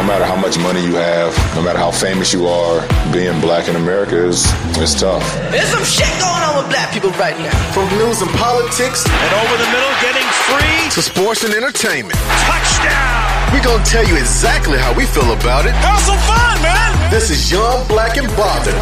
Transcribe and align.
no 0.00 0.06
matter 0.06 0.24
how 0.24 0.36
much 0.36 0.56
money 0.58 0.80
you 0.82 0.94
have, 0.96 1.30
no 1.54 1.62
matter 1.62 1.78
how 1.78 1.90
famous 1.90 2.32
you 2.32 2.46
are, 2.48 2.80
being 3.12 3.38
black 3.40 3.68
in 3.68 3.76
America 3.76 4.16
is 4.16 4.48
it's 4.80 4.98
tough. 4.98 5.20
There's 5.52 5.68
some 5.68 5.84
shit 5.84 6.08
going 6.18 6.40
on 6.48 6.56
with 6.56 6.68
black 6.72 6.90
people 6.92 7.10
right 7.20 7.36
now. 7.38 7.52
From 7.76 7.84
news 8.00 8.22
and 8.22 8.30
politics 8.32 9.04
And 9.04 9.32
over 9.44 9.54
the 9.60 9.68
middle, 9.68 9.92
getting 10.00 10.28
free. 10.48 10.80
to 10.96 11.02
sports 11.02 11.44
and 11.44 11.52
entertainment, 11.52 12.16
Touchdown. 12.48 13.52
we're 13.52 13.62
gonna 13.62 13.84
tell 13.84 14.06
you 14.08 14.16
exactly 14.16 14.78
how 14.78 14.94
we 14.94 15.04
feel 15.04 15.32
about 15.32 15.66
it. 15.66 15.72
Have 15.84 16.00
some 16.00 16.18
fun, 16.24 16.62
man. 16.62 17.10
This 17.10 17.28
is 17.30 17.50
Young, 17.52 17.86
Black, 17.86 18.16
and 18.16 18.26
Bothered. 18.36 18.74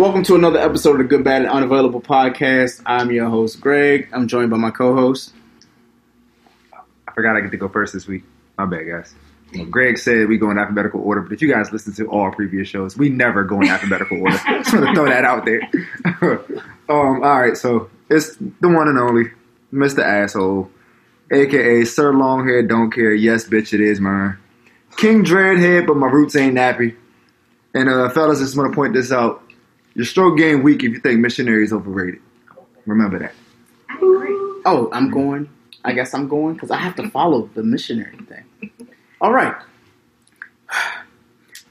Welcome 0.00 0.22
to 0.24 0.34
another 0.34 0.58
episode 0.58 0.92
of 0.92 0.98
the 1.00 1.04
Good, 1.04 1.24
Bad, 1.24 1.42
and 1.42 1.50
Unavailable 1.50 2.00
podcast. 2.00 2.80
I'm 2.86 3.12
your 3.12 3.28
host, 3.28 3.60
Greg. 3.60 4.08
I'm 4.14 4.28
joined 4.28 4.48
by 4.48 4.56
my 4.56 4.70
co-host. 4.70 5.34
I 6.72 7.12
forgot 7.12 7.36
I 7.36 7.42
get 7.42 7.50
to 7.50 7.58
go 7.58 7.68
first 7.68 7.92
this 7.92 8.06
week. 8.06 8.24
My 8.56 8.64
bad, 8.64 8.84
guys. 8.88 9.14
Well, 9.54 9.66
Greg 9.66 9.98
said 9.98 10.26
we 10.28 10.38
go 10.38 10.50
in 10.50 10.56
alphabetical 10.56 11.02
order, 11.02 11.20
but 11.20 11.32
if 11.32 11.42
you 11.42 11.52
guys 11.52 11.70
listen 11.70 11.92
to 11.96 12.06
all 12.06 12.32
previous 12.32 12.66
shows, 12.66 12.96
we 12.96 13.10
never 13.10 13.44
go 13.44 13.60
in 13.60 13.68
alphabetical 13.68 14.22
order. 14.22 14.38
Just 14.48 14.72
want 14.72 14.86
to 14.86 14.94
throw 14.94 15.04
that 15.04 15.26
out 15.26 15.44
there. 15.44 15.68
um, 16.88 17.22
all 17.22 17.38
right, 17.38 17.54
so 17.54 17.90
it's 18.08 18.36
the 18.36 18.70
one 18.70 18.88
and 18.88 18.98
only 18.98 19.24
Mr. 19.70 20.02
Asshole, 20.02 20.70
aka 21.30 21.84
Sir 21.84 22.14
Longhair 22.14 22.66
Don't 22.66 22.90
Care. 22.90 23.12
Yes, 23.12 23.46
bitch, 23.46 23.74
it 23.74 23.82
is 23.82 24.00
mine. 24.00 24.38
King 24.96 25.26
Dreadhead, 25.26 25.86
but 25.86 25.98
my 25.98 26.06
roots 26.06 26.36
ain't 26.36 26.56
nappy. 26.56 26.96
And 27.74 27.90
uh, 27.90 28.08
fellas, 28.08 28.38
just 28.38 28.56
want 28.56 28.72
to 28.72 28.74
point 28.74 28.94
this 28.94 29.12
out. 29.12 29.42
Your 29.94 30.04
stroke 30.04 30.38
game 30.38 30.62
weak 30.62 30.82
if 30.84 30.92
you 30.92 31.00
think 31.00 31.20
missionary 31.20 31.64
is 31.64 31.72
overrated. 31.72 32.20
Remember 32.86 33.18
that. 33.18 33.34
Oh, 34.64 34.88
I'm 34.92 35.10
going. 35.10 35.48
I 35.84 35.92
guess 35.92 36.14
I'm 36.14 36.28
going 36.28 36.54
because 36.54 36.70
I 36.70 36.76
have 36.76 36.94
to 36.96 37.08
follow 37.10 37.48
the 37.54 37.62
missionary 37.62 38.16
thing. 38.16 38.70
All 39.20 39.32
right. 39.32 39.54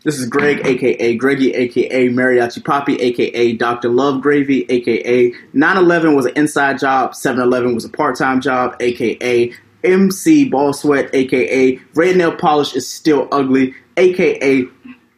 This 0.06 0.18
is 0.18 0.30
Greg, 0.30 0.66
aka 0.66 1.18
Greggy, 1.18 1.54
aka 1.54 2.08
Mariachi 2.08 2.64
Poppy, 2.64 2.96
aka 3.02 3.52
Dr. 3.52 3.90
Love 3.90 4.22
Gravy, 4.22 4.66
aka 4.70 5.30
9/11 5.54 6.16
was 6.16 6.26
an 6.26 6.38
inside 6.38 6.80
job, 6.80 7.12
7-Eleven 7.12 7.76
was 7.76 7.84
a 7.84 7.90
part-time 7.90 8.40
job, 8.40 8.78
aka 8.80 9.54
MC 9.84 10.48
Ball 10.48 10.72
Sweat, 10.72 11.14
aka 11.14 11.78
Red 11.96 12.16
Nail 12.16 12.34
Polish 12.34 12.76
is 12.78 12.88
still 12.88 13.28
ugly, 13.34 13.76
aka 13.98 14.64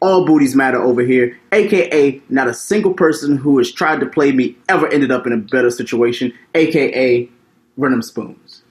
all 0.02 0.26
booties 0.26 0.54
matter 0.56 0.82
over 0.82 1.00
here, 1.02 1.38
aka 1.52 2.20
not 2.28 2.48
a 2.48 2.52
single 2.54 2.92
person 2.92 3.36
who 3.36 3.56
has 3.58 3.72
tried 3.72 4.00
to 4.00 4.06
play 4.06 4.32
me 4.32 4.56
ever 4.68 4.86
ended 4.88 5.10
up 5.10 5.26
in 5.26 5.32
a 5.32 5.36
better 5.38 5.70
situation, 5.70 6.32
aka 6.54 7.28
run 7.78 7.92
'em 7.92 8.02
spoons. 8.02 8.62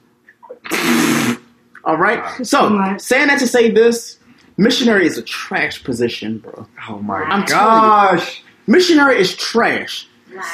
All 1.84 1.96
right. 1.96 2.22
So 2.46 2.94
saying 2.98 3.26
that 3.28 3.38
to 3.40 3.48
say 3.48 3.70
this, 3.70 4.18
missionary 4.56 5.06
is 5.06 5.18
a 5.18 5.22
trash 5.22 5.82
position, 5.82 6.38
bro. 6.38 6.66
Oh 6.88 6.98
my 7.00 7.22
I'm 7.22 7.44
telling 7.44 8.18
gosh. 8.18 8.42
Missionary 8.68 9.20
is 9.20 9.34
trash. 9.34 10.06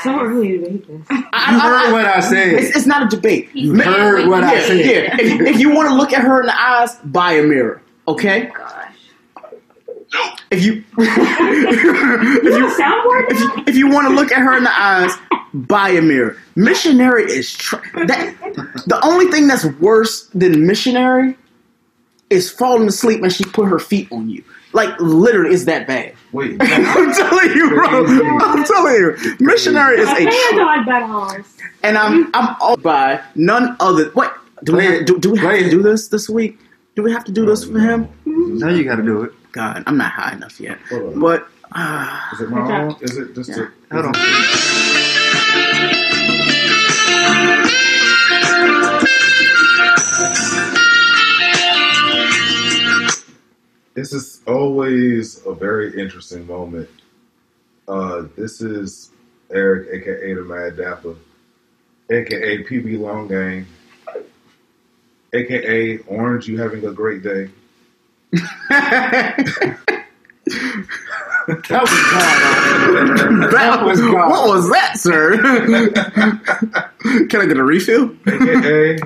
So 0.02 0.20
early 0.20 0.58
to 0.58 0.70
make 0.70 0.86
this. 0.86 1.06
I, 1.10 1.16
You 1.16 1.24
I- 1.32 1.60
heard 1.86 1.92
what 1.92 2.04
I 2.06 2.20
said. 2.20 2.54
It's, 2.54 2.76
it's 2.76 2.86
not 2.86 3.02
a 3.12 3.14
debate. 3.14 3.50
You 3.54 3.74
heard 3.74 4.26
what 4.28 4.42
I 4.42 4.60
said. 4.66 4.78
yeah. 4.86 5.16
If, 5.20 5.40
if 5.54 5.60
you 5.60 5.70
want 5.74 5.88
to 5.90 5.94
look 5.94 6.12
at 6.12 6.22
her 6.22 6.40
in 6.40 6.46
the 6.46 6.60
eyes, 6.60 6.96
buy 7.04 7.32
a 7.34 7.42
mirror. 7.42 7.82
Okay. 8.08 8.50
If 10.50 10.64
you 10.64 10.82
if 10.98 12.54
You 12.54 12.56
you 12.56 12.64
want 12.64 12.80
soundboard 12.80 13.30
if 13.30 13.38
now? 13.38 13.56
you, 13.56 13.64
if 13.66 13.76
you 13.76 13.88
want 13.90 14.08
to 14.08 14.14
look 14.14 14.32
at 14.32 14.38
her 14.38 14.56
in 14.56 14.64
the 14.64 14.80
eyes, 14.80 15.12
buy 15.52 15.90
a 15.90 16.00
mirror. 16.02 16.36
Missionary 16.56 17.24
is 17.24 17.52
tra- 17.52 17.80
that. 18.06 18.34
The 18.86 18.98
only 19.04 19.30
thing 19.30 19.46
that's 19.48 19.64
worse 19.64 20.24
than 20.28 20.66
missionary 20.66 21.36
is 22.30 22.50
falling 22.50 22.88
asleep 22.88 23.22
and 23.22 23.32
she 23.32 23.44
put 23.44 23.68
her 23.68 23.78
feet 23.78 24.10
on 24.12 24.28
you. 24.30 24.42
Like 24.72 24.98
literally, 25.00 25.54
it's 25.54 25.64
that 25.64 25.86
bad. 25.86 26.14
Wait. 26.32 26.56
I'm 26.60 27.12
telling 27.14 27.50
you, 27.56 27.70
bro. 27.70 28.06
I'm 28.06 28.64
telling 28.64 28.94
you, 28.94 29.16
missionary 29.40 29.98
is 30.00 30.08
I 30.08 30.12
a. 30.12 30.16
think 30.16 30.48
Tra- 30.48 30.56
know 30.56 30.68
I'd 30.68 30.86
bet 30.86 31.02
horse. 31.04 31.56
and 31.82 31.96
I'm 31.98 32.30
I'm 32.34 32.56
all 32.60 32.76
by 32.76 33.20
none 33.34 33.76
other. 33.80 34.10
What 34.10 34.34
do 34.64 34.76
we 34.76 35.04
do? 35.04 35.18
Do 35.18 35.30
we 35.32 35.38
have 35.38 35.58
to 35.58 35.70
do 35.70 35.82
this 35.82 36.08
this 36.08 36.28
week? 36.28 36.58
Do 36.96 37.02
we 37.02 37.12
have 37.12 37.24
to 37.24 37.32
do 37.32 37.46
this 37.46 37.64
oh, 37.64 37.72
for 37.72 37.78
him? 37.78 38.08
Now 38.26 38.68
you 38.70 38.84
got 38.84 38.96
to 38.96 39.02
do 39.02 39.22
it. 39.22 39.32
God, 39.52 39.82
I'm 39.86 39.96
not 39.96 40.12
high 40.12 40.32
enough 40.34 40.60
yet. 40.60 40.78
Hold 40.90 41.14
on. 41.14 41.20
But 41.20 41.48
uh, 41.72 42.20
Is 42.34 42.40
it 42.40 42.50
my 42.50 42.82
own? 42.82 42.96
Is 43.00 43.16
it 43.16 43.34
just 43.34 43.50
a, 43.50 43.70
Hold 43.90 44.06
on. 44.06 44.14
This 53.94 54.12
is 54.12 54.40
always 54.46 55.44
a 55.44 55.52
very 55.54 56.00
interesting 56.00 56.46
moment. 56.46 56.88
Uh, 57.88 58.24
this 58.36 58.60
is 58.60 59.10
Eric, 59.50 59.88
aka 59.92 60.34
the 60.34 60.42
Mad 60.42 60.76
Dapper, 60.76 61.16
aka 62.10 62.64
PB 62.64 63.00
Long 63.00 63.26
Game, 63.26 63.66
aka 65.32 65.98
Orange. 66.06 66.46
You 66.46 66.58
having 66.60 66.84
a 66.86 66.92
great 66.92 67.22
day? 67.22 67.50
That 68.32 69.78
was 71.46 71.90
God. 72.10 73.52
that 73.52 73.82
was 73.84 74.00
God. 74.00 74.30
What 74.30 74.48
was 74.48 74.70
that, 74.70 74.98
sir? 74.98 75.36
Can 77.28 77.40
I 77.40 77.46
get 77.46 77.56
a 77.56 77.64
refill? 77.64 78.14
AKA, 78.26 78.98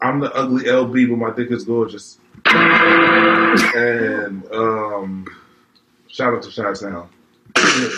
I'm 0.00 0.20
the 0.20 0.32
ugly 0.34 0.64
LB, 0.64 1.10
but 1.10 1.16
my 1.16 1.34
dick 1.34 1.50
is 1.50 1.64
gorgeous. 1.64 2.18
And 2.46 4.44
um, 4.52 5.26
shout 6.08 6.34
out 6.34 6.42
to 6.42 6.50
Shot 6.50 6.78
Town. 6.78 7.08
yeah, 7.56 7.88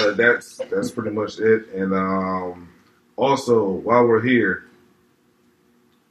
uh, 0.00 0.10
that's 0.12 0.56
that's 0.70 0.90
pretty 0.90 1.10
much 1.10 1.38
it. 1.38 1.68
And 1.74 1.92
um, 1.94 2.68
also, 3.16 3.64
while 3.64 4.06
we're 4.06 4.22
here, 4.22 4.64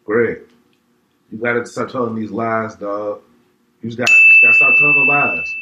Greg, 0.06 0.42
you 1.32 1.38
gotta 1.38 1.66
stop 1.66 1.90
telling 1.90 2.16
these 2.16 2.32
lies, 2.32 2.76
dog. 2.76 3.22
You 3.82 3.90
just 3.90 3.98
got 3.98 4.10
you 4.10 4.16
just 4.16 4.42
gotta 4.42 4.54
stop 4.56 4.74
telling 4.80 5.06
the 5.06 5.12
lies. 5.12 5.56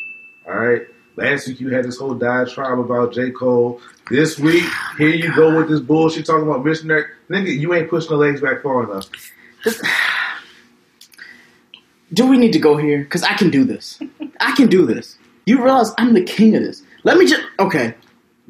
All 0.47 0.55
right. 0.55 0.81
Last 1.15 1.47
week 1.47 1.59
you 1.59 1.69
had 1.69 1.85
this 1.85 1.97
whole 1.97 2.15
diatribe 2.15 2.79
about 2.79 3.13
J. 3.13 3.29
Cole. 3.31 3.79
This 4.09 4.39
week, 4.39 4.65
here 4.97 5.09
you 5.09 5.33
go 5.35 5.55
with 5.55 5.69
this 5.69 5.79
bullshit 5.79 6.25
talking 6.25 6.43
about 6.49 6.65
missionary. 6.65 7.05
Nigga, 7.29 7.55
you 7.57 7.73
ain't 7.73 7.89
pushing 7.89 8.09
the 8.09 8.17
legs 8.17 8.41
back 8.41 8.63
far 8.63 8.83
enough. 8.83 9.09
Do 12.13 12.27
we 12.27 12.37
need 12.37 12.53
to 12.53 12.59
go 12.59 12.77
here? 12.77 12.99
Because 12.99 13.23
I 13.23 13.33
can 13.33 13.49
do 13.49 13.63
this. 13.63 13.99
I 14.39 14.53
can 14.55 14.67
do 14.67 14.85
this. 14.85 15.17
You 15.45 15.63
realize 15.63 15.91
I'm 15.97 16.13
the 16.13 16.23
king 16.23 16.55
of 16.55 16.63
this. 16.63 16.83
Let 17.03 17.17
me 17.17 17.25
just. 17.25 17.41
Okay. 17.59 17.95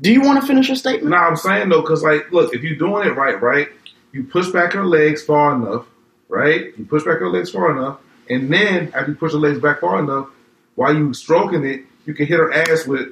Do 0.01 0.11
you 0.11 0.21
want 0.21 0.41
to 0.41 0.47
finish 0.47 0.67
your 0.67 0.75
statement? 0.75 1.11
No, 1.11 1.17
I'm 1.17 1.35
saying 1.35 1.69
though, 1.69 1.81
because 1.81 2.03
like, 2.03 2.31
look, 2.31 2.53
if 2.53 2.63
you're 2.63 2.77
doing 2.77 3.07
it 3.07 3.15
right, 3.15 3.39
right, 3.41 3.69
you 4.11 4.23
push 4.23 4.49
back 4.49 4.73
her 4.73 4.85
legs 4.85 5.23
far 5.23 5.55
enough, 5.55 5.85
right? 6.33 6.77
You 6.77 6.85
push 6.85 7.03
back 7.03 7.19
her 7.19 7.29
legs 7.29 7.51
far 7.51 7.71
enough, 7.71 7.99
and 8.29 8.51
then 8.51 8.91
after 8.95 9.11
you 9.11 9.17
push 9.17 9.33
her 9.33 9.37
legs 9.37 9.59
back 9.59 9.79
far 9.81 9.99
enough, 9.99 10.29
while 10.75 10.93
you 10.93 11.13
stroking 11.13 11.63
it, 11.63 11.81
you 12.05 12.13
can 12.13 12.25
hit 12.25 12.39
her 12.39 12.51
ass 12.51 12.87
with. 12.87 13.09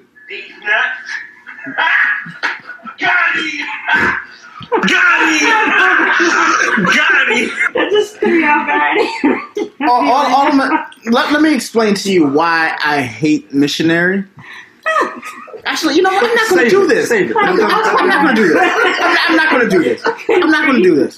That 7.73 7.89
just 7.91 8.17
threw 8.17 8.39
me 8.41 8.47
off 8.47 8.67
already. 8.67 9.71
all, 9.81 10.01
all, 10.09 10.35
all 10.35 10.47
of 10.47 10.55
my, 10.55 10.85
let, 11.05 11.31
let 11.31 11.41
me 11.41 11.53
explain 11.53 11.95
to 11.95 12.11
you 12.11 12.27
why 12.27 12.77
I 12.83 13.01
hate 13.01 13.53
missionary. 13.53 14.23
Actually, 15.65 15.95
you 15.95 16.01
know 16.01 16.09
what? 16.11 16.23
I'm 16.25 16.35
not 16.35 16.49
going 16.49 16.63
to 16.65 16.69
do 16.69 16.87
this. 16.87 17.11
I'm, 17.11 17.37
I'm- 17.37 17.59
I'm 17.61 18.07
not 18.07 18.23
going 18.23 18.35
to 18.35 18.41
do 18.41 18.47
this. 18.47 18.57
I'm, 18.61 19.17
I'm 19.29 19.35
not 19.37 19.49
going 19.51 19.69
to 19.69 19.69
do 19.69 19.83
this. 19.83 20.01
I'm 20.05 20.49
not 20.49 20.65
going 20.65 20.77
to 20.77 20.83
do 20.83 20.95
this. 20.95 21.17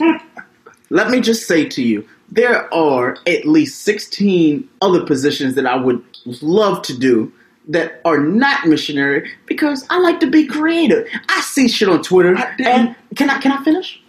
Let 0.94 1.10
me 1.10 1.22
just 1.22 1.48
say 1.48 1.68
to 1.70 1.82
you, 1.82 2.08
there 2.30 2.72
are 2.72 3.18
at 3.26 3.48
least 3.48 3.82
16 3.82 4.70
other 4.80 5.04
positions 5.04 5.56
that 5.56 5.66
I 5.66 5.76
would 5.76 6.04
love 6.44 6.84
to 6.84 6.96
do 6.96 7.34
that 7.70 8.00
are 8.06 8.20
not 8.20 8.68
missionary 8.68 9.32
because 9.48 9.88
I 9.90 9.98
like 9.98 10.20
to 10.20 10.28
be 10.28 10.46
creative. 10.46 11.08
I 11.30 11.42
see 11.42 11.68
shit 11.68 11.90
on 11.90 12.04
Twitter 12.04 12.38
and 12.60 12.96
can 13.16 13.32
I 13.32 13.40
can 13.40 13.52
I 13.52 13.64
finish? 13.64 14.04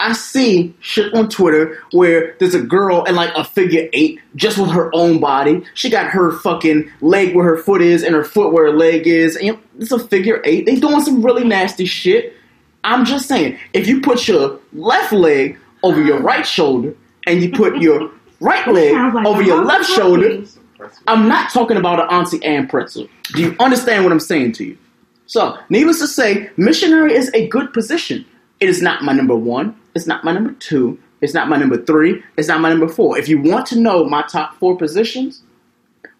I 0.00 0.12
see 0.12 0.74
shit 0.80 1.14
on 1.14 1.30
Twitter 1.30 1.82
where 1.92 2.36
there's 2.40 2.54
a 2.54 2.62
girl 2.62 3.04
in 3.04 3.14
like 3.14 3.32
a 3.34 3.42
figure 3.42 3.88
eight 3.94 4.20
just 4.36 4.58
with 4.58 4.70
her 4.70 4.94
own 4.94 5.18
body. 5.18 5.64
She 5.72 5.88
got 5.88 6.10
her 6.10 6.32
fucking 6.40 6.92
leg 7.00 7.34
where 7.34 7.46
her 7.46 7.56
foot 7.56 7.80
is 7.80 8.02
and 8.02 8.14
her 8.14 8.24
foot 8.24 8.52
where 8.52 8.70
her 8.70 8.76
leg 8.76 9.06
is. 9.06 9.36
And 9.36 9.56
it's 9.78 9.92
a 9.92 9.98
figure 9.98 10.42
eight. 10.44 10.66
They 10.66 10.76
doing 10.76 11.00
some 11.00 11.24
really 11.24 11.44
nasty 11.44 11.86
shit. 11.86 12.36
I'm 12.84 13.06
just 13.06 13.28
saying, 13.28 13.58
if 13.72 13.86
you 13.86 14.02
put 14.02 14.28
your 14.28 14.60
left 14.74 15.12
leg 15.12 15.58
over 15.82 16.02
your 16.02 16.20
right 16.20 16.46
shoulder 16.46 16.94
and 17.26 17.42
you 17.42 17.50
put 17.50 17.80
your 17.80 18.10
right 18.40 18.66
leg 18.68 18.94
like 19.14 19.26
over 19.26 19.42
your 19.42 19.64
left 19.64 19.88
shoulder. 19.88 20.44
I'm 21.06 21.28
not 21.28 21.52
talking 21.52 21.76
about 21.76 22.00
an 22.00 22.08
Auntie 22.08 22.44
Ann 22.44 22.66
pretzel. 22.66 23.08
Do 23.34 23.42
you 23.42 23.56
understand 23.60 24.04
what 24.04 24.12
I'm 24.12 24.20
saying 24.20 24.52
to 24.52 24.64
you? 24.64 24.78
So, 25.26 25.56
needless 25.68 26.00
to 26.00 26.08
say, 26.08 26.50
missionary 26.56 27.14
is 27.14 27.30
a 27.34 27.46
good 27.48 27.72
position. 27.72 28.26
It 28.60 28.68
is 28.68 28.82
not 28.82 29.02
my 29.02 29.12
number 29.12 29.36
one. 29.36 29.76
It's 29.94 30.06
not 30.06 30.24
my 30.24 30.32
number 30.32 30.52
two. 30.52 30.98
It's 31.20 31.34
not 31.34 31.48
my 31.48 31.56
number 31.56 31.82
three. 31.82 32.22
It's 32.36 32.48
not 32.48 32.60
my 32.60 32.68
number 32.68 32.88
four. 32.88 33.16
If 33.16 33.28
you 33.28 33.40
want 33.40 33.66
to 33.66 33.78
know 33.78 34.04
my 34.04 34.22
top 34.22 34.58
four 34.58 34.76
positions, 34.76 35.42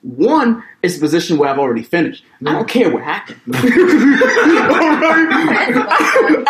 one 0.03 0.65
is 0.83 0.97
a 0.97 1.01
position 1.01 1.39
where 1.39 1.49
I've 1.49 1.61
already 1.61 1.85
finished. 1.85 2.25
I 2.45 2.53
don't 2.53 2.69
care 2.69 2.93
what 2.93 3.05
happened. 3.05 3.41
I 3.55 3.63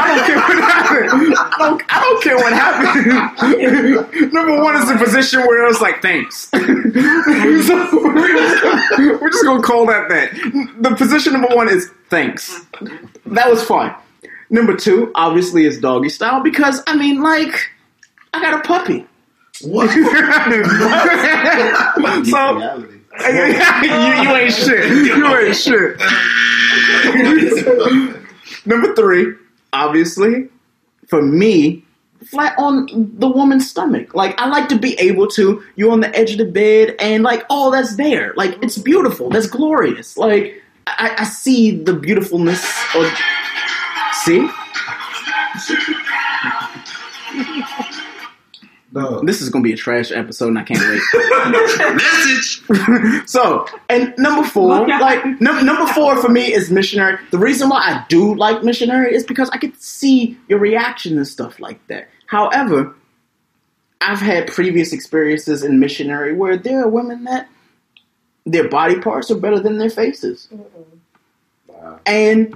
don't 0.08 0.26
care 0.26 0.36
what 0.38 0.62
happened. 0.62 1.34
I 1.36 1.56
don't, 1.58 1.82
I 1.90 2.00
don't 2.00 2.22
care 2.22 2.36
what 2.36 2.52
happened. 2.54 4.32
Number 4.32 4.62
one 4.62 4.76
is 4.76 4.88
a 4.90 4.96
position 4.96 5.40
where 5.40 5.64
I 5.64 5.68
was 5.68 5.80
like, 5.80 6.00
thanks. 6.00 6.50
So, 7.62 7.76
we're 8.02 9.30
just 9.30 9.44
gonna 9.44 9.62
call 9.62 9.86
that 9.86 10.08
that. 10.08 10.32
The 10.80 10.94
position 10.96 11.34
number 11.34 11.54
one 11.54 11.68
is 11.68 11.90
thanks. 12.10 12.66
That 13.26 13.48
was 13.48 13.62
fun. 13.62 13.94
Number 14.50 14.76
two, 14.76 15.12
obviously, 15.14 15.64
is 15.64 15.78
doggy 15.78 16.08
style 16.08 16.42
because 16.42 16.82
I 16.86 16.96
mean, 16.96 17.22
like, 17.22 17.54
I 18.34 18.40
got 18.40 18.54
a 18.54 18.60
puppy. 18.66 19.06
What? 19.62 19.90
so 22.26 22.88
you, 23.20 23.44
you 24.22 24.36
ain't 24.36 24.52
shit. 24.52 25.06
You 25.06 25.36
ain't 25.36 25.56
shit. 25.56 25.98
Number 28.66 28.94
three, 28.94 29.34
obviously, 29.72 30.48
for 31.08 31.22
me, 31.22 31.84
flat 32.24 32.54
on 32.58 32.86
the 33.18 33.28
woman's 33.28 33.68
stomach. 33.68 34.14
Like 34.14 34.38
I 34.40 34.48
like 34.48 34.68
to 34.70 34.78
be 34.78 34.94
able 34.98 35.26
to. 35.28 35.62
You're 35.76 35.92
on 35.92 36.00
the 36.00 36.14
edge 36.16 36.32
of 36.32 36.38
the 36.38 36.44
bed, 36.44 36.96
and 36.98 37.22
like, 37.22 37.44
oh, 37.50 37.70
that's 37.70 37.96
there. 37.96 38.32
Like 38.36 38.62
it's 38.62 38.78
beautiful. 38.78 39.28
That's 39.30 39.46
glorious. 39.46 40.16
Like 40.16 40.62
I, 40.86 41.14
I 41.18 41.24
see 41.24 41.70
the 41.82 41.94
beautifulness 41.94 42.64
of. 42.94 43.12
See, 44.24 44.48
No. 48.92 49.22
this 49.22 49.40
is 49.40 49.48
gonna 49.48 49.62
be 49.62 49.72
a 49.72 49.76
trash 49.76 50.12
episode, 50.12 50.48
and 50.48 50.58
I 50.58 50.64
can't 50.64 50.80
wait. 50.80 51.94
Message. 51.96 53.26
so, 53.28 53.66
and 53.88 54.14
number 54.18 54.46
four, 54.46 54.86
like 54.86 55.24
num- 55.40 55.64
number 55.64 55.90
four 55.92 56.16
for 56.20 56.28
me 56.28 56.52
is 56.52 56.70
missionary. 56.70 57.18
The 57.30 57.38
reason 57.38 57.70
why 57.70 57.78
I 57.78 58.04
do 58.08 58.34
like 58.34 58.62
missionary 58.62 59.14
is 59.14 59.24
because 59.24 59.48
I 59.50 59.56
get 59.56 59.74
to 59.74 59.82
see 59.82 60.38
your 60.48 60.58
reaction 60.58 61.16
and 61.16 61.26
stuff 61.26 61.58
like 61.58 61.84
that. 61.86 62.08
However, 62.26 62.94
I've 64.02 64.20
had 64.20 64.48
previous 64.48 64.92
experiences 64.92 65.62
in 65.62 65.80
missionary 65.80 66.34
where 66.34 66.56
there 66.56 66.82
are 66.82 66.88
women 66.88 67.24
that 67.24 67.48
their 68.44 68.68
body 68.68 68.98
parts 69.00 69.30
are 69.30 69.36
better 69.38 69.58
than 69.58 69.78
their 69.78 69.90
faces, 69.90 70.48
and 72.04 72.54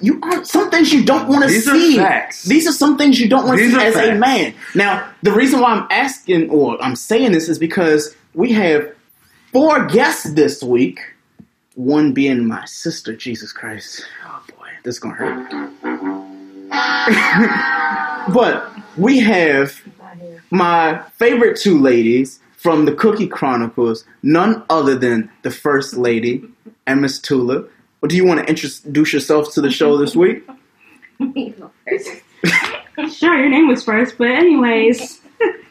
you 0.00 0.20
are 0.22 0.44
some 0.44 0.70
things 0.70 0.92
you 0.92 1.04
don't 1.04 1.28
want 1.28 1.42
to 1.42 1.48
These 1.48 1.68
are 1.68 1.78
see. 1.78 1.96
facts. 1.96 2.44
These 2.44 2.66
are 2.66 2.72
some 2.72 2.96
things 2.96 3.20
you 3.20 3.28
don't 3.28 3.46
want 3.46 3.58
to 3.58 3.70
see 3.70 3.76
are 3.76 3.80
as 3.80 3.96
a 3.96 4.14
man. 4.14 4.54
Now, 4.74 5.10
the 5.22 5.32
reason 5.32 5.60
why 5.60 5.72
I'm 5.74 5.86
asking 5.90 6.48
or 6.50 6.82
I'm 6.82 6.96
saying 6.96 7.32
this 7.32 7.48
is 7.48 7.58
because 7.58 8.16
we 8.34 8.52
have 8.52 8.94
four 9.52 9.86
guests 9.86 10.32
this 10.32 10.62
week. 10.62 11.00
One 11.74 12.12
being 12.14 12.46
my 12.48 12.64
sister, 12.64 13.14
Jesus 13.14 13.52
Christ. 13.52 14.06
Oh 14.24 14.42
boy, 14.56 14.68
this 14.82 14.94
is 14.94 14.98
gonna 14.98 15.14
hurt. 15.14 15.50
but 18.34 18.72
we 18.96 19.18
have 19.20 19.78
my 20.50 21.02
favorite 21.16 21.58
two 21.58 21.78
ladies 21.78 22.40
from 22.56 22.86
the 22.86 22.92
Cookie 22.92 23.26
Chronicles, 23.28 24.04
none 24.22 24.64
other 24.70 24.94
than 24.96 25.30
the 25.42 25.50
First 25.50 25.98
Lady 25.98 26.44
and 26.86 27.02
Miss 27.02 27.18
Tula. 27.18 27.64
Well, 28.06 28.10
do 28.10 28.16
you 28.18 28.24
want 28.24 28.38
to 28.38 28.46
introduce 28.46 29.12
yourself 29.12 29.52
to 29.54 29.60
the 29.60 29.68
show 29.68 29.96
this 29.98 30.14
week? 30.14 30.48
Sure, 33.12 33.36
your 33.36 33.48
name 33.48 33.66
was 33.68 33.82
first, 33.84 34.16
but 34.16 34.28
anyways, 34.28 35.20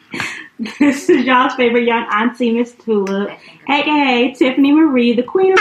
this 0.78 1.08
is 1.08 1.24
y'all's 1.24 1.54
favorite 1.54 1.84
young 1.84 2.06
auntie, 2.12 2.52
Miss 2.52 2.72
Tulip, 2.72 3.30
aka 3.68 4.32
Tiffany 4.32 4.72
Marie, 4.72 5.14
the 5.14 5.22
queen 5.22 5.52
of 5.52 5.58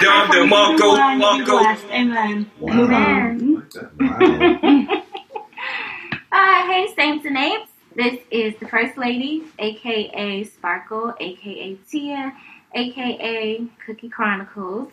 Down 0.00 0.30
there, 0.30 0.46
Marco, 0.46 0.96
Marco. 1.16 1.58
Amen. 1.90 2.50
Wow. 2.60 2.74
Move 2.74 2.92
on. 2.92 3.66
Uh, 6.30 6.66
hey, 6.66 6.92
Saints 6.96 7.24
and 7.24 7.36
Apes. 7.38 7.70
This 7.96 8.18
is 8.32 8.54
the 8.58 8.66
First 8.66 8.98
Lady, 8.98 9.44
aka 9.60 10.42
Sparkle, 10.44 11.14
aka 11.20 11.74
Tia, 11.88 12.32
aka 12.74 13.64
Cookie 13.86 14.08
Chronicles, 14.08 14.88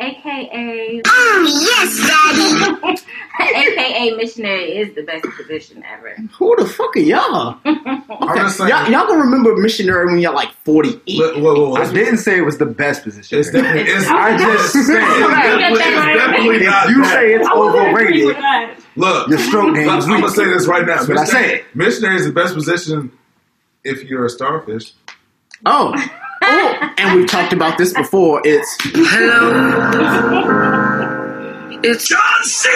aka 0.00 1.00
mm, 1.04 1.44
yes, 1.44 2.06
Daddy, 2.06 3.02
aka 3.40 4.16
Missionary 4.16 4.76
is 4.76 4.94
the 4.94 5.02
best 5.02 5.24
position 5.36 5.82
ever. 5.84 6.14
Who 6.38 6.56
the 6.56 6.66
fuck 6.66 6.96
are 6.96 7.00
y'all? 7.00 7.58
I'm 7.64 8.36
just 8.36 8.58
saying. 8.58 8.70
Y'all, 8.70 8.90
y'all 8.90 9.06
gonna 9.06 9.22
remember 9.22 9.56
missionary 9.56 10.06
when 10.06 10.18
y'all 10.18 10.34
like 10.34 10.52
48. 10.64 11.18
Whoa, 11.18 11.40
whoa, 11.40 11.70
whoa. 11.70 11.74
I 11.76 11.92
didn't 11.92 12.18
say 12.18 12.38
it 12.38 12.42
was 12.42 12.58
the 12.58 12.66
best 12.66 13.02
position. 13.04 13.38
It's 13.38 13.50
definitely. 13.50 13.90
It's, 13.92 14.06
I 14.08 14.36
just 14.36 14.74
it's 14.76 14.86
said 14.86 14.98
definitely, 15.00 15.80
it's 15.80 16.18
definitely 16.18 16.56
if 16.56 16.66
not. 16.66 16.88
you 16.90 17.02
that. 17.02 17.12
say 17.14 17.34
it's 17.34 17.48
I 17.48 17.54
wasn't 17.56 17.88
agree 17.88 18.24
overrated. 18.30 18.84
Look, 18.96 19.28
your 19.28 19.38
stroke 19.38 19.74
game 19.74 19.88
I'm 19.88 20.00
going 20.06 20.22
to 20.22 20.30
say 20.30 20.44
this 20.44 20.66
right 20.66 20.84
now. 20.86 20.96
That's 20.96 21.08
what 21.08 21.18
I 21.18 21.22
Missionary- 21.22 21.48
said. 21.58 21.64
Missionary 21.74 22.16
is 22.16 22.26
the 22.26 22.32
best 22.32 22.54
position 22.54 23.10
if 23.84 24.04
you're 24.04 24.26
a 24.26 24.30
starfish. 24.30 24.92
Oh. 25.64 25.94
Oh, 26.44 26.90
and 26.98 27.16
we've 27.18 27.28
talked 27.28 27.52
about 27.52 27.78
this 27.78 27.92
before. 27.92 28.40
It's 28.44 28.76
hello. 28.80 29.50
It's 31.84 32.06
John 32.08 32.44
C. 32.44 32.68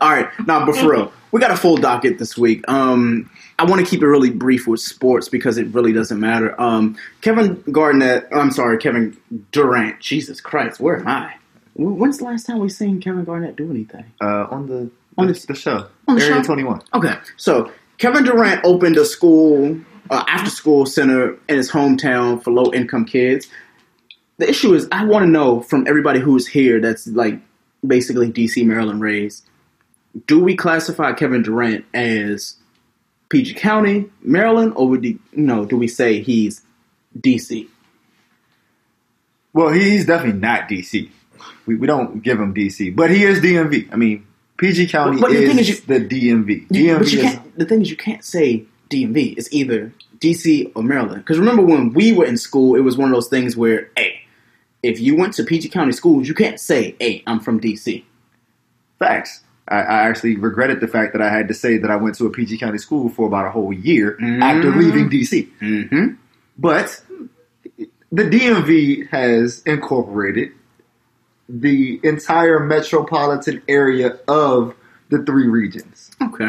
All 0.00 0.10
right. 0.10 0.28
Now, 0.46 0.64
but 0.64 0.76
for 0.76 0.90
real, 0.92 1.12
we 1.32 1.40
got 1.40 1.50
a 1.50 1.56
full 1.56 1.76
docket 1.76 2.18
this 2.18 2.38
week. 2.38 2.64
Um, 2.68 3.28
I 3.58 3.64
want 3.64 3.84
to 3.84 3.90
keep 3.90 4.00
it 4.00 4.06
really 4.06 4.30
brief 4.30 4.68
with 4.68 4.78
sports 4.80 5.28
because 5.28 5.58
it 5.58 5.66
really 5.74 5.92
doesn't 5.92 6.20
matter. 6.20 6.58
Um, 6.60 6.96
Kevin 7.20 7.60
Garnett. 7.72 8.28
I'm 8.32 8.52
sorry, 8.52 8.78
Kevin 8.78 9.16
Durant. 9.50 9.98
Jesus 9.98 10.40
Christ, 10.40 10.78
where 10.78 10.98
am 10.98 11.08
I? 11.08 11.34
When's 11.74 12.18
the 12.18 12.24
last 12.24 12.46
time 12.46 12.60
we 12.60 12.68
seen 12.68 13.00
Kevin 13.00 13.24
Garnett 13.24 13.56
do 13.56 13.70
anything? 13.70 14.04
uh, 14.20 14.46
on 14.50 14.68
the 14.68 14.88
On 15.18 15.26
the, 15.26 15.32
the- 15.46 15.54
show, 15.54 15.88
on 16.06 16.16
the 16.16 16.22
Area 16.22 16.36
show? 16.36 16.42
Twenty 16.44 16.64
One. 16.64 16.80
Okay, 16.94 17.14
so 17.36 17.70
Kevin 17.98 18.24
Durant 18.24 18.64
opened 18.64 18.96
a 18.96 19.04
school, 19.04 19.78
uh, 20.10 20.24
after 20.28 20.48
school 20.50 20.86
center 20.86 21.32
in 21.48 21.56
his 21.56 21.70
hometown 21.70 22.42
for 22.42 22.52
low 22.52 22.72
income 22.72 23.04
kids. 23.04 23.48
The 24.38 24.48
issue 24.48 24.72
is, 24.74 24.88
I 24.92 25.04
want 25.04 25.24
to 25.24 25.30
know 25.30 25.60
from 25.60 25.86
everybody 25.88 26.20
who's 26.20 26.46
here 26.46 26.80
that's 26.80 27.08
like 27.08 27.40
basically 27.84 28.30
DC, 28.32 28.64
Maryland 28.64 29.00
raised, 29.00 29.44
do 30.26 30.38
we 30.42 30.54
classify 30.54 31.12
Kevin 31.12 31.42
Durant 31.42 31.84
as 31.92 32.54
PG 33.30 33.54
County, 33.54 34.08
Maryland, 34.22 34.74
or 34.76 34.88
would 34.88 35.04
you 35.04 35.18
know, 35.32 35.64
do 35.64 35.76
we 35.76 35.88
say 35.88 36.22
he's 36.22 36.62
DC? 37.18 37.66
Well, 39.52 39.70
he's 39.70 40.06
definitely 40.06 40.40
not 40.40 40.68
DC. 40.68 41.10
We, 41.66 41.74
we 41.74 41.88
don't 41.88 42.22
give 42.22 42.38
him 42.40 42.54
DC, 42.54 42.94
but 42.94 43.10
he 43.10 43.24
is 43.24 43.40
DMV. 43.40 43.92
I 43.92 43.96
mean, 43.96 44.24
PG 44.58 44.88
County 44.88 45.20
But 45.20 45.30
the 45.30 45.42
is, 45.42 45.48
thing 45.50 45.58
is 45.58 45.68
you- 45.68 45.76
the 45.86 46.00
DMV. 46.00 46.66
You- 46.70 46.96
DMV 46.96 46.98
but 46.98 47.12
you 47.12 47.18
is 47.20 47.24
can't, 47.24 47.58
the 47.58 47.64
thing 47.64 47.82
is, 47.82 47.90
you 47.90 47.96
can't 47.96 48.24
say 48.24 48.64
DMV. 48.90 49.36
It's 49.38 49.52
either 49.52 49.92
DC 50.18 50.70
or 50.74 50.82
Maryland. 50.82 51.22
Because 51.24 51.38
remember 51.38 51.62
when 51.62 51.92
we 51.92 52.12
were 52.12 52.24
in 52.26 52.36
school, 52.36 52.74
it 52.76 52.80
was 52.80 52.96
one 52.96 53.08
of 53.08 53.14
those 53.14 53.28
things 53.28 53.56
where, 53.56 53.90
hey, 53.96 54.20
if 54.82 55.00
you 55.00 55.16
went 55.16 55.34
to 55.34 55.44
PG 55.44 55.68
County 55.70 55.92
schools, 55.92 56.28
you 56.28 56.34
can't 56.34 56.58
say, 56.60 56.94
hey, 57.00 57.22
I'm 57.26 57.40
from 57.40 57.60
DC. 57.60 58.04
facts. 58.98 59.42
I, 59.68 59.76
I 59.76 60.08
actually 60.08 60.36
regretted 60.36 60.80
the 60.80 60.88
fact 60.88 61.12
that 61.12 61.20
I 61.22 61.28
had 61.28 61.46
to 61.48 61.54
say 61.54 61.76
that 61.78 61.90
I 61.90 61.96
went 61.96 62.14
to 62.16 62.26
a 62.26 62.30
PG 62.30 62.58
County 62.58 62.78
school 62.78 63.10
for 63.10 63.26
about 63.28 63.46
a 63.46 63.50
whole 63.50 63.72
year 63.72 64.12
after 64.42 64.72
Mm. 64.72 64.76
leaving 64.76 65.08
DC. 65.10 65.46
Mm-hmm. 65.60 66.06
But 66.56 67.00
the 68.10 68.22
DMV 68.24 69.08
has 69.10 69.62
incorporated 69.66 70.52
the 71.48 72.00
entire 72.02 72.60
metropolitan 72.60 73.62
area 73.68 74.18
of 74.28 74.74
the 75.08 75.22
three 75.24 75.46
regions. 75.46 76.10
Okay. 76.20 76.48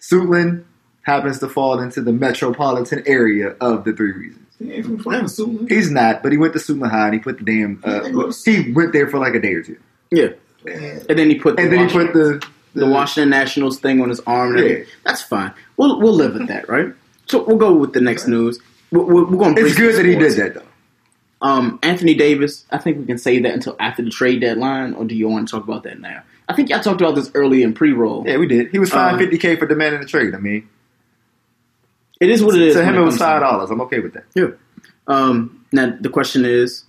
Suitland 0.00 0.64
happens 1.02 1.38
to 1.40 1.48
fall 1.48 1.80
into 1.80 2.00
the 2.00 2.12
metropolitan 2.12 3.02
area 3.06 3.56
of 3.60 3.84
the 3.84 3.92
three 3.92 4.12
regions. 4.12 4.46
He 4.58 4.72
ain't 4.72 4.86
from 4.86 4.98
Florida, 4.98 5.24
Suitland. 5.24 5.70
He's 5.70 5.90
not, 5.90 6.22
but 6.22 6.32
he 6.32 6.38
went 6.38 6.52
to 6.54 6.58
Suitland 6.58 6.90
High 6.90 7.06
and 7.06 7.14
he 7.14 7.20
put 7.20 7.38
the 7.38 7.44
damn. 7.44 7.82
Uh, 7.84 8.04
he 8.44 8.72
went 8.72 8.92
there 8.92 9.06
for 9.08 9.18
like 9.18 9.34
a 9.34 9.40
day 9.40 9.54
or 9.54 9.62
two, 9.62 9.78
Yeah. 10.10 10.28
And 10.64 11.18
then 11.18 11.30
he 11.30 11.36
put 11.36 11.56
the, 11.56 11.62
and 11.62 11.72
then 11.72 11.88
he 11.88 11.94
Washington, 11.96 12.40
put 12.40 12.40
the 12.74 12.80
the 12.80 12.86
Washington 12.86 13.30
Nationals 13.30 13.78
thing 13.78 14.00
on 14.00 14.08
his 14.08 14.20
arm. 14.20 14.56
And 14.56 14.68
Yeah. 14.68 14.84
That's 15.04 15.22
fine. 15.22 15.52
We'll 15.76 16.00
we'll 16.00 16.14
live 16.14 16.34
with 16.34 16.48
that, 16.48 16.68
right? 16.68 16.92
So 17.26 17.44
we'll 17.44 17.58
go 17.58 17.74
with 17.74 17.92
the 17.92 18.00
next 18.00 18.26
news. 18.26 18.58
We're, 18.90 19.02
we're, 19.02 19.24
we're 19.24 19.38
going. 19.38 19.58
It's 19.58 19.76
good 19.76 19.96
that 19.96 20.06
he 20.06 20.14
did 20.14 20.32
that 20.34 20.54
though. 20.54 20.66
Um, 21.42 21.78
Anthony 21.82 22.14
Davis. 22.14 22.64
I 22.70 22.78
think 22.78 22.98
we 22.98 23.04
can 23.04 23.18
save 23.18 23.42
that 23.42 23.52
until 23.52 23.76
after 23.78 24.02
the 24.02 24.10
trade 24.10 24.40
deadline, 24.40 24.94
or 24.94 25.04
do 25.04 25.14
you 25.14 25.28
want 25.28 25.46
to 25.48 25.52
talk 25.54 25.64
about 25.64 25.82
that 25.84 26.00
now? 26.00 26.22
I 26.48 26.54
think 26.54 26.68
y'all 26.70 26.80
talked 26.80 27.00
about 27.00 27.14
this 27.14 27.30
early 27.34 27.62
in 27.62 27.74
pre-roll. 27.74 28.24
Yeah, 28.26 28.38
we 28.38 28.46
did. 28.46 28.70
He 28.70 28.78
was 28.78 28.90
fined 28.90 29.14
Um, 29.14 29.18
fifty 29.20 29.36
k 29.38 29.56
for 29.56 29.66
demanding 29.66 30.00
the 30.00 30.06
trade. 30.06 30.34
I 30.34 30.38
mean, 30.38 30.68
It 32.20 32.30
is 32.30 32.42
what 32.42 32.54
it 32.54 32.62
is. 32.62 32.74
To 32.74 32.84
him, 32.84 32.94
it 32.94 32.98
it 32.98 33.00
was 33.02 33.08
comes 33.14 33.18
to 33.18 33.24
five 33.24 33.40
dollars. 33.42 33.70
I'm 33.70 33.80
okay 33.82 34.00
with 34.00 34.14
that. 34.14 34.24
Yeah. 34.34 34.48
Um, 35.06 35.64
now 35.72 35.94
the 36.00 36.08
question 36.08 36.44
is, 36.44 36.84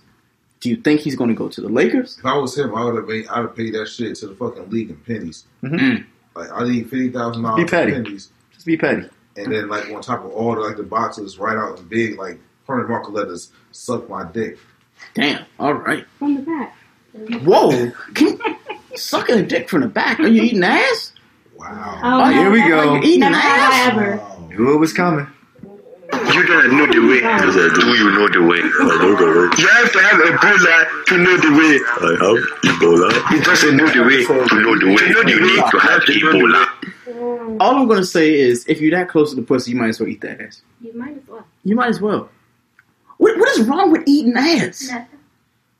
do 0.60 0.70
you 0.70 0.76
think 0.76 1.00
he's 1.00 1.14
going 1.16 1.28
to 1.28 1.34
go 1.36 1.48
to 1.48 1.60
the 1.60 1.68
Lakers? 1.68 2.16
If 2.18 2.24
I 2.24 2.36
was 2.36 2.56
him, 2.56 2.74
I 2.74 2.84
would 2.84 2.96
have 2.96 3.06
made, 3.06 3.26
I'd 3.28 3.42
have 3.42 3.54
paid 3.54 3.74
that 3.74 3.86
shit 3.88 4.16
to 4.16 4.28
the 4.28 4.34
fucking 4.34 4.70
league 4.70 4.90
in 4.90 4.96
pennies. 4.96 5.44
Mhm. 5.62 6.04
Like 6.34 6.50
I 6.52 6.64
need 6.68 6.84
fifty 6.88 7.10
thousand 7.10 7.42
dollars 7.42 7.60
in 7.62 7.68
pennies, 7.68 8.30
Just 8.54 8.64
be 8.66 8.76
petty. 8.76 9.08
and 9.36 9.52
then 9.52 9.68
like 9.68 9.90
on 9.90 10.00
top 10.00 10.24
of 10.24 10.30
all 10.30 10.54
the 10.54 10.60
like 10.62 10.76
the 10.76 10.82
boxes 10.84 11.38
right 11.38 11.56
out 11.56 11.78
and 11.78 11.88
big, 11.90 12.16
like 12.18 12.38
permanent 12.68 12.90
market 12.90 13.12
letters, 13.14 13.50
suck 13.72 14.08
my 14.08 14.30
dick. 14.30 14.58
Damn. 15.14 15.44
All 15.58 15.72
right. 15.74 16.04
From 16.18 16.34
the 16.36 16.42
back. 16.42 16.76
Whoa. 17.42 17.90
Sucking 18.94 19.38
a 19.38 19.42
dick 19.42 19.68
from 19.68 19.80
the 19.80 19.88
back. 19.88 20.20
Are 20.20 20.28
you 20.28 20.42
eating 20.42 20.62
ass? 20.62 21.12
Wow. 21.56 22.00
Oh, 22.04 22.22
Oh, 22.24 22.30
here 22.30 22.50
we 22.50 22.60
go. 22.60 22.94
You 22.96 23.00
eating 23.02 23.20
Never 23.20 23.34
ass? 23.36 23.92
ever. 23.92 24.16
Wow. 24.18 24.48
Knew 24.50 24.74
it 24.74 24.78
was 24.78 24.92
coming. 24.92 25.26
You 26.12 26.46
gotta 26.46 26.68
know 26.68 26.86
the 26.86 27.00
way. 27.00 27.20
Oh. 27.22 27.28
Yes, 27.28 27.54
do. 27.74 27.86
you 27.86 28.10
know 28.10 28.28
the 28.28 28.42
way? 28.42 28.60
I 28.60 28.98
know 29.00 29.16
the 29.16 29.26
way. 29.26 29.56
You 29.58 29.68
have 29.68 29.92
to 29.92 30.00
have 30.00 30.20
Ebola 30.20 31.04
to 31.06 31.18
know 31.18 31.36
the 31.36 31.50
way. 31.52 31.80
I 31.86 32.10
have 32.12 32.74
Ebola. 32.74 33.38
It 33.38 33.44
doesn't 33.44 33.76
know 33.76 33.86
the 33.86 34.02
way 34.02 34.24
to 34.24 34.60
know 34.60 34.78
the 34.78 34.86
way. 34.86 35.06
You 35.06 35.24
know 35.24 35.30
you 35.30 35.40
need 35.40 35.70
to 35.70 35.78
have 35.78 36.02
Ebola. 36.02 36.66
Oh. 37.08 37.56
All 37.60 37.76
I'm 37.76 37.86
going 37.88 38.00
to 38.00 38.06
say 38.06 38.34
is, 38.38 38.64
if 38.68 38.80
you're 38.80 38.90
that 38.92 39.08
close 39.08 39.30
to 39.30 39.36
the 39.36 39.42
pussy, 39.42 39.72
you 39.72 39.76
might 39.76 39.88
as 39.88 40.00
well 40.00 40.08
eat 40.08 40.20
that 40.22 40.40
ass. 40.40 40.62
You 40.80 40.92
might 40.94 41.16
as 41.16 41.26
well. 41.28 41.46
You 41.64 41.74
might 41.76 41.88
as 41.88 42.00
well. 42.00 42.30
What, 43.18 43.38
what 43.38 43.48
is 43.50 43.66
wrong 43.66 43.92
with 43.92 44.02
eating 44.06 44.34
ass? 44.36 44.88
Nothing. 44.90 45.06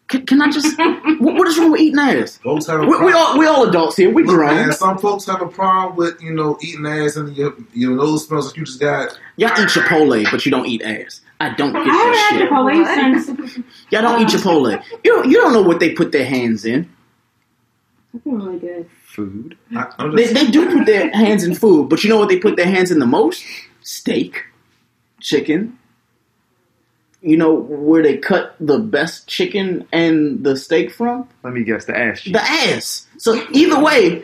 Can, 0.09 0.27
can 0.27 0.43
I 0.43 0.51
just? 0.51 0.77
what, 1.21 1.35
what 1.35 1.49
is 1.49 1.59
wrong 1.59 1.73
with 1.73 1.81
eating 1.81 1.99
ass? 1.99 2.39
Folks 2.39 2.67
have 2.67 2.81
a 2.81 2.87
We, 2.87 2.99
we 3.05 3.13
all 3.13 3.39
we 3.39 3.47
all 3.47 3.69
adults 3.69 3.97
here. 3.97 4.11
We 4.11 4.25
Look, 4.25 4.37
grown. 4.37 4.55
man, 4.55 4.73
some 4.73 4.99
folks 4.99 5.27
have 5.27 5.43
a 5.43 5.49
problem 5.49 5.97
with 5.97 6.21
you 6.23 6.33
know 6.33 6.59
eating 6.63 6.87
ass 6.87 7.17
and 7.17 7.37
your 7.37 7.55
your 7.75 7.95
nose 7.95 8.27
smells 8.27 8.47
like 8.47 8.57
you 8.57 8.65
just 8.65 8.81
got. 8.81 9.19
Y'all 9.37 9.51
eat 9.51 9.69
Chipotle, 9.69 10.31
but 10.31 10.45
you 10.47 10.51
don't 10.51 10.67
eat 10.67 10.83
ass. 10.83 11.21
I 11.41 11.55
don't 11.55 11.73
get 11.73 11.83
I 11.83 11.95
haven't 11.95 12.13
that 12.13 12.37
shit. 12.39 12.51
Chipotle 12.51 13.55
since. 13.57 13.67
Y'all 13.91 14.03
don't 14.03 14.23
eat 14.23 14.29
Chipotle. 14.29 14.83
You 15.05 15.13
don't, 15.13 15.31
you 15.31 15.37
don't 15.37 15.53
know 15.53 15.63
what 15.63 15.79
they 15.79 15.93
put 15.93 16.11
their 16.11 16.25
hands 16.25 16.65
in. 16.65 16.91
I 18.15 18.19
feel 18.19 18.33
really 18.33 18.59
good. 18.59 18.91
Food. 19.05 19.57
I, 19.77 19.93
I'm 19.99 20.17
They, 20.17 20.33
they 20.33 20.51
do 20.51 20.73
put 20.73 20.87
their 20.87 21.11
hands 21.13 21.45
in 21.45 21.55
food, 21.55 21.89
but 21.89 22.03
you 22.03 22.11
know 22.11 22.19
what 22.19 22.29
they 22.29 22.39
put 22.39 22.57
their 22.57 22.67
hands 22.67 22.91
in 22.91 22.99
the 22.99 23.07
most? 23.07 23.45
Steak, 23.83 24.45
chicken. 25.21 25.78
You 27.21 27.37
know 27.37 27.53
where 27.55 28.03
they 28.03 28.17
cut 28.17 28.55
the 28.61 28.79
best 28.79 29.27
chicken 29.27 29.87
and 29.93 30.45
the 30.45 30.57
steak 30.57 30.93
from? 30.93 31.29
Let 31.43 31.53
me 31.53 31.65
guess. 31.65 31.85
The 31.87 31.97
ass 31.99 32.21
cheek. 32.21 32.33
The 32.33 32.43
ass. 32.43 33.07
So 33.19 33.45
either 33.51 33.81
way, 33.83 34.23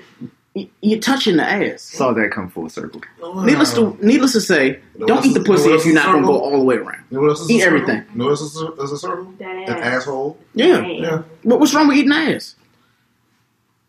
you're 0.80 1.00
touching 1.00 1.36
the 1.36 1.42
ass. 1.42 1.82
Saw 1.82 2.12
that 2.12 2.30
come 2.30 2.48
full 2.48 2.68
circle. 2.68 3.00
Needless 3.20 3.74
to 3.74 3.98
needless 4.00 4.32
to 4.32 4.40
say, 4.40 4.78
know 4.96 5.06
don't 5.06 5.26
eat 5.26 5.34
the 5.34 5.40
pussy 5.40 5.64
know 5.64 5.70
what 5.72 5.80
if 5.80 5.86
you're 5.86 5.94
not 5.94 6.06
gonna 6.06 6.24
go 6.26 6.38
all 6.38 6.52
the 6.58 6.64
way 6.64 6.76
around. 6.76 7.02
You 7.10 7.16
know 7.16 7.22
what 7.22 7.30
else 7.30 7.40
is 7.40 7.50
Eat 7.50 7.60
circle? 7.62 7.80
everything. 7.80 8.04
No, 8.14 8.14
know 8.14 8.24
what 8.30 8.30
else 8.30 8.42
is 8.42 8.62
a, 8.62 8.72
is 8.74 8.92
a 8.92 8.98
circle? 8.98 9.32
That 9.38 9.68
An 9.68 9.78
asshole. 9.78 10.38
Yeah. 10.54 10.86
Yeah. 10.86 11.22
But 11.44 11.58
what's 11.58 11.74
wrong 11.74 11.88
with 11.88 11.96
eating 11.96 12.12
ass? 12.12 12.54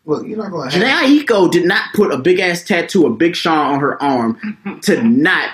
Look, 0.04 0.26
you're 0.26 0.38
not 0.38 0.50
gonna 0.50 0.70
Jhené 0.70 0.86
have. 0.88 1.08
Aiko 1.08 1.50
did 1.50 1.64
not 1.66 1.92
put 1.94 2.12
a 2.12 2.18
big 2.18 2.40
ass 2.40 2.64
tattoo 2.64 3.06
of 3.06 3.18
Big 3.18 3.36
Sean 3.36 3.74
on 3.74 3.80
her 3.80 4.02
arm 4.02 4.80
to 4.82 5.02
not 5.08 5.50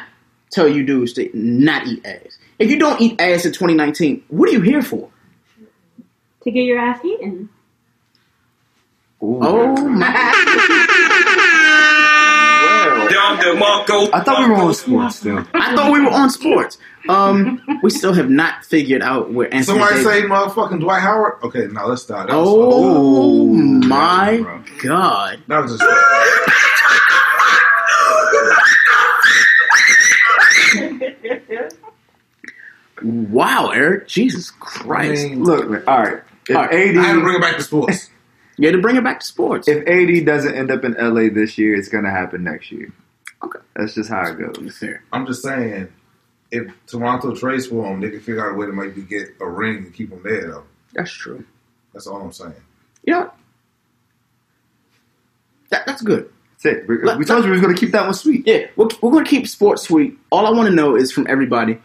tell 0.50 0.68
you 0.68 0.84
dudes 0.84 1.12
to 1.14 1.30
not 1.34 1.86
eat 1.86 2.04
ass. 2.06 2.38
If 2.58 2.70
you 2.70 2.78
don't 2.78 3.00
eat 3.00 3.20
ass 3.20 3.44
in 3.44 3.52
2019, 3.52 4.24
what 4.28 4.48
are 4.48 4.52
you 4.52 4.60
here 4.60 4.82
for? 4.82 5.10
To 6.44 6.50
get 6.50 6.62
your 6.64 6.78
ass 6.78 7.04
eaten. 7.04 7.48
Oh 9.20 9.76
my! 9.88 10.08
Down. 13.10 13.38
I 14.12 14.22
thought 14.24 14.40
we 14.40 14.48
were 14.48 14.56
on 14.56 14.74
sports 14.74 15.16
still. 15.16 15.38
I 15.54 15.74
thought 15.76 15.92
we 15.92 16.00
were 16.00 16.10
on 16.10 16.30
sports. 16.30 16.78
Um, 17.08 17.60
we 17.82 17.90
still 17.90 18.12
have 18.12 18.30
not 18.30 18.64
figured 18.64 19.02
out 19.02 19.32
where 19.32 19.46
Anthony. 19.52 19.78
Somebody 19.78 19.96
Davis- 19.96 20.04
say 20.12 20.22
motherfucking 20.22 20.80
Dwight 20.80 21.02
Howard. 21.02 21.34
Okay, 21.42 21.66
now 21.66 21.86
let's 21.86 22.02
stop. 22.02 22.28
That 22.28 22.36
was, 22.36 22.48
Oh 22.48 23.44
my 23.52 24.62
god! 24.82 25.40
that 25.48 25.60
was 25.62 25.78
just. 25.78 25.82
Wow, 33.04 33.68
Eric, 33.70 34.08
Jesus 34.08 34.50
I 34.50 34.54
Christ! 34.60 35.24
mean, 35.24 35.44
Look, 35.44 35.68
man, 35.68 35.82
all 35.86 35.98
right. 36.02 36.22
If 36.48 36.56
All 36.56 36.62
right, 36.62 36.74
I 36.74 37.02
had 37.02 37.14
to 37.14 37.20
bring 37.20 37.36
it 37.36 37.40
back 37.40 37.56
to 37.56 37.62
sports. 37.62 38.08
You 38.58 38.68
had 38.68 38.74
to 38.76 38.82
bring 38.82 38.96
it 38.96 39.02
back 39.02 39.20
to 39.20 39.26
sports. 39.26 39.66
if 39.66 39.78
AD 39.88 40.26
doesn't 40.26 40.54
end 40.54 40.70
up 40.70 40.84
in 40.84 40.92
LA 40.92 41.32
this 41.32 41.56
year, 41.56 41.74
it's 41.74 41.88
gonna 41.88 42.10
happen 42.10 42.44
next 42.44 42.70
year. 42.70 42.92
Okay. 43.42 43.58
That's 43.74 43.94
just 43.94 44.10
how 44.10 44.26
it 44.30 44.38
goes. 44.38 44.76
Fair. 44.76 45.02
I'm 45.10 45.26
just 45.26 45.42
saying, 45.42 45.88
if 46.50 46.70
Toronto 46.86 47.34
trades 47.34 47.66
for 47.66 47.86
him, 47.86 48.00
they 48.02 48.10
can 48.10 48.20
figure 48.20 48.46
out 48.46 48.54
a 48.54 48.58
way 48.58 48.66
to 48.66 48.72
maybe 48.72 49.02
get 49.02 49.30
a 49.40 49.48
ring 49.48 49.78
and 49.78 49.94
keep 49.94 50.10
him 50.12 50.20
there. 50.22 50.48
Though 50.50 50.64
That's 50.92 51.10
true. 51.10 51.44
that's 51.94 52.06
all 52.06 52.20
I'm 52.20 52.30
saying. 52.30 52.52
Yeah, 53.04 53.30
that, 55.70 55.86
that's 55.86 56.02
good. 56.02 56.30
That's 56.62 56.76
it. 56.76 56.88
We, 56.88 56.98
Let- 57.02 57.18
we 57.18 57.24
told 57.24 57.44
you 57.44 57.50
we 57.50 57.56
was 57.56 57.62
gonna 57.62 57.74
keep 57.74 57.92
that 57.92 58.04
one 58.04 58.14
sweet. 58.14 58.46
Yeah, 58.46 58.66
we're, 58.76 58.88
we're 59.00 59.10
going 59.12 59.24
to 59.24 59.30
keep 59.30 59.48
sports 59.48 59.82
sweet. 59.84 60.18
All 60.30 60.46
I 60.46 60.50
want 60.50 60.68
to 60.68 60.74
know 60.74 60.94
is 60.94 61.10
from 61.10 61.26
everybody 61.28 61.78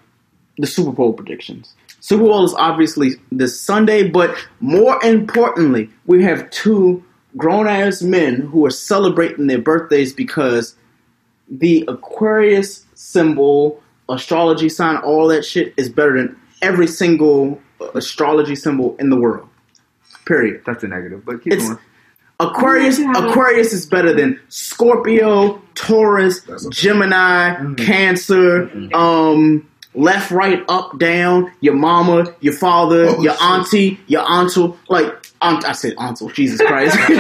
the 0.58 0.68
Super 0.68 0.92
Bowl 0.92 1.14
predictions. 1.14 1.76
Super 2.00 2.24
Bowl 2.24 2.44
is 2.44 2.54
obviously 2.56 3.16
this 3.32 3.60
Sunday, 3.60 4.08
but 4.08 4.36
more 4.60 5.04
importantly, 5.04 5.90
we 6.06 6.24
have 6.24 6.50
two 6.52 7.04
grown 7.36 7.68
ass 7.68 8.02
men 8.02 8.36
who 8.36 8.66
are 8.66 8.72
celebrating 8.72 9.48
their 9.48 9.62
birthdays 9.62 10.14
because 10.14 10.76
the 11.50 11.84
Aquarius 11.88 12.86
symbol, 12.96 13.82
astrology 14.10 14.70
sign, 14.70 14.98
all 14.98 15.28
that 15.28 15.46
shit 15.46 15.74
is 15.78 15.90
better 15.90 16.18
than 16.18 16.38
every 16.62 16.88
single 16.88 17.62
astrology 17.94 18.56
symbol 18.56 18.96
in 18.98 19.10
the 19.10 19.20
world. 19.20 19.48
Period. 20.26 20.64
That's 20.66 20.84
a 20.84 20.88
negative, 20.88 21.24
but 21.26 21.44
keep 21.44 21.54
It's 21.54 21.66
going. 21.66 21.80
Aquarius. 22.40 23.00
Aquarius 23.00 23.74
is 23.74 23.86
better 23.86 24.14
than 24.14 24.40
Scorpio, 24.50 25.62
Taurus, 25.74 26.42
Gemini, 26.70 27.56
Mm-hmm. 27.56 27.76
Cancer, 27.76 28.70
um, 28.94 29.68
left, 29.98 30.32
right, 30.32 30.64
up, 30.70 30.98
down. 30.98 31.52
Your 31.60 31.74
mama, 31.76 32.34
your 32.40 32.54
father, 32.54 33.08
Oh, 33.10 33.22
your 33.22 33.34
shit. 33.34 33.42
auntie, 33.44 34.00
your 34.08 34.22
uncle. 34.22 34.78
Like 34.90 35.14
aunt, 35.42 35.66
I 35.66 35.72
said 35.74 35.94
uncle. 35.98 36.30
Jesus 36.30 36.60
Christ. 36.66 36.96
Your 37.10 37.20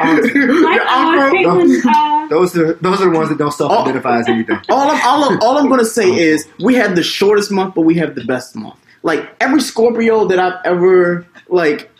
uncle. 0.00 0.30
Caitlyn, 0.30 1.84
uh, 1.86 2.28
Those 2.28 2.56
are 2.56 2.72
those 2.74 3.00
are 3.00 3.10
the 3.10 3.16
ones 3.16 3.28
that 3.30 3.38
don't 3.38 3.52
self-identify 3.52 4.20
as 4.20 4.28
anything. 4.28 4.58
All 4.68 4.90
I'm, 4.90 5.00
all, 5.06 5.24
I'm, 5.30 5.40
all 5.40 5.58
I'm 5.58 5.68
going 5.68 5.80
to 5.80 5.84
say 5.86 6.08
is 6.10 6.46
we 6.60 6.74
have 6.76 6.94
the 6.96 7.02
shortest 7.02 7.50
month, 7.50 7.74
but 7.74 7.82
we 7.82 7.94
have 7.96 8.14
the 8.14 8.24
best 8.24 8.54
month. 8.56 8.76
Like 9.02 9.28
every 9.40 9.60
Scorpio 9.60 10.26
that 10.28 10.38
I've 10.38 10.60
ever 10.64 11.26
like 11.48 11.90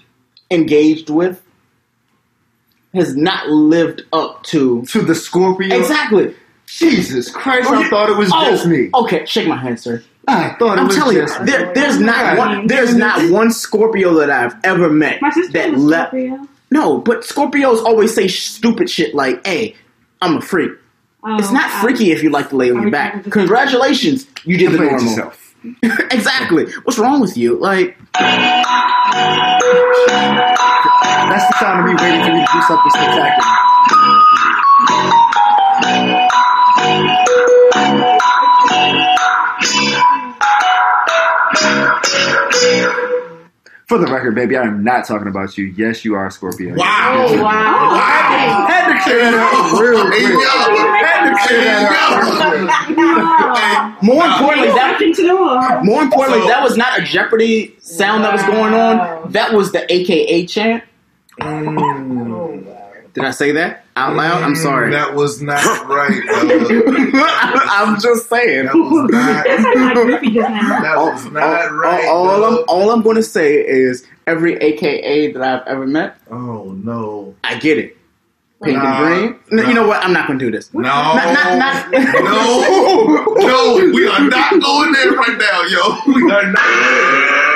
engaged 0.51 1.11
with 1.11 1.43
has 2.95 3.15
not 3.17 3.49
lived 3.49 4.03
up 4.13 4.43
to 4.45 4.83
To 4.87 5.03
the 5.03 5.15
Scorpio. 5.15 5.77
exactly. 5.79 6.35
Jesus 6.69 7.31
Christ! 7.31 7.69
I 7.71 7.89
thought 7.89 8.11
it 8.11 8.17
was 8.17 8.31
oh, 8.33 8.51
just 8.51 8.67
me. 8.67 8.91
Okay, 8.95 9.25
shake 9.27 9.49
my 9.49 9.57
hand, 9.57 9.81
sir. 9.81 10.03
I 10.27 10.51
thought 10.59 10.77
it 10.77 10.81
I'm 10.83 10.87
was 10.89 10.97
telling 10.97 11.17
you, 11.17 11.23
just 11.23 11.41
me. 11.41 11.47
there, 11.47 11.73
there's 11.73 11.99
not 11.99 12.37
God. 12.37 12.39
one. 12.39 12.67
There's 12.67 12.95
not 12.95 13.31
one 13.31 13.51
Scorpio 13.51 14.15
that 14.15 14.31
I've 14.31 14.55
ever 14.65 14.91
met 14.91 15.23
my 15.23 15.31
that 15.53 15.71
was 15.73 15.83
left. 15.83 16.11
Scorpio. 16.11 16.47
No, 16.71 16.99
but 16.99 17.21
Scorpios 17.23 17.83
always 17.83 18.15
say 18.15 18.29
stupid 18.29 18.91
shit 18.91 19.15
like, 19.15 19.45
"Hey, 19.47 19.75
I'm 20.21 20.37
a 20.37 20.41
freak." 20.43 20.73
Oh, 21.25 21.37
It's 21.39 21.51
not 21.51 21.71
I- 21.71 21.81
freaky 21.81 22.13
if 22.13 22.23
you 22.23 22.29
like 22.31 22.51
to 22.51 22.57
lay 22.57 22.71
on 22.71 22.83
your 22.83 22.91
back. 22.91 23.25
Congratulations, 23.31 24.27
you 24.45 24.57
did 24.59 24.73
the 24.73 24.77
Play 24.77 24.87
it 24.87 24.91
normal. 24.93 25.09
yourself. 25.11 25.55
exactly. 26.13 26.67
What's 26.85 26.99
wrong 26.99 27.21
with 27.21 27.37
you? 27.37 27.57
Like, 27.59 27.97
That's 31.29 31.47
the 31.49 31.55
time 31.59 31.81
of 31.81 31.87
me 31.87 31.95
waiting 32.01 32.23
for 32.23 32.31
you 32.31 32.41
to 32.47 32.53
do 32.53 32.63
something 32.63 32.91
spectacular. 32.91 33.55
For 43.89 43.97
the 43.97 44.07
record, 44.07 44.35
baby, 44.35 44.55
I 44.57 44.65
am 44.65 44.85
not 44.85 45.07
talking 45.07 45.29
about 45.29 45.57
you. 45.57 45.65
Yes, 45.65 46.05
you 46.05 46.15
are 46.15 46.27
a 46.27 46.31
Scorpio. 46.31 46.75
Wow! 46.75 47.25
Oh, 47.27 47.43
wow. 47.43 48.67
Had 48.69 48.93
to 48.93 49.03
clear 49.03 49.19
that 49.19 49.35
up 49.35 49.81
real 49.81 50.03
quick. 50.09 50.21
Hey, 50.21 51.65
yo. 52.93 52.95
No. 52.95 53.97
more 54.03 54.27
importantly, 54.27 54.69
that 54.69 54.93
Walk 54.93 55.01
into 55.03 55.23
the 55.23 55.33
room. 55.35 55.87
more 55.87 56.03
importantly, 56.03 56.43
So- 56.43 56.49
that 56.49 56.63
was 56.63 56.77
not 56.77 56.99
a 56.99 57.03
Jeopardy 57.03 57.75
sound 57.81 58.25
that 58.25 58.33
was 58.35 58.43
going 58.43 58.75
on. 58.75 59.33
That 59.33 59.55
was 59.55 59.73
the 59.73 59.91
AKA 59.91 60.45
chant. 60.47 60.85
Mm. 61.41 62.78
Did 63.19 63.27
I 63.27 63.31
say 63.33 63.53
that 63.53 63.85
out 63.97 64.15
loud? 64.17 64.43
I'm 64.43 64.55
sorry. 64.55 64.91
Mm, 64.91 64.93
that 64.93 65.15
was 65.15 65.43
not 65.43 65.63
right. 65.89 66.23
I'm 67.71 68.01
just 68.01 68.29
saying. 68.29 68.67
that 68.67 68.75
was 68.75 69.11
not. 69.11 69.45
That 69.45 69.61
sounded 69.61 69.81
like 69.85 70.21
Griffey 70.21 70.31
just 70.35 70.49
now. 70.51 70.81
That 70.81 70.97
was 70.97 71.25
not 71.33 71.73
right. 71.73 72.07
all, 72.09 72.29
all 72.29 72.45
I'm 72.45 72.65
all 72.69 72.91
I'm 72.91 73.03
going 73.03 73.17
to 73.17 73.23
say 73.23 73.55
is 73.57 74.07
every 74.27 74.55
AKA 74.57 75.33
that 75.33 75.43
I've 75.43 75.67
ever 75.67 75.87
met, 75.87 76.17
Oh 76.31 76.73
no! 76.85 77.35
I 77.45 77.59
get 77.59 77.79
it. 77.79 77.97
Pink 78.63 78.77
Nah, 78.77 79.05
and 79.07 79.39
green. 79.39 79.41
No, 79.53 79.69
You 79.69 79.75
know 79.75 79.87
what? 79.87 80.03
I'm 80.05 80.13
not 80.13 80.27
gonna 80.27 80.39
do 80.39 80.51
this. 80.51 80.75
No, 80.75 80.81
Not, 80.83 81.15
not, 81.33 81.59
not. 81.59 81.93
no, 81.93 82.01
no, 83.37 83.91
we 83.95 84.09
are 84.09 84.21
not 84.29 84.61
going 84.61 84.93
there 84.93 85.13
right 85.13 85.39
now, 85.39 85.63
yo. 85.63 86.13
We 86.13 86.31
are 86.31 86.51
not. 86.53 87.45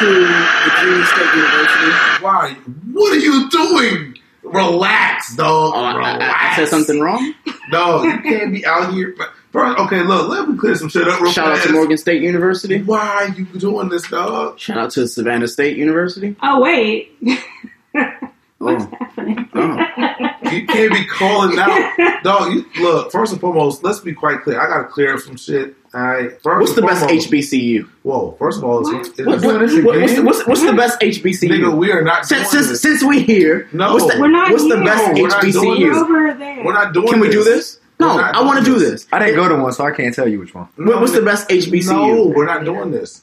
to 0.00 0.06
Virginia 0.06 1.06
State 1.06 1.34
University. 1.36 2.24
Why? 2.24 2.56
What 2.92 3.12
are 3.12 3.18
you 3.20 3.48
doing? 3.50 4.16
Relax, 4.42 5.36
dog. 5.36 5.72
Oh, 5.76 5.78
I, 5.84 6.16
I- 6.18 6.50
I 6.52 6.56
said 6.56 6.68
something 6.68 6.98
wrong. 7.00 7.34
No, 7.70 8.02
you 8.02 8.18
can't 8.22 8.52
be 8.52 8.66
out 8.66 8.92
here. 8.92 9.14
First, 9.52 9.78
okay, 9.80 10.02
look, 10.02 10.28
let 10.28 10.48
me 10.48 10.56
clear 10.56 10.74
some 10.76 10.88
shit 10.88 11.06
up 11.08 11.20
real 11.20 11.30
Shout 11.32 11.56
out 11.58 11.62
to 11.64 11.72
Morgan 11.72 11.98
State 11.98 12.22
University. 12.22 12.82
Why 12.82 12.98
are 12.98 13.28
you 13.28 13.44
doing 13.44 13.88
this, 13.88 14.08
dog? 14.08 14.58
Shout 14.58 14.78
out 14.78 14.90
to 14.92 15.06
Savannah 15.08 15.46
State 15.48 15.76
University. 15.76 16.36
Oh 16.42 16.60
wait, 16.60 17.16
what's 18.60 18.84
Oh, 18.84 18.88
happening? 18.98 19.48
oh. 19.54 20.50
You 20.52 20.66
can't 20.66 20.92
be 20.92 21.04
calling 21.06 21.58
out, 21.58 22.22
dog. 22.24 22.52
You, 22.52 22.66
look, 22.80 23.12
first 23.12 23.32
and 23.32 23.40
foremost, 23.40 23.82
let's 23.84 24.00
be 24.00 24.12
quite 24.12 24.42
clear. 24.42 24.60
I 24.60 24.66
gotta 24.68 24.84
clear 24.88 25.14
up 25.14 25.20
some 25.20 25.36
shit. 25.36 25.76
All 25.94 26.00
right. 26.02 26.30
First 26.42 26.60
What's 26.60 26.74
the 26.74 26.80
and 26.82 26.88
best 26.88 27.04
HBCU? 27.30 27.88
Whoa, 28.02 28.36
first 28.38 28.58
of 28.58 28.64
all, 28.64 28.80
it's, 28.96 29.08
it's, 29.10 29.18
What, 29.26 29.42
what, 29.44 29.62
it's- 29.62 29.84
what- 29.84 30.00
what's, 30.00 30.14
the, 30.14 30.22
what's, 30.22 30.46
what's 30.46 30.62
the 30.64 30.72
best 30.72 31.00
HBCU? 31.00 31.48
nigga, 31.50 31.76
we 31.76 31.90
are 31.92 32.02
not 32.02 32.26
since, 32.26 32.50
since, 32.50 32.68
this. 32.68 32.80
since 32.82 33.02
we 33.02 33.22
here, 33.22 33.68
No. 33.72 33.94
what's 33.94 34.12
the, 34.12 34.20
We're 34.20 34.28
not 34.28 34.50
what's 34.50 34.68
the 34.68 34.76
best 34.84 35.06
No, 35.14 35.22
we're 35.22 35.28
not 35.28 35.42
doing 35.42 35.54
HBCU? 35.54 35.92
this. 36.38 36.64
We're 36.64 36.72
not 36.72 36.92
doing. 36.94 37.08
Can 37.08 37.20
we 37.20 37.30
do 37.30 37.42
this? 37.44 37.78
No, 37.98 38.18
I 38.18 38.40
want 38.42 38.58
to 38.58 38.64
do 38.64 38.78
this. 38.78 39.06
I 39.12 39.18
didn't 39.18 39.34
go 39.36 39.46
to 39.48 39.56
one, 39.62 39.72
so 39.72 39.84
I 39.84 39.90
can't 39.90 40.14
tell 40.14 40.26
you 40.26 40.38
which 40.40 40.54
one. 40.54 40.68
What- 40.76 41.00
what's 41.00 41.12
the 41.12 41.22
best 41.22 41.48
HBCU? 41.48 41.86
No, 41.92 42.24
we're 42.26 42.46
not 42.46 42.64
doing 42.64 42.90
this. 42.92 43.22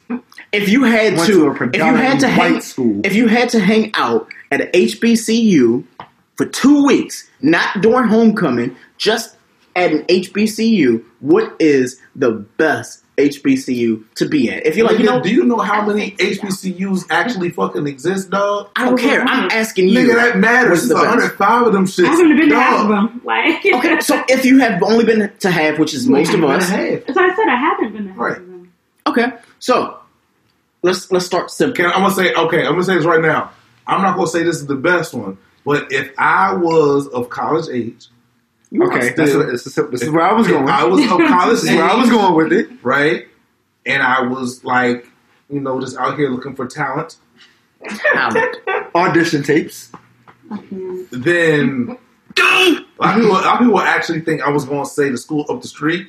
If 0.53 0.69
you 0.69 0.83
had 0.83 1.15
Went 1.17 1.27
to, 1.27 1.33
to 1.33 1.33
if 1.33 1.35
you 1.35 1.49
had 1.49 1.49
to 1.49 1.55
predominantly 1.57 2.29
hang, 2.29 2.61
school. 2.61 3.01
if 3.03 3.15
you 3.15 3.27
had 3.27 3.49
to 3.49 3.59
hang 3.59 3.91
out 3.95 4.29
at 4.51 4.61
a 4.61 4.65
HBCU 4.67 5.83
for 6.35 6.45
two 6.45 6.85
weeks, 6.85 7.29
not 7.41 7.81
during 7.81 8.07
homecoming, 8.07 8.75
just 8.97 9.35
at 9.75 9.91
an 9.91 10.03
HBCU, 10.05 11.03
what 11.19 11.55
is 11.59 11.99
the 12.15 12.31
best 12.31 13.03
HBCU 13.17 14.03
to 14.15 14.27
be 14.27 14.49
at? 14.51 14.65
If 14.65 14.75
you're 14.75 14.87
like, 14.87 14.99
you 14.99 15.05
know, 15.05 15.21
do 15.21 15.29
you 15.33 15.43
know 15.43 15.57
how 15.57 15.85
many 15.85 16.11
HBCUs 16.11 17.05
actually 17.09 17.49
fucking 17.49 17.87
exist, 17.87 18.29
dog? 18.29 18.69
I 18.75 18.85
don't 18.85 18.97
care. 18.99 19.21
I'm 19.23 19.49
asking 19.51 19.89
you. 19.89 19.99
Nigga, 19.99 20.13
that 20.15 20.37
matters. 20.37 20.69
what's 20.69 20.87
There's 20.87 20.89
the 20.89 20.95
105 21.07 21.67
of 21.67 21.73
them 21.73 21.85
shits. 21.85 22.05
I 22.05 22.09
haven't 22.11 22.37
been 22.37 22.49
to 22.49 22.55
half 22.55 22.81
of 22.81 22.87
them. 22.89 23.21
Like, 23.23 23.65
Okay, 23.73 23.99
so 24.01 24.23
if 24.29 24.45
you 24.45 24.59
have 24.59 24.81
only 24.83 25.05
been 25.05 25.31
to 25.39 25.51
half, 25.51 25.79
which 25.79 25.93
is 25.93 26.07
most 26.07 26.33
of 26.33 26.43
us, 26.43 26.69
half. 26.69 27.05
so 27.07 27.21
I 27.21 27.35
said 27.35 27.47
I 27.47 27.55
haven't 27.55 27.93
been 27.93 28.03
to 28.05 28.09
half 28.11 28.19
Right. 28.19 28.37
of 28.37 28.47
them. 28.47 28.73
okay. 29.07 29.31
So 29.59 29.99
let's 30.83 31.11
let's 31.11 31.25
start 31.25 31.49
simple. 31.49 31.75
Can, 31.75 31.85
I'm 31.87 32.01
gonna 32.03 32.13
say 32.13 32.33
okay. 32.33 32.59
I'm 32.65 32.73
gonna 32.73 32.83
say 32.83 32.95
this 32.95 33.05
right 33.05 33.21
now. 33.21 33.51
I'm 33.87 34.01
not 34.01 34.15
gonna 34.15 34.27
say 34.27 34.43
this 34.43 34.57
is 34.57 34.67
the 34.67 34.75
best 34.75 35.13
one, 35.13 35.37
but 35.65 35.91
if 35.91 36.11
I 36.17 36.53
was 36.53 37.07
of 37.07 37.29
college 37.29 37.67
age, 37.73 38.07
Okay, 38.75 39.13
still- 39.13 39.39
what, 39.39 39.47
this, 39.47 39.65
is, 39.65 39.75
this 39.75 40.01
is 40.01 40.09
where 40.09 40.23
I 40.23 40.33
was 40.33 40.45
going. 40.47 40.67
I 40.67 40.83
was 40.83 41.01
of 41.05 41.17
college 41.19 41.61
this 41.61 41.63
is 41.63 41.69
where 41.75 41.85
I 41.85 41.95
was 41.95 42.09
going 42.09 42.33
with 42.35 42.51
it. 42.51 42.67
right? 42.83 43.27
And 43.85 44.03
I 44.03 44.23
was 44.23 44.65
like, 44.65 45.07
you 45.49 45.61
know, 45.61 45.79
just 45.79 45.95
out 45.97 46.17
here 46.17 46.29
looking 46.29 46.53
for 46.53 46.67
talent. 46.67 47.15
Talent. 47.87 48.57
Audition 48.93 49.43
tapes. 49.43 49.89
Then 51.11 51.97
a 52.37 52.83
lot, 52.99 53.15
of 53.15 53.21
people, 53.21 53.35
a 53.37 53.57
people 53.57 53.79
actually 53.79 54.19
think 54.21 54.41
I 54.41 54.49
was 54.49 54.65
going 54.65 54.83
to 54.83 54.89
say 54.89 55.09
the 55.09 55.17
school 55.17 55.45
up 55.49 55.61
the 55.61 55.67
street. 55.69 56.07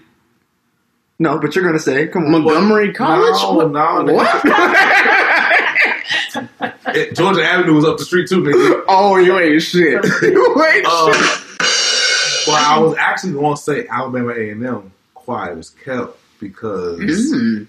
No, 1.21 1.39
but 1.39 1.55
you're 1.57 1.65
gonna 1.65 1.79
say, 1.81 2.07
come 2.09 2.25
on. 2.27 2.31
Montgomery 2.31 2.93
College. 2.93 3.41
No, 3.43 3.55
What? 3.55 3.73
no. 4.05 4.15
What? 4.15 4.45
Eh, 6.99 7.13
Georgia 7.13 7.45
Avenue 7.45 7.75
was 7.75 7.85
up 7.85 7.99
the 7.99 8.05
street 8.05 8.29
too, 8.29 8.43
nigga. 8.43 8.85
oh, 8.89 9.17
you 9.17 9.39
ain't 9.39 9.63
shit. 9.63 10.05
you 10.23 10.65
ain't 10.65 10.87
Uh, 10.87 11.13
shit. 11.13 12.47
well, 12.49 12.57
I 12.57 12.79
was 12.81 12.97
actually 12.99 13.33
going 13.35 13.57
to 13.57 13.63
say 13.63 13.87
Alabama 13.89 14.33
A 14.33 14.51
and 14.51 14.65
M. 14.65 14.93
Quiet 15.15 15.59
as 15.59 15.71
kept 15.71 16.17
because 16.41 16.99
Mm. 17.01 17.67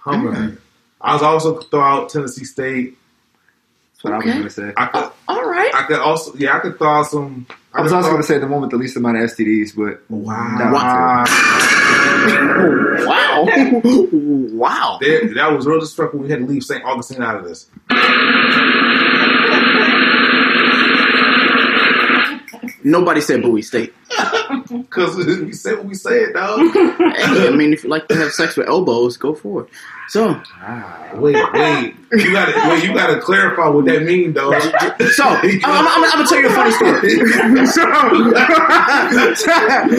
Hummer. 0.00 0.58
I 1.00 1.12
was 1.14 1.22
also 1.22 1.60
throw 1.60 1.80
out 1.80 2.08
Tennessee 2.10 2.44
State. 2.44 2.96
That's 3.92 4.04
what 4.04 4.12
I 4.14 4.16
was 4.18 4.26
gonna 4.34 4.50
say. 4.50 4.72
I 4.76 4.86
could, 4.86 5.10
All 5.28 5.44
right. 5.48 5.70
I 5.74 5.82
could 5.84 5.98
also, 5.98 6.34
yeah, 6.36 6.56
I 6.56 6.58
could 6.60 6.76
throw 6.78 6.88
out 6.88 7.06
some. 7.06 7.46
I 7.72 7.80
was 7.82 7.92
also 7.92 8.10
gonna 8.10 8.22
say 8.22 8.38
the 8.38 8.46
one 8.46 8.60
with 8.60 8.70
the 8.70 8.76
least 8.76 8.96
amount 8.96 9.16
of 9.18 9.30
STDs, 9.30 9.74
but 9.76 10.02
Wow. 10.10 10.56
that 10.58 10.72
one 10.72 11.26
too. 12.98 13.06
wow. 13.06 13.44
wow. 14.52 14.98
That, 15.00 15.32
that 15.36 15.52
was 15.52 15.66
real 15.66 15.80
disrespectful. 15.80 16.20
We 16.20 16.28
had 16.30 16.40
to 16.40 16.46
leave 16.46 16.64
St. 16.64 16.84
Augustine 16.84 17.22
out 17.22 17.36
of 17.36 17.44
this. 17.44 17.66
Nobody 22.84 23.20
said 23.20 23.42
Bowie 23.42 23.62
State. 23.62 23.94
Because 24.68 25.16
we 25.16 25.52
said 25.52 25.76
what 25.78 25.86
we 25.86 25.94
said, 25.94 26.32
dog. 26.34 26.60
Hey, 26.72 27.48
I 27.48 27.50
mean, 27.50 27.72
if 27.72 27.84
you 27.84 27.90
like 27.90 28.08
to 28.08 28.14
have 28.16 28.32
sex 28.32 28.56
with 28.56 28.66
elbows, 28.68 29.16
go 29.16 29.34
for 29.34 29.62
it. 29.62 29.68
So, 30.08 30.40
ah, 30.60 31.10
Wait, 31.14 31.34
wait. 31.52 31.94
You 32.12 32.32
gotta 32.32 32.68
wait, 32.70 32.84
you 32.84 32.94
gotta 32.94 33.20
clarify 33.20 33.68
what 33.68 33.84
that 33.86 34.02
means, 34.04 34.34
though. 34.34 34.58
so 35.10 35.24
I'm, 35.24 35.60
I'm, 35.64 35.86
I'm, 35.86 36.04
I'm 36.04 36.10
gonna 36.12 36.26
tell 36.26 36.40
you 36.40 36.48
a 36.48 36.52
funny 36.52 36.70
story. 36.72 37.10
so, 37.66 37.82
you 38.14 38.32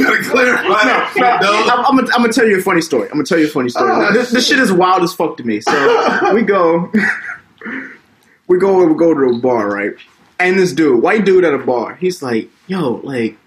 gotta 0.04 0.24
clarify 0.24 0.84
that 0.86 1.12
shit, 1.14 1.24
dog. 1.42 1.70
I'm, 1.70 1.86
I'm, 1.86 1.96
gonna, 1.96 2.12
I'm 2.14 2.22
gonna 2.22 2.34
tell 2.34 2.48
you 2.48 2.58
a 2.60 2.62
funny 2.62 2.82
story. 2.82 3.08
I'm 3.10 3.14
gonna 3.16 3.24
tell 3.26 3.40
you 3.40 3.48
a 3.48 3.50
funny 3.50 3.70
story. 3.70 3.92
Oh, 3.92 4.00
Now, 4.02 4.12
this, 4.12 4.32
this 4.32 4.48
shit 4.48 4.60
is 4.60 4.72
wild 4.72 5.04
as 5.04 5.14
fuck 5.14 5.38
to 5.38 5.44
me. 5.44 5.62
So 5.62 6.34
we 6.34 6.44
go, 6.44 6.92
we 8.48 8.58
go, 8.58 8.86
we 8.86 8.96
go 8.96 9.14
to 9.14 9.36
a 9.36 9.40
bar, 9.40 9.70
right? 9.70 9.94
And 10.40 10.60
this 10.60 10.74
dude, 10.74 11.02
white 11.02 11.26
dude 11.26 11.44
at 11.44 11.54
a 11.54 11.58
bar, 11.58 11.96
he's 11.96 12.22
like, 12.22 12.50
"Yo, 12.68 12.96
like, 13.04 13.38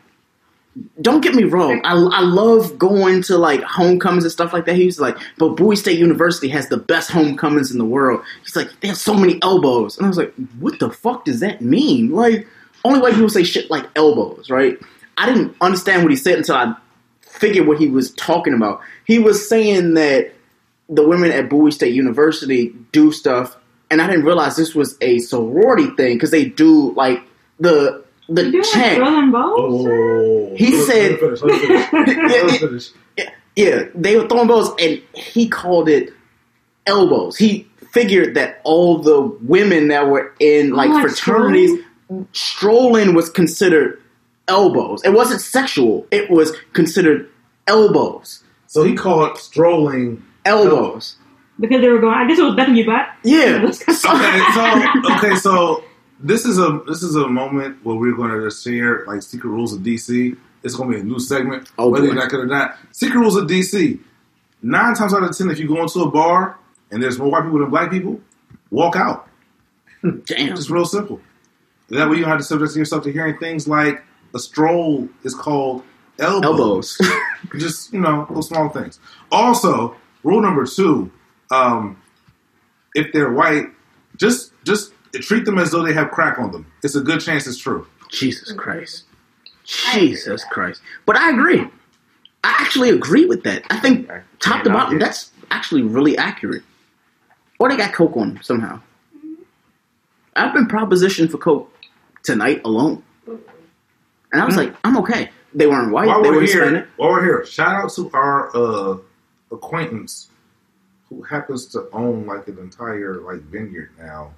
don't 1.01 1.20
get 1.20 1.35
me 1.35 1.44
wrong. 1.44 1.81
I, 1.85 1.92
I 1.92 2.20
love 2.20 2.79
going 2.79 3.22
to 3.22 3.37
like 3.37 3.62
homecomings 3.62 4.24
and 4.24 4.33
stuff 4.33 4.53
like 4.53 4.64
that." 4.66 4.77
He's 4.77 4.98
like, 4.98 5.16
"But 5.37 5.51
Bowie 5.51 5.77
State 5.77 5.98
University 5.98 6.48
has 6.48 6.68
the 6.68 6.79
best 6.79 7.11
homecomings 7.11 7.70
in 7.70 7.79
the 7.79 7.85
world." 7.85 8.22
He's 8.42 8.57
like, 8.57 8.68
"They 8.81 8.88
have 8.88 8.96
so 8.96 9.14
many 9.14 9.38
elbows," 9.42 9.96
and 9.96 10.07
I 10.07 10.09
was 10.09 10.18
like, 10.18 10.35
"What 10.59 10.79
the 10.79 10.90
fuck 10.90 11.24
does 11.24 11.40
that 11.40 11.61
mean?" 11.61 12.11
Like, 12.11 12.46
only 12.85 13.01
white 13.01 13.14
people 13.14 13.29
say 13.29 13.44
shit 13.44 13.70
like 13.70 13.87
elbows, 13.94 14.51
right? 14.51 14.79
I 15.16 15.27
didn't 15.27 15.57
understand 15.61 16.03
what 16.03 16.11
he 16.11 16.16
said 16.16 16.38
until 16.38 16.55
I 16.55 16.74
figured 17.20 17.66
what 17.66 17.79
he 17.79 17.88
was 17.88 18.12
talking 18.12 18.55
about. 18.55 18.81
He 19.05 19.18
was 19.18 19.48
saying 19.48 19.94
that 19.94 20.33
the 20.88 21.07
women 21.07 21.33
at 21.33 21.51
Bowie 21.51 21.70
State 21.70 21.94
University 21.94 22.74
do 22.92 23.12
stuff, 23.12 23.57
and 23.90 24.01
I 24.03 24.07
didn't 24.07 24.24
realize 24.24 24.57
this 24.57 24.74
was 24.74 24.96
a 25.01 25.18
sorority 25.20 25.87
thing 25.96 26.16
because 26.16 26.31
they 26.31 26.44
do 26.46 26.92
like 26.92 27.22
the 27.61 28.05
the 28.29 28.44
You 28.44 28.53
doing 28.53 28.64
chant. 28.64 28.96
drill? 28.98 29.55
Oh. 29.59 30.55
He 30.57 30.77
Let- 30.77 30.87
said- 30.87 31.11
let 31.22 31.33
me 31.33 31.37
finish, 31.38 31.42
let 31.42 31.53
me 31.53 31.59
finish. 31.59 31.92
Let 31.92 32.46
me 32.53 32.59
finish. 32.59 32.90
Yeah, 33.57 33.85
they 33.94 34.16
were 34.16 34.29
throwing 34.29 34.46
bows, 34.46 34.70
and 34.79 35.03
he 35.14 35.48
called 35.48 35.88
it 35.88 36.12
elbows. 36.87 37.37
He 37.37 37.66
figured 37.90 38.35
that 38.35 38.61
all 38.64 38.98
the 38.98 39.20
women 39.42 39.88
that 39.88 40.07
were 40.09 40.33
in 40.38 40.70
like 40.74 40.90
like 40.90 41.03
fraternities, 41.09 41.81
strolling 42.33 43.14
was 43.14 43.31
considered 43.31 44.01
elbows. 44.46 45.03
It 45.05 45.12
wasn't 45.12 45.40
sexual. 45.40 46.07
It 46.11 46.31
was 46.31 46.53
considered 46.72 47.29
elbows. 47.66 48.42
So 48.66 48.85
he 48.85 48.94
called 48.94 49.38
strolling. 49.38 50.22
Elbows. 50.44 51.16
Because 51.61 51.81
they 51.81 51.88
were 51.88 51.99
going. 51.99 52.14
I 52.14 52.27
guess 52.29 52.38
it 52.38 52.42
was 52.44 52.55
better 52.55 52.73
you. 52.73 52.85
Yeah. 53.25 53.64
Okay, 53.71 53.92
so 54.55 55.14
okay, 55.16 55.35
so 55.37 55.85
this 56.21 56.44
is 56.44 56.59
a 56.59 56.81
this 56.87 57.03
is 57.03 57.16
a 57.16 57.27
moment 57.29 57.85
where 57.85 57.97
we're 57.97 58.14
going 58.16 58.31
to 58.31 58.51
share 58.51 59.05
like 59.07 59.23
secret 59.23 59.51
rules 59.51 59.73
of 59.73 59.81
DC. 59.81 60.37
It's 60.62 60.75
going 60.75 60.90
to 60.90 60.97
be 60.97 61.01
a 61.01 61.05
new 61.05 61.18
segment, 61.21 61.71
Oh, 61.79 61.88
whether 61.88 62.07
you 62.07 62.14
boy. 62.14 62.21
like 62.21 62.33
it 62.33 62.37
or 62.37 62.47
not. 62.47 62.77
Secret 62.92 63.18
rules 63.18 63.37
of 63.37 63.47
DC. 63.49 63.99
Nine 64.62 64.94
times 64.94 65.14
out 65.14 65.23
of 65.23 65.37
ten, 65.37 65.51
if 65.51 65.59
you 65.59 65.68
go 65.68 65.81
into 65.83 66.01
a 66.01 66.11
bar 66.11 66.59
and 66.90 67.03
there's 67.03 67.18
more 67.18 67.31
white 67.31 67.42
people 67.44 67.59
than 67.61 67.71
black 67.71 67.90
people, 67.90 68.21
walk 68.71 68.97
out. 68.97 69.29
Damn. 70.03 70.53
It's 70.53 70.71
real 70.71 70.85
simple. 70.85 71.21
That 71.90 72.09
way 72.11 72.16
you 72.16 72.23
don't 72.23 72.31
have 72.31 72.38
to 72.40 72.44
subject 72.44 72.77
yourself 72.77 73.05
to 73.05 73.12
hearing 73.12 73.38
things 73.38 73.66
like 73.68 74.03
a 74.35 74.38
stroll 74.38 75.09
is 75.25 75.35
called 75.35 75.83
elbows. 76.18 76.99
Elbows. 77.01 77.01
Just 77.59 77.92
you 77.92 78.01
know 78.01 78.27
those 78.31 78.49
small 78.49 78.68
things. 78.68 78.99
Also, 79.33 79.97
rule 80.23 80.40
number 80.42 80.66
two: 80.66 81.11
um, 81.50 82.00
if 82.94 83.12
they're 83.12 83.32
white, 83.32 83.66
just 84.16 84.52
just 84.64 84.92
treat 85.14 85.44
them 85.44 85.58
as 85.58 85.70
though 85.70 85.82
they 85.84 85.92
have 85.92 86.11
crack 86.11 86.38
on 86.38 86.52
them. 86.52 86.66
It's 86.82 86.94
a 86.94 87.00
good 87.00 87.20
chance 87.20 87.46
it's 87.46 87.58
true. 87.58 87.87
Jesus 88.11 88.52
Christ. 88.52 89.04
Jesus 89.64 90.44
Christ. 90.44 90.80
But 91.06 91.16
I 91.16 91.30
agree. 91.30 91.61
I 92.44 92.56
actually 92.61 92.90
agree 92.90 93.26
with 93.26 93.44
that. 93.44 93.64
I 93.70 93.78
think 93.78 94.08
I 94.11 94.22
top 94.40 94.64
to 94.64 94.70
bottom, 94.70 94.98
that's 94.98 95.30
actually 95.50 95.82
really 95.82 96.16
accurate. 96.16 96.62
Or 97.58 97.68
they 97.68 97.76
got 97.76 97.92
Coke 97.92 98.16
on 98.16 98.34
them 98.34 98.42
somehow. 98.42 98.80
I've 100.37 100.54
been 100.54 100.68
propositioned 100.68 101.30
for 101.30 101.38
Coke 101.38 101.72
tonight 102.22 102.62
alone. 102.64 103.02
And 103.26 104.40
I 104.40 104.44
was 104.44 104.56
like, 104.56 104.74
I'm 104.84 104.96
okay. 104.98 105.30
They 105.54 105.66
weren't 105.66 105.90
white, 105.90 106.06
While 106.06 106.22
they 106.22 106.28
we're 106.30 106.37
were 106.37 106.42
here, 106.42 106.62
Hispanic. 106.64 106.88
while 106.96 107.11
we're 107.11 107.24
here, 107.24 107.46
shout 107.46 107.84
out 107.84 107.92
to 107.94 108.11
our 108.12 108.56
uh, 108.56 108.98
acquaintance 109.50 110.27
who 111.09 111.23
happens 111.23 111.66
to 111.66 111.88
own 111.92 112.27
like 112.27 112.49
an 112.49 112.59
entire 112.59 113.16
like 113.21 113.40
vineyard 113.42 113.90
now, 113.99 114.33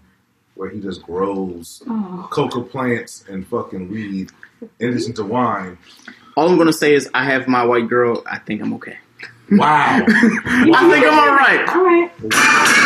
where 0.55 0.69
he 0.71 0.81
just 0.81 1.03
grows 1.03 1.83
Oh. 1.89 2.29
coca 2.31 2.61
plants 2.63 3.25
and 3.29 3.47
fucking 3.47 3.89
weed 3.91 4.31
in 4.79 4.91
addition 4.91 5.13
to 5.15 5.25
wine. 5.25 5.79
All 6.37 6.49
I'm 6.49 6.57
gonna 6.59 6.73
say 6.73 6.95
is 6.95 7.09
I 7.15 7.25
have 7.25 7.49
my 7.49 7.65
white 7.65 7.89
girl. 7.89 8.23
I 8.27 8.39
think 8.39 8.63
I'm 8.63 8.73
okay. 8.75 8.99
Wow. 9.51 10.05
I 10.07 10.91
think 10.91 11.05
I'm 11.07 11.19
all 11.19 11.35
right. 11.35 11.69
All 11.69 11.85
right. 11.85 12.11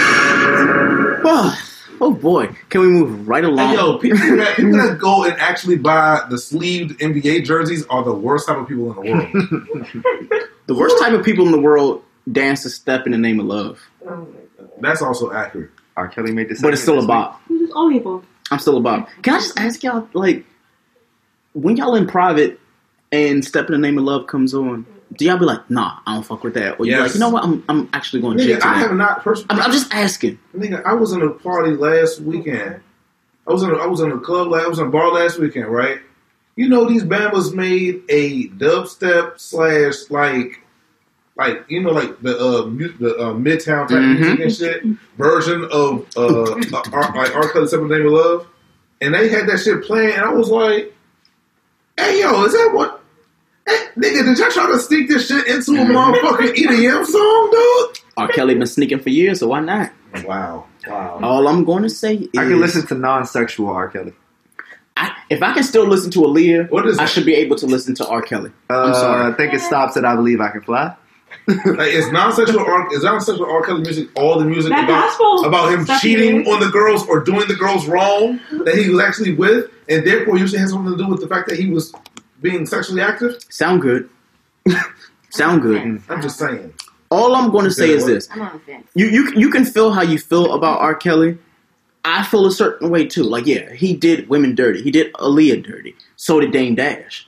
Oh, 1.27 1.59
oh 2.03 2.13
boy, 2.13 2.49
can 2.69 2.83
we 2.83 2.89
move 2.89 3.27
right 3.29 3.45
along? 3.45 3.69
Hey, 3.71 3.75
yo, 3.77 3.99
people 3.99 4.19
that, 4.37 4.57
people 4.57 4.73
that 4.73 4.99
go 4.99 5.25
and 5.25 5.33
actually 5.35 5.77
buy 5.77 6.21
the 6.29 6.37
sleeved 6.39 6.99
NBA 7.01 7.45
jerseys 7.47 7.87
are 7.87 8.05
the 8.05 8.13
worst 8.13 8.47
type 8.47 8.59
of 8.59 8.69
people 8.69 8.91
in 8.91 8.95
the 9.07 9.13
world. 9.15 10.45
the 10.67 10.75
worst 10.75 10.99
type 10.99 11.13
of 11.15 11.25
people 11.25 11.47
in 11.47 11.53
the 11.53 11.61
world 11.61 12.03
dance 12.31 12.65
a 12.65 12.71
step 12.71 13.07
in 13.07 13.13
the 13.13 13.19
name 13.19 13.41
of 13.41 13.47
love, 13.47 13.81
That's 14.81 15.03
also 15.03 15.33
accurate. 15.33 15.71
R. 15.97 16.09
Kelly 16.09 16.33
made 16.33 16.49
this, 16.49 16.61
but 16.61 16.73
it's 16.73 16.83
still 16.83 17.03
a 17.03 17.07
bop. 17.07 17.41
Who's 17.47 17.61
just 17.61 17.73
old 17.77 17.93
people? 17.93 18.25
I'm 18.51 18.59
still 18.59 18.77
a 18.77 18.81
bop. 18.81 19.09
Can 19.23 19.35
I 19.35 19.39
just 19.39 19.59
ask 19.59 19.83
y'all, 19.83 20.09
like, 20.13 20.45
when 21.53 21.77
y'all 21.77 21.95
in 21.95 22.07
private 22.07 22.59
and 23.13 23.45
"Step 23.45 23.67
in 23.67 23.73
the 23.73 23.79
Name 23.79 23.97
of 23.99 24.05
Love" 24.05 24.27
comes 24.27 24.55
on, 24.55 24.87
do 25.17 25.25
y'all 25.25 25.39
be 25.39 25.45
like, 25.45 25.71
"Nah, 25.71 25.99
I 26.07 26.15
don't 26.15 26.25
fuck 26.25 26.43
with 26.43 26.55
that," 26.55 26.81
or 26.81 26.87
you 26.87 26.93
Yes. 26.93 27.01
like, 27.01 27.15
you 27.15 27.21
know 27.21 27.29
what, 27.31 27.45
I'm 27.45 27.63
I'm 27.69 27.89
actually 27.93 28.23
going 28.23 28.39
to 28.39 28.45
Nigga, 28.45 28.63
I 28.65 28.79
have 28.81 28.93
not 28.95 29.23
personally. 29.23 29.47
I'm, 29.51 29.61
I'm 29.61 29.71
just 29.73 29.95
asking. 29.95 30.39
Nigga, 30.57 30.83
I 30.85 30.95
was 30.95 31.13
in 31.13 31.23
a 31.23 31.31
party 31.31 31.71
last 31.73 32.21
weekend. 32.21 32.81
I 33.47 33.53
was 33.53 33.63
in 33.63 33.71
a, 33.71 33.75
I 33.77 33.87
was 33.87 34.01
in 34.01 34.11
a 34.11 34.19
club. 34.19 34.49
la- 34.49 34.59
I 34.65 34.67
was 34.67 34.81
in 34.81 34.87
a 34.89 34.91
bar 34.91 35.13
last 35.13 35.39
weekend, 35.39 35.69
right? 35.69 36.01
You 36.57 36.69
know, 36.69 36.87
these 36.89 37.05
Bambas 37.05 37.55
made 37.55 38.03
a 38.09 38.49
dubstep 38.49 39.39
slash 39.39 40.11
like, 40.11 40.61
like 41.37 41.65
you 41.69 41.83
know, 41.83 41.91
like 41.91 42.21
the 42.23 42.39
uh, 42.39 42.67
mu- 42.67 42.93
the 42.99 43.17
uh, 43.17 43.33
Midtown 43.35 43.89
type 43.89 43.99
Mhm. 43.99 44.19
music 44.19 44.41
and 44.41 44.55
shit 44.55 44.99
version 45.19 45.65
of 45.73 46.07
uh, 46.17 46.43
uh 46.45 46.83
R, 46.93 47.17
like 47.17 47.35
R. 47.35 47.49
Kelly 47.53 47.67
"Seven 47.67 47.89
Name 47.89 48.07
of 48.07 48.13
Love," 48.13 48.47
and 49.01 49.15
they 49.15 49.29
had 49.29 49.49
that 49.49 49.59
shit 49.59 49.83
playing, 49.85 50.15
and 50.15 50.23
I 50.25 50.33
was 50.33 50.49
like, 50.51 50.95
"Hey, 51.99 52.21
yo, 52.21 52.45
is 52.45 52.53
that 52.53 52.71
what?" 52.73 53.01
Hey, 53.67 53.79
nigga, 53.97 54.25
did 54.27 54.39
y'all 54.39 54.51
try 54.51 54.67
to 54.71 54.79
sneak 54.79 55.09
this 55.09 55.27
shit 55.27 55.47
into 55.47 55.73
a 55.73 55.85
motherfucking 55.87 56.55
EDM 56.55 57.05
song, 57.07 57.49
dude? 57.51 57.99
R. 58.17 58.29
Kelly 58.29 58.55
been 58.55 58.67
sneaking 58.67 59.01
for 59.01 59.09
years, 59.11 59.41
so 59.41 59.49
why 59.49 59.61
not? 59.61 59.91
Wow, 60.25 60.67
wow. 60.87 61.19
All 61.23 61.49
I'm 61.49 61.65
going 61.65 61.83
to 61.83 61.91
say 61.91 62.15
is, 62.17 62.29
I 62.37 62.45
can 62.45 62.61
listen 62.61 62.87
to 62.89 62.95
non-sexual 62.95 63.69
R. 63.69 63.89
Kelly. 63.89 64.13
I, 64.97 65.11
if 65.31 65.43
I 65.43 65.55
can 65.55 65.65
still 65.65 65.87
listen 65.87 66.11
to 66.13 66.19
Aaliyah, 66.21 66.71
What 66.71 66.87
is 66.87 66.99
I 66.99 67.05
that? 67.05 67.11
should 67.11 67.25
be 67.27 67.35
able 67.35 67.57
to 67.57 67.67
listen 67.67 67.95
to 67.97 68.07
R. 68.07 68.23
Kelly. 68.23 68.53
Uh, 68.71 68.83
I'm 68.83 68.95
sorry. 68.95 69.33
I 69.33 69.37
think 69.37 69.53
it 69.55 69.61
stops 69.61 69.97
at 69.97 70.05
"I 70.05 70.15
Believe 70.15 70.41
I 70.41 70.51
Can 70.51 70.61
Fly." 70.61 70.95
Like, 71.47 71.93
is 71.93 72.11
non-sexual 72.11 72.61
R, 72.61 72.95
is 72.95 73.03
non-sexual 73.03 73.51
R. 73.51 73.63
Kelly 73.63 73.83
music 73.83 74.09
all 74.17 74.39
the 74.39 74.45
music 74.45 74.71
That 74.71 74.85
about 74.85 75.45
about 75.47 75.73
him 75.73 75.85
stuff 75.85 76.01
cheating 76.01 76.45
he 76.45 76.51
on 76.51 76.61
the 76.61 76.69
girls 76.69 77.07
or 77.07 77.21
doing 77.21 77.47
the 77.49 77.55
girls 77.55 77.87
wrong 77.87 78.41
that 78.65 78.77
he 78.77 78.91
was 78.91 79.01
actually 79.01 79.35
with, 79.35 79.71
and 79.89 80.07
therefore 80.07 80.39
usually 80.39 80.61
has 80.61 80.71
something 80.71 80.97
to 80.97 81.03
do 81.03 81.09
with 81.09 81.21
the 81.21 81.29
fact 81.29 81.49
that 81.49 81.59
he 81.59 81.71
was 81.71 81.93
being 82.41 82.67
sexually 82.67 83.01
active? 83.01 83.43
Sound 83.49 83.83
good. 83.83 84.09
Sound 85.31 85.63
good. 85.63 86.03
I'm 86.09 86.23
just 86.23 86.39
saying. 86.39 86.73
All 87.11 87.35
I'm 87.35 87.51
going 87.51 87.65
to 87.65 87.71
say 87.71 87.91
is 87.91 88.07
this: 88.07 88.29
I'm 88.31 88.43
on 88.43 88.53
the 88.55 88.59
fence. 88.61 88.89
you 88.95 89.07
you 89.07 89.33
you 89.37 89.51
can 89.51 89.65
feel 89.65 89.93
how 89.93 90.03
you 90.03 90.19
feel 90.19 90.55
about 90.55 90.81
R. 90.81 90.95
Kelly. 90.95 91.39
I 92.05 92.23
feel 92.23 92.45
a 92.47 92.53
certain 92.53 92.91
way 92.91 93.07
too. 93.07 93.23
Like, 93.23 93.47
yeah, 93.47 93.73
he 93.73 93.97
did 93.97 94.29
women 94.29 94.55
dirty. 94.55 94.83
He 94.83 94.91
did 94.91 95.13
Aaliyah 95.15 95.65
dirty. 95.65 95.97
So 96.17 96.39
did 96.39 96.53
Dame 96.53 96.75
Dash. 96.75 97.27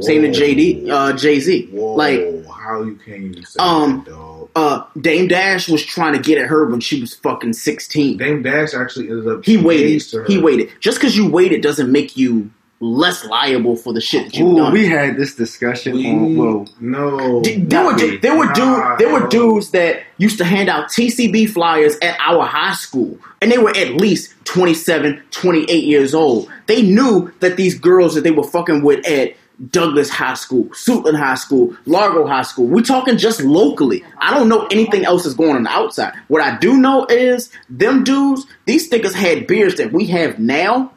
Same 0.00 0.22
to 0.22 0.28
JD, 0.28 0.88
uh, 0.90 1.12
Jay 1.14 1.40
Z. 1.40 1.68
Like, 1.72 2.20
how 2.48 2.82
you 2.82 2.98
can't 3.04 3.22
even 3.24 3.44
say 3.44 3.56
Um, 3.58 4.02
that, 4.04 4.10
dog? 4.10 4.48
uh, 4.54 4.82
Dame 5.00 5.28
Dash 5.28 5.68
was 5.68 5.82
trying 5.84 6.12
to 6.14 6.18
get 6.18 6.38
at 6.38 6.46
her 6.48 6.66
when 6.66 6.80
she 6.80 7.00
was 7.00 7.14
fucking 7.14 7.52
sixteen. 7.54 8.16
Dame 8.18 8.42
Dash 8.42 8.74
actually 8.74 9.08
ended 9.10 9.26
up 9.28 9.44
He 9.44 9.56
waited. 9.56 10.02
He 10.26 10.38
waited. 10.38 10.70
Just 10.80 10.98
because 10.98 11.16
you 11.16 11.28
waited 11.28 11.62
doesn't 11.62 11.90
make 11.90 12.16
you 12.16 12.50
less 12.80 13.24
liable 13.24 13.74
for 13.76 13.92
the 13.92 14.00
shit 14.00 14.26
that 14.26 14.36
you've 14.36 14.48
Ooh, 14.52 14.56
done. 14.56 14.72
we 14.72 14.86
had 14.86 15.16
this 15.16 15.34
discussion 15.34 15.94
We, 15.96 16.08
on. 16.10 16.36
Whoa, 16.36 16.66
no, 16.80 17.42
D- 17.42 17.56
there 17.56 17.84
were 17.84 17.94
me. 17.94 18.16
there 18.18 18.36
were 18.38 18.46
Nah, 18.46 18.52
dude 18.96 18.98
there 18.98 19.12
were 19.12 19.26
dudes 19.28 19.70
that 19.72 20.02
used 20.18 20.38
to 20.38 20.44
hand 20.44 20.68
out 20.68 20.88
TCB 20.88 21.50
flyers 21.50 21.96
at 22.02 22.16
our 22.20 22.44
high 22.44 22.74
school 22.74 23.18
and 23.42 23.50
they 23.50 23.58
were 23.58 23.70
at 23.76 23.94
least 23.94 24.32
27 24.44 25.20
28 25.32 25.84
years 25.84 26.14
old 26.14 26.48
they 26.66 26.82
knew 26.82 27.32
that 27.40 27.56
these 27.56 27.76
girls 27.78 28.14
that 28.14 28.22
they 28.22 28.30
were 28.30 28.44
fucking 28.44 28.82
with 28.82 29.04
at 29.06 29.34
Douglass 29.72 30.08
High 30.08 30.34
School, 30.34 30.66
Suitland 30.66 31.16
High 31.18 31.34
School, 31.34 31.76
Largo 31.84 32.28
High 32.28 32.42
School. 32.42 32.68
We're 32.68 32.82
talking 32.84 33.16
just 33.18 33.40
locally. 33.40 34.04
I 34.18 34.32
don't 34.32 34.48
know 34.48 34.68
anything 34.70 35.04
else 35.04 35.24
that's 35.24 35.34
going 35.34 35.56
on 35.56 35.64
the 35.64 35.70
outside. 35.70 36.14
What 36.28 36.42
I 36.42 36.56
do 36.58 36.76
know 36.76 37.06
is 37.06 37.50
them 37.68 38.04
dudes, 38.04 38.46
these 38.66 38.88
niggas 38.88 39.14
had 39.14 39.48
beards 39.48 39.74
that 39.78 39.90
we 39.92 40.06
have 40.06 40.38
now 40.38 40.92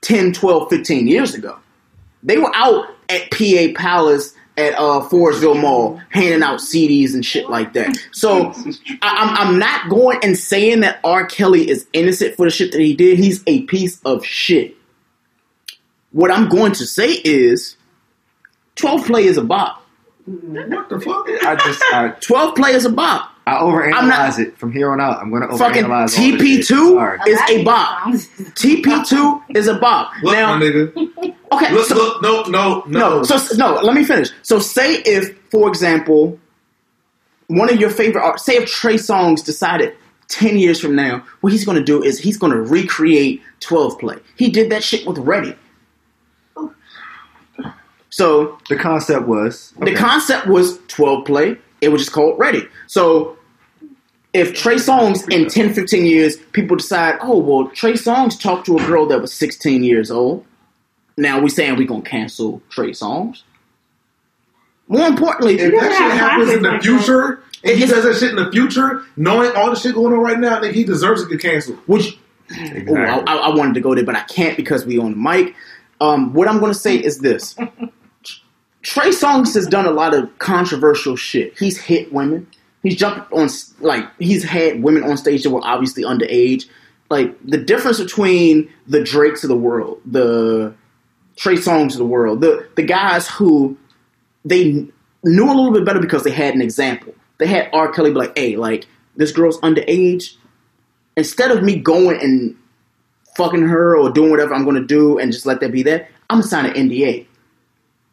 10, 0.00 0.32
12, 0.32 0.70
15 0.70 1.08
years 1.08 1.34
ago. 1.34 1.58
They 2.22 2.38
were 2.38 2.54
out 2.54 2.86
at 3.08 3.30
PA 3.30 3.68
Palace 3.74 4.34
at 4.58 4.74
uh, 4.74 5.00
Forestville 5.08 5.60
Mall 5.60 6.00
handing 6.10 6.42
out 6.42 6.58
CDs 6.58 7.14
and 7.14 7.24
shit 7.24 7.48
like 7.48 7.72
that. 7.74 7.96
So 8.10 8.52
I, 9.02 9.36
I'm, 9.40 9.48
I'm 9.48 9.58
not 9.58 9.88
going 9.88 10.18
and 10.22 10.36
saying 10.36 10.80
that 10.80 10.98
R. 11.04 11.26
Kelly 11.26 11.70
is 11.70 11.86
innocent 11.92 12.34
for 12.34 12.44
the 12.44 12.50
shit 12.50 12.72
that 12.72 12.80
he 12.80 12.94
did. 12.94 13.18
He's 13.18 13.42
a 13.46 13.62
piece 13.62 14.00
of 14.04 14.24
shit. 14.24 14.74
What 16.10 16.32
I'm 16.32 16.48
going 16.48 16.72
to 16.72 16.86
say 16.86 17.12
is 17.24 17.76
12 18.76 19.06
play 19.06 19.24
is 19.24 19.36
a 19.36 19.44
bop. 19.44 19.86
what 20.26 20.88
the 20.88 21.00
fuck? 21.00 21.28
I 21.46 21.54
just 21.54 21.82
I, 21.92 22.08
12 22.20 22.56
play 22.56 22.72
is 22.72 22.84
a 22.84 22.90
bop. 22.90 23.30
I 23.56 23.60
overanalyze 23.62 23.94
I'm 23.94 24.08
not- 24.08 24.38
it 24.38 24.58
from 24.58 24.72
here 24.72 24.90
on 24.90 25.00
out. 25.00 25.20
I'm 25.20 25.30
going 25.30 25.42
to 25.48 25.56
Fucking 25.56 25.84
overanalyze. 25.84 26.18
all. 26.18 26.38
TP2 26.38 27.26
is 27.28 27.40
a 27.50 27.64
bop. 27.64 28.06
TP2 28.54 29.42
is 29.56 29.66
a 29.68 29.74
bop. 29.78 30.12
Look, 30.22 30.34
now, 30.34 30.56
my 30.56 30.62
nigga. 30.64 31.34
okay, 31.52 31.72
Look, 31.72 31.86
so- 31.86 31.94
look, 31.96 32.22
no, 32.22 32.42
no, 32.44 32.82
No, 32.86 33.18
no. 33.18 33.22
so 33.22 33.56
no. 33.56 33.80
Let 33.82 33.94
me 33.94 34.04
finish. 34.04 34.30
So, 34.42 34.58
say 34.58 34.96
if, 35.04 35.36
for 35.50 35.68
example, 35.68 36.38
one 37.48 37.72
of 37.72 37.80
your 37.80 37.90
favorite 37.90 38.22
art, 38.22 38.40
say 38.40 38.56
if 38.56 38.70
Trey 38.70 38.94
Songz 38.96 39.44
decided 39.44 39.94
ten 40.28 40.58
years 40.58 40.78
from 40.80 40.94
now, 40.94 41.24
what 41.40 41.52
he's 41.52 41.64
going 41.64 41.78
to 41.78 41.84
do 41.84 42.02
is 42.02 42.18
he's 42.18 42.36
going 42.36 42.52
to 42.52 42.60
recreate 42.60 43.40
twelve 43.60 43.98
play. 43.98 44.16
He 44.36 44.50
did 44.50 44.70
that 44.70 44.82
shit 44.84 45.06
with 45.06 45.16
Ready. 45.18 45.54
So 48.10 48.58
The 48.68 48.76
concept 48.76 49.26
was 49.28 49.72
the 49.80 49.94
concept 49.94 50.46
was 50.46 50.78
twelve 50.88 51.24
play. 51.24 51.56
It 51.80 51.90
was 51.90 52.02
just 52.02 52.12
called 52.12 52.38
Ready. 52.38 52.62
So. 52.86 53.37
If 54.38 54.54
Trey 54.54 54.76
Songz 54.76 55.30
in 55.32 55.48
10, 55.48 55.74
15 55.74 56.06
years, 56.06 56.36
people 56.52 56.76
decide, 56.76 57.18
oh, 57.20 57.38
well, 57.38 57.68
Trey 57.70 57.94
Songz 57.94 58.40
talked 58.40 58.66
to 58.66 58.76
a 58.76 58.86
girl 58.86 59.06
that 59.06 59.20
was 59.20 59.32
16 59.32 59.82
years 59.82 60.10
old. 60.10 60.44
Now 61.16 61.40
we 61.40 61.50
saying 61.50 61.76
we 61.76 61.84
going 61.84 62.02
to 62.02 62.08
cancel 62.08 62.62
Trey 62.70 62.90
Songz. 62.90 63.42
More 64.86 65.06
importantly, 65.06 65.54
if 65.58 65.72
You 65.72 65.80
that 65.80 65.92
shit 65.92 66.12
happens 66.12 66.50
in 66.50 66.62
the 66.62 66.78
future, 66.80 67.42
and 67.64 67.76
he 67.76 67.82
It's- 67.84 67.90
does 67.90 68.04
that 68.04 68.16
shit 68.16 68.30
in 68.30 68.42
the 68.42 68.50
future, 68.50 69.02
knowing 69.16 69.50
all 69.56 69.70
the 69.70 69.76
shit 69.76 69.94
going 69.94 70.12
on 70.14 70.20
right 70.20 70.38
now, 70.38 70.58
I 70.58 70.60
think 70.60 70.74
he 70.74 70.84
deserves 70.84 71.22
to 71.24 71.28
get 71.28 71.40
canceled. 71.42 71.78
Which, 71.86 72.18
Exactly. 72.50 72.94
Ooh, 72.94 72.96
I, 72.96 73.34
I 73.34 73.54
wanted 73.54 73.74
to 73.74 73.80
go 73.80 73.94
there, 73.94 74.04
but 74.04 74.16
I 74.16 74.22
can't 74.22 74.56
because 74.56 74.86
we 74.86 74.98
on 74.98 75.10
the 75.10 75.16
mic. 75.18 75.54
Um, 76.00 76.32
what 76.32 76.48
I'm 76.48 76.58
going 76.60 76.72
to 76.72 76.78
say 76.78 76.96
is 76.96 77.18
this: 77.18 77.54
Trey 78.82 79.08
Songz 79.10 79.52
has 79.54 79.66
done 79.66 79.84
a 79.84 79.90
lot 79.90 80.14
of 80.14 80.38
controversial 80.38 81.14
shit. 81.16 81.58
He's 81.58 81.76
hit 81.78 82.10
women. 82.10 82.46
He's 82.82 82.96
jumped 82.96 83.32
on 83.32 83.48
like 83.80 84.04
he's 84.18 84.44
had 84.44 84.82
women 84.82 85.02
on 85.02 85.16
stage 85.16 85.42
that 85.42 85.50
were 85.50 85.64
obviously 85.64 86.04
underage. 86.04 86.66
Like 87.10 87.36
the 87.44 87.58
difference 87.58 87.98
between 87.98 88.72
the 88.86 89.02
Drakes 89.02 89.42
of 89.42 89.48
the 89.48 89.56
world, 89.56 90.00
the 90.04 90.74
Trey 91.36 91.54
Songz 91.54 91.92
of 91.92 91.98
the 91.98 92.06
world, 92.06 92.40
the 92.40 92.68
the 92.76 92.82
guys 92.82 93.28
who 93.28 93.76
they 94.44 94.86
knew 95.24 95.44
a 95.44 95.54
little 95.54 95.72
bit 95.72 95.84
better 95.84 96.00
because 96.00 96.22
they 96.22 96.30
had 96.30 96.54
an 96.54 96.62
example. 96.62 97.14
They 97.38 97.46
had 97.46 97.70
R. 97.72 97.90
Kelly 97.92 98.10
be 98.10 98.18
like, 98.18 98.38
"Hey, 98.38 98.56
like 98.56 98.86
this 99.16 99.32
girl's 99.32 99.60
underage." 99.60 100.34
Instead 101.16 101.50
of 101.50 101.64
me 101.64 101.76
going 101.76 102.20
and 102.20 102.56
fucking 103.36 103.62
her 103.62 103.96
or 103.96 104.10
doing 104.10 104.30
whatever 104.30 104.54
I'm 104.54 104.64
going 104.64 104.76
to 104.76 104.86
do 104.86 105.18
and 105.18 105.32
just 105.32 105.46
let 105.46 105.60
that 105.60 105.72
be 105.72 105.82
that, 105.84 106.08
I'm 106.30 106.38
gonna 106.38 106.48
sign 106.48 106.66
an 106.66 106.74
NDA. 106.74 107.26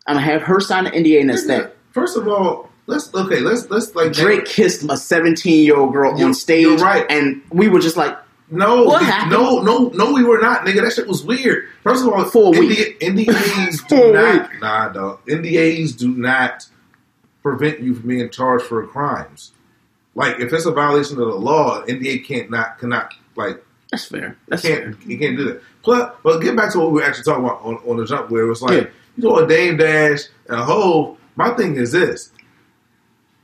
I'm 0.07 0.15
gonna 0.15 0.25
have 0.25 0.43
her 0.43 0.59
sign 0.59 0.87
an 0.87 0.93
NDA 0.93 1.21
and 1.21 1.29
that's 1.29 1.45
that. 1.47 1.75
First 1.91 2.17
of 2.17 2.27
all, 2.27 2.69
let's 2.87 3.13
okay, 3.13 3.39
let's 3.39 3.69
let's 3.69 3.93
like 3.95 4.13
Drake 4.13 4.45
kissed 4.45 4.83
a 4.89 4.97
17 4.97 5.63
year 5.65 5.75
old 5.77 5.93
girl 5.93 6.17
You- 6.17 6.25
on 6.25 6.33
stage, 6.33 6.81
right. 6.81 7.05
and 7.09 7.41
we 7.51 7.67
were 7.67 7.79
just 7.79 7.97
like, 7.97 8.17
No, 8.49 8.83
What 8.83 8.99
th- 8.99 9.11
happened? 9.11 9.31
no, 9.31 9.61
no, 9.61 9.89
no. 9.89 10.13
We 10.13 10.23
were 10.23 10.39
not, 10.39 10.65
nigga. 10.65 10.81
That 10.83 10.93
shit 10.93 11.07
was 11.07 11.23
weird. 11.23 11.67
First 11.83 12.03
of 12.05 12.13
all, 12.13 12.23
For 12.25 12.53
a 12.55 12.57
NDAs 12.59 13.87
do 13.89 14.13
not, 14.13 14.49
nah, 14.61 14.89
dog. 14.89 15.25
NDAs 15.25 15.97
do 15.97 16.09
not 16.09 16.67
prevent 17.41 17.79
you 17.79 17.95
from 17.95 18.07
being 18.07 18.29
charged 18.29 18.65
for 18.65 18.85
crimes. 18.87 19.51
Like 20.15 20.39
if 20.39 20.53
it's 20.53 20.65
a 20.65 20.71
violation 20.71 21.19
of 21.19 21.27
the 21.27 21.33
law, 21.35 21.81
NDA 21.83 22.25
can't 22.25 22.49
not 22.49 22.79
cannot 22.79 23.13
like 23.35 23.63
"That's 23.91 24.05
fair. 24.05 24.37
That's 24.47 24.61
fair." 24.61 24.81
can't 24.93 25.05
you 25.05 25.17
can't 25.17 25.35
do 25.37 25.43
that. 25.45 25.61
Plus, 25.83 26.11
but 26.23 26.39
get 26.39 26.55
back 26.55 26.71
to 26.71 26.79
what 26.79 26.91
we 26.91 27.01
were 27.01 27.03
actually 27.05 27.23
talking 27.25 27.43
about 27.43 27.61
on, 27.63 27.75
on 27.85 27.97
the 27.97 28.05
jump, 28.05 28.29
where 28.31 28.43
it 28.45 28.47
was 28.47 28.61
like 28.61 28.83
Yeah. 28.83 28.89
you 29.17 29.27
know 29.29 29.37
a 29.37 29.47
Dame 29.47 29.75
Dash 29.77 30.21
and 30.47 30.59
a 30.59 30.63
whole. 30.63 31.17
My 31.35 31.49
thing 31.55 31.75
is 31.75 31.91
this: 31.91 32.31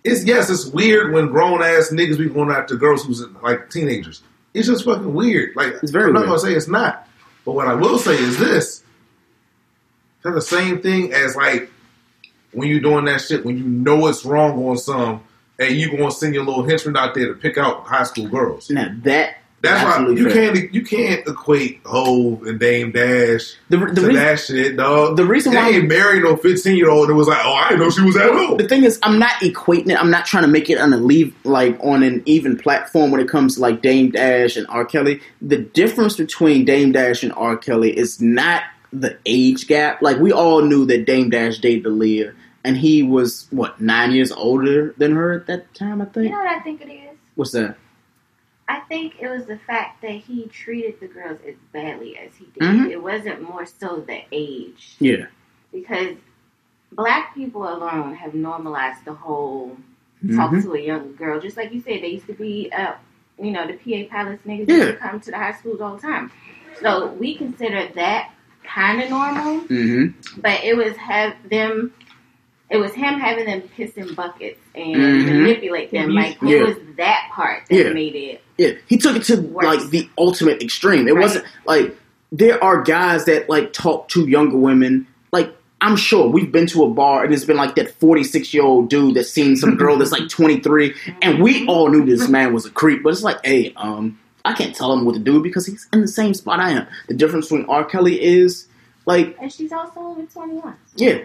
it's 0.03 0.23
yes, 0.25 0.49
it's 0.49 0.65
weird 0.65 1.13
when 1.13 1.27
grown 1.27 1.61
ass 1.61 1.89
niggas 1.91 2.17
be 2.17 2.29
going 2.29 2.49
after 2.51 2.75
girls 2.75 3.05
who's 3.05 3.21
like 3.43 3.69
teenagers. 3.69 4.21
It's 4.53 4.67
just 4.67 4.83
fucking 4.85 5.13
weird. 5.13 5.55
Like 5.55 5.75
It's 5.81 5.91
very 5.91 6.07
I'm 6.07 6.13
not 6.13 6.19
weird. 6.21 6.29
gonna 6.29 6.39
say 6.39 6.53
it's 6.53 6.67
not, 6.67 7.07
but 7.45 7.53
what 7.53 7.67
I 7.67 7.73
will 7.73 7.97
say 7.97 8.15
is 8.15 8.37
this: 8.37 8.83
it's 10.25 10.35
the 10.35 10.41
same 10.41 10.81
thing 10.81 11.13
as 11.13 11.35
like 11.35 11.69
when 12.51 12.67
you're 12.67 12.79
doing 12.81 13.05
that 13.05 13.21
shit 13.21 13.45
when 13.45 13.57
you 13.57 13.63
know 13.63 14.07
it's 14.07 14.25
wrong 14.25 14.63
on 14.67 14.77
some, 14.77 15.23
and 15.59 15.75
you 15.75 15.89
gonna 15.95 16.11
send 16.11 16.33
your 16.33 16.43
little 16.45 16.63
henchman 16.63 16.97
out 16.97 17.13
there 17.13 17.27
to 17.27 17.33
pick 17.33 17.57
out 17.57 17.85
high 17.85 18.03
school 18.03 18.27
girls. 18.27 18.69
Now 18.69 18.93
that 19.03 19.37
That's 19.61 19.83
why 19.83 20.07
you 20.09 20.29
fair. 20.29 20.53
can't 20.53 20.73
you 20.73 20.83
can't 20.83 21.27
equate 21.27 21.81
Hove 21.85 22.43
and 22.47 22.59
Dame 22.59 22.91
Dash 22.91 23.55
The, 23.69 23.77
the 23.77 23.85
to 23.85 23.85
reason, 23.91 24.13
that 24.15 24.39
shit, 24.39 24.75
dog. 24.77 25.17
the 25.17 25.25
reason 25.25 25.51
they 25.53 25.59
why- 25.59 25.69
ain't 25.69 25.87
married 25.87 26.23
no 26.23 26.35
fifteen 26.35 26.75
year 26.77 26.89
old 26.89 27.09
that 27.09 27.13
was 27.13 27.27
like, 27.27 27.41
oh, 27.45 27.53
I 27.53 27.69
didn't 27.69 27.81
know 27.81 27.89
she 27.91 28.01
was 28.01 28.15
that 28.15 28.29
old. 28.31 28.59
the 28.59 28.67
thing 28.67 28.83
is, 28.83 28.99
I'm 29.03 29.19
not 29.19 29.33
equating 29.41 29.91
it. 29.91 29.99
I'm 30.01 30.09
not 30.09 30.25
trying 30.25 30.43
to 30.43 30.49
make 30.49 30.69
it 30.69 30.77
on 30.79 30.93
a 30.93 30.97
leave 30.97 31.35
like 31.45 31.77
on 31.81 32.01
an 32.01 32.23
even 32.25 32.57
platform 32.57 33.11
when 33.11 33.21
it 33.21 33.29
comes 33.29 33.55
to 33.55 33.61
like 33.61 33.81
Dame 33.83 34.09
Dash 34.11 34.57
and 34.57 34.65
R. 34.67 34.83
Kelly. 34.83 35.21
The 35.41 35.57
difference 35.57 36.17
between 36.17 36.65
Dame 36.65 36.91
Dash 36.91 37.21
and 37.23 37.31
R. 37.33 37.55
Kelly 37.55 37.95
is 37.95 38.19
not 38.19 38.63
the 38.91 39.17
age 39.27 39.67
gap. 39.67 40.01
Like 40.01 40.17
we 40.17 40.31
all 40.31 40.61
knew 40.63 40.85
that 40.87 41.05
Dame 41.05 41.29
Dash 41.29 41.59
dated 41.59 41.85
Aaliyah, 41.85 42.33
and 42.63 42.75
he 42.77 43.03
was 43.03 43.47
what 43.51 43.79
nine 43.79 44.11
years 44.11 44.31
older 44.31 44.93
than 44.97 45.13
her 45.15 45.33
at 45.33 45.45
that 45.47 45.71
time. 45.75 46.01
I 46.01 46.05
think. 46.05 46.15
You 46.15 46.21
think. 46.23 46.33
know 46.33 46.39
what 46.39 46.47
I 46.51 46.59
think 46.61 46.81
it 46.81 46.89
is? 46.89 47.17
What's 47.35 47.51
that? 47.51 47.77
I 48.71 48.79
think 48.87 49.15
it 49.19 49.27
was 49.29 49.45
the 49.45 49.57
fact 49.57 50.01
that 50.01 50.11
he 50.11 50.45
treated 50.47 50.99
the 51.01 51.07
girls 51.07 51.39
as 51.47 51.55
badly 51.73 52.17
as 52.17 52.31
he 52.35 52.45
did. 52.57 52.63
Mhm. 52.63 52.89
It 52.89 53.01
wasn't 53.03 53.41
more 53.41 53.65
so 53.65 54.01
the 54.07 54.21
age. 54.31 54.95
Yeah. 54.99 55.25
Because 55.73 56.15
black 56.93 57.35
people 57.35 57.63
alone 57.67 58.15
have 58.15 58.33
normalized 58.33 59.03
the 59.03 59.13
whole 59.13 59.77
talk 60.35 60.51
Mhm. 60.51 60.63
to 60.63 60.73
a 60.75 60.79
young 60.79 61.15
girl. 61.15 61.39
Just 61.41 61.57
like 61.57 61.73
you 61.73 61.81
said, 61.81 62.01
they 62.01 62.07
used 62.17 62.27
to 62.27 62.33
be, 62.33 62.71
uh, 62.71 62.93
you 63.41 63.51
know, 63.51 63.67
the 63.67 63.73
PA 63.73 64.05
Palace 64.09 64.39
niggas 64.47 64.69
Yeah. 64.69 64.75
used 64.75 64.87
to 64.91 64.95
come 64.97 65.19
to 65.19 65.31
the 65.31 65.37
high 65.37 65.53
schools 65.53 65.81
all 65.81 65.95
the 65.97 66.01
time. 66.01 66.31
So 66.79 67.07
we 67.13 67.35
consider 67.35 67.87
that 67.95 68.31
kind 68.63 69.01
of 69.01 69.09
normal, 69.09 69.61
Mm-hmm. 69.61 70.39
but 70.41 70.63
it 70.63 70.77
was 70.77 70.95
have 70.97 71.33
them. 71.49 71.93
It 72.71 72.77
was 72.77 72.93
him 72.93 73.19
having 73.19 73.45
them 73.45 73.61
piss 73.75 73.91
in 73.95 74.13
buckets 74.15 74.59
and 74.73 74.95
Mhm. 74.95 75.25
manipulate 75.25 75.91
them. 75.91 76.11
Like 76.11 76.37
Yeah. 76.41 76.57
it 76.59 76.65
was 76.67 76.75
that 76.97 77.29
part 77.33 77.63
that 77.69 77.75
Yeah. 77.75 77.91
made 77.93 78.15
it. 78.15 78.41
Yeah, 78.57 78.71
he 78.87 78.97
took 78.97 79.15
it 79.17 79.23
to 79.25 79.35
Worse. 79.41 79.65
like 79.65 79.89
the 79.89 80.07
ultimate 80.17 80.63
extreme. 80.63 81.07
It 81.07 81.13
Right. 81.13 81.21
wasn't 81.21 81.45
like 81.65 81.97
there 82.31 82.63
are 82.63 82.81
guys 82.81 83.25
that 83.25 83.49
like 83.49 83.73
talk 83.73 84.07
to 84.09 84.25
younger 84.27 84.55
women. 84.57 85.05
Like 85.33 85.53
I'm 85.81 85.97
sure 85.97 86.27
we've 86.29 86.51
been 86.51 86.67
to 86.67 86.83
a 86.85 86.89
bar 86.89 87.25
and 87.25 87.33
it's 87.33 87.43
been 87.43 87.57
like 87.57 87.75
that 87.75 87.89
46 87.99 88.53
year 88.53 88.63
old 88.63 88.89
dude 88.89 89.15
that's 89.15 89.29
seen 89.31 89.55
some 89.57 89.75
girl 89.75 89.97
that's 89.97 90.11
like 90.13 90.29
23, 90.29 90.93
and 91.21 91.41
we 91.41 91.65
all 91.67 91.89
knew 91.89 92.05
this 92.05 92.29
man 92.29 92.53
was 92.53 92.65
a 92.65 92.69
creep. 92.69 93.01
But 93.03 93.09
it's 93.13 93.23
like, 93.23 93.43
hey, 93.45 93.73
um, 93.75 94.17
I 94.45 94.53
can't 94.53 94.73
tell 94.75 94.93
him 94.93 95.03
what 95.05 95.13
to 95.15 95.19
do 95.19 95.41
because 95.41 95.65
he's 95.65 95.87
in 95.91 96.01
the 96.01 96.07
same 96.07 96.33
spot 96.35 96.59
I 96.59 96.71
am. 96.71 96.85
The 97.09 97.15
difference 97.15 97.47
between 97.49 97.65
R. 97.67 97.83
Kelly 97.83 98.21
is 98.23 98.67
like 99.05 99.35
And 99.41 99.51
she's 99.51 99.71
also 99.73 99.99
over 99.99 100.21
21. 100.31 100.73
yeah. 100.95 101.17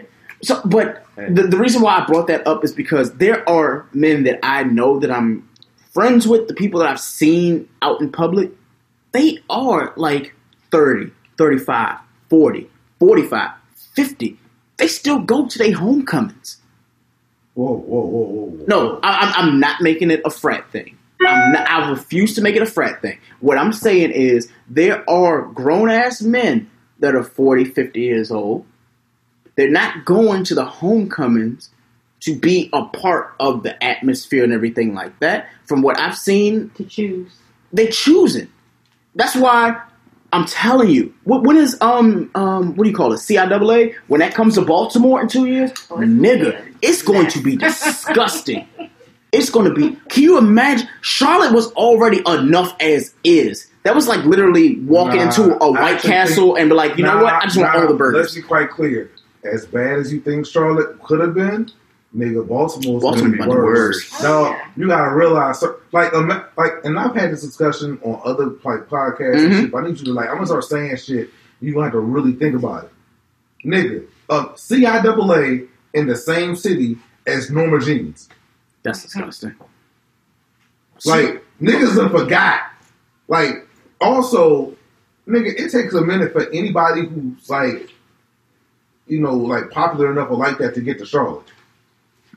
So, 0.43 0.61
but 0.65 1.05
the, 1.17 1.43
the 1.45 1.57
reason 1.57 1.83
why 1.83 1.99
I 1.99 2.07
brought 2.07 2.27
that 2.29 2.47
up 2.47 2.65
is 2.65 2.73
because 2.73 3.15
there 3.15 3.49
are 3.49 3.87
men 3.93 4.25
that 4.25 4.39
I 4.43 4.65
know 4.65 4.99
that 5.01 5.11
I'm 5.11 5.49
friends 5.93 6.27
with, 6.29 6.47
the 6.49 6.55
people 6.55 6.81
that 6.81 6.89
I've 6.91 7.01
seen 7.01 7.69
out 7.81 8.01
in 8.01 8.13
public, 8.13 8.51
they 9.13 9.39
are 9.49 9.95
like 9.97 10.35
30, 10.71 11.11
35, 11.39 11.99
40, 12.29 12.71
45, 12.99 13.51
50. 13.95 14.39
They 14.77 14.89
still 14.89 15.21
go 15.21 15.47
to 15.47 15.59
their 15.59 15.75
homecomings. 15.75 16.59
Whoa, 17.55 17.73
whoa, 17.73 18.01
whoa, 18.01 18.25
whoa, 18.25 18.45
whoa. 18.51 18.65
No, 18.69 19.01
I, 19.03 19.33
I'm- 19.37 19.59
not 19.59 19.81
making 19.81 20.11
it 20.11 20.21
a 20.27 20.31
frat 20.31 20.71
thing. 20.71 20.99
I'm 21.27 21.53
not, 21.53 21.71
I 21.71 21.89
refuse 21.91 22.35
to 22.35 22.43
make 22.43 22.57
it 22.57 22.63
a 22.63 22.67
frat 22.67 23.01
thing. 23.01 23.19
What 23.41 23.57
I'm 23.57 23.73
saying 23.73 24.11
is 24.11 24.53
there 24.69 25.09
are 25.09 25.43
grown 25.47 25.89
ass 25.89 26.21
men 26.21 26.71
that 26.99 27.15
are 27.15 27.23
40, 27.23 27.65
50 27.65 28.01
years 28.01 28.31
old. 28.31 28.67
They're 29.57 29.71
not 29.71 30.05
going 30.05 30.45
to 30.45 30.55
the 30.55 30.65
homecomings 30.65 31.71
to 32.21 32.35
be 32.35 32.71
a 32.73 32.85
part 32.85 33.35
of 33.41 33.63
the 33.63 33.83
atmosphere 33.83 34.45
and 34.45 34.53
everything 34.53 34.95
like 34.95 35.19
that. 35.21 35.49
From 35.65 35.83
what 35.83 35.99
I've 35.99 36.17
seen, 36.17 36.71
to 36.77 36.85
choose. 36.85 37.33
they 37.73 37.89
choose 37.89 38.37
it. 38.37 38.49
That's 39.15 39.35
why 39.37 39.81
I'm 40.33 40.45
telling 40.47 40.91
you. 40.91 41.15
What, 41.25 41.43
when 41.45 41.57
is 41.57 41.77
um 41.81 42.31
um 42.35 42.75
what 42.77 42.85
do 42.85 42.91
you 42.91 42.97
call 42.97 43.13
it? 43.13 43.17
CIAA? 43.17 43.95
When 44.09 44.21
that 44.21 44.35
comes 44.35 44.55
to 44.57 44.63
Baltimore 44.63 45.21
in 45.23 45.29
two 45.29 45.47
years, 45.47 45.71
Oh, 45.91 45.97
nigga, 45.97 46.63
it's 46.83 47.03
going 47.03 47.29
to 47.29 47.43
be 47.43 47.57
disgusting. 48.01 48.67
It's 49.33 49.51
going 49.51 49.67
to 49.67 49.75
be. 49.75 49.97
Can 50.09 50.23
you 50.23 50.39
imagine? 50.39 50.89
Charlotte 51.01 51.53
was 51.53 51.73
already 51.73 52.23
enough 52.27 52.75
as 52.81 53.15
is. 53.25 53.69
That 53.83 53.95
was 53.95 54.09
like 54.09 54.25
literally 54.25 54.81
walking 54.81 55.21
Nah, 55.21 55.27
into 55.27 55.63
a 55.63 55.71
White 55.71 56.01
Castle 56.01 56.47
think- 56.55 56.59
and 56.61 56.71
be 56.71 56.75
like, 56.75 56.97
you 56.97 57.05
know 57.05 57.23
what? 57.23 57.35
I 57.35 57.43
just 57.45 57.57
want 57.57 57.75
all 57.75 57.87
the 57.87 57.95
burgers. 57.95 58.23
Let's 58.23 58.35
be 58.35 58.43
quite 58.43 58.71
clear. 58.71 59.11
As 59.47 59.67
bad 59.67 59.99
as 59.99 60.13
you 60.13 60.21
think 60.21 60.47
Charlotte 60.47 61.03
could 61.03 61.21
have 61.21 61.35
been, 61.35 61.71
nigga, 62.17 62.47
Baltimore's 62.47 63.03
Baltimore 63.03 63.15
gonna 63.17 63.31
be 63.31 63.37
about 63.39 63.49
the 63.51 63.57
worse. 63.57 64.11
worst. 64.11 64.23
No, 64.23 64.29
Oh, 64.47 64.51
yeah. 64.51 64.69
you 64.77 64.87
gotta 64.89 65.15
realize, 65.15 65.61
so- 65.61 65.77
like, 65.93 66.13
ima- 66.15 66.47
like, 66.57 66.73
and 66.85 66.99
I've 66.99 67.15
had 67.15 67.33
this 67.33 67.43
discussion 67.43 67.99
on 68.03 68.21
other 68.25 68.47
like 68.65 68.89
podcasts. 68.89 69.35
and 69.45 69.53
Mhm. 69.53 69.61
shit, 69.63 69.71
but 69.71 69.79
I 69.85 69.87
need 69.89 69.99
you 69.99 70.05
to 70.07 70.13
like, 70.13 70.29
I'm 70.29 70.35
gonna 70.37 70.47
start 70.47 70.65
saying 70.65 70.97
shit. 70.97 71.31
You 71.61 71.73
gonna 71.73 71.85
have 71.87 71.93
to 71.95 72.01
really 72.01 72.33
think 72.33 72.55
about 72.55 72.85
it, 72.85 72.91
nigga. 73.69 74.05
Uh, 74.29 74.47
CIAA 74.55 75.67
in 75.95 76.07
the 76.07 76.17
same 76.17 76.55
city 76.57 76.99
as 77.27 77.51
Norma 77.51 77.81
Jeans. 77.81 78.29
That's 78.83 79.03
disgusting. 79.03 79.55
Like 81.05 81.45
niggas 81.61 81.97
done 81.97 82.11
forgot. 82.11 82.61
Like 83.29 83.67
also, 84.01 84.75
nigga, 85.29 85.55
it 85.59 85.71
takes 85.71 85.95
a 85.95 86.01
minute 86.03 86.33
for 86.33 86.49
anybody 86.51 87.07
who's 87.07 87.49
like, 87.51 87.91
you 89.07 89.21
know, 89.21 89.35
like 89.35 89.71
popular 89.71 90.11
enough 90.11 90.31
or 90.31 90.37
like 90.37 90.59
that 90.59 90.75
to 90.75 90.81
get 90.81 90.99
to 90.99 91.07
Charlotte. 91.07 91.47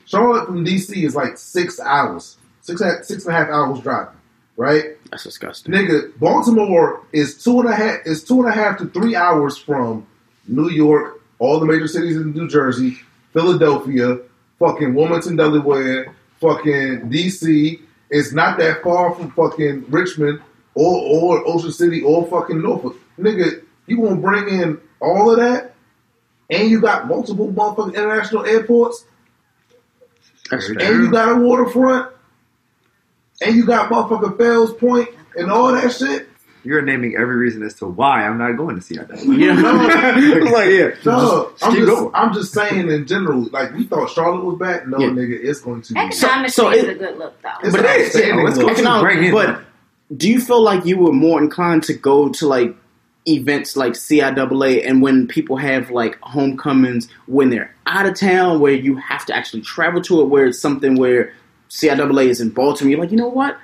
Charlotte 0.06 0.48
from 0.48 0.66
DC 0.66 1.04
is 1.04 1.16
like 1.16 1.38
six 1.38 1.80
hours, 1.80 2.38
six 2.62 2.82
six 3.08 3.26
and 3.26 3.36
a 3.36 3.38
half 3.38 3.50
hours 3.50 3.80
driving, 3.82 4.16
right? 4.58 4.98
That's 5.12 5.24
disgusting. 5.24 5.74
Nigga, 5.74 6.18
Baltimore 6.20 7.04
is 7.14 7.44
two 7.44 7.60
and 7.60 7.70
a 7.70 7.76
half 7.76 8.00
is 8.06 8.24
two 8.24 8.40
and 8.40 8.50
a 8.50 8.52
half 8.52 8.78
to 8.80 8.88
three 8.88 9.16
hours 9.16 9.58
from 9.58 10.06
New 10.48 10.70
York, 10.70 11.22
all 11.38 11.60
the 11.60 11.66
major 11.66 11.88
cities 11.88 12.18
in 12.18 12.34
New 12.34 12.48
Jersey, 12.48 12.98
Philadelphia, 13.34 14.20
fucking 14.58 14.94
Wilmington, 14.94 15.36
Delaware, 15.36 16.16
fucking 16.40 17.10
DC. 17.10 17.80
It's 18.10 18.34
not 18.34 18.58
that 18.58 18.82
far 18.82 19.14
from 19.14 19.32
fucking 19.32 19.86
Richmond 19.90 20.42
or 20.74 20.96
or 20.96 21.48
Ocean 21.48 21.72
City 21.72 22.02
or 22.02 22.26
fucking 22.28 22.62
Norfolk. 22.62 22.96
Nigga, 23.20 23.64
you 23.88 23.98
gonna 23.98 24.16
bring 24.16 24.50
in 24.50 24.80
all 25.00 25.32
of 25.32 25.38
that? 25.38 25.69
And 26.50 26.70
you 26.70 26.82
got 26.82 27.08
multiple 27.08 27.52
motherfucking 27.52 27.94
international 27.96 28.46
airports, 28.46 29.06
That's 30.50 30.68
and 30.70 30.80
you 30.82 31.12
got 31.12 31.32
a 31.32 31.36
waterfront, 31.36 32.12
and 33.42 33.56
you 33.56 33.66
got 33.66 33.92
motherfucking 33.92 34.38
Fells 34.38 34.74
Point 34.74 35.10
and 35.36 35.52
all 35.52 35.72
that 35.74 35.92
shit. 35.94 36.28
You're 36.64 36.82
naming 36.82 37.16
every 37.16 37.36
reason 37.38 37.64
as 37.64 37.76
to 37.76 37.86
why 37.88 38.28
I'm 38.28 38.38
not 38.38 38.54
going 38.58 38.76
to 38.76 38.82
see 38.82 38.98
that. 38.98 39.10
Yeah. 39.24 39.54
like, 40.52 40.70
yeah. 40.72 40.90
No, 41.06 41.52
Just 41.52 41.64
I'm 41.64 41.76
just, 41.76 41.86
going. 41.88 42.12
I'm 42.14 42.34
just 42.34 42.54
saying 42.54 42.90
in 42.92 43.06
general. 43.08 43.44
Like 43.52 43.74
we 43.74 43.86
thought 43.86 44.10
Charlotte 44.10 44.44
was 44.44 44.58
back. 44.60 44.88
No, 44.88 44.98
Yeah. 45.00 45.08
nigga, 45.10 45.40
it's 45.42 45.62
going 45.62 45.84
to 45.84 45.94
be. 45.94 46.00
Economically, 46.00 46.50
so 46.52 46.70
it's 46.70 46.84
a 46.88 46.96
good 46.96 47.18
look, 47.18 47.42
though. 47.42 47.50
It's 47.64 47.76
But 47.76 47.86
it 47.86 48.02
is. 48.02 48.08
outstanding 48.16 48.44
Let's 48.46 48.58
go 48.58 48.66
to 48.68 48.74
Economic- 48.74 49.02
bring 49.04 49.24
in. 49.26 49.32
but 49.34 49.62
do 50.18 50.30
you 50.30 50.42
feel 50.42 50.62
like 50.62 50.86
you 50.86 50.98
were 50.98 51.14
more 51.14 51.40
inclined 51.42 51.84
to 51.84 51.94
go 51.94 52.30
to 52.30 52.48
like 52.48 52.76
events 53.28 53.76
like 53.76 53.94
CIAA 53.94 54.88
and 54.88 55.02
when 55.02 55.28
people 55.28 55.58
have 55.58 55.92
like 55.92 56.18
homecomings 56.22 57.10
when 57.28 57.50
they're 57.50 57.74
out 57.86 58.06
of 58.06 58.16
town 58.16 58.60
where 58.60 58.72
you 58.74 58.96
have 58.96 59.26
to 59.26 59.36
actually 59.36 59.62
travel 59.62 60.02
to 60.02 60.22
it 60.22 60.26
where 60.26 60.48
it's 60.48 60.60
something 60.60 60.96
where 60.96 61.34
CIAA 61.70 62.28
is 62.28 62.42
in 62.42 62.50
Baltimore, 62.50 62.90
you're 62.92 63.00
like, 63.00 63.12
you 63.12 63.18
know 63.18 63.28
what? 63.28 63.58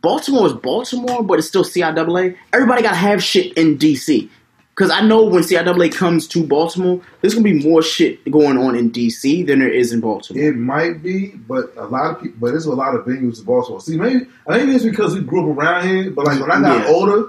Baltimore 0.00 0.46
is 0.46 0.52
Baltimore, 0.52 1.22
but 1.22 1.38
it's 1.38 1.48
still 1.48 1.64
CIAA. 1.64 2.36
Everybody 2.52 2.82
gotta 2.82 2.96
have 2.96 3.22
shit 3.22 3.52
in 3.56 3.78
DC. 3.78 4.28
Cause 4.74 4.90
I 4.90 5.02
know 5.02 5.24
when 5.24 5.42
CIAA 5.42 5.94
comes 5.94 6.26
to 6.28 6.44
Baltimore, 6.44 7.00
there's 7.20 7.34
gonna 7.34 7.44
be 7.44 7.62
more 7.62 7.82
shit 7.82 8.24
going 8.30 8.56
on 8.56 8.74
in 8.74 8.90
DC 8.90 9.46
than 9.46 9.58
there 9.58 9.68
is 9.70 9.92
in 9.92 10.00
Baltimore. 10.00 10.42
It 10.42 10.56
might 10.56 11.02
be, 11.02 11.28
but 11.46 11.72
a 11.76 11.84
lot 11.86 12.10
of 12.12 12.22
people. 12.22 12.38
But 12.40 12.50
there's 12.52 12.64
a 12.66 12.72
lot 12.74 12.94
of 12.94 13.04
venues 13.04 13.38
in 13.38 13.44
Baltimore. 13.44 13.80
See, 13.80 13.96
maybe 13.98 14.26
I 14.46 14.58
think 14.58 14.72
it's 14.74 14.84
because 14.84 15.14
we 15.14 15.20
grew 15.20 15.50
up 15.50 15.58
around 15.58 15.88
here. 15.88 16.10
But 16.10 16.24
like 16.26 16.40
when 16.40 16.50
I 16.50 16.60
got 16.60 16.86
Yeah. 16.86 16.92
older, 16.94 17.26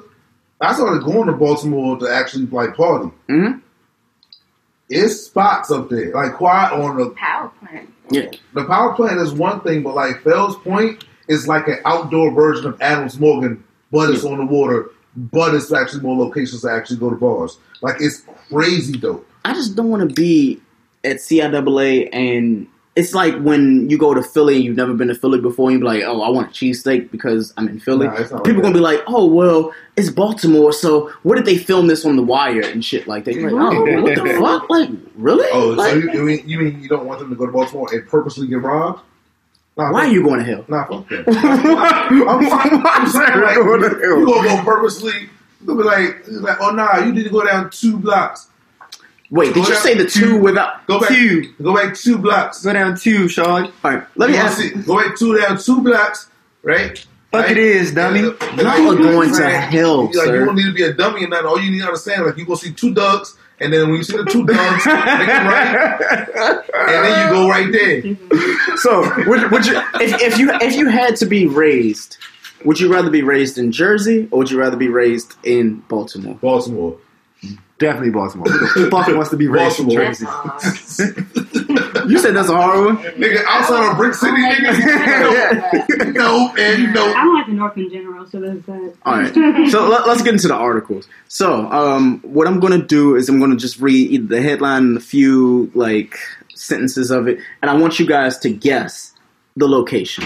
I 0.63 0.73
started 0.73 1.03
going 1.03 1.27
to 1.27 1.33
Baltimore 1.33 1.97
to 1.99 2.09
actually 2.09 2.45
like 2.47 2.75
party. 2.75 3.11
Mhm. 3.29 3.61
It's 4.89 5.21
spots 5.25 5.71
up 5.71 5.89
there, 5.89 6.11
like 6.13 6.33
quiet 6.33 6.73
on 6.73 6.97
the 6.97 7.09
Power 7.11 7.51
plant. 7.59 7.89
Yeah. 8.11 8.29
the 8.53 8.65
power 8.65 8.93
plant 8.93 9.19
is 9.19 9.31
one 9.31 9.61
thing, 9.61 9.81
but 9.81 9.95
like 9.95 10.21
Fells 10.23 10.57
Point 10.57 11.03
is 11.27 11.47
like 11.47 11.67
an 11.67 11.77
outdoor 11.85 12.31
version 12.31 12.67
of 12.67 12.79
Adams 12.81 13.19
Morgan, 13.19 13.63
but 13.91 14.09
it's 14.09 14.23
on 14.25 14.37
the 14.39 14.45
water. 14.45 14.91
But 15.15 15.55
it's 15.55 15.71
actually 15.71 16.01
more 16.01 16.17
locations 16.17 16.61
to 16.61 16.71
actually 16.71 16.97
go 16.97 17.09
to 17.09 17.15
bars. 17.15 17.57
Like 17.81 17.95
it's 17.99 18.23
crazy 18.49 18.93
dope. 18.93 19.27
I 19.45 19.53
just 19.53 19.75
don't 19.75 19.89
want 19.89 20.07
to 20.07 20.13
be 20.13 20.61
at 21.03 21.17
CIAA 21.17 22.09
and 22.13 22.67
it's 22.95 23.13
like 23.15 23.35
when 23.39 23.89
you 23.89 23.97
go 23.97 24.13
to 24.13 24.21
Philly 24.21 24.55
and 24.55 24.63
you've 24.63 24.75
never 24.77 24.93
been 24.93 25.07
to 25.07 25.15
Philly 25.15 25.41
before, 25.41 25.69
and 25.71 25.79
you're 25.79 25.87
like, 25.87 26.03
"Oh, 26.05 26.21
I 26.21 26.29
want 26.29 26.49
a 26.49 26.51
cheesesteak 26.51 27.09
because 27.09 27.51
I'm 27.57 27.67
in 27.67 27.79
Philly." 27.79 28.07
People 28.07 28.27
like 28.29 28.43
gonna 28.61 28.71
be 28.73 28.79
like, 28.79 29.01
"Oh, 29.07 29.25
well, 29.25 29.73
it's 29.95 30.09
Baltimore, 30.11 30.71
so 30.71 31.11
where 31.23 31.35
did 31.35 31.45
they 31.45 31.57
film 31.57 31.87
this 31.87 32.05
on 32.05 32.15
the 32.17 32.21
wire 32.23 32.61
and 32.61 32.85
shit 32.85 33.07
like 33.07 33.25
that?" 33.25 33.33
You're 33.33 33.49
like, 33.51 33.75
"Oh, 33.75 34.01
what 34.01 34.15
the 34.15 34.33
fuck? 34.39 34.69
Like, 34.69 34.89
really? 35.15 35.47
Oh, 35.51 35.69
Like, 35.69 35.91
so 35.91 35.97
you, 35.97 36.11
you 36.13 36.21
mean 36.23 36.43
you 36.47 36.59
mean 36.59 36.81
you 36.81 36.87
don't 36.89 37.05
want 37.05 37.19
them 37.19 37.29
to 37.29 37.35
go 37.35 37.45
to 37.47 37.51
Baltimore 37.51 37.87
and 37.91 38.07
purposely 38.07 38.47
get 38.47 38.61
robbed? 38.61 39.01
Nah, 39.75 39.91
why 39.91 40.01
are 40.05 40.11
you 40.11 40.21
going 40.23 40.39
to 40.39 40.45
hell?" 40.45 40.65
Nah, 40.67 40.85
fuck 40.85 41.09
that. 41.09 41.27
I'm, 42.29 42.85
I'm 42.85 43.07
saying 43.07 43.41
like 43.41 43.55
you, 43.55 44.19
you 44.19 44.25
gonna 44.25 44.47
go 44.49 44.63
purposely. 44.63 45.29
You 45.65 45.77
be 45.77 45.83
like, 45.83 46.23
like, 46.27 46.57
oh 46.59 46.71
nah, 46.71 46.99
you 47.05 47.11
need 47.11 47.23
to 47.23 47.29
go 47.29 47.43
down 47.43 47.69
two 47.71 47.97
blocks. 47.97 48.49
Wait, 49.33 49.47
did 49.53 49.63
Go 49.63 49.69
you 49.69 49.75
say 49.77 49.95
the 49.95 50.05
two 50.05 50.37
without? 50.37 50.85
Go 50.85 50.99
back 50.99 51.09
Two. 51.09 51.51
Go 51.61 51.73
back 51.75 51.95
two 51.95 52.19
blocks. 52.19 52.63
Go 52.63 52.71
down 52.71 52.95
two, 52.95 53.27
Sean. 53.27 53.65
All 53.65 53.71
right, 53.83 54.03
let 54.15 54.29
me 54.29 54.35
You 54.35 54.43
wanna 54.43 54.51
ask. 54.51 54.61
see- 54.61 54.69
Go 54.69 54.97
back 54.97 55.17
two 55.17 55.35
down 55.37 55.57
two 55.57 55.81
blocks, 55.81 56.27
right? 56.61 56.97
Fuck 57.31 57.41
Right? 57.47 57.51
it 57.51 57.57
is, 57.57 57.91
dummy. 57.95 58.19
And, 58.19 58.27
uh, 58.27 58.61
Y'all 58.61 58.91
are 58.91 58.95
going 58.95 59.33
to 59.33 59.41
Right. 59.41 59.53
hell, 59.55 60.03
Like, 60.05 60.13
sir. 60.13 60.39
You 60.39 60.45
don't 60.45 60.55
need 60.55 60.65
to 60.67 60.71
be 60.73 60.83
a 60.83 60.93
dummy 60.93 61.21
and 61.23 61.31
nothing. 61.31 61.47
All 61.47 61.59
you 61.59 61.71
need 61.71 61.79
to 61.79 61.85
understand, 61.87 62.27
like 62.27 62.37
you 62.37 62.45
gonna 62.45 62.57
see 62.57 62.73
two 62.73 62.93
ducks, 62.93 63.35
and 63.59 63.73
then 63.73 63.87
when 63.87 63.97
you 63.97 64.03
see 64.03 64.15
the 64.17 64.23
two 64.25 64.45
ducks, 64.45 64.85
make 64.85 64.95
right, 64.95 65.97
and 66.87 67.05
then 67.05 67.27
you 67.27 67.33
go 67.33 67.49
right 67.49 67.71
there. 67.71 68.17
So, 68.77 69.01
would, 69.27 69.49
would 69.51 69.65
you, 69.65 69.77
if, 70.01 70.21
if 70.21 70.37
you 70.37 70.51
if 70.61 70.75
you 70.75 70.89
had 70.89 71.15
to 71.17 71.25
be 71.25 71.47
raised, 71.47 72.17
would 72.65 72.79
you 72.79 72.91
rather 72.91 73.09
be 73.09 73.21
raised 73.23 73.57
in 73.57 73.71
Jersey 73.71 74.27
or 74.31 74.39
would 74.39 74.51
you 74.51 74.59
rather 74.59 74.75
be 74.77 74.89
raised 74.89 75.33
in 75.43 75.77
Baltimore? 75.87 76.35
Baltimore. 76.41 76.97
Definitely 77.79 78.11
Baltimore. 78.11 78.47
Who 78.47 78.85
the 78.85 78.91
fuck 78.91 79.07
wants 79.07 79.29
to 79.31 79.37
be 79.37 79.47
raised 79.47 79.79
in 79.79 79.87
Baltimore. 79.87 80.59
Jersey? 80.59 81.65
You 82.07 82.19
said 82.19 82.35
that's 82.35 82.49
a 82.49 82.55
hard 82.55 82.85
one. 82.85 82.97
Nigga, 82.97 83.43
outside 83.47 83.91
of 83.91 83.97
Brick 83.97 84.13
City, 84.13 84.33
nigga, 84.35 86.13
no, 86.13 86.53
and 86.57 86.93
no. 86.93 87.05
I 87.05 87.23
don't 87.23 87.33
like 87.33 87.45
the 87.47 87.53
North 87.53 87.77
in 87.77 87.89
general, 87.89 88.25
so 88.27 88.41
that's 88.41 88.65
that. 88.65 88.93
All 89.05 89.13
right. 89.13 89.69
So 89.71 89.87
let, 89.87 90.01
us 90.01 90.21
get 90.21 90.33
into 90.33 90.47
the 90.47 90.55
articles. 90.55 91.07
So, 91.27 91.71
um, 91.71 92.19
what 92.21 92.47
I'm 92.47 92.59
going 92.59 92.79
to 92.79 92.85
do 92.85 93.15
is 93.15 93.29
I'm 93.29 93.39
going 93.39 93.51
to 93.51 93.57
just 93.57 93.79
read 93.79 94.11
either 94.11 94.27
the 94.27 94.41
headline 94.41 94.83
and 94.83 94.97
a 94.97 95.01
few 95.01 95.71
like 95.73 96.17
sentences 96.55 97.09
of 97.09 97.27
it, 97.27 97.39
and 97.61 97.71
I 97.71 97.75
want 97.75 97.99
you 97.99 98.05
guys 98.05 98.37
to 98.39 98.49
guess 98.49 99.13
the 99.55 99.67
location. 99.67 100.25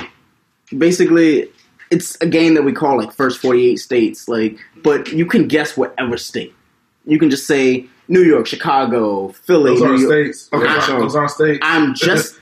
Basically, 0.76 1.50
it's 1.92 2.18
a 2.22 2.28
game 2.28 2.56
that 2.56 2.64
we 2.64 2.74
call 2.74 2.98
like 2.98 3.12
first 3.12 3.40
48 3.40 3.78
states, 3.78 4.28
like, 4.28 4.58
but 4.84 5.12
you 5.12 5.26
can 5.26 5.48
guess 5.48 5.78
whatever 5.78 6.18
state. 6.18 6.56
You 7.08 7.18
can 7.20 7.30
just 7.30 7.48
say 7.48 7.86
New 8.10 8.22
York, 8.22 8.46
Chicago, 8.48 9.30
Philly, 9.30 9.72
Those 9.72 9.82
New 9.82 9.88
are 9.88 9.96
York. 9.96 10.12
states. 10.36 10.50
Okay, 10.54 10.80
so- 10.82 11.00
those 11.00 11.16
are 11.16 11.28
states. 11.28 11.60
I'm 11.62 11.94
just 12.08 12.36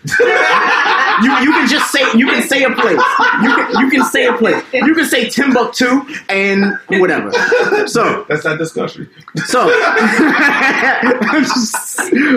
you. 1.23 1.31
You 1.39 1.51
can 1.53 1.67
just 1.69 1.91
say 1.91 2.01
you 2.17 2.27
can 2.27 2.43
say 2.43 2.63
a 2.63 2.71
place. 2.71 3.01
You 3.41 3.55
can 3.55 3.79
you 3.81 3.89
can 3.89 4.03
say 4.05 4.25
a 4.25 4.33
place. 4.33 4.61
You 4.73 4.93
can 4.93 5.05
say 5.05 5.29
Timbuktu 5.29 6.01
and 6.29 6.77
whatever. 6.89 7.31
So 7.87 8.25
That's 8.27 8.43
not 8.43 8.57
this 8.59 8.73
country. 8.73 9.07
so 9.45 9.67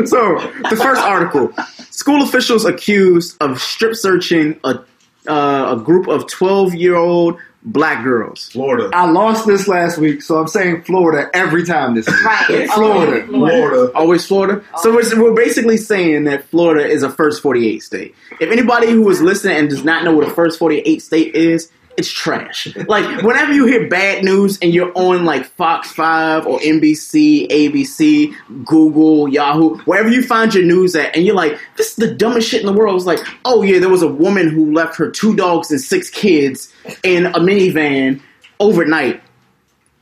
so 0.07 0.38
the 0.71 0.79
first 0.81 1.01
article: 1.03 1.53
school 1.91 2.23
officials 2.23 2.64
accused 2.64 3.37
of 3.41 3.61
strip 3.61 3.95
searching 3.97 4.59
a 4.64 4.81
uh, 5.29 5.77
a 5.77 5.81
group 5.83 6.07
of 6.09 6.27
twelve 6.29 6.75
year 6.75 6.95
old 6.97 7.38
black 7.72 8.02
girls. 8.02 8.48
Florida. 8.48 8.90
I 8.92 9.11
lost 9.11 9.46
this 9.46 9.68
last 9.68 9.98
week, 9.98 10.22
so 10.22 10.38
I'm 10.38 10.48
saying 10.48 10.83
Florida 10.83 11.31
every 11.35 11.64
time 11.64 11.94
this 11.94 12.07
week. 12.07 12.24
Right. 12.24 12.70
Florida. 12.70 13.26
Florida. 13.26 13.92
Always 13.94 14.26
Florida. 14.26 14.64
So 14.78 14.94
we're, 14.94 15.22
we're 15.22 15.35
basically 15.35 15.76
saying 15.76 16.24
that 16.24 16.44
Florida 16.46 16.87
is 16.87 17.02
a 17.02 17.11
first 17.11 17.42
48 17.42 17.83
state. 17.83 18.14
If 18.40 18.50
anybody 18.50 18.90
who 18.90 19.09
is 19.11 19.20
listening 19.20 19.57
and 19.57 19.70
does 19.70 19.85
not 19.85 20.04
know 20.04 20.14
what 20.14 20.26
a 20.26 20.31
first 20.31 20.59
48 20.59 21.02
state 21.02 21.35
is, 21.35 21.70
it's 21.98 22.11
trash. 22.11 22.68
Like, 22.87 23.22
whenever 23.22 23.52
you 23.52 23.66
hear 23.66 23.88
bad 23.88 24.24
news 24.24 24.56
and 24.62 24.72
you're 24.72 24.92
on 24.94 25.24
like 25.24 25.44
Fox 25.44 25.90
5 25.90 26.46
or 26.46 26.61
NBC, 26.61 27.48
ABC, 27.48 28.34
Google, 28.64 29.28
Yahoo, 29.28 29.78
wherever 29.78 30.08
you 30.08 30.22
find 30.22 30.54
your 30.54 30.64
news 30.64 30.94
at, 30.94 31.14
and 31.16 31.26
you're 31.26 31.34
like, 31.34 31.58
this 31.76 31.90
is 31.90 31.96
the 31.96 32.14
dumbest 32.14 32.48
shit 32.48 32.61
in 32.61 32.66
the 32.66 32.72
world. 32.72 32.94
It's 32.94 33.04
like, 33.04 33.18
oh 33.44 33.64
yeah, 33.64 33.80
there 33.80 33.88
was 33.88 34.02
a 34.02 34.08
woman 34.08 34.48
who 34.48 34.72
left 34.72 34.96
her 34.96 35.11
two 35.11 35.34
dogs 35.34 35.72
and 35.72 35.80
six 35.80 36.08
kids 36.08 36.72
in 37.02 37.26
a 37.26 37.40
minivan 37.40 38.22
overnight. 38.61 39.20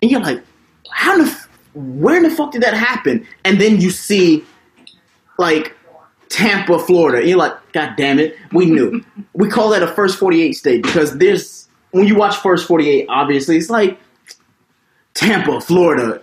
And 0.03 0.11
you're 0.11 0.21
like, 0.21 0.45
how 0.91 1.17
the, 1.17 1.47
where 1.73 2.17
in 2.17 2.25
the 2.25 2.31
fuck 2.31 2.53
did 2.53 2.63
that 2.63 2.75
happen? 2.75 3.27
And 3.43 3.59
then 3.59 3.81
you 3.81 3.89
see, 3.89 4.45
like, 5.39 5.75
Tampa, 6.29 6.79
Florida. 6.79 7.21
And 7.21 7.29
you're 7.29 7.39
like, 7.39 7.55
God 7.73 7.95
damn 7.97 8.19
it, 8.19 8.37
we 8.53 8.67
knew. 8.67 9.03
we 9.33 9.49
call 9.49 9.71
that 9.71 9.83
a 9.83 9.89
first 9.89 10.19
48 10.19 10.53
state 10.53 10.83
because 10.83 11.17
there's, 11.17 11.66
when 11.91 12.07
you 12.07 12.17
watch 12.17 12.37
First 12.37 12.67
48, 12.67 13.07
obviously, 13.09 13.57
it's 13.57 13.71
like 13.71 13.99
Tampa, 15.15 15.61
Florida, 15.61 16.23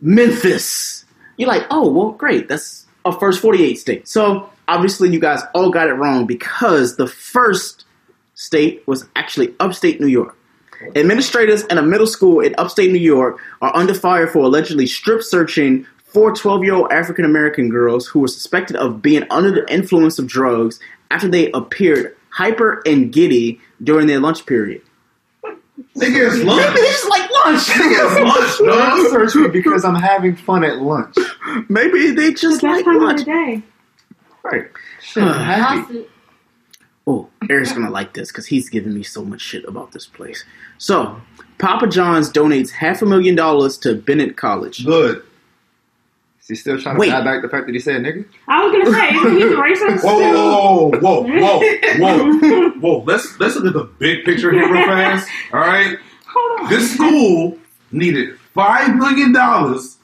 Memphis. 0.00 1.04
You're 1.36 1.48
like, 1.48 1.64
oh, 1.70 1.90
well, 1.90 2.12
great. 2.12 2.48
That's 2.48 2.86
a 3.04 3.12
first 3.12 3.40
48 3.40 3.78
state. 3.78 4.08
So 4.08 4.50
obviously, 4.68 5.10
you 5.10 5.20
guys 5.20 5.42
all 5.54 5.70
got 5.70 5.88
it 5.88 5.94
wrong 5.94 6.26
because 6.26 6.96
the 6.96 7.06
first 7.06 7.84
state 8.34 8.86
was 8.86 9.08
actually 9.16 9.54
upstate 9.60 10.00
New 10.00 10.08
York. 10.08 10.36
Administrators 10.96 11.62
in 11.64 11.78
a 11.78 11.82
middle 11.82 12.06
school 12.06 12.40
in 12.40 12.54
upstate 12.58 12.90
New 12.90 12.98
York 12.98 13.40
are 13.62 13.74
under 13.74 13.94
fire 13.94 14.26
for 14.26 14.40
allegedly 14.40 14.86
strip 14.86 15.22
searching 15.22 15.86
four 16.04 16.32
12 16.32 16.64
year 16.64 16.74
old 16.74 16.92
African 16.92 17.24
American 17.24 17.68
girls 17.68 18.06
who 18.06 18.20
were 18.20 18.28
suspected 18.28 18.76
of 18.76 19.00
being 19.00 19.24
under 19.30 19.50
the 19.50 19.72
influence 19.72 20.18
of 20.18 20.26
drugs 20.26 20.78
after 21.10 21.28
they 21.28 21.50
appeared 21.52 22.16
hyper 22.34 22.82
and 22.84 23.12
giddy 23.12 23.60
during 23.82 24.06
their 24.08 24.18
lunch 24.20 24.44
period. 24.46 24.82
Nigga, 25.96 26.32
it's 26.32 26.44
lunch. 26.44 26.66
Maybe 26.66 26.80
it's 26.80 27.08
like 27.08 27.30
lunch. 27.30 27.62
Nigga, 27.66 28.06
it's 28.06 28.60
lunch, 28.60 28.70
Don't 28.76 29.12
dog. 29.12 29.30
search 29.30 29.52
because 29.52 29.84
I'm 29.84 29.94
having 29.94 30.34
fun 30.36 30.64
at 30.64 30.78
lunch. 30.78 31.16
Maybe 31.68 32.10
they 32.10 32.32
just 32.32 32.62
Best 32.62 32.64
like 32.64 32.84
time 32.84 32.96
of 32.96 33.02
lunch. 33.02 33.20
the 33.20 33.24
day. 33.26 33.62
Right. 34.42 34.64
Shit, 35.00 35.22
I'm 35.22 35.34
happy. 35.44 36.06
Oh, 37.06 37.28
Eric's 37.50 37.72
gonna 37.72 37.90
like 37.90 38.14
this 38.14 38.30
because 38.32 38.46
he's 38.46 38.68
giving 38.70 38.94
me 38.94 39.02
so 39.02 39.24
much 39.24 39.40
shit 39.40 39.64
about 39.66 39.92
this 39.92 40.06
place. 40.06 40.44
So, 40.78 41.20
Papa 41.58 41.86
John's 41.88 42.32
donates 42.32 42.70
half 42.70 43.02
a 43.02 43.06
million 43.06 43.34
dollars 43.34 43.76
to 43.78 43.94
Bennett 43.94 44.36
College. 44.36 44.84
Good. 44.86 45.22
Is 46.44 46.48
he 46.48 46.54
still 46.56 46.78
trying 46.78 46.96
to 46.96 47.00
Wait. 47.00 47.10
buy 47.10 47.24
back 47.24 47.40
the 47.40 47.48
fact 47.48 47.64
that 47.64 47.72
he 47.72 47.78
said 47.78 48.02
nigga? 48.02 48.26
I 48.48 48.66
was 48.66 48.72
gonna 48.72 48.94
say, 48.94 49.08
isn't 49.16 49.36
he 49.38 49.44
racist? 49.54 50.04
Whoa, 50.04 50.90
too? 50.90 51.00
whoa, 51.00 51.22
whoa, 51.22 51.22
whoa, 51.22 51.60
whoa, 51.98 52.38
whoa, 52.38 52.70
whoa. 52.80 53.04
Let's 53.06 53.40
let's 53.40 53.56
look 53.56 53.64
at 53.64 53.72
the 53.72 53.84
big 53.98 54.26
picture 54.26 54.52
here 54.52 54.70
real 54.70 54.84
fast. 54.84 55.26
All 55.54 55.60
right. 55.60 55.96
Hold 56.26 56.60
on. 56.60 56.68
This 56.68 56.92
school 56.92 57.56
needed 57.92 58.38
five 58.52 58.94
million 58.94 59.32
dollars 59.32 59.96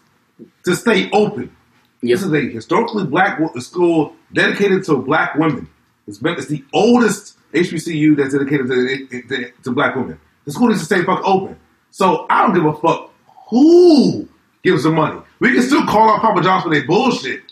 to 0.65 0.75
stay 0.75 1.11
open. 1.11 1.55
Yes. 2.01 2.21
This 2.21 2.29
is 2.29 2.33
a 2.33 2.41
historically 2.49 3.05
black 3.05 3.39
school 3.59 4.17
dedicated 4.33 4.85
to 4.85 4.97
black 4.97 5.35
women. 5.35 5.69
It's 6.07 6.17
been 6.17 6.39
it's 6.39 6.47
the 6.47 6.65
oldest 6.73 7.37
HBCU 7.53 8.17
that's 8.17 8.33
dedicated 8.33 8.67
to, 8.69 9.23
to, 9.29 9.53
to 9.65 9.71
black 9.73 9.95
women. 9.95 10.19
The 10.47 10.53
school 10.53 10.69
needs 10.69 10.81
to 10.81 10.87
stay 10.87 11.05
fuck 11.05 11.21
open. 11.23 11.59
So 11.91 12.25
I 12.31 12.43
don't 12.47 12.55
give 12.55 12.65
a 12.65 12.73
fuck 12.73 13.13
who 13.51 14.27
gives 14.63 14.85
the 14.85 14.91
money. 14.91 15.21
We 15.39 15.53
can 15.55 15.63
still 15.63 15.87
call 15.87 16.11
out 16.11 16.21
Papa 16.21 16.43
John's 16.43 16.65
for 16.65 16.71
their 16.71 16.87
bullshit. 16.87 17.43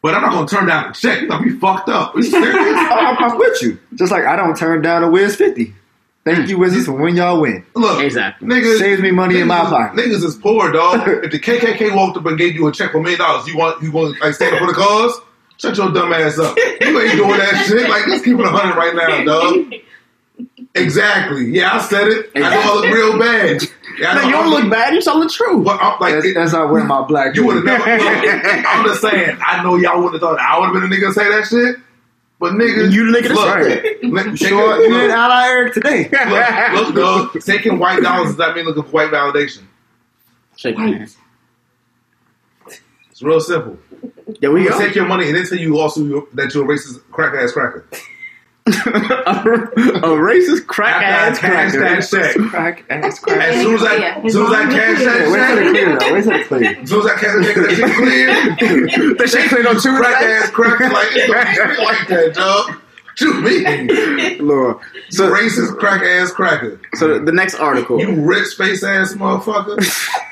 But 0.00 0.14
I'm 0.14 0.22
not 0.22 0.32
gonna 0.32 0.46
turn 0.46 0.66
down 0.66 0.90
a 0.90 0.92
check. 0.94 1.20
You 1.22 1.28
gonna 1.28 1.44
be 1.44 1.58
fucked 1.58 1.88
up. 1.88 2.14
Are 2.14 2.18
you 2.18 2.24
serious? 2.24 2.54
I'm, 2.56 3.16
I'm 3.18 3.38
with 3.38 3.60
you. 3.62 3.78
Just 3.94 4.12
like 4.12 4.24
I 4.24 4.36
don't 4.36 4.56
turn 4.56 4.80
down 4.80 5.02
a 5.02 5.10
Wiz 5.10 5.34
50. 5.36 5.74
Thank 6.24 6.48
you, 6.48 6.58
Wizzies, 6.58 6.84
for 6.84 6.92
when 6.92 7.16
y'all 7.16 7.40
win. 7.40 7.64
Look, 7.74 8.02
Exactly. 8.04 8.46
Niggas, 8.48 8.78
Saves 8.78 9.00
me 9.00 9.10
money 9.12 9.40
in 9.40 9.46
my 9.46 9.60
pocket. 9.60 9.98
Niggas 9.98 10.22
is 10.24 10.36
poor, 10.36 10.70
dog. 10.70 11.08
if 11.24 11.30
the 11.32 11.38
KKK 11.38 11.96
walked 11.96 12.18
up 12.18 12.26
and 12.26 12.36
gave 12.36 12.54
you 12.54 12.66
a 12.66 12.72
check 12.72 12.92
for 12.92 12.98
a 12.98 13.00
million 13.00 13.18
dollars, 13.18 13.48
you 13.48 13.56
want 13.56 13.82
you 13.82 13.90
want 13.90 14.20
like 14.20 14.34
stand 14.34 14.54
up 14.54 14.60
for 14.60 14.66
the 14.66 14.74
cause? 14.74 15.20
Shut 15.56 15.76
your 15.76 15.90
dumb 15.90 16.12
ass 16.12 16.38
up. 16.38 16.56
You 16.56 17.00
ain't 17.00 17.16
doing 17.16 17.30
that 17.38 17.64
shit. 17.68 17.88
Like 17.88 18.06
let's 18.06 18.22
keep 18.24 18.38
it 18.38 18.44
a 18.44 18.50
hundred 18.50 18.76
right 18.76 18.94
now, 18.94 19.24
dog. 19.24 19.74
Exactly. 20.74 21.46
Yeah, 21.50 21.72
I 21.74 21.80
said 21.80 22.08
it. 22.08 22.30
I 22.36 22.40
know 22.40 22.60
I 22.60 22.74
look 22.74 22.84
real 22.94 23.18
bad. 23.18 23.62
Yeah, 23.98 24.12
I 24.12 24.14
No, 24.14 24.22
you 24.22 24.32
don't 24.32 24.50
look 24.50 24.70
bad. 24.70 24.94
You 24.94 25.02
telling 25.02 25.26
the 25.26 25.32
truth. 25.32 25.64
But 25.64 25.78
I'm 25.82 25.98
like, 26.00 26.14
That's, 26.14 26.34
that's 26.34 26.52
not 26.52 26.70
wearing 26.70 26.86
my 26.86 27.02
black. 27.02 27.34
you 27.34 27.44
would 27.46 27.66
have 27.66 27.82
hoodie. 27.82 28.26
never. 28.26 28.46
Look, 28.58 28.66
I'm 28.68 28.84
just 28.86 29.00
saying. 29.00 29.38
I 29.44 29.62
know 29.62 29.76
y'all 29.76 29.96
wouldn't 30.02 30.14
have 30.14 30.20
thought 30.22 30.38
I 30.40 30.58
would 30.58 30.66
have 30.66 30.74
been 30.74 30.84
a 30.84 30.94
nigga 30.94 31.08
to 31.08 31.12
say 31.14 31.28
that 31.28 31.46
shit. 31.48 31.76
But 32.40 32.52
nigga, 32.52 32.92
You 32.92 33.10
the 33.10 33.18
nigga 33.18 33.34
look, 33.34 33.64
say 33.64 33.72
it. 33.80 34.02
Nigga, 34.02 34.38
Sure, 34.38 34.80
you 34.80 34.92
didn't 34.94 35.10
out 35.10 35.44
Eric 35.44 35.74
today. 35.74 36.08
look, 36.08 36.94
look, 36.94 36.94
dog. 37.34 37.40
Taking 37.42 37.78
white 37.80 38.00
dollars 38.02 38.28
does 38.28 38.38
not 38.38 38.54
mean 38.54 38.64
looking 38.64 38.84
for 38.84 38.90
white 38.90 39.10
validation. 39.10 39.64
Shake 40.56 40.76
my 40.78 40.86
hand. 40.88 41.14
It's 43.10 43.22
real 43.22 43.40
simple. 43.40 43.76
There 44.40 44.52
we 44.52 44.62
You 44.62 44.68
go. 44.70 44.78
take 44.78 44.94
your 44.94 45.06
money 45.06 45.26
and 45.26 45.36
then 45.36 45.46
tell 45.46 45.58
you 45.58 45.78
also 45.78 46.28
that 46.34 46.54
you're 46.54 46.64
a 46.64 46.68
racist 46.76 47.00
crack 47.10 47.34
ass 47.34 47.52
cracker. 47.52 47.84
a 48.88 50.10
racist 50.16 50.66
crack 50.66 51.02
ass 51.02 51.36
After 51.38 51.46
I 51.46 51.50
cracker. 51.50 51.80
cashed 51.80 52.10
that 52.10 52.34
check. 52.34 52.50
Crack 52.50 52.84
ass 52.90 53.18
crack. 53.20 53.48
As 53.48 53.62
soon 53.62 53.74
as 53.74 53.82
I, 53.84 53.94
as 53.96 54.32
soon 54.32 54.46
as 54.46 54.52
I 54.52 54.64
cash 54.70 54.98
that 55.04 55.30
Wait 55.30 55.46
till 55.46 55.58
it 55.58 55.64
check, 55.64 55.70
clear 55.72 55.98
though. 55.98 56.12
Wait 56.14 56.22
till 56.24 56.32
it 56.32 56.46
clear. 56.46 56.80
as 56.82 56.88
soon 56.90 57.00
as 57.00 57.06
I 57.06 57.14
cash 57.14 57.34
that 57.34 57.44
check, 57.44 57.56
that 57.64 57.74
shit 57.76 57.94
clear. 57.96 59.14
That 59.14 59.28
shit 59.28 59.48
cleared 59.48 59.66
on 59.66 59.74
Tuesday. 59.74 59.90
Crack 59.98 60.22
ass 60.22 60.50
cracker 60.50 60.88
like 60.90 61.06
it's 61.12 61.26
gonna 61.32 61.44
be 61.46 61.52
straight 61.54 61.78
like 61.78 62.08
that, 62.08 62.34
dog. 62.34 62.80
What 63.20 63.20
you 63.34 63.40
mean? 63.42 64.46
Lord. 64.46 64.76
You 64.94 65.02
So, 65.10 65.30
racist 65.32 65.76
crack 65.78 66.02
ass 66.02 66.30
cracker. 66.30 66.80
so 66.94 67.18
the 67.18 67.32
next 67.32 67.54
article. 67.56 67.98
You 68.00 68.12
rich 68.24 68.54
face 68.54 68.84
ass 68.84 69.14
motherfucker. 69.14 69.76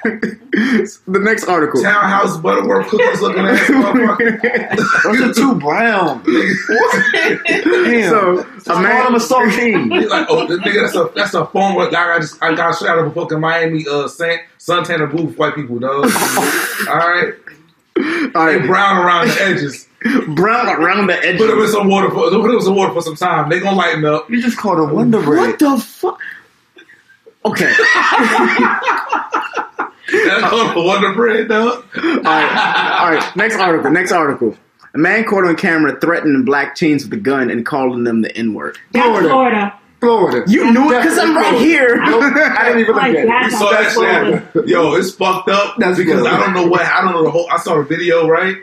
the 1.07 1.19
next 1.19 1.45
article. 1.49 1.83
Townhouse 1.83 2.37
Butterworth 2.39 2.89
cookies 2.89 3.21
looking 3.21 3.45
ass 3.45 3.61
motherfucker. 3.69 5.03
Those 5.05 5.21
are 5.31 5.33
too 5.35 5.55
brown. 5.59 6.23
Damn. 6.25 8.11
So, 8.11 8.39
a 8.41 8.45
Call 8.65 8.83
man, 8.83 9.05
them 9.05 9.15
a 9.15 9.19
saltine. 9.19 9.99
He's 10.01 10.11
like, 10.11 10.27
oh, 10.29 10.47
this 10.47 10.59
nigga, 10.61 10.83
that's 10.83 10.97
a 10.97 11.11
that's 11.15 11.35
a 11.35 11.47
former 11.47 11.91
guy. 11.91 12.15
I 12.17 12.19
just 12.21 12.43
I 12.43 12.55
got 12.55 12.77
shot 12.79 12.89
out 12.89 12.99
of 12.99 13.07
a 13.07 13.11
fucking 13.11 13.41
Miami 13.41 13.85
uh 13.89 14.09
San, 14.09 14.39
Santana 14.59 15.07
booth, 15.07 15.37
white 15.39 15.55
people, 15.55 15.79
dog. 15.79 16.05
All 16.05 16.97
right, 16.97 17.35
all 18.35 18.47
they 18.47 18.59
brown 18.67 18.99
around 19.05 19.29
the 19.29 19.43
edges. 19.43 19.89
brown 20.29 20.69
around 20.69 21.07
the 21.07 21.19
edges. 21.19 21.41
Put 21.41 21.49
them 21.49 21.61
in 21.61 21.69
some 21.69 21.89
water 21.89 22.11
for 22.11 22.31
put 22.31 22.43
them 22.43 22.51
in 22.51 22.61
some 22.61 22.77
water 22.77 22.93
for 22.93 23.03
some 23.03 23.17
time. 23.17 23.49
They 23.49 23.61
gonna 23.61 23.77
lighten 23.77 24.05
up. 24.05 24.31
You 24.31 24.43
just 24.43 24.59
called 24.59 24.79
them 24.79 24.95
Wonder 24.95 25.23
Bread. 25.23 25.39
What 25.39 25.59
the 25.59 25.79
fuck? 25.79 26.21
Okay. 27.45 27.73
That's 30.09 30.51
called 30.51 30.77
a 30.77 30.83
Wonder 30.83 31.15
Bread, 31.15 31.49
dog. 31.49 31.85
All 31.97 32.03
right. 32.03 32.99
All 33.01 33.11
right. 33.13 33.37
Next 33.37 33.57
article. 33.57 33.91
Next 33.91 34.13
article. 34.13 34.57
A 34.95 34.99
man 34.99 35.25
caught 35.25 35.45
on 35.45 35.57
camera 35.57 35.99
threatening 36.01 36.45
black 36.45 36.75
teens 36.75 37.05
with 37.05 37.13
a 37.13 37.23
gun 37.23 37.51
and 37.51 37.67
calling 37.67 38.05
them 38.05 38.23
the 38.23 38.35
N 38.37 38.55
word. 38.55 38.79
Florida. 38.93 39.29
Florida. 39.29 39.79
Florida. 40.01 40.45
You 40.51 40.73
knew 40.73 40.93
it 40.93 41.03
because 41.03 41.19
I'm 41.19 41.35
right 41.37 41.59
here. 41.61 41.97
Nope, 41.97 42.23
I 42.37 42.65
didn't 42.67 42.81
even 42.81 42.95
look 42.95 43.03
at 43.05 43.11
it. 43.15 43.27
that. 43.27 43.45
You 43.45 43.51
saw 43.51 43.71
that 43.71 44.43
shit. 44.55 44.67
Yo, 44.69 44.95
it's 44.95 45.11
fucked 45.13 45.49
up 45.49 45.77
That's 45.79 45.99
because 45.99 46.21
Florida. 46.21 46.37
I 46.37 46.41
don't 46.41 46.55
know 46.55 46.67
what 46.67 46.83
I 46.83 47.01
don't 47.03 47.13
know 47.13 47.25
the 47.25 47.31
whole. 47.31 47.49
I 47.51 47.57
saw 47.59 47.77
the 47.77 47.83
video 47.83 48.29
right, 48.29 48.57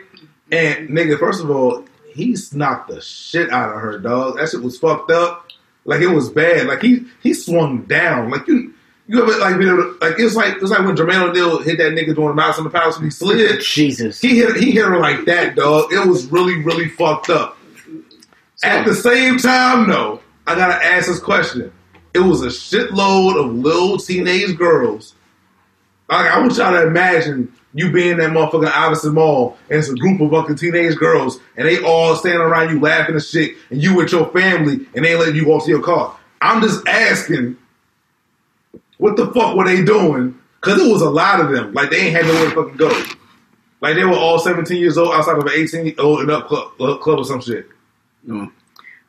and 0.52 0.88
nigga, 0.90 1.18
first 1.18 1.42
of 1.42 1.50
all, 1.50 1.84
he 2.12 2.36
knocked 2.52 2.90
the 2.90 3.00
shit 3.00 3.50
out 3.50 3.74
of 3.74 3.80
her, 3.80 3.98
dog. 3.98 4.38
That 4.38 4.48
shit 4.48 4.62
was 4.62 4.78
fucked 4.78 5.10
up. 5.10 5.50
Like 5.84 6.00
it 6.00 6.08
was 6.08 6.30
bad. 6.30 6.66
Like 6.66 6.80
he 6.82 7.04
he 7.22 7.34
swung 7.34 7.82
down. 7.82 8.30
Like 8.30 8.46
you 8.46 8.72
you 9.06 9.22
ever 9.22 9.38
like 9.38 9.58
been 9.58 9.68
able 9.68 9.96
like 10.00 10.18
it 10.18 10.24
was 10.24 10.36
like 10.36 10.54
it 10.54 10.62
was 10.62 10.70
like 10.70 10.86
when 10.86 10.96
Jermaine 10.96 11.28
O'Neal 11.28 11.60
hit 11.62 11.78
that 11.78 11.92
nigga 11.92 12.14
doing 12.14 12.28
the 12.28 12.34
Malice 12.34 12.58
on 12.58 12.64
the 12.64 12.70
palace 12.70 12.96
when 12.96 13.04
he 13.04 13.10
slid. 13.10 13.60
Jesus. 13.60 14.20
He 14.20 14.38
hit 14.38 14.56
he 14.56 14.70
hit 14.70 14.84
her 14.84 14.98
like 14.98 15.24
that, 15.26 15.56
dog. 15.56 15.92
It 15.92 16.06
was 16.08 16.26
really 16.26 16.62
really 16.62 16.88
fucked 16.88 17.28
up. 17.28 17.58
At 18.62 18.86
the 18.86 18.94
same 18.94 19.36
time, 19.36 19.88
though, 19.90 20.20
I 20.46 20.54
gotta 20.54 20.84
ask 20.84 21.06
this 21.06 21.20
question. 21.20 21.72
It 22.12 22.20
was 22.20 22.42
a 22.42 22.48
shitload 22.48 23.42
of 23.42 23.54
little 23.54 23.98
teenage 23.98 24.56
girls. 24.56 25.14
Like 26.08 26.26
I 26.26 26.38
want 26.38 26.56
y'all 26.56 26.72
to 26.72 26.86
imagine 26.86 27.52
you 27.72 27.90
being 27.90 28.18
that 28.18 28.30
motherfucking 28.30 28.70
Iverson 28.70 29.14
Mall 29.14 29.58
and 29.68 29.78
it's 29.78 29.88
a 29.88 29.94
group 29.94 30.20
of 30.20 30.30
fucking 30.30 30.56
teenage 30.56 30.96
girls 30.96 31.40
and 31.56 31.66
they 31.66 31.82
all 31.82 32.14
standing 32.14 32.40
around 32.40 32.70
you 32.70 32.80
laughing 32.80 33.14
and 33.14 33.24
shit 33.24 33.56
and 33.70 33.82
you 33.82 33.96
with 33.96 34.12
your 34.12 34.28
family 34.28 34.86
and 34.94 35.04
they 35.04 35.16
letting 35.16 35.34
you 35.34 35.48
walk 35.48 35.64
to 35.64 35.70
your 35.70 35.82
car. 35.82 36.16
I'm 36.40 36.62
just 36.62 36.86
asking, 36.86 37.56
what 38.98 39.16
the 39.16 39.26
fuck 39.32 39.56
were 39.56 39.64
they 39.64 39.82
doing? 39.82 40.38
Cause 40.60 40.80
it 40.80 40.90
was 40.90 41.02
a 41.02 41.10
lot 41.10 41.40
of 41.40 41.50
them. 41.50 41.72
Like 41.72 41.90
they 41.90 42.06
ain't 42.06 42.16
had 42.16 42.26
nowhere 42.26 42.50
to 42.50 42.54
fucking 42.54 42.76
go. 42.76 43.04
Like 43.80 43.96
they 43.96 44.04
were 44.04 44.16
all 44.16 44.38
17 44.38 44.78
years 44.78 44.96
old 44.96 45.14
outside 45.14 45.36
of 45.36 45.44
an 45.44 45.52
18 45.52 45.94
old 45.98 46.30
up 46.30 46.46
club, 46.46 47.00
club 47.00 47.18
or 47.18 47.24
some 47.24 47.40
shit. 47.40 47.68
No. 48.22 48.50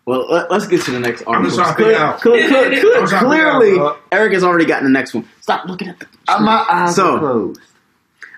Well, 0.05 0.27
let, 0.29 0.51
us 0.51 0.67
get 0.67 0.81
to 0.83 0.91
the 0.91 0.99
next 0.99 1.23
article. 1.23 1.35
I'm 1.35 1.43
just 1.45 1.55
trying 1.57 1.75
to 1.75 1.77
figure 1.77 1.93
Clear- 1.95 2.05
out. 2.05 2.21
clear- 2.21 2.47
clear- 2.47 2.79
clear- 2.79 2.97
I'm 3.01 3.07
trying 3.07 3.23
to 3.23 3.29
figure 3.31 3.51
clearly, 3.51 3.79
out, 3.79 3.99
Eric 4.11 4.33
has 4.33 4.43
already 4.43 4.65
gotten 4.65 4.83
the 4.85 4.91
next 4.91 5.13
one. 5.15 5.27
Stop 5.41 5.65
looking 5.67 5.87
at 5.87 5.99
the. 5.99 6.05
Uh, 6.27 6.39
My 6.41 6.65
eyes 6.69 6.95
So- 6.95 7.15
are 7.15 7.19
closed. 7.19 7.61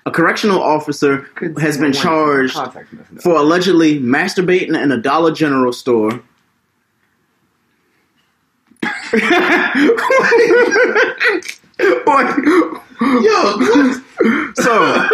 A 0.05 0.11
correctional 0.11 0.63
officer 0.63 1.17
Couldn't 1.35 1.59
has 1.59 1.77
been 1.77 1.91
charged 1.91 2.53
contact 2.53 2.93
messing 2.93 3.17
up. 3.17 3.23
for 3.23 3.35
allegedly 3.35 3.99
masturbating 3.99 4.81
in 4.81 4.89
a 4.93 4.97
Dollar 4.97 5.33
General 5.33 5.73
store. 5.73 6.21
What? 12.05 12.35
so, 14.55 15.07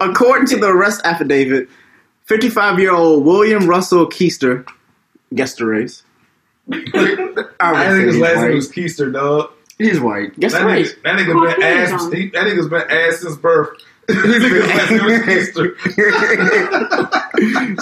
according 0.00 0.46
to 0.48 0.56
the 0.58 0.66
arrest 0.68 1.00
affidavit, 1.04 1.68
55 2.26 2.78
year 2.78 2.92
old 2.92 3.24
William 3.24 3.66
Russell 3.66 4.06
Keister, 4.08 4.66
guess 5.32 5.54
the 5.54 5.66
race. 5.66 6.02
I 6.72 6.76
I 6.76 6.80
think 6.80 7.60
say 7.60 8.00
his 8.06 8.14
he's 8.14 8.22
last 8.22 8.40
name 8.42 8.54
was 8.54 8.72
Keister, 8.72 9.12
dog. 9.12 9.50
He's 9.78 10.00
white. 10.00 10.38
Guess 10.38 10.52
That 10.52 10.60
the 10.60 10.66
race. 10.66 10.94
nigga, 10.94 11.02
that 11.02 11.18
nigga 11.18 11.56
been 11.56 11.62
ass. 11.62 12.12
He, 12.12 12.28
that 12.30 12.44
nigga's 12.46 12.68
been 12.68 12.90
ass 12.90 13.20
since 13.20 13.36
birth. 13.36 13.70
Nigga's 14.08 14.68
last 14.68 14.90
name 14.90 15.04
was 15.04 15.20
Keister. 15.22 15.74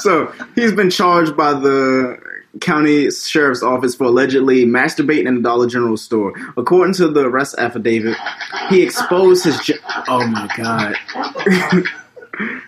so 0.01 0.33
he's 0.55 0.73
been 0.73 0.91
charged 0.91 1.37
by 1.37 1.53
the 1.53 2.19
county 2.61 3.11
sheriff's 3.11 3.63
office 3.63 3.95
for 3.95 4.05
allegedly 4.05 4.65
masturbating 4.65 5.27
in 5.27 5.39
a 5.39 5.43
Dollar 5.43 5.67
General 5.67 5.97
store. 5.97 6.33
According 6.57 6.95
to 6.95 7.09
the 7.09 7.27
arrest 7.27 7.57
affidavit, 7.59 8.17
he 8.69 8.83
exposed 8.83 9.45
his. 9.45 9.59
Ge- 9.61 9.81
oh 10.09 10.27
my 10.29 10.49
god. 10.57 10.97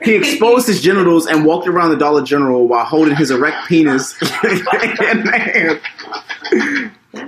He 0.02 0.14
exposed 0.14 0.66
his 0.66 0.80
genitals 0.82 1.26
and 1.26 1.44
walked 1.44 1.66
around 1.66 1.90
the 1.90 1.96
Dollar 1.96 2.22
General 2.22 2.66
while 2.68 2.84
holding 2.84 3.16
his 3.16 3.30
erect 3.30 3.66
penis 3.68 4.14
in 4.44 5.26
hand. 5.26 5.80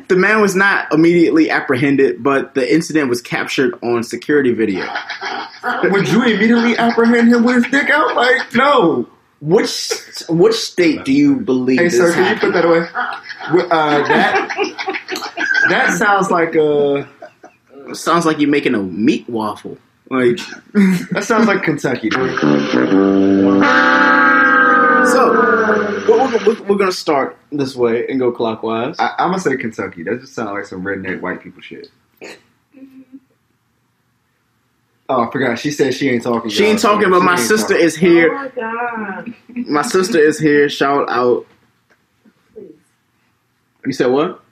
The 0.08 0.16
man 0.16 0.40
was 0.40 0.54
not 0.54 0.92
immediately 0.92 1.50
apprehended, 1.50 2.22
but 2.22 2.54
the 2.54 2.72
incident 2.72 3.08
was 3.08 3.22
captured 3.22 3.74
on 3.82 4.02
security 4.02 4.52
video. 4.52 4.86
Would 5.84 6.08
you 6.08 6.24
immediately 6.24 6.76
apprehend 6.76 7.32
him 7.32 7.44
with 7.44 7.56
his 7.56 7.66
dick 7.70 7.90
out? 7.90 8.14
Like, 8.14 8.54
no. 8.54 9.08
Which 9.40 9.92
which 10.28 10.54
state 10.56 11.04
do 11.04 11.12
you 11.12 11.36
believe 11.36 11.78
Hey, 11.78 11.88
sir, 11.90 12.12
can 12.12 12.34
you 12.34 12.40
put 12.40 12.54
that 12.54 12.64
away? 12.64 12.88
Uh, 13.70 14.08
that 14.08 14.48
that 15.68 15.98
sounds 15.98 16.30
like 16.30 16.54
a 16.54 17.06
Sounds 17.92 18.26
like 18.26 18.38
you're 18.38 18.50
making 18.50 18.74
a 18.74 18.82
meat 18.82 19.28
waffle. 19.28 19.78
Like 20.08 20.38
that 21.12 21.24
sounds 21.24 21.46
like 21.48 21.62
Kentucky. 21.64 22.10
so, 22.10 22.20
we're, 26.08 26.46
we're, 26.46 26.62
we're 26.64 26.76
gonna 26.78 26.92
start 26.92 27.36
this 27.50 27.74
way 27.74 28.06
and 28.08 28.18
go 28.20 28.30
clockwise. 28.32 28.96
I, 28.98 29.14
I'm 29.18 29.30
gonna 29.30 29.40
say 29.40 29.56
Kentucky. 29.56 30.02
That 30.04 30.20
just 30.20 30.34
sounds 30.34 30.52
like 30.52 30.64
some 30.66 30.82
redneck 30.84 31.20
white 31.20 31.42
people 31.42 31.60
shit. 31.60 31.90
Mm-hmm. 32.22 33.16
Oh, 35.08 35.22
I 35.28 35.30
forgot. 35.30 35.58
She 35.58 35.70
said 35.70 35.94
she 35.94 36.08
ain't 36.10 36.22
talking. 36.22 36.50
She 36.50 36.64
ain't 36.64 36.80
talking, 36.80 37.10
but 37.10 37.20
She 37.20 37.24
my 37.26 37.36
sister 37.36 37.68
talking. 37.74 37.84
is 37.86 37.96
here. 37.96 38.32
Oh 38.32 38.42
my 38.42 38.48
god. 38.48 39.34
My 39.68 39.82
sister 39.82 40.18
is 40.18 40.38
here. 40.38 40.68
Shout 40.68 41.08
out. 41.08 41.46
You 43.84 43.92
said 43.92 44.06
what? 44.10 44.42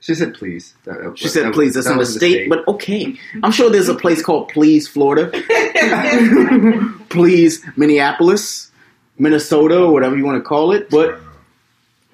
She 0.00 0.14
said 0.14 0.34
please. 0.34 0.74
That- 0.84 1.02
that- 1.02 1.18
She 1.18 1.24
that- 1.24 1.30
said 1.30 1.44
that- 1.46 1.54
please. 1.54 1.74
That's 1.74 1.86
that 1.86 1.92
in 1.92 1.96
the 1.98 2.00
was 2.00 2.14
state, 2.14 2.48
but 2.48 2.66
okay. 2.68 3.18
I'm 3.42 3.50
sure 3.52 3.68
there's 3.70 3.88
a 3.88 3.94
place 3.94 4.22
called 4.22 4.48
Please, 4.48 4.86
Florida. 4.88 5.30
Please, 7.08 7.64
Minneapolis, 7.76 8.70
Minnesota, 9.18 9.78
or 9.82 9.92
whatever 9.92 10.16
you 10.16 10.24
want 10.24 10.36
to 10.42 10.46
call 10.48 10.72
it. 10.72 10.88
But 10.90 11.18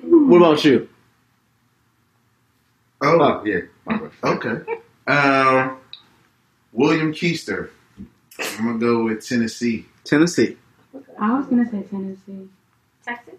what 0.00 0.36
about 0.38 0.64
you? 0.64 0.88
Oh, 3.02 3.18
Oh 3.20 3.44
yeah. 3.44 3.60
okay. 4.24 4.80
Um, 5.06 5.76
William 6.72 7.12
Keister. 7.12 7.68
I'm 8.58 8.64
gonna 8.66 8.78
go 8.78 9.04
with 9.04 9.26
Tennessee. 9.26 9.84
Tennessee. 10.04 10.56
I 11.20 11.34
was 11.38 11.46
gonna 11.46 11.68
say 11.70 11.82
Tennessee. 11.82 12.48
Texas. 13.04 13.34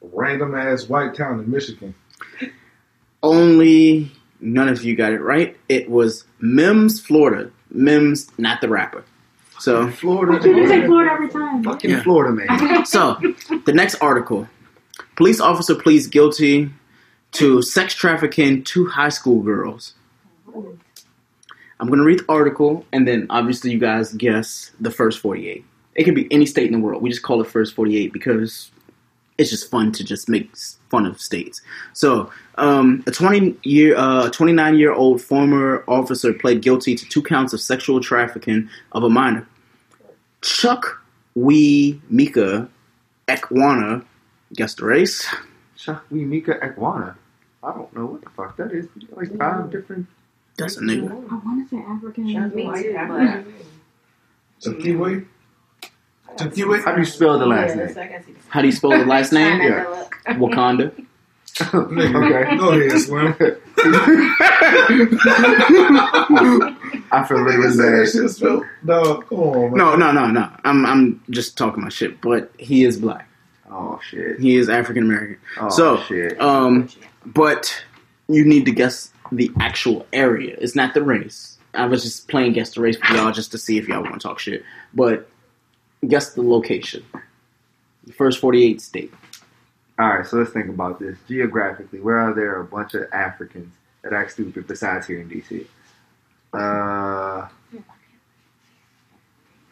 Random 0.00 0.54
ass 0.54 0.88
white 0.88 1.14
town 1.14 1.40
in 1.40 1.50
Michigan. 1.50 1.94
Only 3.36 4.10
none 4.40 4.68
of 4.68 4.82
you 4.84 4.96
got 4.96 5.12
it 5.12 5.20
right. 5.20 5.56
It 5.68 5.88
was 5.90 6.24
Mims, 6.40 7.00
Florida. 7.00 7.50
Mims, 7.70 8.30
not 8.38 8.60
the 8.60 8.68
rapper. 8.68 9.04
So, 9.58 9.90
Florida. 9.90 10.46
You 10.46 10.68
say 10.68 10.84
Florida 10.86 11.10
every 11.12 11.28
time. 11.28 11.62
Fucking 11.64 11.90
Yeah. 11.90 12.02
Florida 12.02 12.32
man. 12.32 12.84
so 12.86 13.16
the 13.64 13.72
next 13.72 13.96
article: 13.96 14.48
Police 15.16 15.40
officer 15.40 15.74
pleads 15.74 16.06
guilty 16.06 16.70
to 17.32 17.62
sex 17.62 17.94
trafficking 17.94 18.62
two 18.64 18.86
high 18.86 19.08
school 19.08 19.42
girls. 19.42 19.94
I'm 21.78 21.88
going 21.88 21.98
to 21.98 22.04
read 22.04 22.20
the 22.20 22.24
article, 22.28 22.86
and 22.92 23.06
then 23.06 23.26
obviously 23.28 23.70
you 23.70 23.78
guys 23.78 24.12
guess 24.14 24.70
the 24.80 24.90
first 24.90 25.18
48. 25.20 25.62
It 25.94 26.04
could 26.04 26.14
be 26.14 26.26
any 26.30 26.46
state 26.46 26.66
in 26.66 26.72
the 26.72 26.78
world. 26.78 27.02
We 27.02 27.10
just 27.10 27.22
call 27.22 27.40
it 27.42 27.46
first 27.46 27.74
48 27.74 28.12
because 28.12 28.70
it's 29.38 29.50
just 29.50 29.70
fun 29.70 29.92
to 29.92 30.04
just 30.04 30.28
make 30.28 30.50
fun 30.90 31.06
of 31.06 31.20
states. 31.20 31.60
So, 31.92 32.30
um, 32.56 33.04
a 33.06 33.10
20 33.10 33.56
year, 33.62 33.96
uh, 33.96 34.30
29 34.30 34.76
year 34.76 34.92
old 34.92 35.20
former 35.20 35.84
officer 35.86 36.32
pled 36.32 36.62
guilty 36.62 36.94
to 36.94 37.08
two 37.08 37.22
counts 37.22 37.52
of 37.52 37.60
sexual 37.60 38.00
trafficking 38.00 38.68
of 38.92 39.02
a 39.02 39.10
minor. 39.10 39.46
Chuck 40.40 41.02
Wee 41.34 42.00
Mika 42.08 42.68
Ekwana, 43.28 44.04
guess 44.54 44.74
the 44.74 44.84
race, 44.84 45.26
Chukwuemeka 45.76 46.60
Ekwana. 46.60 47.16
I 47.62 47.72
don't 47.72 47.94
know 47.94 48.06
what 48.06 48.22
the 48.22 48.30
fuck 48.30 48.56
that 48.56 48.72
is. 48.72 48.88
Like 49.10 49.36
five 49.36 49.70
different. 49.70 50.06
That's 50.56 50.76
a 50.76 50.80
nigga. 50.80 51.10
I 51.10 51.34
want 51.36 51.68
to 51.68 51.76
say 51.76 51.82
African. 51.82 52.24
Me 52.54 52.64
too, 56.36 56.44
but 56.44 56.54
Takiwe? 56.54 56.82
Takiwe? 56.82 56.84
How 56.84 56.92
do 56.92 57.00
you 57.00 57.04
spell 57.06 57.38
the 57.38 57.46
last 57.46 57.76
name? 57.76 57.94
How 58.48 58.60
do 58.60 58.66
you 58.66 58.72
spell 58.72 58.90
the 58.90 59.04
last 59.04 59.32
name? 59.32 59.58
Trying 59.58 59.70
not 59.72 59.84
to 59.84 60.34
look. 60.34 60.52
Wakanda. 60.52 61.06
okay. 61.74 62.56
Go 62.58 62.68
ahead, 62.72 63.00
Slim. 63.00 63.34
I 67.12 67.24
feel 67.26 67.38
really 67.38 67.66
Nigga 67.66 67.72
say 67.72 67.82
that 67.82 68.04
bad. 68.04 68.08
shit 68.12 68.30
spelled. 68.30 68.64
Dog, 68.84 69.26
come 69.28 69.38
on, 69.38 69.60
man. 69.70 69.72
No, 69.74 69.96
no, 69.96 70.12
no, 70.12 70.26
no. 70.30 70.50
I'm 70.64 70.84
I'm 70.84 71.22
just 71.30 71.56
talking 71.56 71.82
my 71.82 71.88
shit. 71.88 72.20
But 72.20 72.52
he 72.58 72.84
is 72.84 72.98
black. 72.98 73.28
Oh 73.70 73.98
shit. 74.08 74.38
He 74.38 74.56
is 74.56 74.68
African 74.68 75.04
American. 75.04 75.38
Oh 75.58 75.68
so, 75.70 75.96
shit. 76.02 76.38
um, 76.40 76.88
but 77.24 77.82
you 78.28 78.44
need 78.44 78.64
to 78.66 78.70
guess 78.72 79.10
the 79.32 79.50
actual 79.58 80.06
area. 80.12 80.56
It's 80.60 80.74
not 80.74 80.94
the 80.94 81.02
race. 81.02 81.56
I 81.74 81.86
was 81.86 82.02
just 82.02 82.28
playing 82.28 82.52
guess 82.52 82.74
the 82.74 82.80
race 82.80 82.96
for 82.96 83.14
y'all 83.14 83.32
just 83.32 83.50
to 83.52 83.58
see 83.58 83.78
if 83.78 83.88
y'all 83.88 84.02
want 84.02 84.14
to 84.14 84.20
talk 84.20 84.38
shit. 84.38 84.62
But 84.94 85.28
guess 86.06 86.34
the 86.34 86.42
location. 86.42 87.04
The 88.04 88.12
first 88.12 88.38
48 88.40 88.80
state. 88.80 89.12
All 89.98 90.08
right, 90.08 90.26
so 90.26 90.36
let's 90.38 90.50
think 90.50 90.68
about 90.68 90.98
this 91.00 91.16
geographically. 91.26 92.00
Where 92.00 92.18
are 92.18 92.34
there 92.34 92.60
a 92.60 92.64
bunch 92.64 92.94
of 92.94 93.04
Africans 93.12 93.72
that 94.02 94.12
act 94.12 94.32
stupid 94.32 94.66
besides 94.66 95.06
here 95.06 95.20
in 95.20 95.28
DC? 95.30 95.66
Uh, 96.52 97.48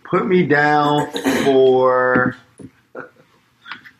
put 0.05 0.27
me 0.27 0.47
down 0.47 1.11
for. 1.45 2.37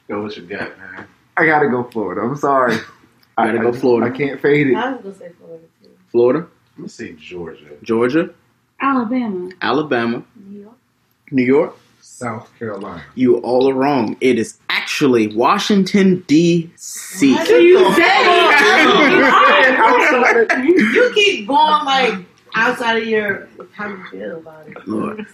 Go 0.09 0.23
with 0.23 0.37
your 0.37 0.47
gut, 0.47 0.77
man. 0.79 1.07
I 1.37 1.47
gotta 1.47 1.69
go 1.69 1.85
Florida. 1.85 2.21
I'm 2.23 2.37
sorry. 2.37 2.77
I 3.37 3.47
Gotta 3.47 3.59
go 3.59 3.69
I 3.69 3.71
just- 3.71 3.81
Florida. 3.81 4.13
I 4.15 4.17
can't 4.17 4.41
fade 4.41 4.69
it. 4.69 4.75
I 4.77 4.93
was 4.93 5.03
gonna 5.03 5.15
say 5.15 5.31
Florida 5.39 5.65
too. 5.83 5.91
Florida, 6.11 6.47
Let 6.77 6.83
me 6.83 6.89
say 6.89 7.13
Georgia. 7.15 7.71
Georgia, 7.83 8.31
Alabama. 8.81 9.51
Alabama, 9.61 10.23
New 10.37 10.61
York. 10.61 10.77
New 11.31 11.43
York. 11.45 11.77
South 12.15 12.49
Carolina. 12.59 13.03
You 13.17 13.39
all 13.39 13.69
are 13.69 13.75
wrong. 13.75 14.17
It 14.21 14.39
is 14.39 14.57
actually 14.69 15.35
Washington, 15.35 16.23
D.C. 16.29 17.35
Why 17.35 17.45
So 17.45 17.57
you 17.59 17.79
said 17.95 18.05
You 20.65 21.11
keep 21.15 21.49
going 21.49 21.85
like 21.85 22.15
outside 22.55 23.03
of 23.03 23.09
your 23.09 23.49
how 23.73 23.89
you 23.89 24.05
feel 24.13 24.37
about 24.37 24.69
it. 24.69 24.87
Lord. 24.87 25.27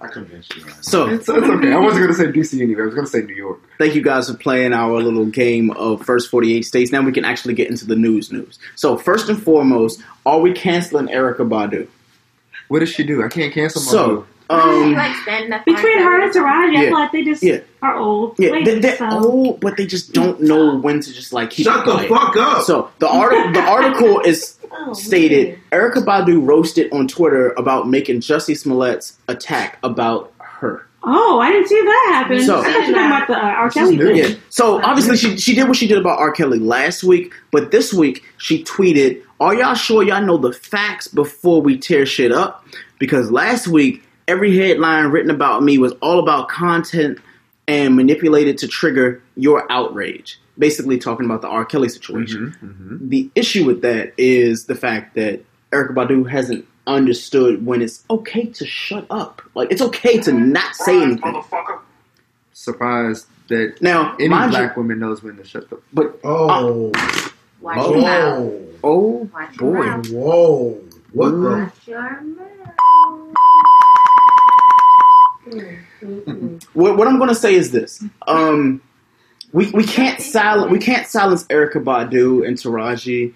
I 0.00 0.06
convinced 0.06 0.54
you, 0.56 0.64
man. 0.64 0.74
So, 0.82 1.08
It's, 1.08 1.28
it's 1.28 1.30
okay. 1.30 1.72
I 1.72 1.78
wasn't 1.78 2.02
gonna 2.04 2.14
say 2.14 2.26
DC 2.26 2.60
anyway. 2.62 2.82
I 2.82 2.86
was 2.86 2.94
gonna 2.94 3.06
say 3.08 3.22
New 3.22 3.34
York. 3.34 3.58
thank 3.78 3.96
you 3.96 4.02
guys 4.02 4.30
for 4.30 4.36
playing 4.36 4.72
our 4.72 5.00
little 5.02 5.26
game 5.26 5.72
of 5.72 6.04
first 6.04 6.30
48 6.30 6.62
states. 6.64 6.92
Now 6.92 7.02
we 7.02 7.10
can 7.10 7.24
actually 7.24 7.54
get 7.54 7.68
into 7.68 7.84
the 7.86 7.96
news 7.96 8.30
news. 8.30 8.60
So, 8.76 8.96
first 8.96 9.28
and 9.28 9.42
foremost, 9.42 10.00
are 10.24 10.38
we 10.38 10.52
canceling 10.52 11.08
Erykah 11.08 11.48
Badu? 11.48 11.88
What 12.68 12.78
does 12.80 12.90
she 12.90 13.02
do? 13.02 13.24
I 13.24 13.28
can't 13.28 13.52
cancel 13.52 13.82
my 13.82 13.90
So, 13.90 14.06
move. 14.08 14.26
she 14.28 14.37
um, 14.50 14.94
like 14.94 15.14
standing 15.22 15.52
up 15.52 15.64
Between 15.64 15.98
her 15.98 16.22
and 16.22 16.32
Taraji, 16.32 16.44
I 16.44 16.72
Yeah. 16.72 16.80
feel 16.88 16.92
like 16.92 17.12
they 17.12 17.22
just 17.24 17.42
Yeah. 17.42 17.58
are 17.82 17.96
old. 17.96 18.34
yeah, 18.38 18.50
ladies, 18.50 18.74
they, 18.74 18.80
they're 18.80 18.96
so. 18.96 19.08
old, 19.24 19.60
but 19.60 19.76
they 19.76 19.86
just 19.86 20.12
don't 20.12 20.40
know 20.40 20.76
when 20.76 21.00
to 21.00 21.12
just 21.12 21.32
like 21.32 21.50
keep 21.50 21.64
Shut 21.66 21.84
the 21.84 21.92
quiet. 21.92 22.08
fuck 22.08 22.36
up. 22.36 22.62
So 22.62 22.88
the 22.98 23.08
article, 23.08 23.52
the 23.52 23.62
article 23.62 24.20
is 24.20 24.54
Oh, 24.70 24.92
stated 24.92 25.58
man. 25.72 25.90
Erykah 25.90 26.04
Badu 26.04 26.46
roasted 26.46 26.92
on 26.92 27.08
Twitter 27.08 27.52
about 27.56 27.88
making 27.88 28.20
Jussie 28.20 28.54
Smollett's 28.56 29.14
attack 29.26 29.78
about 29.82 30.32
her. 30.38 30.86
Oh, 31.02 31.38
I 31.40 31.50
didn't 31.52 31.68
see 31.68 31.80
that 31.80 32.08
happen. 32.12 32.42
So- 32.42 32.58
I 32.60 32.64
thought 32.64 32.72
you 32.72 32.78
were 32.78 32.84
talking 32.98 33.06
about 33.06 33.26
the 33.28 33.34
uh, 33.36 33.48
R. 33.48 33.70
Kelly 33.70 33.96
thing. 33.96 34.16
Yeah. 34.16 34.28
So 34.50 34.82
obviously 34.82 35.16
she 35.16 35.36
she 35.38 35.54
did 35.54 35.68
what 35.68 35.76
she 35.76 35.86
did 35.86 35.96
about 35.98 36.18
R. 36.18 36.32
Kelly 36.32 36.58
last 36.58 37.02
week, 37.02 37.32
but 37.50 37.70
this 37.70 37.94
week 37.94 38.24
she 38.36 38.62
tweeted, 38.64 39.22
"Are 39.40 39.54
y'all 39.54 39.74
sure 39.74 40.02
y'all 40.02 40.22
know 40.22 40.36
the 40.36 40.52
facts 40.52 41.08
before 41.08 41.62
we 41.62 41.78
tear 41.78 42.04
shit 42.04 42.30
up?" 42.32 42.66
Because 42.98 43.30
last 43.30 43.68
week 43.68 44.02
every 44.28 44.56
headline 44.56 45.06
written 45.06 45.30
about 45.30 45.64
me 45.64 45.78
was 45.78 45.92
all 46.02 46.20
about 46.20 46.48
content 46.48 47.18
and 47.66 47.96
manipulated 47.96 48.58
to 48.58 48.68
trigger 48.68 49.22
your 49.34 49.70
outrage. 49.72 50.38
Basically 50.58 50.98
talking 50.98 51.24
about 51.24 51.42
the 51.42 51.48
R. 51.48 51.64
Kelly 51.64 51.88
situation. 51.88 52.56
Mm-hmm. 52.62 53.08
The 53.08 53.30
issue 53.34 53.64
with 53.64 53.82
that 53.82 54.12
is 54.18 54.66
the 54.66 54.74
fact 54.74 55.14
that 55.14 55.40
Erykah 55.72 55.94
Badu 55.94 56.28
hasn't 56.28 56.66
understood 56.86 57.64
when 57.64 57.82
it's 57.82 58.04
okay 58.10 58.46
to 58.46 58.66
shut 58.66 59.06
up. 59.10 59.42
Like 59.54 59.70
it's 59.70 59.82
okay 59.82 60.18
to 60.20 60.32
not 60.32 60.74
say 60.74 61.02
anything. 61.02 61.42
Surprised 62.52 63.26
that 63.48 63.80
Now, 63.80 64.16
any 64.18 64.28
black 64.28 64.76
you, 64.76 64.82
woman 64.82 64.98
knows 64.98 65.22
when 65.22 65.36
to 65.36 65.44
shut 65.44 65.72
up. 65.72 65.80
but 65.92 66.18
Oh. 66.24 66.92
Watch 67.60 67.76
your 67.76 68.00
mouth. 68.00 68.52
Oh. 68.82 68.82
oh 68.82 69.30
Watch 69.32 69.60
your 69.60 69.98
boy. 70.00 70.08
Whoa. 70.10 70.84
What 71.12 71.30
the? 71.30 71.72
Your. 75.52 76.58
What, 76.74 76.96
what 76.96 77.08
I'm 77.08 77.18
going 77.18 77.28
to 77.28 77.34
say 77.34 77.54
is 77.54 77.70
this: 77.72 78.04
um, 78.26 78.82
we 79.52 79.70
we 79.70 79.84
can't 79.84 80.20
silence 80.20 80.70
we 80.70 80.78
can't 80.78 81.06
silence 81.06 81.44
Erykah 81.44 81.84
Badu 81.84 82.46
and 82.46 82.56
Taraji 82.56 83.34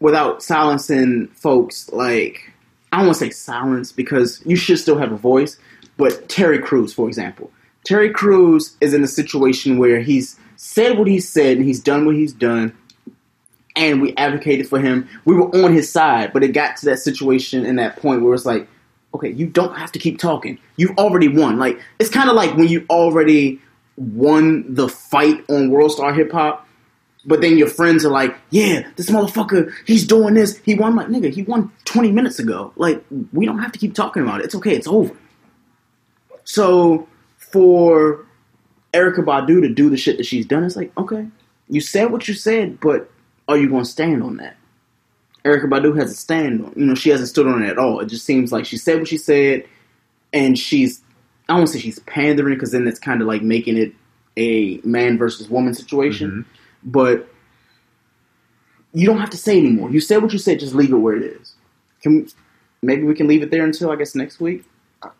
without 0.00 0.42
silencing 0.42 1.28
folks 1.28 1.90
like 1.92 2.52
I 2.92 2.98
don't 2.98 3.06
want 3.06 3.18
to 3.18 3.24
say 3.26 3.30
silence 3.30 3.92
because 3.92 4.42
you 4.46 4.56
should 4.56 4.78
still 4.78 4.98
have 4.98 5.12
a 5.12 5.16
voice, 5.16 5.58
but 5.96 6.28
Terry 6.28 6.58
Crews, 6.58 6.94
for 6.94 7.06
example, 7.06 7.50
Terry 7.84 8.10
Crews 8.10 8.76
is 8.80 8.94
in 8.94 9.04
a 9.04 9.08
situation 9.08 9.78
where 9.78 10.00
he's 10.00 10.38
said 10.56 10.98
what 10.98 11.08
he 11.08 11.20
said 11.20 11.58
and 11.58 11.66
he's 11.66 11.80
done 11.80 12.06
what 12.06 12.16
he's 12.16 12.32
done. 12.32 12.76
And 13.76 14.02
we 14.02 14.14
advocated 14.16 14.68
for 14.68 14.80
him. 14.80 15.08
We 15.24 15.36
were 15.36 15.54
on 15.64 15.72
his 15.72 15.90
side, 15.92 16.32
but 16.32 16.42
it 16.42 16.48
got 16.48 16.76
to 16.78 16.86
that 16.86 16.98
situation 16.98 17.64
and 17.64 17.78
that 17.78 17.96
point 17.96 18.22
where 18.22 18.34
it's 18.34 18.44
like, 18.44 18.66
okay, 19.14 19.30
you 19.30 19.46
don't 19.46 19.74
have 19.74 19.92
to 19.92 19.98
keep 19.98 20.18
talking. 20.18 20.58
You've 20.76 20.96
already 20.98 21.28
won. 21.28 21.58
Like 21.58 21.80
it's 21.98 22.10
kind 22.10 22.28
of 22.28 22.36
like 22.36 22.56
when 22.56 22.68
you 22.68 22.86
already 22.90 23.60
won 23.96 24.74
the 24.74 24.88
fight 24.88 25.44
on 25.48 25.70
World 25.70 25.92
Star 25.92 26.12
Hip 26.12 26.30
Hop, 26.32 26.66
but 27.24 27.40
then 27.40 27.58
your 27.58 27.68
friends 27.68 28.04
are 28.04 28.10
like, 28.10 28.36
"Yeah, 28.50 28.88
this 28.96 29.10
motherfucker, 29.10 29.72
he's 29.86 30.06
doing 30.06 30.34
this. 30.34 30.58
He 30.58 30.74
won." 30.74 30.90
I'm 30.92 30.96
like, 30.96 31.08
nigga, 31.08 31.32
he 31.32 31.42
won 31.42 31.72
20 31.84 32.12
minutes 32.12 32.38
ago. 32.38 32.72
Like 32.76 33.04
we 33.32 33.46
don't 33.46 33.58
have 33.58 33.72
to 33.72 33.78
keep 33.78 33.94
talking 33.94 34.22
about 34.22 34.40
it. 34.40 34.46
It's 34.46 34.54
okay. 34.54 34.74
It's 34.74 34.86
over. 34.86 35.14
So 36.44 37.08
for 37.36 38.24
Erykah 38.92 39.24
Badu 39.24 39.60
to 39.60 39.68
do 39.68 39.90
the 39.90 39.96
shit 39.96 40.16
that 40.18 40.26
she's 40.26 40.46
done, 40.46 40.64
it's 40.64 40.76
like, 40.76 40.96
okay, 40.96 41.26
you 41.68 41.80
said 41.80 42.10
what 42.10 42.28
you 42.28 42.34
said, 42.34 42.80
but 42.80 43.10
are 43.48 43.56
you 43.56 43.68
going 43.68 43.84
to 43.84 43.90
stand 43.90 44.22
on 44.22 44.36
that? 44.38 44.56
Erykah 45.44 45.66
Badu 45.66 45.96
has 45.98 46.10
a 46.10 46.14
stand 46.14 46.64
on. 46.64 46.72
You 46.76 46.86
know, 46.86 46.94
she 46.94 47.10
hasn't 47.10 47.28
stood 47.28 47.46
on 47.46 47.62
it 47.62 47.68
at 47.68 47.78
all. 47.78 48.00
It 48.00 48.06
just 48.06 48.24
seems 48.24 48.52
like 48.52 48.64
she 48.64 48.76
said 48.76 48.98
what 48.98 49.08
she 49.08 49.18
said, 49.18 49.64
and 50.32 50.58
she's. 50.58 51.02
I 51.48 51.56
don't 51.56 51.66
say 51.66 51.78
she's 51.78 51.98
pandering 52.00 52.54
because 52.54 52.72
then 52.72 52.86
it's 52.86 52.98
kind 52.98 53.22
of 53.22 53.26
like 53.26 53.40
making 53.42 53.78
it 53.78 53.94
a 54.36 54.80
man 54.84 55.16
versus 55.16 55.48
woman 55.48 55.72
situation. 55.72 56.30
Mm-hmm. 56.30 56.90
But 56.90 57.28
you 58.92 59.06
don't 59.06 59.18
have 59.18 59.30
to 59.30 59.38
say 59.38 59.58
anymore. 59.58 59.90
You 59.90 60.00
said 60.00 60.22
what 60.22 60.32
you 60.32 60.38
said. 60.38 60.60
Just 60.60 60.74
leave 60.74 60.92
it 60.92 60.96
where 60.96 61.16
it 61.16 61.22
is. 61.22 61.54
Can 62.02 62.28
maybe 62.82 63.04
we 63.04 63.14
can 63.14 63.26
leave 63.26 63.42
it 63.42 63.50
there 63.50 63.64
until 63.64 63.90
I 63.90 63.96
guess 63.96 64.14
next 64.14 64.40
week 64.40 64.64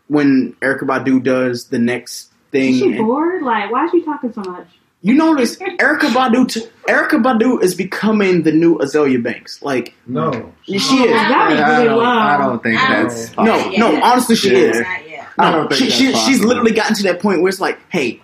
when 0.09 0.55
Erykah 0.61 0.83
Badu 0.83 1.23
does 1.23 1.67
the 1.69 1.79
next 1.79 2.33
thing. 2.51 2.75
Is 2.75 2.79
she 2.79 2.93
and- 2.97 3.07
bored? 3.07 3.43
Like, 3.43 3.71
why 3.71 3.85
is 3.85 3.91
she 3.91 4.03
talking 4.03 4.33
so 4.33 4.43
much? 4.43 4.69
You 5.01 5.15
notice 5.15 5.57
Erykah 5.57 6.11
Badu. 6.13 6.49
T- 6.49 6.67
Erykah 6.89 7.23
Badu 7.23 7.63
is 7.63 7.75
becoming 7.75 8.43
the 8.43 8.51
new 8.53 8.79
Azealia 8.79 9.23
Banks. 9.23 9.63
Like 9.63 9.95
No. 10.07 10.53
she 10.65 10.75
is. 10.77 10.83
Oh, 10.91 11.07
that 11.07 11.51
was 11.51 11.61
I 11.61 11.71
really 11.77 11.85
don't, 11.85 11.99
low. 11.99 12.05
I 12.05 12.37
don't 12.37 12.63
think 12.63 12.83
I 12.83 12.93
don't- 12.95 13.09
that's 13.09 13.37
No, 13.37 13.45
possible. 13.53 13.79
no. 13.79 14.03
Honestly, 14.03 14.37
she 14.37 14.51
Yeah. 14.53 14.59
is. 14.59 14.81
Not 14.81 15.09
yet. 15.11 15.27
I 15.39 15.51
No, 15.51 15.57
don't 15.59 15.69
think 15.73 15.91
she, 15.93 16.07
that's 16.07 16.19
she, 16.25 16.33
she's 16.33 16.45
literally 16.45 16.73
gotten 16.73 16.97
to 16.97 17.03
that 17.05 17.21
point 17.21 17.43
where 17.43 17.49
it's 17.49 17.61
like, 17.61 17.79
hey, 17.91 18.21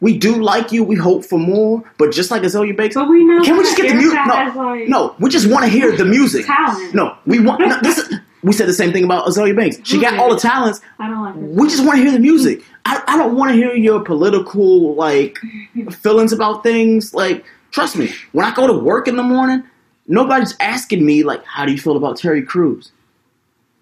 we 0.00 0.18
do 0.18 0.34
like 0.42 0.70
you. 0.70 0.84
We 0.84 0.96
hope 0.96 1.24
for 1.24 1.38
more, 1.38 1.82
but 1.96 2.12
just 2.12 2.30
like 2.30 2.42
Azealia 2.42 2.76
Banks, 2.76 2.94
But 2.94 3.08
we 3.08 3.24
know 3.24 3.42
Can 3.42 3.54
we 3.56 3.62
that 3.62 3.64
just 3.70 3.76
get 3.78 3.88
the 3.88 3.94
music? 3.94 4.18
No, 4.26 4.34
like, 4.64 4.88
no, 4.88 5.14
we 5.18 5.30
just 5.30 5.46
want 5.50 5.64
to 5.64 5.70
hear 5.70 5.96
the 5.96 6.04
music. 6.04 6.44
Talent. 6.46 6.94
No, 6.94 7.14
we 7.26 7.38
want. 7.40 7.60
No, 7.60 7.78
this 7.82 7.98
is, 7.98 8.14
we 8.42 8.52
said 8.52 8.68
the 8.68 8.74
same 8.74 8.92
thing 8.92 9.02
about 9.02 9.26
Azealia 9.26 9.56
Banks. 9.56 9.78
She 9.82 9.98
got 9.98 10.16
all 10.18 10.30
the 10.32 10.38
talents. 10.38 10.80
I 11.00 11.08
don't 11.08 11.22
like 11.24 11.34
her. 11.34 11.40
We 11.40 11.68
just 11.68 11.84
want 11.84 11.96
to 11.96 12.02
hear 12.02 12.12
the 12.12 12.20
music. 12.20 12.62
I, 12.88 13.02
I 13.06 13.16
don't 13.18 13.36
want 13.36 13.50
to 13.50 13.56
hear 13.56 13.74
your 13.74 14.02
political 14.02 14.94
like 14.94 15.34
mm-hmm. 15.34 15.90
feelings 15.90 16.32
about 16.32 16.62
things. 16.62 17.12
Like, 17.12 17.44
trust 17.70 17.96
me, 17.96 18.10
when 18.32 18.46
I 18.46 18.54
go 18.54 18.66
to 18.66 18.72
work 18.72 19.08
in 19.08 19.16
the 19.16 19.22
morning, 19.22 19.62
nobody's 20.06 20.56
asking 20.58 21.04
me 21.04 21.22
like, 21.22 21.44
"How 21.44 21.66
do 21.66 21.72
you 21.72 21.78
feel 21.78 21.96
about 21.96 22.16
Terry 22.16 22.42
Crews?" 22.42 22.92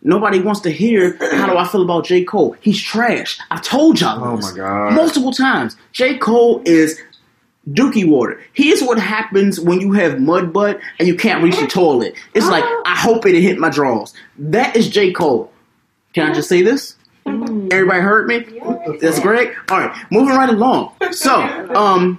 Nobody 0.03 0.41
wants 0.41 0.61
to 0.61 0.71
hear 0.71 1.17
how 1.33 1.47
do 1.47 1.57
I 1.57 1.67
feel 1.67 1.83
about 1.83 2.05
J. 2.05 2.23
Cole. 2.23 2.55
He's 2.61 2.81
trash. 2.81 3.39
I 3.51 3.59
told 3.59 4.01
y'all 4.01 4.23
Oh 4.23 4.37
this 4.37 4.53
my 4.53 4.57
God. 4.57 4.93
multiple 4.93 5.33
times. 5.33 5.77
J. 5.93 6.19
Cole 6.19 6.63
is 6.65 7.01
dookie 7.69 8.09
water. 8.09 8.41
Here's 8.53 8.83
what 8.83 8.99
happens 8.99 9.59
when 9.59 9.81
you 9.81 9.93
have 9.93 10.21
mud 10.21 10.53
butt 10.53 10.79
and 10.99 11.09
you 11.09 11.17
can't 11.17 11.43
reach 11.43 11.59
the 11.59 11.67
toilet. 11.67 12.15
It's 12.35 12.47
like 12.47 12.63
uh-huh. 12.63 12.83
I 12.87 12.95
hope 12.95 13.27
it 13.27 13.41
hit 13.41 13.59
my 13.59 13.71
drawers. 13.71 14.15
That 14.39 14.77
is 14.77 14.89
J. 14.89 15.13
Cole. 15.13 15.53
Can 16.13 16.31
I 16.31 16.35
just 16.35 16.49
say 16.49 16.63
this? 16.63 16.96
Everybody 17.27 18.01
heard 18.01 18.27
me? 18.29 18.45
That's 19.01 19.19
great. 19.21 19.53
All 19.71 19.79
right, 19.81 19.97
moving 20.11 20.35
right 20.37 20.49
along. 20.49 20.93
So, 21.13 21.35
um, 21.75 22.19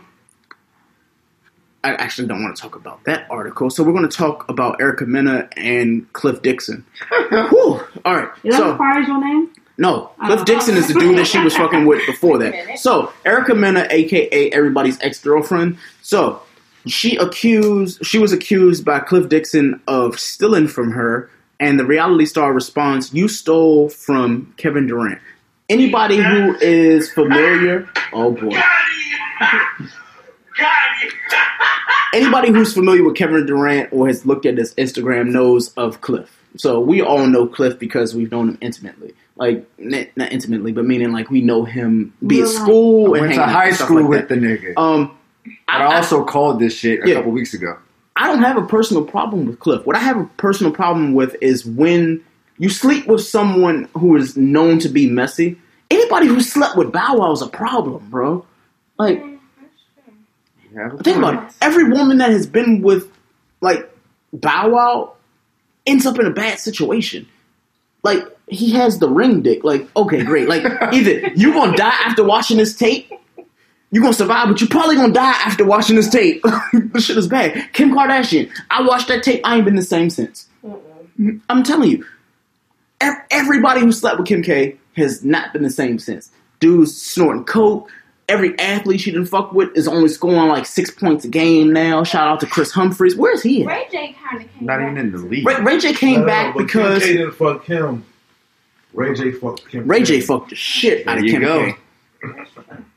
I 1.84 1.94
actually 1.94 2.28
don't 2.28 2.44
want 2.44 2.56
to 2.56 2.62
talk 2.62 2.76
about 2.76 3.04
that 3.06 3.28
article. 3.30 3.70
So 3.70 3.84
we're 3.84 3.94
going 3.94 4.08
to 4.10 4.16
talk 4.18 4.50
about 4.50 4.82
Erica 4.82 5.06
Mena 5.06 5.48
and 5.56 6.12
Cliff 6.14 6.42
Dixon. 6.42 6.86
Whew. 7.30 7.80
All 8.04 8.16
right. 8.16 8.30
Is 8.44 8.56
that 8.56 8.58
So 8.58 8.78
far 8.78 9.00
your 9.00 9.22
name? 9.26 9.50
no, 9.78 10.12
Cliff 10.26 10.42
Oh. 10.42 10.44
Dixon 10.44 10.76
is 10.76 10.88
the 10.88 10.96
dude 10.96 11.18
that 11.18 11.28
she 11.28 11.40
was 11.40 11.56
fucking 11.56 11.86
with 11.86 12.06
before 12.06 12.38
that. 12.40 12.54
So 12.80 13.14
Erica 13.26 13.56
Mena, 13.56 13.88
aka 13.90 14.50
everybody's 14.52 15.00
ex 15.02 15.20
girlfriend. 15.20 15.78
So 16.02 16.42
she 16.88 17.16
accused, 17.18 18.06
she 18.06 18.18
was 18.18 18.34
accused 18.34 18.84
by 18.84 19.00
Cliff 19.00 19.30
Dixon 19.30 19.80
of 19.88 20.20
stealing 20.20 20.68
from 20.68 20.92
her, 20.92 21.30
and 21.60 21.80
the 21.80 21.86
reality 21.86 22.26
star 22.26 22.54
responds, 22.54 23.14
"You 23.14 23.28
stole 23.28 23.90
from 23.90 24.54
Kevin 24.58 24.88
Durant." 24.88 25.20
Anybody 25.70 26.18
who 26.18 26.56
is 26.62 27.12
familiar, 27.12 27.90
oh 28.14 28.32
boy. 28.32 28.58
Anybody 32.14 32.50
who's 32.52 32.74
familiar 32.74 33.04
with 33.04 33.16
Kevin 33.16 33.46
Durant 33.46 33.92
or 33.92 34.08
has 34.08 34.26
looked 34.26 34.46
at 34.46 34.58
his 34.58 34.74
Instagram 34.76 35.28
knows 35.32 35.74
of 35.74 36.02
Cliff. 36.02 36.42
So 36.56 36.80
we 36.80 37.02
all 37.02 37.28
know 37.28 37.46
Cliff 37.46 37.78
because 37.78 38.16
we've 38.16 38.32
known 38.32 38.50
him 38.50 38.58
intimately. 38.62 39.14
Like 39.36 39.70
n- 39.78 40.08
not 40.16 40.32
intimately, 40.32 40.72
but 40.72 40.86
meaning 40.86 41.12
like 41.12 41.30
we 41.30 41.42
know 41.42 41.66
him 41.66 42.14
be 42.26 42.42
at 42.42 42.48
school 42.48 43.14
I 43.14 43.18
and 43.20 43.28
went 43.28 43.34
to 43.36 43.44
high 43.44 43.72
school 43.72 44.02
like 44.02 44.10
with 44.10 44.30
that. 44.30 44.36
the 44.36 44.36
nigga. 44.42 44.74
Um, 44.78 45.16
but 45.46 45.54
I, 45.68 45.96
also 45.98 46.24
called 46.24 46.60
this 46.60 46.74
shit 46.74 47.04
a 47.04 47.08
Yeah. 47.10 47.16
couple 47.16 47.32
weeks 47.34 47.54
ago. 47.54 47.78
I 48.18 48.28
don't 48.28 48.42
have 48.42 48.58
a 48.58 48.66
personal 48.66 49.06
problem 49.06 49.46
with 49.46 49.60
Cliff. 49.60 49.86
What 49.86 49.96
I 49.96 50.00
have 50.00 50.18
a 50.18 50.26
personal 50.38 50.74
problem 50.74 51.14
with 51.14 51.36
is 51.40 51.66
when 51.66 52.24
you 52.58 52.70
sleep 52.70 53.08
with 53.08 53.22
someone 53.22 53.88
who 53.94 54.16
is 54.16 54.36
known 54.36 54.80
to 54.80 54.90
be 54.90 55.10
messy. 55.10 55.60
Anybody 55.90 56.28
who 56.28 56.42
slept 56.42 56.76
with 56.76 56.92
Bow 56.92 57.18
Wow 57.18 57.32
is 57.32 57.42
a 57.42 57.48
problem, 57.48 58.10
bro. 58.10 58.46
Like, 58.98 59.24
Yeah, 60.74 60.90
think 61.04 61.18
about 61.18 61.44
it. 61.44 61.54
Every 61.62 61.90
woman 61.90 62.18
that 62.18 62.32
has 62.32 62.48
been 62.48 62.82
with, 62.82 63.10
like, 63.62 63.90
Bow 64.34 64.70
Wow 64.70 65.14
ends 65.86 66.06
up 66.06 66.20
in 66.20 66.26
a 66.26 66.32
bad 66.32 66.60
situation. 66.60 67.28
Like, 68.04 68.24
he 68.48 68.72
has 68.72 69.00
the 69.00 69.10
ring 69.10 69.42
dick. 69.44 69.64
Like, 69.64 69.88
okay, 69.96 70.24
great. 70.24 70.50
Like, 70.50 70.64
either 70.94 71.30
you 71.36 71.54
gonna 71.54 71.78
die 71.78 71.96
after 72.06 72.24
watching 72.24 72.58
this 72.58 72.76
tape, 72.76 73.12
you 73.92 74.02
gonna 74.02 74.14
survive, 74.14 74.48
but 74.50 74.60
you're 74.60 74.70
probably 74.70 74.96
gonna 74.96 75.14
die 75.14 75.32
after 75.46 75.66
watching 75.66 75.96
this 75.96 76.10
tape. 76.10 76.44
this 76.74 77.06
shit 77.06 77.18
is 77.18 77.28
bad. 77.28 77.72
Kim 77.74 77.92
Kardashian, 77.92 78.52
I 78.70 78.82
watched 78.86 79.08
that 79.08 79.24
tape. 79.24 79.42
I 79.44 79.56
ain't 79.56 79.66
been 79.66 79.76
the 79.76 79.82
same 79.82 80.10
since. 80.10 80.48
I'm 81.50 81.64
telling 81.64 81.90
you, 81.92 82.06
everybody 83.32 83.82
who 83.82 83.92
slept 83.92 84.18
with 84.20 84.28
Kim 84.28 84.44
K 84.44 84.76
has 84.96 85.24
not 85.24 85.54
been 85.54 85.64
the 85.64 85.70
same 85.70 86.00
since. 86.00 86.32
Dudes 86.60 87.00
snorting 87.00 87.44
coke. 87.46 87.90
Every 88.30 88.60
athlete 88.60 89.00
she 89.00 89.12
didn't 89.12 89.28
fuck 89.28 89.54
with 89.54 89.70
is 89.78 89.88
only 89.88 90.10
scoring 90.10 90.50
like 90.50 90.66
six 90.66 90.92
points 90.92 91.24
a 91.24 91.30
game 91.30 91.72
now. 91.72 92.04
Shout 92.04 92.28
out 92.28 92.42
to 92.42 92.46
Kris 92.46 92.72
Humphries. 92.74 93.16
Where's 93.16 93.42
he 93.42 93.62
at? 93.64 93.68
Ray 93.70 93.88
J 93.90 94.16
kind 94.22 94.44
of 94.44 94.52
came 94.54 94.66
Not 94.66 94.80
back. 94.80 94.92
even 94.92 94.98
in 94.98 95.12
the 95.14 95.18
league. 95.20 95.48
Ray, 95.48 95.62
Ray 95.62 95.80
J 95.80 95.94
came 95.94 96.16
No, 96.16 96.20
no, 96.22 96.26
back 96.26 96.54
but 96.54 96.64
because 96.66 97.04
Kim 97.04 97.12
K 97.14 97.18
didn't 97.20 97.36
fuck 97.36 97.64
him. 97.66 98.04
Ray 98.94 99.14
J 99.14 99.32
fucked 99.32 99.70
Kim. 99.70 99.88
Ray 99.88 100.00
K. 100.00 100.04
J 100.06 100.22
fucked 100.22 100.50
the 100.50 100.56
shit 100.56 101.08
out 101.08 101.20
of 101.20 101.24
you 101.24 101.32
Kim 101.32 101.42
go. 101.42 101.72
K. 101.72 101.78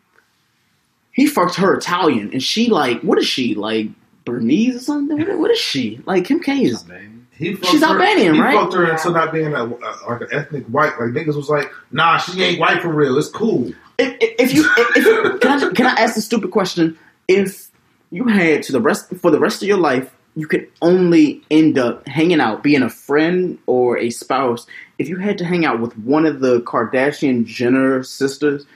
He 1.12 1.26
fucked 1.26 1.56
her 1.56 1.74
Italian, 1.74 2.30
and 2.32 2.42
she 2.42 2.68
like, 2.68 3.00
what 3.02 3.18
is 3.18 3.26
she 3.26 3.54
like? 3.54 3.88
Bernese 4.24 4.76
or 4.76 4.78
something? 4.78 5.18
What, 5.18 5.38
what 5.38 5.50
is 5.50 5.58
she? 5.58 6.00
Like 6.06 6.26
Kim 6.26 6.40
K 6.40 6.64
is. 6.64 6.84
He 7.32 7.56
She's 7.56 7.80
her, 7.80 7.86
Albanian, 7.86 8.34
he 8.34 8.40
right? 8.40 8.54
fucked 8.54 8.74
her 8.74 8.90
into 8.90 9.10
not 9.10 9.32
being 9.32 9.54
a, 9.54 9.64
a, 9.64 9.94
like 10.08 10.20
an 10.20 10.28
ethnic 10.30 10.66
white. 10.66 10.92
Like 11.00 11.10
niggas 11.10 11.36
was 11.36 11.48
like, 11.48 11.72
nah, 11.90 12.18
she 12.18 12.42
ain't 12.42 12.60
white 12.60 12.82
for 12.82 12.88
real. 12.88 13.16
It's 13.16 13.28
cool. 13.28 13.72
If, 13.98 14.16
if 14.20 14.54
you, 14.54 14.70
if, 14.76 14.96
if, 14.96 15.40
can 15.40 15.64
I 15.64 15.70
can 15.72 15.86
I 15.86 15.92
ask 15.92 16.18
a 16.18 16.20
stupid 16.20 16.50
question? 16.50 16.98
If 17.28 17.70
you 18.10 18.26
had 18.26 18.62
to 18.64 18.72
the 18.72 18.80
rest 18.80 19.14
for 19.16 19.30
the 19.30 19.40
rest 19.40 19.62
of 19.62 19.68
your 19.68 19.78
life, 19.78 20.14
you 20.36 20.46
could 20.46 20.68
only 20.82 21.42
end 21.50 21.78
up 21.78 22.06
hanging 22.06 22.40
out, 22.40 22.62
being 22.62 22.82
a 22.82 22.90
friend 22.90 23.58
or 23.66 23.96
a 23.96 24.10
spouse. 24.10 24.66
If 24.98 25.08
you 25.08 25.16
had 25.16 25.38
to 25.38 25.44
hang 25.44 25.64
out 25.64 25.80
with 25.80 25.96
one 25.98 26.26
of 26.26 26.40
the 26.40 26.60
Kardashian 26.60 27.46
Jenner 27.46 28.02
sisters, 28.02 28.66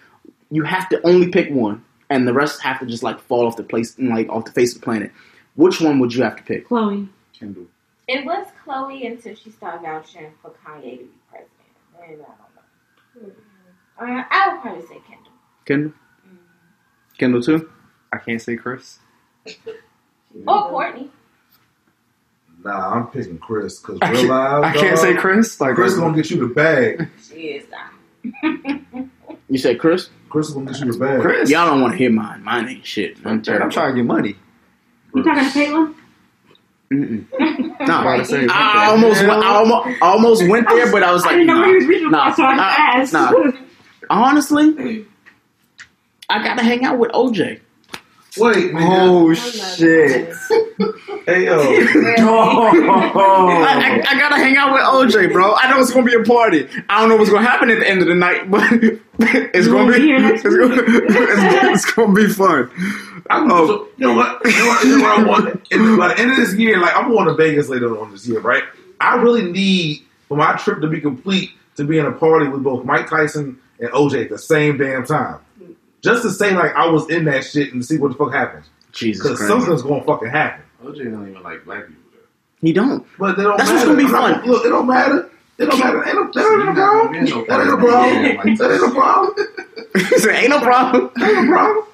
you 0.51 0.63
have 0.63 0.89
to 0.89 1.07
only 1.07 1.29
pick 1.29 1.51
one, 1.51 1.85
and 2.11 2.27
the 2.29 2.33
rest 2.33 2.61
have 2.63 2.81
to 2.81 2.87
just 2.87 3.03
like 3.03 3.21
fall 3.21 3.47
off 3.47 3.57
the 3.57 3.63
place, 3.63 3.97
and 3.99 4.09
like 4.11 4.29
off 4.29 4.45
the 4.45 4.53
face 4.53 4.75
of 4.75 4.81
the 4.81 4.85
planet. 4.85 5.13
Which 5.57 5.81
one 5.81 5.99
would 6.01 6.13
you 6.15 6.23
have 6.25 6.37
to 6.37 6.43
pick? 6.43 6.69
Khloé. 6.69 7.09
Kendall. 7.39 7.67
It 8.09 8.25
was 8.25 8.47
Khloé 8.65 9.07
until 9.07 9.35
she 9.35 9.51
started 9.51 9.83
vouching 9.83 10.33
for 10.43 10.51
Kanye 10.65 10.99
to 10.99 11.05
be 11.05 11.11
president. 11.31 11.51
And 12.03 12.23
I 12.23 13.23
don't 13.23 13.29
know. 13.29 13.33
Uh, 13.97 14.25
I 14.31 14.49
would 14.53 14.63
probably 14.63 14.83
say 14.83 15.01
Kendall. 15.09 15.33
Kendall. 15.65 15.93
Kendall 17.19 17.43
too. 17.43 17.71
I 18.13 18.19
can't 18.19 18.41
say 18.43 18.57
Kris. 18.57 18.99
Or 20.49 20.69
Kourtney. 20.73 21.11
Nah, 22.65 22.95
I'm 22.95 23.07
picking 23.07 23.39
Kris 23.39 23.79
because 23.79 24.01
real 24.11 24.31
life. 24.31 24.65
I 24.65 24.73
can't 24.77 24.99
say 24.99 25.15
Kris. 25.15 25.61
Like 25.61 25.77
Kris 25.77 25.95
gonna 25.95 26.17
get 26.17 26.29
you 26.29 26.49
the 26.49 26.53
bag. 26.53 27.09
She 27.23 27.35
is. 27.35 27.67
You 29.49 29.59
said 29.59 29.79
Kris. 29.79 30.09
Kris 30.35 30.51
gonna 30.51 30.67
get 30.67 30.81
you 30.81 30.91
the 30.93 30.99
bag. 30.99 31.21
Kris. 31.21 31.49
Y'all 31.49 31.71
don't 31.71 31.81
want 31.81 31.93
to 31.93 31.97
hear 31.97 32.11
mine. 32.11 32.43
Mine 32.43 32.69
ain't 32.69 32.85
shit. 32.85 33.19
I'm 33.25 33.35
I'm 33.35 33.71
trying 33.71 33.71
to 33.71 33.95
get 33.95 34.05
money. 34.05 34.35
You 35.15 35.23
talking 35.23 35.45
to 35.45 35.51
Caitlyn? 35.51 35.95
Mm-mm. 36.93 38.27
Say, 38.27 38.49
I 38.51 38.87
almost, 38.91 39.21
went, 39.21 39.45
I 39.45 39.55
almost, 39.55 40.03
almost 40.03 40.49
went 40.49 40.69
there, 40.69 40.91
but 40.91 41.05
I 41.05 41.13
was 41.13 41.23
I 41.23 41.27
like, 41.27 41.37
didn't 41.37 41.47
know 41.47 41.55
nah, 41.55 41.61
where 41.61 41.69
he 41.69 41.77
was 41.77 41.87
reaching 41.87 42.11
nah, 42.11 42.31
for, 42.31 42.37
so 42.37 42.43
I 42.43 42.57
nah, 42.57 42.63
asked. 42.63 43.13
nah. 43.13 43.53
Honestly, 44.11 45.07
I 46.29 46.43
gotta 46.43 46.65
hang 46.65 46.85
out 46.85 46.99
with 46.99 47.13
OJ. 47.13 47.61
Wait, 48.37 48.73
nigga. 48.73 48.89
Oh 48.91 49.33
shit! 49.35 50.35
Hey 51.27 51.47
yo, 51.47 51.59
I, 51.59 51.65
I, 54.05 54.11
I 54.11 54.19
gotta 54.19 54.37
hang 54.37 54.59
out 54.59 54.75
with 54.75 54.83
OJ, 55.15 55.33
bro. 55.33 55.55
I 55.55 55.71
know 55.71 55.81
it's 55.81 55.91
gonna 55.91 56.05
be 56.05 56.13
a 56.15 56.23
party. 56.23 56.69
I 56.91 57.01
don't 57.01 57.09
know 57.09 57.17
what's 57.17 57.31
gonna 57.31 57.47
happen 57.47 57.71
at 57.71 57.79
the 57.79 57.89
end 57.89 58.03
of 58.03 58.09
the 58.09 58.15
night, 58.15 58.51
but 58.51 58.63
it's 59.55 59.67
gonna 59.67 59.91
be, 59.91 60.01
be 60.01 60.05
here 60.07 60.19
next 60.21 60.45
it's 60.45 60.55
gonna, 60.55 60.83
it's, 60.85 61.87
it's 61.87 61.93
gonna 61.95 62.13
be 62.13 62.29
fun. 62.29 62.71
I'm, 63.31 63.51
Oh. 63.51 63.67
so, 63.67 63.89
you 63.97 64.07
know 64.09 64.15
what? 64.15 64.43
You 64.45 64.53
know 64.53 64.67
what? 64.67 64.85
You 64.85 64.99
know 64.99 65.03
what 65.05 65.19
I 65.19 65.23
want? 65.25 65.67
In, 65.71 65.97
by 65.97 66.09
the 66.09 66.19
end 66.21 66.31
of 66.33 66.37
this 66.37 66.53
year, 66.57 66.79
like 66.79 66.95
I'm 66.95 67.11
going 67.11 67.27
to 67.27 67.35
Vegas 67.35 67.71
later 67.71 67.99
on 67.99 68.11
this 68.13 68.29
year, 68.29 68.41
right? 68.41 68.65
I 69.01 69.17
really 69.17 69.51
need 69.51 70.03
for 70.29 70.37
my 70.37 70.57
trip 70.57 70.83
to 70.83 70.89
be 70.89 71.01
complete 71.01 71.53
to 71.77 71.85
be 71.85 71.99
in 71.99 72.05
a 72.05 72.13
party 72.13 72.49
with 72.49 72.63
both 72.63 72.85
Mike 72.85 73.09
Tyson 73.09 73.59
and 73.81 73.89
OJ 73.93 74.25
at 74.25 74.29
the 74.31 74.39
same 74.39 74.77
damn 74.77 75.07
time, 75.07 75.39
just 76.05 76.23
to 76.23 76.31
say 76.31 76.55
like 76.55 76.73
I 76.75 76.87
was 76.89 77.09
in 77.11 77.25
that 77.25 77.45
shit 77.45 77.73
and 77.73 77.85
see 77.85 77.99
what 77.99 78.13
the 78.13 78.19
fuck 78.19 78.33
happens. 78.33 78.67
Jesus 78.93 79.23
Because 79.23 79.47
something's 79.49 79.83
gonna 79.83 80.05
fucking 80.05 80.29
happen. 80.29 80.63
OJ 80.85 81.11
don't 81.11 81.29
even 81.29 81.43
like 81.43 81.65
black 81.65 81.87
people. 81.89 82.03
he 82.61 82.73
don't. 82.73 83.05
But 83.19 83.37
they 83.37 83.43
don't 83.43 83.57
That's 83.59 83.71
matter. 83.71 83.89
what's 83.95 84.01
gonna 84.03 84.09
be 84.09 84.15
I'm 84.15 84.43
fun. 84.43 84.47
Look, 84.51 84.65
it 84.65 84.69
don't 84.69 84.87
matter. 84.87 85.31
It 85.59 85.67
don't 85.67 85.79
matter. 85.81 86.05
Ain't 86.07 86.15
no, 86.17 86.31
that 86.33 86.47
ain't 86.57 86.67
no 86.67 86.75
problem. 86.75 87.13
That 87.13 87.61
ain't 87.61 87.69
no 87.69 87.81
problem. 87.81 88.57
That 88.57 88.71
ain't 88.71 88.83
no 88.83 88.91
problem. 88.93 89.35
He 89.95 90.29
"Ain't 90.31 90.51
no 90.51 90.61
problem." 90.61 91.11
Ain't 91.23 91.45
no 91.49 91.53
problem. 91.53 91.85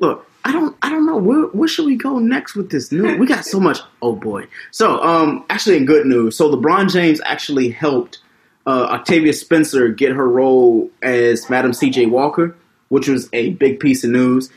Look, 0.00 0.26
I 0.44 0.52
don't, 0.52 0.76
I 0.82 0.90
don't 0.90 1.06
know 1.06 1.16
where 1.16 1.42
where 1.48 1.68
should 1.68 1.86
we 1.86 1.96
go 1.96 2.18
next 2.18 2.54
with 2.56 2.70
this 2.70 2.90
news. 2.92 3.18
We 3.18 3.26
got 3.26 3.44
so 3.44 3.58
much. 3.68 3.78
Oh 4.02 4.14
boy. 4.16 4.46
So, 4.70 5.02
um, 5.02 5.44
actually, 5.50 5.76
in 5.76 5.84
good 5.86 6.06
news, 6.06 6.36
so 6.36 6.50
LeBron 6.54 6.90
James 6.92 7.20
actually 7.24 7.68
helped 7.70 8.18
uh, 8.66 8.86
Octavia 8.90 9.32
Spencer 9.32 9.88
get 9.88 10.12
her 10.12 10.28
role 10.28 10.90
as 11.02 11.48
Madam 11.48 11.72
C.J. 11.72 12.06
Walker, 12.06 12.56
which 12.88 13.08
was 13.08 13.28
a 13.32 13.50
big 13.50 13.80
piece 13.80 14.04
of 14.04 14.10
news. 14.10 14.50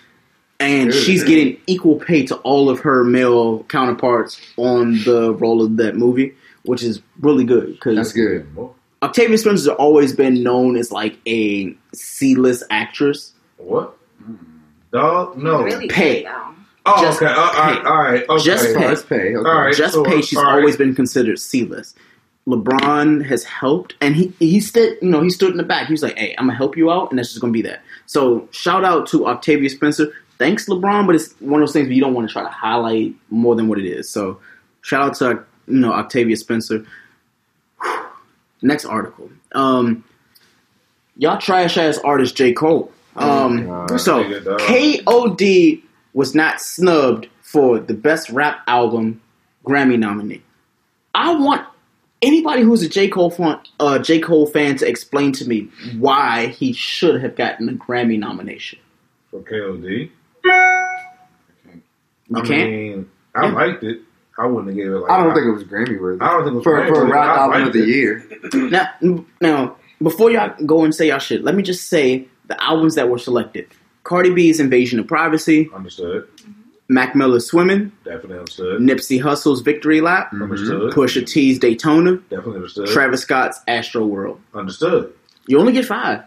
And 0.59 0.91
Good. 0.91 1.03
she's 1.03 1.23
getting 1.23 1.59
equal 1.65 1.95
pay 1.95 2.23
to 2.27 2.35
all 2.37 2.69
of 2.69 2.79
her 2.81 3.03
male 3.03 3.63
counterparts 3.63 4.39
on 4.57 5.03
the 5.05 5.33
role 5.33 5.63
of 5.63 5.77
that 5.77 5.95
movie, 5.95 6.35
which 6.63 6.83
is 6.83 7.01
really 7.19 7.43
good 7.43 7.73
because 7.73 7.95
That's 7.95 8.13
good. 8.13 8.47
Octavia 9.01 9.37
Spencer's 9.39 9.67
always 9.67 10.13
been 10.15 10.43
known 10.43 10.75
as 10.75 10.91
like 10.91 11.17
a 11.27 11.75
C-list 11.93 12.63
actress. 12.69 13.33
What? 13.57 13.97
Dog? 14.91 15.37
No. 15.37 15.63
Really 15.63 15.87
Pay. 15.87 16.23
though. 16.23 16.53
Oh, 16.85 17.01
Just 17.01 17.21
okay. 17.21 17.31
Uh, 17.31 17.39
all 17.39 17.47
right. 17.63 17.81
pay. 17.81 17.87
All 17.89 17.97
right. 17.97 18.29
Okay. 18.29 18.43
Just 18.43 18.75
pay. 18.75 18.87
Let's 18.87 19.03
pay. 19.03 19.35
Okay. 19.35 19.49
All 19.49 19.61
right. 19.61 19.75
Just 19.75 19.93
so, 19.93 20.03
pay. 20.03 20.21
She's 20.21 20.37
all 20.37 20.45
right. 20.45 20.55
always 20.59 20.77
been 20.77 20.93
considered 20.95 21.39
C-list. 21.39 21.97
LeBron 22.51 23.25
has 23.25 23.43
helped, 23.43 23.95
and 24.01 24.15
he 24.15 24.33
he 24.39 24.59
stood 24.59 24.97
you 25.01 25.09
know 25.09 25.21
he 25.21 25.29
stood 25.29 25.51
in 25.51 25.57
the 25.57 25.63
back. 25.63 25.87
He 25.87 25.93
was 25.93 26.03
like, 26.03 26.17
"Hey, 26.17 26.35
I'm 26.37 26.47
gonna 26.47 26.57
help 26.57 26.75
you 26.75 26.91
out, 26.91 27.09
and 27.09 27.17
that's 27.17 27.29
just 27.29 27.41
gonna 27.41 27.53
be 27.53 27.61
that." 27.63 27.81
So 28.05 28.47
shout 28.51 28.83
out 28.83 29.07
to 29.07 29.27
Octavia 29.27 29.69
Spencer. 29.69 30.13
Thanks, 30.37 30.67
LeBron, 30.67 31.05
but 31.05 31.15
it's 31.15 31.33
one 31.39 31.61
of 31.61 31.67
those 31.67 31.73
things 31.73 31.87
where 31.87 31.93
you 31.93 32.01
don't 32.01 32.13
want 32.13 32.27
to 32.27 32.33
try 32.33 32.43
to 32.43 32.49
highlight 32.49 33.13
more 33.29 33.55
than 33.55 33.67
what 33.67 33.79
it 33.79 33.85
is. 33.85 34.09
So 34.09 34.39
shout 34.81 35.01
out 35.01 35.15
to 35.15 35.45
you 35.67 35.79
know 35.79 35.93
Octavia 35.93 36.35
Spencer. 36.35 36.85
Next 38.61 38.85
article. 38.85 39.29
Um, 39.53 40.03
y'all 41.17 41.39
trash 41.39 41.77
ass 41.77 41.97
artist 41.99 42.35
J 42.35 42.53
Cole. 42.53 42.91
Um, 43.15 43.65
God. 43.65 43.99
so 43.99 44.23
KOD 44.23 45.81
was 46.13 46.35
not 46.35 46.61
snubbed 46.61 47.27
for 47.41 47.79
the 47.79 47.93
best 47.93 48.29
rap 48.29 48.61
album 48.67 49.21
Grammy 49.65 49.97
nominee. 49.97 50.41
I 51.13 51.35
want 51.35 51.67
anybody 52.21 52.61
who's 52.63 52.81
a 52.83 52.89
J 52.89 53.07
Cole 53.07 53.31
fan, 53.31 53.59
uh, 53.79 53.99
J 53.99 54.19
Cole 54.19 54.45
fan 54.47 54.75
to 54.77 54.87
explain 54.87 55.31
to 55.33 55.47
me 55.47 55.69
why 55.97 56.47
he 56.47 56.73
should 56.73 57.21
have 57.21 57.35
gotten 57.35 57.69
a 57.69 57.73
Grammy 57.73 58.17
nomination. 58.19 58.79
For 59.29 59.39
KOD. 59.41 60.09
You 62.29 62.37
I 62.37 62.41
can't. 62.41 62.69
mean, 62.71 63.09
I 63.35 63.45
Yeah. 63.47 63.53
liked 63.53 63.83
it. 63.83 64.01
I 64.37 64.45
wouldn't 64.45 64.67
have 64.67 64.75
gave 64.77 64.87
it 64.87 64.97
like. 64.97 65.11
I 65.11 65.17
don't 65.23 65.33
think 65.33 65.45
it 65.45 65.51
was 65.51 65.63
Grammy 65.63 65.99
worthy. 65.99 66.21
I 66.21 66.29
don't 66.31 66.43
think 66.43 66.53
it 66.53 66.55
was 66.55 66.63
for 66.63 66.79
Grammy 66.81 66.87
for 66.87 66.93
a 66.93 66.99
worthy, 66.99 67.11
rap 67.11 67.35
but 67.35 67.39
I 67.39 67.43
album 67.43 67.67
of 67.67 67.73
the 67.73 67.83
it. 67.83 67.87
year. 67.89 68.25
Now, 68.53 68.89
now, 69.41 69.75
before 70.01 70.31
y'all 70.31 70.53
go 70.65 70.83
and 70.83 70.95
say 70.95 71.09
y'all 71.09 71.19
shit, 71.19 71.43
let 71.43 71.55
me 71.55 71.61
just 71.63 71.89
say 71.89 72.25
the 72.47 72.61
albums 72.63 72.95
that 72.95 73.09
were 73.09 73.19
selected: 73.19 73.67
Cardi 74.03 74.33
B's 74.33 74.59
"Invasion 74.59 74.99
of 74.99 75.07
Privacy," 75.07 75.69
Understood. 75.75 76.27
Mac 76.91 77.15
Miller's 77.15 77.47
"Swimming," 77.47 77.91
Definitely 78.03 78.39
understood. 78.39 78.81
Nipsey 78.81 79.21
Hussle's 79.21 79.61
"Victory 79.61 80.01
Lap," 80.01 80.27
mm-hmm. 80.27 80.43
Understood. 80.43 80.93
Pusha 80.93 81.25
T's 81.25 81.57
"Daytona," 81.57 82.17
Definitely 82.29 82.55
understood. 82.57 82.87
Travis 82.89 83.21
Scott's 83.21 83.59
"Astro 83.67 84.05
World." 84.05 84.39
Understood. 84.53 85.13
You 85.47 85.59
only 85.59 85.71
get 85.73 85.85
five. 85.85 86.23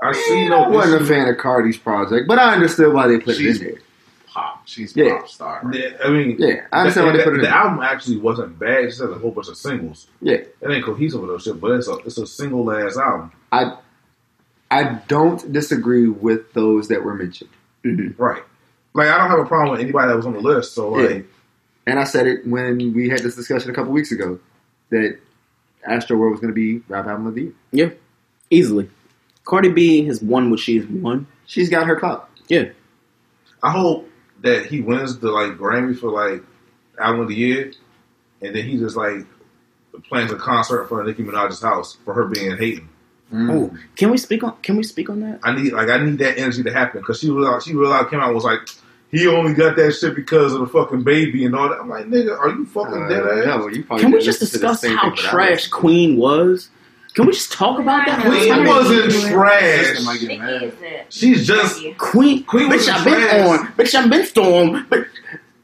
I 0.00 0.12
see 0.12 0.42
eh, 0.42 0.46
I 0.46 0.48
no 0.48 0.68
wasn't 0.70 1.02
a 1.02 1.06
fan 1.06 1.28
of 1.28 1.36
Cardi's 1.38 1.76
project, 1.76 2.28
but 2.28 2.38
I 2.38 2.54
understood 2.54 2.94
why 2.94 3.08
they 3.08 3.18
put 3.18 3.36
She's 3.36 3.60
it 3.60 3.66
in 3.66 3.72
there. 3.72 3.82
pop. 4.28 4.62
She's 4.64 4.94
Yeah. 4.96 5.18
pop 5.18 5.28
star. 5.28 5.60
Right? 5.64 5.74
Yeah, 5.74 5.96
I 6.04 6.10
mean, 6.10 6.36
Yeah, 6.38 6.66
I 6.72 6.80
understand 6.82 7.08
the, 7.08 7.10
why 7.10 7.16
they 7.18 7.24
put 7.24 7.34
it 7.34 7.38
the, 7.38 7.46
in. 7.46 7.50
the 7.50 7.56
album 7.56 7.80
actually 7.82 8.18
wasn't 8.18 8.58
bad. 8.60 8.84
It 8.84 8.88
just 8.90 9.00
had 9.00 9.10
a 9.10 9.14
whole 9.14 9.32
bunch 9.32 9.48
of 9.48 9.56
singles. 9.56 10.06
Yeah, 10.22 10.34
It 10.34 10.70
ain't 10.70 10.84
cohesive 10.84 11.20
with 11.20 11.30
those 11.30 11.42
shit, 11.42 11.60
but 11.60 11.72
it's 11.72 11.88
a 11.88 11.96
it's 12.06 12.18
a 12.18 12.26
single 12.28 12.70
ass 12.70 12.96
album. 12.96 13.32
I 13.50 13.76
I 14.70 15.00
don't 15.08 15.52
disagree 15.52 16.08
with 16.08 16.52
those 16.52 16.86
that 16.88 17.02
were 17.02 17.14
mentioned, 17.14 17.50
mm-hmm. 17.84 18.22
Right. 18.22 18.42
Like 18.98 19.08
I 19.08 19.16
don't 19.18 19.30
have 19.30 19.38
a 19.38 19.44
problem 19.46 19.70
with 19.70 19.80
anybody 19.80 20.08
that 20.08 20.16
was 20.16 20.26
on 20.26 20.32
the 20.34 20.40
list. 20.40 20.74
So 20.74 20.90
like, 20.90 21.10
Yeah. 21.10 21.20
and 21.86 21.98
I 21.98 22.04
said 22.04 22.26
it 22.26 22.46
when 22.46 22.92
we 22.92 23.08
had 23.08 23.20
this 23.20 23.36
discussion 23.36 23.70
a 23.70 23.74
couple 23.74 23.92
weeks 23.92 24.10
ago 24.12 24.38
that 24.90 25.18
Astro 25.86 26.16
World 26.16 26.32
was 26.32 26.40
going 26.40 26.52
to 26.52 26.54
be 26.54 26.82
rap 26.88 27.06
album 27.06 27.26
of 27.28 27.34
the 27.34 27.42
year. 27.42 27.52
Yeah, 27.72 27.90
easily. 28.50 28.90
Cardi 29.44 29.70
B 29.70 30.04
has 30.06 30.20
won 30.20 30.50
what 30.50 30.60
she's 30.60 30.84
won. 30.86 31.26
She's 31.46 31.70
got 31.70 31.86
her 31.86 31.96
clout. 31.98 32.28
Yeah, 32.48 32.70
I 33.62 33.70
hope 33.70 34.08
that 34.42 34.66
he 34.66 34.80
wins 34.80 35.18
the 35.18 35.30
like 35.30 35.52
Grammy 35.52 35.98
for 35.98 36.10
like 36.10 36.42
album 37.00 37.20
of 37.22 37.28
the 37.28 37.34
year, 37.34 37.72
and 38.42 38.54
then 38.54 38.64
he 38.64 38.76
just 38.78 38.96
like 38.96 39.24
plans 40.08 40.30
a 40.32 40.36
concert 40.36 40.86
for 40.88 41.02
Nicki 41.04 41.22
Minaj's 41.22 41.62
house 41.62 41.96
for 42.04 42.14
her 42.14 42.26
being 42.26 42.56
hating. 42.56 42.88
Oh, 43.32 43.70
can 43.96 44.10
we 44.10 44.16
speak 44.16 44.42
on? 44.42 44.56
Can 44.62 44.76
we 44.76 44.82
speak 44.82 45.10
on 45.10 45.20
that? 45.20 45.40
I 45.42 45.54
need 45.54 45.72
like 45.72 45.88
I 45.90 45.98
need 46.02 46.18
that 46.18 46.38
energy 46.38 46.62
to 46.62 46.72
happen 46.72 47.00
because 47.00 47.20
she 47.20 47.30
realized 47.30 47.66
she 47.66 47.74
realized 47.74 48.08
came 48.10 48.20
out 48.20 48.34
was 48.34 48.44
like 48.44 48.60
he 49.10 49.26
only 49.26 49.54
got 49.54 49.76
that 49.76 49.92
shit 49.92 50.14
because 50.14 50.52
of 50.54 50.60
the 50.60 50.66
fucking 50.66 51.02
baby 51.02 51.44
and 51.44 51.54
all 51.54 51.68
that. 51.68 51.78
I'm 51.80 51.88
like 51.88 52.06
nigga, 52.06 52.38
are 52.38 52.50
you 52.50 52.66
fucking 52.66 53.02
Uh, 53.04 53.08
dead 53.08 53.24
ass? 53.26 53.44
no, 53.46 53.68
you 53.68 53.82
Can 53.84 54.10
we 54.12 54.20
just 54.20 54.40
listen 54.40 54.60
to 54.60 54.66
the 54.66 54.72
discuss 54.72 54.90
how 54.96 55.08
thing, 55.10 55.16
trash 55.16 55.50
listened. 55.50 55.72
Queen 55.72 56.16
was? 56.16 56.70
Can 57.14 57.26
we 57.26 57.32
just 57.32 57.50
talk 57.52 57.80
about 57.80 58.06
that? 58.06 58.20
for 58.22 58.28
a 58.28 58.30
Queen 58.30 58.66
wasn't 58.66 59.10
trash. 59.32 59.86
Sister 59.86 60.04
might 60.04 60.22
Nikki 60.22 60.66
is 60.66 60.74
it. 60.82 61.06
She's 61.08 61.46
just 61.46 61.82
Queen, 61.96 62.44
Queen 62.44 62.70
bitch, 62.70 62.88
I've 62.88 63.04
been 63.04 63.46
on, 63.48 63.66
bitch, 63.72 63.94
I've 63.94 64.10
been 64.10 64.24
stormed, 64.26 64.86
but 64.90 65.06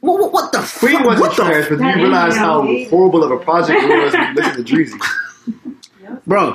what, 0.00 0.20
what, 0.20 0.32
what 0.32 0.52
the 0.52 0.58
Queen 0.78 0.96
fuck? 0.96 1.04
wasn't 1.06 1.20
What 1.20 1.32
trash, 1.34 1.66
but 1.68 1.78
That 1.78 1.96
you 1.96 2.02
realize 2.04 2.36
how 2.36 2.62
no- 2.62 2.84
horrible 2.88 3.22
of 3.24 3.30
a 3.30 3.38
project 3.38 3.82
it 3.82 3.88
was 4.04 4.12
when 4.14 4.28
you 4.28 4.34
listen 4.34 4.64
to 4.64 4.74
Dreezy. 4.74 6.20
bro? 6.26 6.52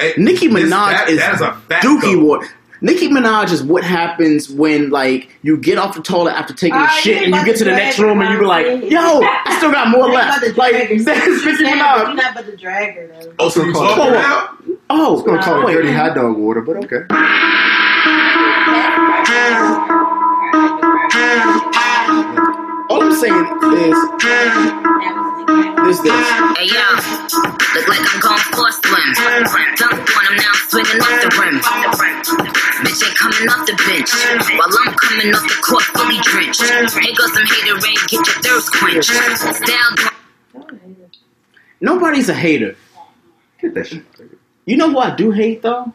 Hey, 0.00 0.14
Nicki 0.16 0.48
Minaj 0.48 0.70
that- 0.70 1.08
is 1.10 1.18
that's 1.18 1.40
a 1.42 1.60
Dookie 1.68 2.14
though. 2.14 2.24
War. 2.24 2.48
Nicki 2.80 3.08
Minaj 3.08 3.50
is 3.52 3.62
what 3.62 3.82
happens 3.84 4.48
when 4.48 4.90
like 4.90 5.30
you 5.42 5.56
get 5.56 5.78
off 5.78 5.94
the 5.96 6.02
toilet 6.02 6.32
after 6.34 6.54
taking 6.54 6.78
a 6.78 6.88
shit 6.90 7.22
and 7.24 7.34
you 7.34 7.44
get 7.44 7.52
to 7.54 7.58
to 7.58 7.64
the 7.64 7.70
next 7.72 7.98
room 7.98 8.20
and 8.20 8.32
you 8.32 8.38
be 8.38 8.44
like, 8.46 8.66
"Yo, 8.90 9.00
I 9.00 9.54
still 9.58 9.72
got 9.72 9.88
more 9.88 10.08
You 10.10 10.16
ain't 10.18 10.22
about 10.28 10.42
left." 10.42 10.56
Like 10.58 10.72
drag 10.72 10.88
her. 10.98 11.04
that's 11.04 11.44
Nicki 11.44 11.62
You're 11.64 11.72
Minaj. 11.72 12.14
not 12.16 12.32
about 12.32 12.46
to 12.46 12.56
drag 12.56 12.94
her 12.94 13.06
though. 13.20 13.32
Oh, 13.40 13.48
so 13.48 13.62
you 13.64 13.72
Hold 13.72 13.88
talking 13.88 14.04
on. 14.06 14.12
now? 14.12 14.48
Oh, 14.90 15.22
Gonna 15.22 15.42
call 15.42 15.62
it 15.62 15.66
wait. 15.66 15.72
dirty 15.74 15.92
hot 15.92 16.14
dog 16.14 16.36
water, 16.36 16.60
but 16.60 16.76
okay. 16.84 17.04
All 22.90 23.02
I'm 23.02 23.12
saying 23.14 23.34
is 23.74 23.96
this: 25.48 26.00
this. 26.00 26.12
Hey 26.56 26.68
yo, 26.68 26.84
look 27.74 27.88
like 27.88 28.04
I'm 28.04 28.20
going 28.20 28.44
for 28.52 28.68
a 28.68 28.72
swim. 28.72 29.08
Dunk 29.76 29.96
on 29.96 30.24
him 30.28 30.36
now, 30.36 30.52
I'm 30.52 30.60
swinging 30.68 31.00
off 31.00 31.16
the 31.24 31.30
rim. 31.40 31.56
Bitch 32.84 33.00
ain't 33.06 33.16
coming 33.16 33.48
off 33.48 33.66
the 33.66 33.74
bench 33.88 34.10
while 34.58 34.68
I'm 34.84 34.94
coming 34.94 35.34
off 35.34 35.42
the 35.42 35.58
court 35.64 35.84
fully 35.96 36.20
drenched. 36.22 36.62
Here 36.62 37.14
goes 37.16 37.32
some 37.32 37.46
hater 37.46 37.74
rain, 37.80 37.96
get 38.08 38.26
your 38.26 38.38
thirst 38.44 38.72
quenched. 38.72 39.10
Style 39.10 40.12
Nobody's 41.80 42.28
a 42.28 42.34
hater. 42.34 42.76
Get 43.60 43.74
that 43.74 43.86
shit. 43.86 44.04
You 44.66 44.76
know 44.76 44.90
who 44.90 44.98
I 44.98 45.14
do 45.14 45.30
hate 45.30 45.62
though? 45.62 45.92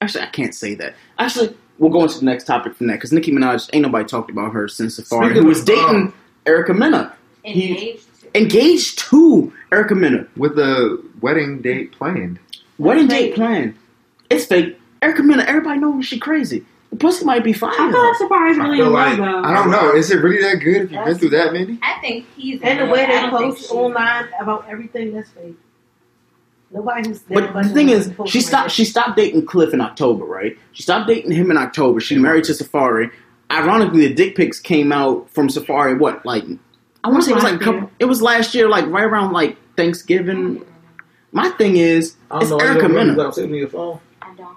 Actually, 0.00 0.24
I 0.24 0.28
can't 0.28 0.54
say 0.54 0.74
that. 0.76 0.94
Actually, 1.18 1.54
we'll 1.78 1.90
go 1.90 2.02
into 2.04 2.20
the 2.20 2.24
next 2.24 2.44
topic 2.44 2.74
from 2.74 2.86
that 2.86 2.94
because 2.94 3.12
Nicki 3.12 3.30
Minaj 3.32 3.68
ain't 3.72 3.82
nobody 3.82 4.06
talked 4.06 4.30
about 4.30 4.52
her 4.52 4.68
since 4.68 4.98
Safaree, 4.98 5.26
Speaking 5.26 5.42
who 5.42 5.48
was 5.48 5.64
dating 5.64 5.84
um, 5.84 6.14
Erica 6.46 6.72
Mena. 6.72 7.14
Engaged. 7.44 8.06
Engaged 8.34 8.98
to 9.10 9.52
Erica 9.72 9.94
Mena. 9.94 10.26
With 10.36 10.56
the 10.56 11.02
wedding 11.20 11.62
date 11.62 11.92
planned. 11.92 12.38
Wedding 12.78 13.08
date 13.08 13.34
planned. 13.34 13.74
It's 14.30 14.44
fake. 14.46 14.78
Erica 15.02 15.22
Mena, 15.22 15.42
everybody 15.44 15.80
knows 15.80 16.06
she 16.06 16.18
crazy. 16.18 16.64
The 16.90 16.96
pussy 16.96 17.24
might 17.24 17.44
be 17.44 17.52
fine. 17.52 17.72
I 17.72 17.90
feel 17.90 18.04
like 18.08 18.16
Safaree's 18.16 18.58
really 18.58 18.78
feel 18.78 18.90
like- 18.90 19.18
love 19.18 19.42
though. 19.44 19.48
I 19.48 19.54
don't 19.54 19.70
know. 19.70 19.94
Is 19.94 20.10
it 20.10 20.16
really 20.22 20.42
that 20.42 20.56
good 20.56 20.82
if 20.82 20.92
you've 20.92 21.04
been 21.04 21.18
through 21.18 21.30
that 21.30 21.52
many? 21.52 21.78
I 21.82 22.00
think 22.00 22.26
he's. 22.36 22.60
And 22.62 22.78
the 22.80 22.84
in 22.84 22.90
way 22.90 23.00
love. 23.00 23.08
they 23.08 23.16
I 23.16 23.30
don't 23.30 23.40
think 23.40 23.56
post 23.56 23.70
online 23.70 24.28
about 24.40 24.66
everything 24.68 25.12
that's 25.12 25.30
fake. 25.30 25.56
Nobody 26.72 27.08
who's 27.08 27.20
But 27.20 27.52
the 27.52 27.68
thing 27.68 27.88
is, 27.88 28.12
she 28.26 28.40
stopped. 28.40 28.70
She 28.70 28.84
stopped 28.84 29.16
dating 29.16 29.46
Cliff 29.46 29.74
in 29.74 29.80
October, 29.80 30.24
right? 30.24 30.56
She 30.72 30.82
stopped 30.84 31.08
dating 31.08 31.32
him 31.32 31.50
in 31.50 31.56
October. 31.56 32.00
She 32.00 32.16
married 32.16 32.44
to 32.44 32.52
Safaree. 32.52 33.10
Ironically, 33.50 34.06
the 34.06 34.14
dick 34.14 34.36
pics 34.36 34.60
came 34.60 34.92
out 34.92 35.28
from 35.30 35.48
Safaree. 35.48 35.98
What, 35.98 36.24
like, 36.24 36.44
I 37.02 37.08
want 37.08 37.22
to 37.22 37.26
say 37.26 37.32
it 37.32 37.34
was 37.34 37.44
like 37.44 37.52
a 37.52 37.56
Last 37.56 37.64
couple. 37.64 37.80
year. 37.80 37.90
It 38.00 38.04
was 38.06 38.22
last 38.22 38.54
year, 38.54 38.68
like 38.68 38.86
right 38.86 39.04
around 39.04 39.32
like 39.32 39.56
Thanksgiving. 39.76 40.64
My 41.32 41.48
thing 41.50 41.76
is, 41.76 42.16
it's 42.32 42.50
Erica 42.50 42.88
Mena. 42.88 43.14
got 43.14 43.34
saved 43.34 43.48
in 43.50 43.54
your 43.54 43.68
phone. 43.68 44.00
I 44.20 44.34
don't. 44.34 44.56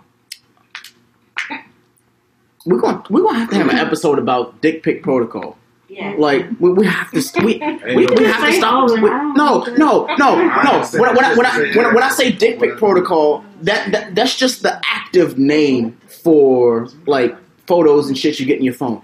We're 2.65 2.79
going. 2.79 3.03
We're 3.09 3.21
going 3.21 3.35
to 3.35 3.39
have 3.39 3.49
to 3.49 3.55
have 3.57 3.69
an 3.69 3.75
episode 3.77 4.19
about 4.19 4.61
dick 4.61 4.83
pic 4.83 5.03
protocol. 5.03 5.57
Yeah. 5.89 6.15
Like 6.17 6.47
we, 6.59 6.71
we 6.71 6.85
have 6.87 7.11
to 7.11 7.21
we, 7.45 7.59
we, 7.95 8.07
we 8.07 8.23
have 8.25 8.43
to 8.49 8.53
stop. 8.53 8.73
all 8.73 8.91
of 8.91 8.97
it. 8.97 9.01
we- 9.03 9.09
no, 9.09 9.63
no, 9.77 10.05
no, 10.17 10.35
no. 10.35 10.87
When, 10.93 11.09
I- 11.09 11.13
when, 11.13 11.25
I- 11.25 11.35
when, 11.35 11.45
I, 11.45 11.59
when, 11.75 11.85
I- 11.85 11.93
when 11.93 12.03
I 12.03 12.09
say 12.09 12.31
dick 12.31 12.59
pic 12.59 12.77
protocol, 12.77 13.43
that, 13.61 13.91
that 13.91 14.15
that's 14.15 14.35
just 14.35 14.63
the 14.63 14.81
active 14.85 15.37
name 15.37 15.97
for 16.07 16.87
like 17.05 17.35
photos 17.67 18.07
and 18.07 18.17
shit 18.17 18.39
you 18.39 18.45
get 18.45 18.57
in 18.57 18.63
your 18.65 18.73
phone. 18.73 19.01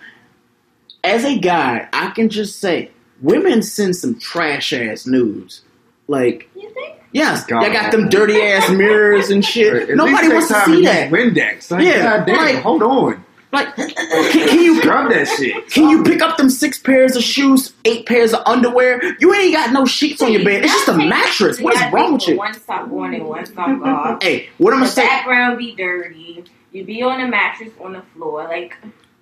As 1.04 1.24
a 1.26 1.38
guy, 1.38 1.88
I 1.94 2.10
can 2.12 2.30
just 2.30 2.60
say 2.60 2.92
women 3.22 3.62
send 3.62 3.96
some 3.96 4.18
trash 4.20 4.74
ass 4.74 5.06
nudes. 5.06 5.62
Like, 6.08 6.50
You 6.56 6.70
think? 6.72 6.96
yes, 7.12 7.46
God. 7.46 7.62
they 7.64 7.72
got 7.72 7.92
them 7.92 8.10
dirty 8.10 8.42
ass 8.42 8.70
mirrors 8.72 9.30
and 9.30 9.44
shit. 9.46 9.90
At 9.90 9.96
Nobody 9.96 10.30
wants 10.30 10.48
to 10.48 10.62
see 10.66 10.86
that. 10.86 11.12
Windex. 11.12 11.70
Like, 11.72 11.86
Yeah, 11.86 12.18
God 12.18 12.26
damn, 12.26 12.38
like- 12.38 12.56
hold 12.64 12.84
on. 12.84 13.26
Like, 13.52 13.76
can, 13.76 13.90
can 13.90 14.60
you 14.62 14.80
Scrub 14.80 15.10
that 15.10 15.28
shit. 15.28 15.72
Can 15.72 15.90
you 15.90 16.04
pick 16.04 16.22
up 16.22 16.38
them 16.38 16.52
six 16.52 16.78
pairs 16.78 17.16
of 17.16 17.24
shoes, 17.24 17.74
eight 17.84 18.06
pairs 18.06 18.32
of 18.32 18.42
underwear? 18.46 19.02
You 19.20 19.34
ain't 19.34 19.54
got 19.56 19.74
no 19.74 19.86
sheets 19.86 20.22
on 20.22 20.32
your 20.32 20.44
bed. 20.44 20.64
It's 20.64 20.72
just 20.72 20.88
a 20.88 20.94
mattress. 20.94 21.60
What 21.60 21.76
is 21.76 21.92
wrong 21.92 22.14
with 22.14 22.28
you? 22.28 22.38
One 22.38 22.54
stop 22.54 22.92
on 22.92 23.12
and 23.16 23.26
one 23.26 23.46
stop 23.48 23.82
off. 23.82 24.22
Hey, 24.22 24.50
what 24.60 24.72
I'm 24.74 24.82
the 24.82 24.86
gonna 24.86 24.92
say? 24.94 25.02
background 25.08 25.58
be 25.58 25.74
dirty. 25.76 26.44
You 26.72 26.84
be 26.86 27.02
on 27.02 27.20
a 27.22 27.28
mattress 27.28 27.72
on 27.82 27.94
the 27.94 28.04
floor. 28.14 28.44
Like 28.44 28.78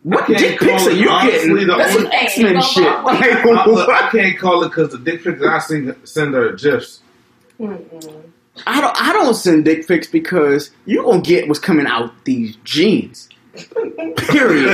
What 0.07 0.27
dick 0.27 0.59
pics 0.59 0.87
are 0.87 0.91
you 0.91 1.09
honestly, 1.09 1.49
getting? 1.49 1.67
the 1.67 1.75
That's 1.77 1.93
some 1.93 2.05
only- 2.05 2.15
X 2.15 2.37
Men 2.37 2.61
shit. 2.61 2.83
Like, 3.03 3.21
I, 3.23 3.65
look, 3.65 3.89
I 3.89 4.09
can't 4.11 4.37
call 4.39 4.63
it 4.63 4.69
because 4.69 4.91
the 4.91 4.99
dick 4.99 5.23
pics 5.23 5.41
I 5.43 5.59
send, 5.59 5.95
send 6.05 6.33
her 6.33 6.53
gifs. 6.53 7.01
I 7.59 8.81
don't. 8.81 9.01
I 9.01 9.13
don't 9.13 9.33
send 9.33 9.65
dick 9.65 9.87
pics 9.87 10.07
because 10.07 10.71
you 10.85 11.03
gonna 11.03 11.21
get 11.21 11.47
what's 11.47 11.59
coming 11.59 11.85
out 11.87 12.11
these 12.25 12.55
jeans. 12.63 13.26
Period. 14.27 14.69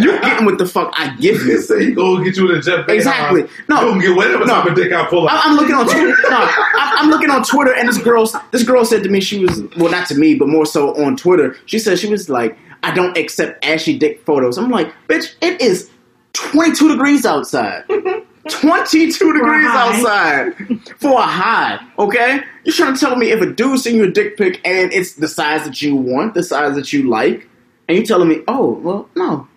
you 0.00 0.18
getting 0.20 0.44
what 0.44 0.58
the 0.58 0.66
fuck 0.66 0.92
I 0.96 1.14
give 1.20 1.40
He 1.42 1.48
you. 1.50 1.60
say 1.60 1.86
he 1.86 1.92
gonna 1.92 2.24
get 2.24 2.36
you 2.36 2.48
in 2.50 2.56
the 2.56 2.60
jet. 2.62 2.88
Exactly. 2.88 3.42
No. 3.68 3.80
you 3.80 3.88
gonna 3.90 4.00
get 4.02 4.16
whatever 4.16 4.44
No. 4.46 4.54
type 4.54 4.66
of 4.66 4.74
dick 4.74 4.92
I 4.92 5.06
pull 5.06 5.28
I- 5.28 5.32
out. 5.34 5.46
I'm 5.46 5.56
looking 5.56 5.74
on 5.74 5.86
Twitter. 5.86 6.16
No, 6.30 6.36
I'm 6.38 6.98
I'm 7.02 7.10
looking 7.10 7.30
on 7.30 7.42
Twitter, 7.44 7.72
and 7.74 7.88
this 7.88 7.98
girl, 7.98 8.30
this 8.52 8.62
girl 8.64 8.84
said 8.84 9.02
to 9.02 9.08
me, 9.08 9.20
she 9.20 9.40
was 9.44 9.62
well, 9.76 9.90
not 9.90 10.06
to 10.08 10.14
me, 10.14 10.34
but 10.34 10.48
more 10.48 10.66
so 10.66 10.94
on 11.04 11.16
Twitter. 11.16 11.56
She 11.66 11.78
said 11.78 11.98
she 11.98 12.08
was 12.08 12.28
like, 12.28 12.56
"I 12.82 12.92
don't 12.92 13.16
accept 13.16 13.64
ashy 13.64 13.98
dick 13.98 14.24
photos." 14.24 14.56
I'm 14.58 14.70
like, 14.70 14.92
"Bitch, 15.08 15.34
it 15.40 15.60
is 15.60 15.90
22 16.34 16.88
degrees 16.90 17.26
outside. 17.26 17.84
22 18.48 19.32
degrees 19.34 19.66
outside 19.66 20.52
for 20.98 21.12
a 21.18 21.22
high. 21.22 21.78
Okay, 21.98 22.40
you're 22.64 22.74
trying 22.74 22.94
to 22.94 23.00
tell 23.00 23.14
me 23.16 23.30
if 23.30 23.40
a 23.40 23.46
dude 23.46 23.78
send 23.78 23.96
you 23.96 24.04
a 24.04 24.10
dick 24.10 24.36
pic 24.36 24.60
and 24.64 24.92
it's 24.92 25.14
the 25.14 25.28
size 25.28 25.64
that 25.64 25.80
you 25.80 25.94
want, 25.94 26.34
the 26.34 26.42
size 26.42 26.74
that 26.74 26.92
you 26.92 27.08
like, 27.08 27.48
and 27.88 27.98
you 27.98 28.04
telling 28.04 28.28
me, 28.28 28.42
oh, 28.48 28.72
well, 28.74 29.08
no, 29.14 29.48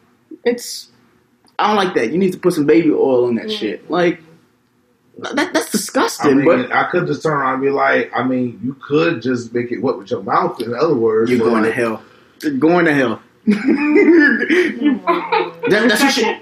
it's 0.44 0.90
I 1.58 1.68
don't 1.68 1.78
like 1.78 1.96
that. 1.96 2.12
You 2.12 2.18
need 2.18 2.34
to 2.34 2.40
put 2.40 2.54
some 2.54 2.66
baby 2.66 2.92
oil 2.92 3.26
on 3.26 3.36
that 3.36 3.52
shit. 3.52 3.90
Like 3.90 4.22
that, 5.20 5.54
that's 5.54 5.68
I 5.68 5.72
disgusting. 5.72 6.38
mean, 6.38 6.46
but 6.46 6.72
I 6.72 6.90
could 6.90 7.08
just 7.08 7.24
turn 7.24 7.34
around 7.34 7.56
and 7.56 7.64
be 7.64 7.70
like, 7.70 8.12
I 8.14 8.24
mean, 8.24 8.60
you 8.64 8.76
could 8.86 9.22
just 9.22 9.54
make 9.54 9.72
it 9.72 9.80
wet 9.82 9.98
with 9.98 10.12
your 10.12 10.22
mouth. 10.24 10.62
In 10.62 10.74
other 10.74 10.96
words, 10.96 11.32
you're 11.32 11.40
but 11.40 11.46
going 11.46 11.64
to 11.64 11.72
hell. 11.72 12.04
You're 12.42 12.54
going 12.54 12.86
to 12.86 12.94
hell. 12.94 13.22
that, 13.46 13.62
that's 15.70 16.02
what 16.02 16.14
she. 16.14 16.42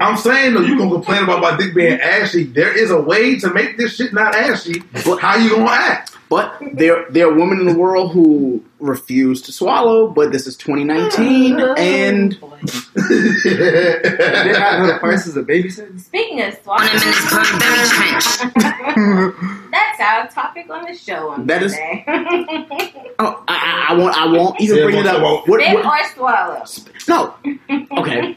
I'm 0.00 0.16
saying 0.16 0.54
though, 0.54 0.60
you 0.60 0.78
gonna 0.78 0.90
complain 0.92 1.24
about 1.24 1.40
my 1.40 1.56
dick 1.56 1.74
being 1.74 2.00
ashy. 2.00 2.44
There 2.44 2.76
is 2.76 2.90
a 2.90 3.00
way 3.00 3.38
to 3.40 3.52
make 3.52 3.76
this 3.78 3.96
shit 3.96 4.12
not 4.12 4.34
ashy. 4.34 4.82
But 5.04 5.16
how 5.16 5.36
you 5.36 5.50
gonna 5.56 5.70
act? 5.70 6.17
But 6.28 6.60
there, 6.74 7.06
there 7.10 7.28
are 7.28 7.34
women 7.34 7.60
in 7.60 7.66
the 7.66 7.78
world 7.78 8.12
who 8.12 8.62
refuse 8.80 9.40
to 9.42 9.52
swallow. 9.52 10.08
But 10.08 10.32
this 10.32 10.46
is 10.46 10.56
2019, 10.56 11.58
and 11.78 12.32
They 12.94 14.52
not 14.52 14.80
know 14.80 14.86
the 14.88 14.98
prices 14.98 15.36
of 15.36 15.46
babysitting. 15.46 16.00
Speaking 16.00 16.42
of 16.42 16.58
On 16.66 16.86
him 16.86 16.96
in 16.96 17.00
swallowing, 17.00 17.02
this 17.04 17.30
Burberry 17.30 17.88
trench. 17.88 19.34
that's 19.78 20.00
our 20.00 20.28
topic 20.28 20.68
on 20.70 20.84
the 20.84 20.94
show 20.96 21.30
on 21.30 21.46
That 21.46 21.62
is- 21.62 21.72
Sunday. 21.74 22.04
oh, 23.18 23.42
I, 23.48 23.54
I, 23.56 23.86
I 23.90 23.94
won't, 23.96 24.16
I 24.16 24.26
won't 24.26 24.60
even 24.60 24.76
Say 24.76 24.82
it 24.82 24.86
bring 24.86 24.98
it 24.98 25.06
up. 25.06 25.20
more. 25.20 25.42
What, 25.46 25.60
Spit 25.60 25.84
what, 25.84 25.86
or 25.86 26.04
swallow? 26.14 26.64
no, 27.08 27.34
okay. 28.00 28.36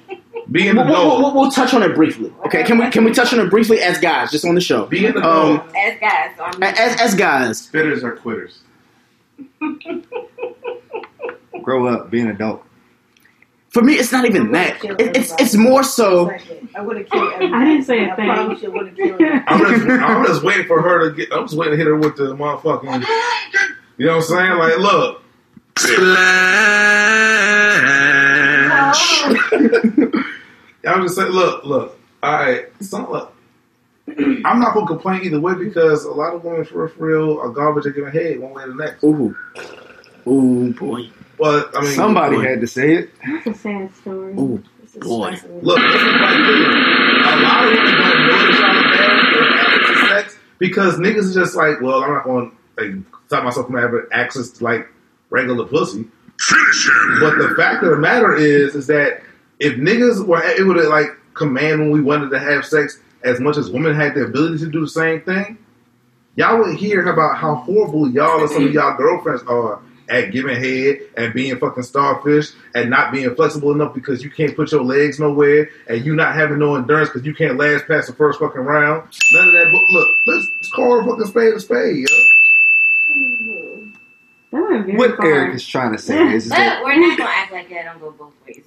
Being 0.52 0.76
We'll, 0.76 0.86
the 0.86 0.92
we'll, 0.92 1.10
dog. 1.10 1.22
we'll, 1.22 1.34
we'll 1.42 1.52
touch 1.52 1.74
on 1.74 1.82
it 1.84 1.96
briefly. 1.96 2.32
Okay, 2.46 2.64
can 2.64 2.78
we 2.78 2.90
can 2.90 3.04
we 3.06 3.12
touch 3.14 3.32
on 3.34 3.40
it 3.40 3.50
briefly 3.50 3.80
as 3.80 3.98
guys, 4.00 4.32
just 4.32 4.44
on 4.46 4.56
the 4.56 4.62
show? 4.62 4.86
Being 4.86 5.14
the 5.14 5.20
Um, 5.20 5.58
dog. 5.58 5.76
As 5.76 6.00
guys, 6.00 6.40
on 6.40 6.64
as 6.64 7.02
as 7.02 7.16
guys, 7.16 7.68
Spitters 7.68 8.04
are 8.04 8.16
quitters. 8.18 8.60
Grow 11.64 11.88
up, 11.88 12.10
be 12.10 12.20
an 12.22 12.30
adult. 12.30 12.64
For 13.72 13.82
me, 13.82 13.94
it's 13.94 14.12
not 14.12 14.26
even 14.26 14.52
that. 14.52 14.84
It, 14.84 15.16
it's 15.18 15.34
it's 15.40 15.56
more 15.56 15.82
so. 15.84 16.30
I 16.76 16.82
would 16.82 16.98
have 16.98 17.10
killed 17.10 17.34
everybody. 17.34 17.62
I 17.62 17.66
didn't 17.66 17.86
say 17.86 18.04
a 18.06 18.12
I 18.12 18.16
thing. 18.16 18.26
promise 18.26 18.62
you, 18.62 18.70
I 18.70 18.74
would 18.74 18.88
have 18.88 18.96
killed 18.98 19.22
everybody. 19.22 19.44
I'm 19.48 19.60
just, 19.60 20.04
I'm 20.04 20.26
just 20.26 20.44
waiting 20.44 20.68
for 20.68 20.82
her 20.82 21.10
to 21.10 21.16
get. 21.16 21.34
I'm 21.34 21.46
just 21.46 21.58
waiting 21.58 21.72
to 21.74 21.78
hit 21.78 21.88
her 21.88 21.96
with 21.98 22.18
the 22.18 22.36
motherfucking. 22.36 23.06
You 23.98 24.06
know 24.08 24.18
what 24.18 24.30
I'm 24.30 24.30
saying? 24.30 24.58
Like, 24.58 24.78
look. 24.80 25.24
I'm 30.86 31.04
just 31.04 31.16
saying, 31.16 31.32
look, 31.32 31.64
look. 31.64 32.00
All 32.24 32.34
right, 32.34 32.66
some, 32.82 33.10
look. 33.10 33.34
I'm 34.18 34.60
not 34.60 34.74
gonna 34.74 34.88
complain 34.88 35.22
either 35.24 35.40
way 35.40 35.54
because 35.54 36.04
a 36.04 36.12
lot 36.12 36.34
of 36.36 36.44
women, 36.44 36.66
for 36.66 36.86
real, 36.86 36.94
for 36.96 37.06
real, 37.06 37.40
are 37.40 37.50
garbage 37.50 37.86
at 37.86 37.96
giving 37.96 38.12
head 38.12 38.40
one 38.40 38.54
way 38.54 38.64
or 38.64 38.68
the 38.68 38.76
next. 38.76 39.04
Ooh, 39.04 39.36
ooh, 40.28 40.74
boy, 40.74 41.10
But 41.42 41.76
I 41.76 41.82
mean, 41.82 41.92
Somebody 41.94 42.38
had 42.38 42.62
to 42.62 42.68
say 42.68 42.94
it. 42.94 43.10
That's 43.26 43.48
a 43.48 43.54
sad 43.56 43.96
story. 43.96 44.34
ooh, 44.34 44.62
boy. 45.00 45.32
Look, 45.64 45.80
let's 45.80 46.04
be 46.04 46.18
quite 46.20 46.38
clear. 46.38 46.70
A 46.70 47.42
lot 47.42 47.64
of 47.64 47.70
women 47.72 47.98
don't 47.98 48.28
know 48.28 48.38
that 48.46 48.60
y'all 48.60 48.78
are 48.78 48.92
bad 48.94 49.34
when 49.34 49.74
it 49.74 49.88
to 49.88 50.08
sex 50.08 50.38
because 50.60 51.00
niggas 51.00 51.24
is 51.24 51.34
just 51.34 51.56
like, 51.56 51.82
well, 51.82 52.04
I'm 52.04 52.12
not 52.12 52.26
going 52.26 52.52
to 52.52 52.84
like, 52.84 53.06
stop 53.26 53.44
myself 53.44 53.66
from 53.66 53.78
having 53.78 54.06
access 54.12 54.52
to 54.52 54.64
like 54.64 54.88
regular 55.32 55.66
pussy. 55.66 56.04
But 57.20 57.40
the 57.40 57.56
fact 57.58 57.84
of 57.84 57.90
the 57.90 57.98
matter 57.98 58.36
is, 58.36 58.76
is 58.76 58.86
that 58.86 59.24
if 59.58 59.78
niggas 59.78 60.24
were 60.24 60.44
able 60.44 60.76
to 60.76 60.88
like 60.90 61.10
command 61.34 61.80
when 61.80 61.90
we 61.90 62.02
wanted 62.02 62.30
to 62.30 62.38
have 62.40 62.68
sex 62.68 63.00
as 63.24 63.40
much 63.40 63.58
as 63.58 63.72
women 63.72 63.96
had 63.96 64.14
the 64.14 64.26
ability 64.26 64.60
to 64.60 64.68
do 64.70 64.82
the 64.82 64.88
same 64.88 65.22
thing, 65.22 65.58
y'all 66.36 66.60
would 66.60 66.78
hear 66.78 67.08
about 67.08 67.36
how 67.36 67.56
horrible 67.56 68.08
y'all 68.12 68.42
and 68.42 68.50
some 68.52 68.66
of 68.66 68.72
y'all 68.72 68.96
girlfriends 68.96 69.42
are 69.48 69.82
at 70.10 70.32
giving 70.32 70.56
head 70.56 71.00
and 71.18 71.34
being 71.34 71.58
fucking 71.58 71.84
starfish 71.84 72.50
and 72.76 72.90
not 72.90 73.12
being 73.12 73.34
flexible 73.36 73.72
enough 73.72 73.94
because 73.94 74.24
you 74.24 74.30
can't 74.30 74.56
put 74.56 74.72
your 74.72 74.84
legs 74.84 75.20
nowhere 75.20 75.70
and 75.88 76.06
you 76.06 76.16
not 76.16 76.36
having 76.36 76.60
no 76.60 76.76
endurance 76.76 77.10
because 77.10 77.26
you 77.26 77.34
can't 77.34 77.58
last 77.58 77.88
past 77.88 78.08
the 78.08 78.14
first 78.14 78.40
fucking 78.40 78.62
round. 78.62 79.08
None 79.34 79.48
of 79.48 79.54
that. 79.54 79.66
But 79.66 79.82
look, 79.94 80.08
let's 80.28 80.72
call 80.76 81.00
a 81.00 81.06
fucking 81.06 81.26
spade 81.28 81.54
a 81.54 81.60
spade, 81.60 82.08
yo. 82.10 82.16
That 84.52 84.62
went 84.70 84.86
very 84.86 84.98
What 84.98 85.16
far. 85.18 85.26
Eric 85.28 85.56
is 85.56 85.66
trying 85.68 85.94
to 85.94 85.98
say 85.98 86.18
is, 86.34 86.46
is 86.46 86.50
that 86.50 86.84
we're 86.84 86.96
not 87.00 87.18
gonna 87.18 87.30
act 87.30 87.52
like 87.54 87.70
that. 87.70 87.86
Don't 87.86 88.00
go 88.00 88.12
both 88.12 88.34
ways. 88.46 88.64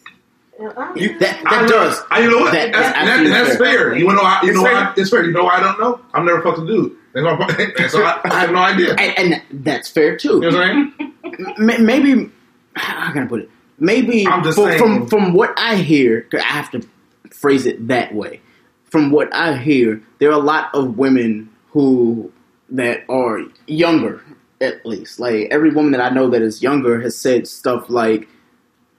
You, 0.95 1.19
that 1.19 1.43
I 1.47 1.51
that 1.51 1.63
know- 1.63 1.69
does. 1.69 2.01
I, 2.11 2.21
you 2.21 2.31
know 2.31 2.39
what? 2.39 2.53
That- 2.53 2.73
that's, 2.73 2.93
that's 2.95 3.07
that's, 3.07 3.31
that's 3.31 3.57
fair. 3.59 3.91
fair. 3.91 3.97
You 3.97 4.07
know, 4.07 4.21
I, 4.23 4.41
you 4.45 4.51
It's 4.51 4.57
know, 4.59 4.65
fair. 4.65 4.75
I, 4.77 4.95
it's 4.97 5.11
fair. 5.11 5.25
You 5.25 5.33
know, 5.33 5.47
I 5.49 5.61
don't 5.61 5.79
know. 5.81 6.01
I'm 6.15 6.25
never 6.25 6.41
fucking 6.43 6.67
dude. 6.67 6.97
That's 7.13 7.25
my, 7.25 7.87
so 7.89 8.03
I, 8.05 8.21
I 8.25 8.41
have 8.41 8.51
no 8.53 8.59
idea. 8.59 8.95
And, 8.95 9.33
and 9.51 9.65
that's 9.65 9.89
fair 9.91 10.17
too. 10.17 10.35
You 10.43 10.51
know 10.51 10.59
what 10.59 10.67
I'm 10.69 10.95
saying? 10.99 11.11
Maybe 11.59 12.31
how 12.77 13.13
can 13.13 13.25
I 13.25 13.27
put 13.27 13.43
it? 13.43 13.51
Maybe 13.79 14.25
from, 14.25 14.79
from 14.79 15.07
from 15.09 15.33
what 15.35 15.53
I 15.57 15.77
hear, 15.77 16.29
I 16.33 16.41
have 16.43 16.71
to 16.73 16.87
phrase 17.31 17.67
it 17.67 17.89
that 17.89 18.15
way. 18.15 18.41
From 18.85 19.11
what 19.11 19.35
I 19.35 19.57
hear, 19.57 20.03
there 20.19 20.31
are 20.31 20.41
a 20.41 20.45
lot 20.45 20.73
of 20.75 20.97
women 20.97 21.51
who 21.71 22.33
that 22.71 23.05
are 23.09 23.41
younger, 23.67 24.23
at 24.61 24.85
least. 24.87 25.19
Like 25.19 25.49
every 25.51 25.71
woman 25.71 25.93
that 25.93 26.01
I 26.01 26.11
know 26.11 26.31
that 26.31 26.43
is 26.43 26.63
younger 26.63 27.01
has 27.01 27.19
said 27.19 27.49
stuff 27.49 27.91
like, 27.91 28.29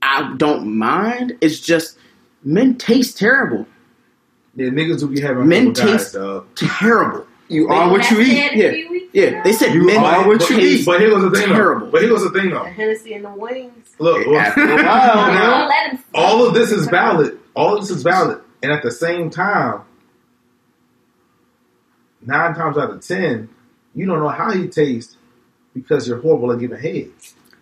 "I 0.01 0.34
don't 0.38 0.78
mind. 0.78 1.38
It's 1.41 1.59
just 1.59 1.97
men 2.43 2.78
taste 2.78 3.17
terrible. 3.17 3.65
Yeah, 4.55 4.69
niggas 4.69 5.01
will 5.01 5.09
be 5.09 5.21
having 5.21 5.47
Men 5.47 5.65
men 5.65 5.73
guys, 5.73 6.11
taste 6.11 6.15
terrible. 6.55 7.28
You 7.47 7.67
are 7.69 7.89
what 7.91 8.09
you 8.11 8.21
eat. 8.21 8.53
Yeah, 8.55 8.71
yeah. 9.13 9.43
They 9.43 9.53
said 9.53 9.73
You 9.73 9.85
men 9.85 9.97
are 10.03 10.27
what 10.27 10.49
you 10.49 10.57
eat. 10.59 10.85
But 10.85 10.99
here 10.99 11.13
was 11.13 11.23
the 11.23 11.31
thing, 11.31 11.49
terrible. 11.49 11.85
though. 11.87 11.91
But 11.91 12.01
here 12.01 12.13
was 12.13 12.23
the 12.23 12.29
thing, 12.31 12.49
The 12.49 12.55
though. 12.55 12.63
Hennessy 12.65 13.13
and 13.13 13.25
the 13.25 13.29
wings. 13.31 13.95
Look, 13.99 14.27
After 14.27 14.65
while, 14.67 15.27
man. 15.69 15.99
all 16.13 16.47
of 16.47 16.53
this 16.53 16.71
is 16.71 16.87
valid. 16.87 17.39
All 17.55 17.75
of 17.75 17.81
this 17.81 17.89
is 17.95 18.03
valid, 18.03 18.41
and 18.61 18.71
at 18.71 18.83
the 18.83 18.91
same 18.91 19.29
time, 19.29 19.81
nine 22.21 22.53
times 22.55 22.77
out 22.77 22.91
of 22.91 23.05
ten, 23.05 23.49
you 23.93 24.05
don't 24.05 24.19
know 24.19 24.29
how 24.29 24.51
you 24.51 24.67
taste 24.67 25.15
because 25.73 26.07
you're 26.07 26.19
horrible 26.21 26.51
at 26.51 26.59
giving 26.59 26.79
head. 26.79 27.11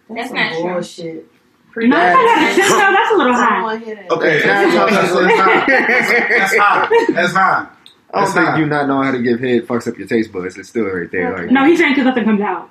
That's 0.09 0.29
some 0.29 0.37
not 0.37 0.53
true. 0.53 0.61
bullshit. 0.73 1.29
No, 1.75 1.89
that's, 1.97 2.55
that's, 2.57 2.69
no, 2.69 2.77
that's 2.77 3.11
a 3.13 3.17
little 3.17 3.33
I 3.33 3.35
high. 3.45 3.61
want 3.63 3.79
to 3.79 3.85
hear 3.85 3.95
that. 3.95 4.11
Okay, 4.11 4.41
that's, 4.45 4.75
that's, 4.75 5.13
that's 5.13 5.39
high. 5.39 5.65
That's 5.67 6.55
high. 6.55 6.87
That's 7.13 7.33
high. 7.33 7.67
I 8.13 8.17
don't 8.17 8.25
That's 8.25 8.33
think 8.35 8.47
high. 8.47 8.59
you 8.59 8.65
not 8.67 8.87
knowing 8.87 9.05
how 9.05 9.11
to 9.11 9.21
give 9.21 9.39
head 9.39 9.63
fucks 9.67 9.87
up 9.87 9.97
your 9.97 10.07
taste 10.07 10.31
buds. 10.31 10.55
It's 10.57 10.69
still 10.69 10.85
right 10.85 11.09
there. 11.11 11.35
Like, 11.35 11.49
No, 11.51 11.65
he's 11.65 11.79
saying 11.79 11.93
because 11.93 12.05
nothing 12.05 12.25
comes 12.25 12.41
out. 12.41 12.69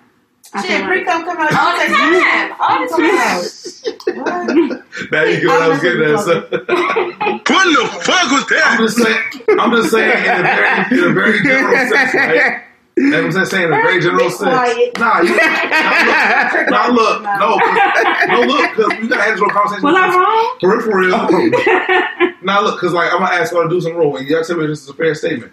I 0.54 0.60
feel 0.62 0.70
Shit, 0.70 0.80
like. 0.80 0.88
pre-cum 0.88 1.24
come 1.24 1.38
out. 1.38 1.52
All 1.52 1.76
the 1.78 1.86
time. 1.94 2.52
All 2.60 2.78
the 2.80 2.88
time. 2.96 4.22
What? 4.22 5.12
Now 5.12 5.22
you 5.24 5.40
get 5.40 5.46
what 5.46 5.62
I 5.62 5.68
was 5.68 5.80
getting 5.80 6.02
at. 6.02 6.20
So. 6.20 6.40
What 6.42 7.64
the 7.66 7.88
fuck 8.02 8.30
was 8.30 8.44
I'm 8.64 8.78
just 8.78 8.96
saying. 8.98 9.22
I'm 9.58 9.70
just 9.72 9.90
saying 9.90 10.10
in 10.10 10.40
a 10.40 10.42
very, 10.42 10.98
in 10.98 11.10
a 11.10 11.12
very 11.12 11.42
general 11.42 11.88
sense, 11.88 12.14
right? 12.14 12.62
That's 12.96 13.34
what 13.34 13.40
I'm 13.40 13.46
saying 13.46 13.66
in 13.68 13.72
a 13.72 13.76
very 13.76 14.00
general 14.00 14.26
Be 14.26 14.30
sense. 14.30 14.40
quiet. 14.40 14.98
Nah, 14.98 15.20
you. 15.20 15.34
Now 16.70 16.90
look, 16.90 17.22
now 17.22 17.22
look, 17.22 17.22
no, 17.22 17.58
'cause- 17.58 18.28
no, 18.28 18.40
look, 18.42 18.70
because 18.76 19.00
we 19.00 19.08
gotta 19.08 19.22
have 19.22 19.32
this 19.32 19.40
real 19.40 19.50
conversation. 19.50 19.82
Was 19.84 19.94
I 19.96 20.08
wrong? 20.14 20.56
For 20.60 20.70
real, 20.70 20.80
for 20.82 20.98
real. 20.98 21.14
Oh. 21.14 22.32
now 22.42 22.60
look, 22.62 22.76
because 22.76 22.92
like 22.92 23.10
I'm 23.12 23.20
gonna 23.20 23.34
ask 23.34 23.52
y'all 23.52 23.62
to 23.64 23.68
do 23.68 23.80
some 23.80 23.94
rule, 23.94 24.16
and 24.16 24.28
y'all 24.28 24.44
tell 24.44 24.56
me 24.58 24.66
this 24.66 24.82
is 24.82 24.88
a 24.88 24.94
fair 24.94 25.14
statement. 25.14 25.52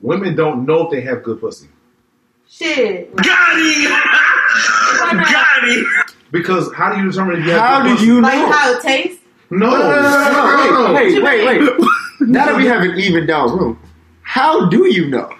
Women 0.00 0.34
don't 0.36 0.64
know 0.66 0.82
if 0.86 0.90
they 0.90 1.00
have 1.02 1.22
good 1.22 1.40
pussy 1.40 1.68
Shit. 2.48 3.14
Got 3.16 3.58
him! 3.58 3.90
Got 5.24 5.68
him! 5.68 5.86
because 6.30 6.72
how 6.74 6.92
do 6.94 7.00
you 7.02 7.10
determine 7.10 7.40
if 7.40 7.46
you 7.46 7.52
have 7.52 7.60
how 7.60 7.82
good 7.82 7.88
do 7.88 7.94
pussy? 7.94 8.06
you 8.06 8.20
Like 8.20 8.52
how 8.52 8.72
it 8.72 8.82
tastes? 8.82 9.22
No, 9.50 9.70
No, 9.70 9.76
no, 9.78 9.88
no, 9.88 10.70
no, 10.70 10.86
no, 10.88 10.94
wait, 10.94 11.22
wait, 11.22 11.46
wait, 11.46 11.60
wait. 11.60 11.88
Now 12.20 12.46
that 12.46 12.56
we 12.56 12.66
have 12.66 12.82
an 12.82 12.98
even 12.98 13.26
down 13.26 13.56
room, 13.58 13.78
how 14.22 14.68
do 14.68 14.86
you 14.92 15.08
know 15.08 15.30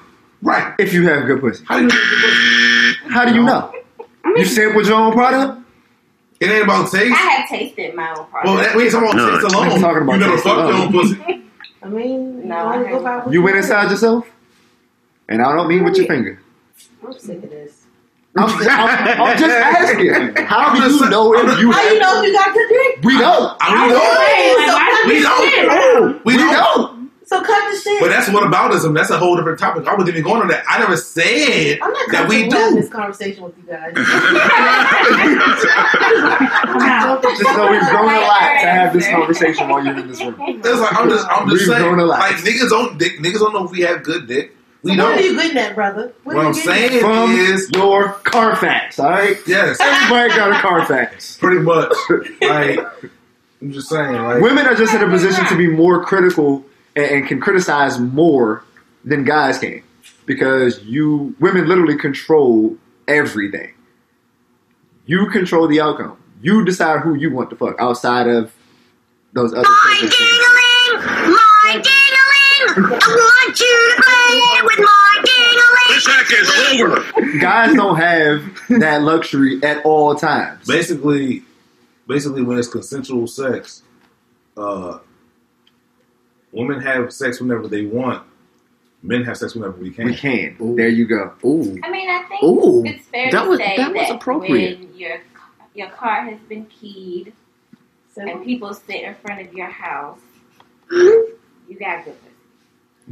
Right. 0.43 0.75
if 0.79 0.93
you 0.93 1.09
have 1.09 1.27
good 1.27 1.41
pussy? 1.41 1.65
How 1.67 1.79
do 1.79 1.83
you 1.85 1.89
know 1.89 1.95
you 1.95 2.01
have 2.01 2.11
good 2.11 2.97
pussy? 3.01 3.13
How 3.15 3.25
do 3.25 3.35
you 3.35 3.43
know? 3.43 3.73
You 4.37 4.45
sampled 4.45 4.87
your 4.87 4.97
own 4.97 5.13
product? 5.13 5.63
It 6.41 6.51
ain't 6.51 6.65
about 6.65 6.91
taste. 6.91 7.13
I 7.13 7.17
have 7.17 7.49
tasted 7.49 7.95
my 7.95 8.11
own 8.11 8.27
product. 8.27 8.45
Well, 8.45 8.57
that, 8.57 8.77
we 8.77 8.83
ain't 8.85 8.93
talking 8.93 9.09
about 9.09 9.17
No, 9.17 9.41
taste 9.41 9.55
alone. 9.55 9.69
I'm 9.73 9.81
talking 9.81 10.03
about 10.03 10.13
you 10.15 10.19
never 10.21 10.33
taste 10.33 10.45
fucked 10.45 10.69
your 10.69 10.77
own 10.77 10.93
pussy. 10.93 11.45
I 11.83 11.89
mean, 11.89 12.49
No, 12.49 12.75
you 12.75 12.87
I 12.87 12.91
go 12.91 13.03
by 13.03 13.31
You 13.31 13.43
went 13.43 13.57
inside 13.57 13.91
yourself? 13.91 14.27
And 15.29 15.41
I 15.43 15.55
don't 15.57 15.69
mean 15.69 15.85
with 15.85 15.97
your 15.97 16.07
finger. 16.07 16.41
I'm 17.05 17.13
sick 17.19 17.43
of 17.43 17.51
this. 17.51 17.85
I'm, 18.37 18.51
I'm, 18.51 19.23
I'm 19.23 19.39
just 19.39 19.51
asking. 19.57 20.11
How 20.45 20.75
do 20.75 20.83
you 20.83 21.09
know 21.09 21.33
if 21.35 21.59
you 21.59 21.73
How 21.73 21.83
have 21.83 21.93
you 21.93 21.99
know 21.99 22.21
if 22.23 22.27
you 22.27 22.33
got 22.35 22.53
good 22.53 22.69
dick? 22.69 23.05
We 23.05 23.19
don't. 23.19 23.57
I 23.61 23.87
mean, 23.87 23.97
so 23.97 24.67
no. 24.67 25.09
We 25.09 25.23
the 25.23 25.51
shit. 25.51 25.67
don't. 25.69 26.25
We 26.27 26.33
We 26.37 26.39
don't. 26.43 26.53
don't. 26.53 26.96
So 27.29 27.43
cut 27.43 27.73
the 27.73 27.79
shit. 27.81 28.01
But 28.01 28.09
that's 28.11 28.29
what 28.31 28.45
aboutism. 28.45 28.95
That's 28.95 29.11
a 29.11 29.19
whole 29.19 29.35
different 29.37 29.59
topic. 29.59 29.85
I 29.89 29.95
wasn't 29.95 30.11
even 30.11 30.23
going 30.23 30.43
on 30.43 30.49
that. 30.49 30.65
I 30.69 30.79
never 30.79 30.97
said 30.97 31.79
I'm 31.83 31.93
not 31.93 32.11
that 32.13 32.29
we 32.29 32.43
comfortable 32.43 32.61
having 32.61 32.75
do. 32.77 32.81
this 32.83 32.91
conversation 32.93 33.43
with 33.43 33.55
you 33.59 33.65
guys. 33.65 33.95
Wow. 35.77 37.21
Just 37.23 37.43
know 37.43 37.71
we've 37.71 37.81
grown 37.91 38.15
a 38.15 38.21
lot 38.21 38.39
to 38.61 38.67
have 38.67 38.93
this 38.93 39.09
conversation 39.09 39.69
while 39.69 39.85
you're 39.85 39.99
in 39.99 40.09
this 40.09 40.21
room. 40.23 40.37
It's 40.39 40.81
like 40.81 40.93
I'm 40.97 41.09
just, 41.09 41.27
I'm 41.29 41.49
just 41.49 41.67
We've 41.69 41.77
grown 41.79 41.95
a 41.95 42.03
saying. 42.03 42.09
lot. 42.09 42.19
Like 42.21 42.37
niggas 42.37 42.69
don't, 42.69 42.99
dick, 42.99 43.19
niggas 43.19 43.39
don't 43.41 43.53
know 43.55 43.65
if 43.65 43.71
we 43.71 43.81
have 43.81 44.03
good 44.03 44.27
dick. 44.29 44.53
We 44.83 44.97
So 44.97 45.05
what 45.05 45.19
are 45.19 45.21
you 45.23 45.35
getting 45.37 45.59
at, 45.59 45.75
brother? 45.75 46.13
What 46.25 46.37
I'm 46.37 46.47
are 46.47 46.49
you 46.51 46.55
getting 46.65 46.91
saying 46.91 47.01
From 47.01 47.33
is, 47.33 47.71
your 47.75 48.09
Carfax, 48.25 48.99
all 49.01 49.11
right? 49.11 49.37
yes, 49.47 49.81
Everybody 49.81 50.29
got 50.35 50.53
a 50.53 50.61
Carfax. 50.61 51.37
pretty 51.39 51.61
much. 51.61 51.93
Like 52.41 52.79
I'm 53.63 53.73
just 53.73 53.89
saying. 53.89 54.13
Like 54.23 54.43
Women 54.43 54.67
are 54.67 54.75
just 54.75 54.95
in 54.95 55.03
a 55.03 55.09
position 55.09 55.45
to 55.47 55.57
be 55.57 55.67
more 55.69 56.05
critical 56.05 56.65
and, 56.97 57.05
and 57.05 57.29
can 57.29 57.41
criticize 57.41 57.99
more 58.01 58.65
than 59.05 59.25
guys 59.25 59.59
can 59.59 59.83
because 60.25 60.83
you 60.83 61.37
women 61.39 61.69
literally 61.69 61.97
control 61.97 62.77
everything. 63.07 63.73
You 65.05 65.31
control 65.31 65.69
the 65.69 65.81
outcome. 65.81 66.19
You 66.43 66.65
decide 66.65 67.01
who 67.01 67.15
you 67.15 67.31
want 67.33 67.51
to 67.51 67.57
fuck 67.57 67.77
outside 67.79 68.27
of 68.27 68.53
those 69.33 69.53
other 69.55 69.65
circumstances. 69.65 70.19
My 70.19 71.03
dingling, 71.03 71.33
my 71.33 71.83
dingling. 71.83 72.91
want 72.91 73.61
you 73.61 73.95
to 73.97 74.03
play 74.03 74.63
with 74.63 74.79
my 74.79 75.23
ding 75.25 75.59
This 75.89 76.09
act 76.09 76.33
is 76.33 76.81
over. 76.81 77.39
Guys 77.39 77.75
don't 77.75 77.97
have 77.97 78.45
that 78.81 79.03
luxury 79.03 79.63
at 79.63 79.85
all 79.85 80.15
times. 80.15 80.67
Basically, 80.67 81.43
basically, 82.09 82.43
when 82.43 82.59
it's 82.59 82.69
consensual 82.69 83.27
sex, 83.27 83.83
uh, 84.57 84.99
women 86.53 86.81
have 86.81 87.13
sex 87.13 87.41
whenever 87.41 87.69
they 87.69 87.87
want. 87.87 88.27
Men 89.03 89.23
have 89.25 89.37
sex 89.37 89.55
whenever 89.55 89.77
we 89.77 89.91
can. 89.91 90.07
We 90.07 90.15
can. 90.17 90.57
There 90.77 90.89
you 90.89 91.07
go. 91.07 91.33
Ooh. 91.45 91.79
I 91.85 91.91
mean, 91.91 92.09
I 92.11 92.23
think 92.29 92.43
Ooh, 92.43 92.83
it's 92.85 93.07
fair 93.09 93.31
that 93.31 93.43
to 93.45 93.49
was- 93.51 93.59
say 93.59 93.77
that 93.77 93.93
that, 93.93 94.01
was 94.03 94.11
appropriate. 94.11 94.79
when 94.81 94.95
your 94.97 95.19
your 95.75 95.89
car 95.91 96.23
has 96.25 96.39
been 96.49 96.65
keyed 96.67 97.33
and 98.17 98.43
people 98.45 98.73
sit 98.73 99.03
in 99.03 99.15
front 99.17 99.47
of 99.47 99.53
your 99.53 99.67
house, 99.69 100.19
you 100.91 101.37
got 101.79 102.05
good 102.07 102.15
pussy. 102.23 102.33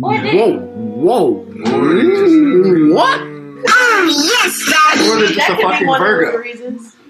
Or 0.03 0.15
Whoa, 0.17 0.59
whoa, 0.59 1.45
Mm, 1.47 2.95
what? 2.95 3.21
Oh, 3.67 4.25
yes, 4.25 4.71
Daddy. 4.71 5.09
Or 5.09 5.19
they're 5.19 5.29
just 5.35 5.49
a 5.51 5.57
fucking 5.57 5.87
Virgo. 5.87 6.43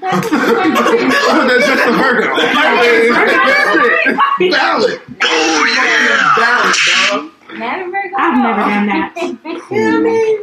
Reasons. 0.05 1.15
Or 1.31 1.59
just 1.61 1.87
a 1.87 1.93
Virgo. 1.93 2.31
Valid. 4.51 5.01
Oh 5.23 5.65
yeah. 5.77 6.35
Valid, 6.37 6.77
dog. 6.87 7.59
Never 7.59 7.91
Virgo. 7.91 8.17
I've 8.19 8.39
never 8.39 8.61
done 8.61 8.87
that. 8.87 9.13
Yeah, 9.71 9.89
I 9.89 10.01
mean, 10.01 10.37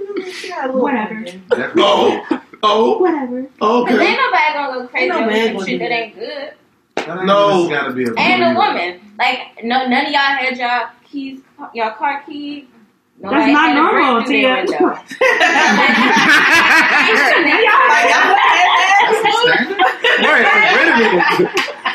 yeah, 0.46 0.66
a 0.66 0.68
little 0.68 0.82
Whatever. 0.82 1.16
bit. 1.22 1.36
Oh, 1.78 2.42
oh, 2.64 2.98
Whatever. 3.00 3.48
But 3.60 3.70
okay. 3.70 4.08
ain't 4.08 4.18
nobody 4.18 4.54
gonna 4.54 4.74
go 4.74 4.88
crazy 4.88 5.04
Ain't 5.06 5.10
no 5.14 5.20
over 5.22 5.32
man 5.32 5.58
some 5.58 5.68
shit 5.68 5.80
that 5.80 5.90
that. 5.90 5.96
ain't 5.96 6.16
good. 6.16 6.54
No. 7.26 7.70
gotta 7.70 7.94
be 7.94 8.04
a 8.06 8.14
And 8.18 8.44
a 8.44 8.60
woman. 8.60 9.02
Like 9.20 9.64
no 9.64 9.88
none 9.88 10.06
of 10.06 10.12
y'all 10.12 10.20
had 10.22 10.58
y'all 10.58 10.90
keys 11.10 11.42
y'all 11.74 11.92
car 11.92 12.24
key. 12.26 12.68
Nobody 13.22 13.54
not 13.54 13.70
had 13.70 13.78
a 13.78 13.80
normal, 13.80 14.26
through 14.26 14.42
their 14.42 14.66
Tia. 14.66 14.78
Wait, 20.22 20.46
wait 20.76 20.88
a 20.88 20.96
minute. 20.98 21.24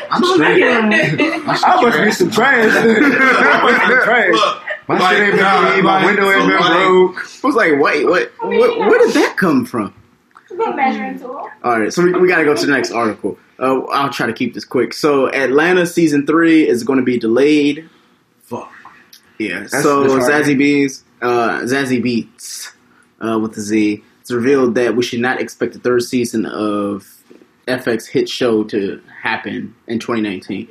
I'm 0.09 0.23
straight. 0.23 0.63
I 0.63 1.81
must 1.81 1.97
be 2.03 2.11
some 2.11 2.31
trash. 2.31 2.73
I 2.73 3.61
must 3.61 3.87
be 3.87 3.95
trash. 4.05 4.31
Look, 4.31 4.63
My 4.87 4.97
like, 4.99 5.15
shit 5.15 5.23
ain't 5.23 5.31
been 5.33 5.41
nah, 5.41 5.71
clean. 5.71 5.83
My 5.83 5.95
like, 5.97 6.05
window 6.05 6.31
ain't 6.31 6.47
been 6.49 6.59
somebody- 6.61 6.85
broke. 6.85 7.17
I 7.17 7.47
was 7.47 7.55
like, 7.55 7.73
wait, 7.79 8.05
what? 8.07 8.31
I 8.41 8.47
mean, 8.49 8.59
Where, 8.59 8.79
where 8.89 8.99
did 8.99 9.13
that 9.15 9.35
come 9.37 9.65
from? 9.65 9.93
Measuring 10.75 11.19
tool. 11.19 11.49
All 11.63 11.79
right, 11.79 11.91
so 11.93 12.01
we, 12.03 12.13
we 12.13 12.27
got 12.27 12.37
to 12.37 12.45
go 12.45 12.55
to 12.55 12.65
the 12.65 12.71
next 12.71 12.91
article. 12.91 13.37
Uh, 13.59 13.81
I'll 13.85 14.09
try 14.09 14.27
to 14.27 14.33
keep 14.33 14.53
this 14.53 14.65
quick. 14.65 14.93
So, 14.93 15.27
Atlanta 15.31 15.85
season 15.85 16.25
three 16.25 16.67
is 16.67 16.83
going 16.83 16.97
to 16.99 17.05
be 17.05 17.19
delayed. 17.19 17.89
Fuck. 18.43 18.71
Yeah. 19.37 19.59
That's 19.59 19.83
so 19.83 20.03
disheartening. 20.03 20.57
Zazie 20.57 20.85
Beetz, 20.85 21.03
uh, 21.21 21.61
Zazie 21.61 22.01
Beetz, 22.03 22.71
uh, 23.25 23.39
with 23.39 23.53
the 23.55 23.61
Z, 23.61 24.03
it's 24.21 24.31
revealed 24.31 24.75
that 24.75 24.95
we 24.95 25.03
should 25.03 25.19
not 25.19 25.39
expect 25.41 25.73
the 25.73 25.79
third 25.79 26.03
season 26.03 26.45
of 26.45 27.07
FX 27.67 28.07
hit 28.07 28.29
show 28.29 28.63
to 28.65 29.01
happen 29.21 29.75
in 29.87 29.99
2019. 29.99 30.67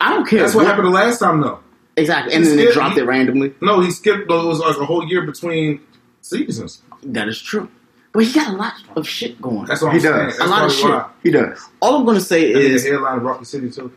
I 0.00 0.10
don't 0.10 0.26
care. 0.28 0.40
That's 0.40 0.54
what 0.54 0.66
happened 0.66 0.86
the 0.86 0.90
last 0.92 1.18
time, 1.20 1.40
though. 1.40 1.60
Exactly, 1.96 2.34
and 2.34 2.44
He 2.44 2.48
then 2.50 2.56
they 2.58 2.72
dropped 2.72 2.94
he- 2.94 3.00
it 3.00 3.04
randomly. 3.04 3.54
No, 3.60 3.80
he 3.80 3.90
skipped. 3.90 4.28
Though 4.28 4.42
it 4.42 4.46
was 4.46 4.58
like 4.60 4.76
a 4.76 4.84
whole 4.84 5.06
year 5.06 5.22
between 5.22 5.80
seasons. 6.20 6.82
That 7.02 7.28
is 7.28 7.40
true. 7.40 7.68
But 8.12 8.24
he 8.24 8.32
got 8.32 8.48
a 8.54 8.56
lot 8.56 8.72
of 8.96 9.06
shit 9.06 9.40
going. 9.40 9.66
That's 9.66 9.82
what 9.82 9.90
He 9.92 9.98
I'm 9.98 10.02
saying. 10.02 10.14
does. 10.28 10.38
That's 10.38 10.48
A 10.48 10.52
lot 10.52 10.64
of 10.64 10.72
shit. 10.72 10.84
why. 10.84 11.10
He 11.22 11.30
does. 11.30 11.60
All 11.80 11.96
I'm 11.96 12.04
going 12.04 12.16
to 12.16 12.24
say 12.24 12.52
And 12.52 12.62
then 12.64 12.70
is, 12.72 12.84
the 12.84 12.90
headline 12.90 13.16
of 13.18 13.22
Broccoli 13.22 13.44
City 13.44 13.70
too. 13.70 13.92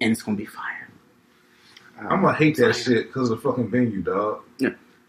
and 0.00 0.12
it's 0.12 0.22
going 0.22 0.36
to 0.36 0.42
be 0.42 0.46
fire. 0.46 0.88
I'm 1.98 2.22
gonna 2.22 2.34
hate 2.34 2.56
that 2.58 2.74
shit 2.74 3.06
because 3.06 3.30
of 3.30 3.40
the 3.42 3.48
fucking 3.48 3.70
venue, 3.70 4.02
dog. 4.02 4.40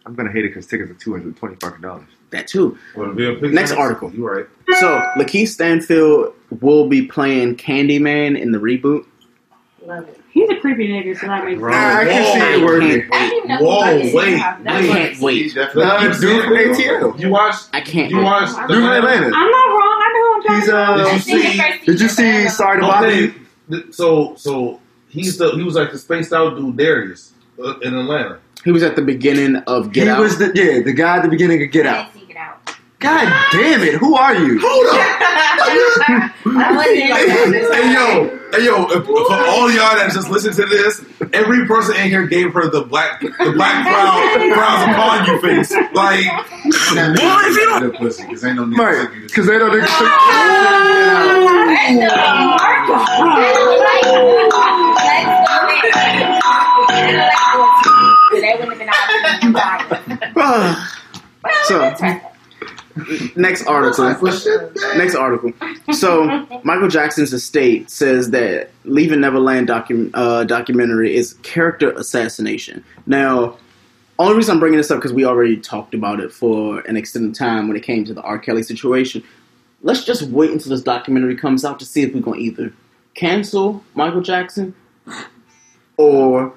I'm 0.06 0.16
gonna 0.16 0.32
hate 0.32 0.46
it 0.46 0.50
because 0.50 0.68
tickets 0.68 0.92
are 0.92 0.96
two 0.96 1.12
hundred 1.14 1.36
twenty 1.38 1.56
fucking 1.56 1.82
dollars. 1.82 2.08
That 2.32 2.48
too. 2.48 2.78
Well, 2.96 3.14
the 3.14 3.36
Bill 3.40 3.52
Next 3.52 3.72
article. 3.72 4.14
You 4.14 4.28
right? 4.28 4.46
So, 4.80 5.00
LaKeith 5.18 5.48
Stanfield 5.50 6.34
will 6.62 6.88
be 6.88 7.04
playing 7.06 7.56
Candyman 7.56 8.40
in 8.40 8.52
the 8.52 8.58
reboot. 8.58 9.06
Love 9.86 10.08
it. 10.10 10.20
He's 10.32 10.50
a 10.50 10.56
creepy 10.58 10.88
nigga, 10.90 11.18
so 11.18 11.28
that 11.28 11.46
makes 11.46 11.60
Bro. 11.60 11.72
sense. 11.72 11.96
I 11.96 12.06
can 12.06 12.34
see 12.34 12.42
I 12.42 12.56
it 12.56 12.66
working. 12.66 12.90
can't 12.90 13.10
wait. 13.12 13.30
didn't 13.30 13.48
know 13.48 13.58
Whoa, 13.66 13.86
who 13.86 14.00
was 14.04 14.14
wait, 14.14 14.34
in 14.34 14.40
I 14.42 14.80
wait. 14.82 14.90
can't 14.92 15.20
wait. 15.22 15.54
Dude 15.54 16.44
from 16.44 16.54
ATL. 16.54 17.20
You 17.20 17.30
watched? 17.30 17.70
I 17.72 17.82
can't 17.82 18.12
You 18.12 18.18
wait. 18.18 18.24
watched? 18.24 18.56
Dude 18.68 18.78
from 18.78 18.84
Atlanta. 18.86 19.26
I'm 19.28 19.32
not 19.32 19.40
wrong. 19.40 20.02
I 20.04 20.12
know 20.14 20.42
who 20.42 20.50
I'm 20.54 20.60
He's 20.60 20.70
talking 20.70 20.70
about. 20.70 21.00
uh. 21.00 21.04
Did 21.06 21.14
you 21.14 21.20
see? 21.52 21.86
Did 21.86 22.02
you 22.02 22.10
see? 22.10 22.50
Sorry 22.50 22.80
to 22.82 22.86
bother 22.88 23.16
you. 23.16 23.92
so 23.94 24.36
so 24.36 24.82
he's 25.08 25.38
the 25.38 25.52
he 25.52 25.64
was 25.64 25.76
like 25.76 25.92
the 25.92 25.98
spaced 26.00 26.34
out 26.34 26.58
dude 26.58 26.76
Darius 26.76 27.32
uh, 27.64 27.80
in 27.80 27.94
Atlanta. 27.96 28.40
He 28.66 28.72
was 28.72 28.82
at 28.82 28.96
the 28.96 29.04
beginning 29.04 29.58
of 29.68 29.92
Get 29.92 30.06
he 30.06 30.10
Out. 30.10 30.18
He 30.18 30.24
was 30.24 30.40
the 30.40 30.52
yeah 30.56 30.82
the 30.82 30.92
guy 30.92 31.18
at 31.18 31.22
the 31.22 31.30
beginning 31.30 31.62
of 31.62 31.70
Get 31.70 31.86
Out. 31.86 32.10
Get 32.28 32.36
out. 32.36 32.76
God 32.98 33.52
damn 33.52 33.84
it! 33.84 33.94
Who 33.96 34.16
are 34.16 34.34
you? 34.34 34.60
Hold 34.60 34.88
up. 34.88 36.32
Hey 36.46 37.08
yo, 37.94 38.28
hey 38.52 38.66
yo! 38.66 38.86
If, 38.90 39.06
for 39.06 39.34
all 39.34 39.70
y'all 39.70 39.96
that 39.96 40.10
just 40.14 40.32
listen 40.32 40.54
to 40.54 40.66
this, 40.66 41.06
every 41.32 41.68
person 41.68 41.96
in 41.98 42.08
here 42.08 42.26
gave 42.26 42.54
her 42.54 42.68
the 42.68 42.82
black, 42.82 43.22
the 43.22 43.54
black 43.56 43.86
frown, 43.86 44.54
frowns 44.54 44.84
upon 44.90 45.26
you 45.28 45.40
face. 45.42 45.72
Like, 45.94 46.26
Boy, 46.66 47.42
if 47.46 47.56
you 47.56 47.66
don't. 47.70 47.96
Pussy, 47.98 48.26
because 48.26 48.44
ain't 48.44 48.58
no 58.42 58.68
need 58.68 58.80
Right? 58.80 58.80
to 58.80 58.86
take 59.26 59.44
you 59.44 59.52
Because 59.52 59.64
they 60.06 60.28
don't. 60.36 60.78
so, 61.66 63.32
next 63.36 63.66
article. 63.68 64.06
Next 64.98 65.16
article. 65.16 65.52
So, 65.94 66.48
Michael 66.64 66.88
Jackson's 66.88 67.34
estate 67.34 67.90
says 67.90 68.32
that 68.32 68.72
Leaving 68.86 69.22
Neverland 69.22 69.68
docu- 69.68 70.12
uh, 70.14 70.44
documentary 70.46 71.16
is 71.16 71.34
character 71.44 71.92
assassination. 71.92 72.84
Now, 73.06 73.58
only 74.18 74.36
reason 74.38 74.54
I'm 74.54 74.60
bringing 74.60 74.78
this 74.78 74.90
up 74.92 74.98
because 75.00 75.12
we 75.14 75.26
already 75.26 75.58
talked 75.58 75.94
about 75.94 76.20
it 76.22 76.32
for 76.32 76.80
an 76.82 76.96
extended 76.96 77.36
time 77.36 77.68
when 77.68 77.76
it 77.76 77.84
came 77.84 78.06
to 78.06 78.14
the 78.14 78.22
R. 78.22 78.40
Kelly 78.40 78.64
situation. 78.64 79.22
Let's 79.82 80.06
just 80.06 80.24
wait 80.24 80.52
until 80.52 80.70
this 80.72 80.82
documentary 80.82 81.36
comes 81.36 81.66
out 81.66 81.80
to 81.80 81.86
see 81.86 82.02
if 82.04 82.14
we're 82.14 82.22
going 82.22 82.40
to 82.40 82.46
either 82.46 82.74
cancel 83.14 83.84
Michael 83.94 84.22
Jackson 84.22 84.74
or. 85.98 86.54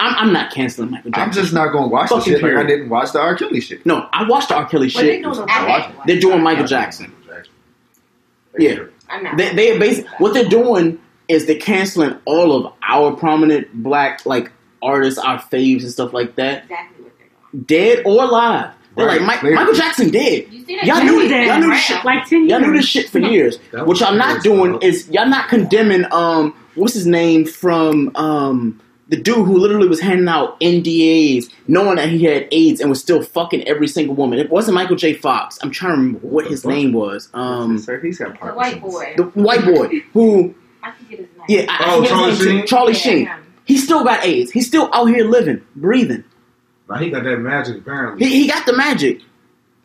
I'm, 0.00 0.14
I'm 0.28 0.32
not 0.32 0.52
canceling 0.52 0.90
Michael 0.90 1.10
Jackson. 1.10 1.22
I'm 1.28 1.32
just 1.32 1.52
not 1.52 1.72
gonna 1.72 1.88
watch 1.88 2.08
the 2.08 2.16
Fucking 2.16 2.32
shit 2.34 2.42
like 2.42 2.56
I 2.56 2.64
didn't 2.66 2.88
watch 2.88 3.12
the 3.12 3.20
R. 3.20 3.36
Kelly 3.36 3.60
shit. 3.60 3.84
No, 3.86 4.08
I 4.12 4.24
watched 4.28 4.48
the 4.48 4.56
R. 4.56 4.66
Kelly 4.66 4.90
But 4.92 5.02
they 5.02 5.16
shit. 5.16 5.22
doing 5.22 5.46
I 5.48 5.68
watched 5.68 5.90
it. 5.90 5.96
They're 6.06 6.20
doing 6.20 6.42
Michael 6.42 6.66
Jackson. 6.66 7.12
Yeah. 8.58 8.84
I'm. 9.08 9.36
They 9.36 9.54
they 9.54 9.78
basically 9.78 10.10
what 10.18 10.34
they're 10.34 10.48
doing 10.48 10.98
is 11.28 11.46
they're 11.46 11.56
canceling 11.58 12.16
all 12.24 12.52
of 12.66 12.72
our 12.82 13.16
prominent 13.16 13.72
black 13.72 14.24
like 14.26 14.50
artists, 14.82 15.18
our 15.18 15.38
faves 15.38 15.82
and 15.82 15.90
stuff 15.92 16.12
like 16.12 16.34
that, 16.36 16.64
exactly 16.64 17.04
what 17.04 17.12
they're 17.18 17.28
doing. 17.52 17.64
dead 17.66 18.02
or 18.06 18.24
alive. 18.24 18.74
They're 18.96 19.06
Right, 19.06 19.22
like 19.22 19.38
clearly. 19.40 19.56
Michael 19.56 19.74
Jackson 19.74 20.10
dead. 20.10 20.46
You 20.50 20.64
see 20.64 20.76
that? 20.76 20.84
Y'all 20.84 21.04
knew 21.04 21.16
was 21.16 21.30
it. 21.30 21.46
Y'all 21.46 21.60
knew 21.60 21.70
this 21.70 21.80
shit. 21.80 22.04
like 22.04 22.26
ten 22.28 22.40
years. 22.40 22.50
Y'all 22.50 22.60
knew 22.60 22.72
this 22.76 22.86
shit 22.86 23.08
for 23.08 23.18
years. 23.20 23.58
What 23.72 24.00
y'all 24.00 24.14
not 24.14 24.42
doing 24.42 24.80
is 24.82 25.08
y'all 25.08 25.28
not 25.28 25.48
condemning 25.48 26.04
um 26.12 26.54
what's 26.74 26.94
his 26.94 27.06
name 27.06 27.46
from 27.46 28.10
um 28.16 28.80
the 29.10 29.16
dude 29.20 29.44
who 29.46 29.58
literally 29.58 29.88
was 29.88 30.00
handing 30.00 30.28
out 30.28 30.58
NDAs, 30.60 31.52
knowing 31.68 31.96
that 31.96 32.08
he 32.08 32.24
had 32.24 32.48
AIDS 32.50 32.80
and 32.80 32.88
was 32.88 33.00
still 33.00 33.22
fucking 33.22 33.66
every 33.68 33.86
single 33.88 34.14
woman. 34.14 34.38
It 34.38 34.48
wasn't 34.50 34.76
Michael 34.76 34.96
J. 34.96 35.12
Fox. 35.14 35.58
I'm 35.62 35.70
trying 35.70 35.92
to 35.94 35.98
remember 35.98 36.26
what 36.26 36.46
his 36.46 36.64
name 36.64 36.92
was. 36.92 37.28
Um, 37.34 37.78
Sir, 37.78 38.00
he's 38.00 38.18
got 38.18 38.40
The 38.40 38.46
white 38.52 38.80
boy. 38.80 39.14
the 39.16 39.24
white 39.24 39.64
boy 39.64 39.88
who 40.12 40.54
I 40.82 40.92
forget 40.92 41.18
his 41.18 41.28
name. 41.36 41.46
yeah, 41.48 41.66
I, 41.68 41.84
I 41.84 41.94
Oh, 41.94 42.02
forget 42.02 42.28
his 42.30 42.38
Charlie. 42.38 42.58
Sheen? 42.60 42.66
Charlie 42.66 42.92
Yeah, 42.92 42.98
Sheen. 42.98 43.26
him. 43.26 43.54
He 43.66 43.76
still 43.76 44.02
got 44.04 44.24
AIDS. 44.24 44.50
He's 44.50 44.66
still 44.66 44.88
out 44.92 45.06
here 45.06 45.24
living, 45.24 45.60
breathing. 45.76 46.24
now 46.88 46.96
he 46.96 47.10
got 47.10 47.22
that 47.24 47.36
magic 47.38 47.78
apparently. 47.78 48.26
He, 48.26 48.42
he 48.42 48.48
got 48.48 48.64
the 48.66 48.76
magic 48.76 49.20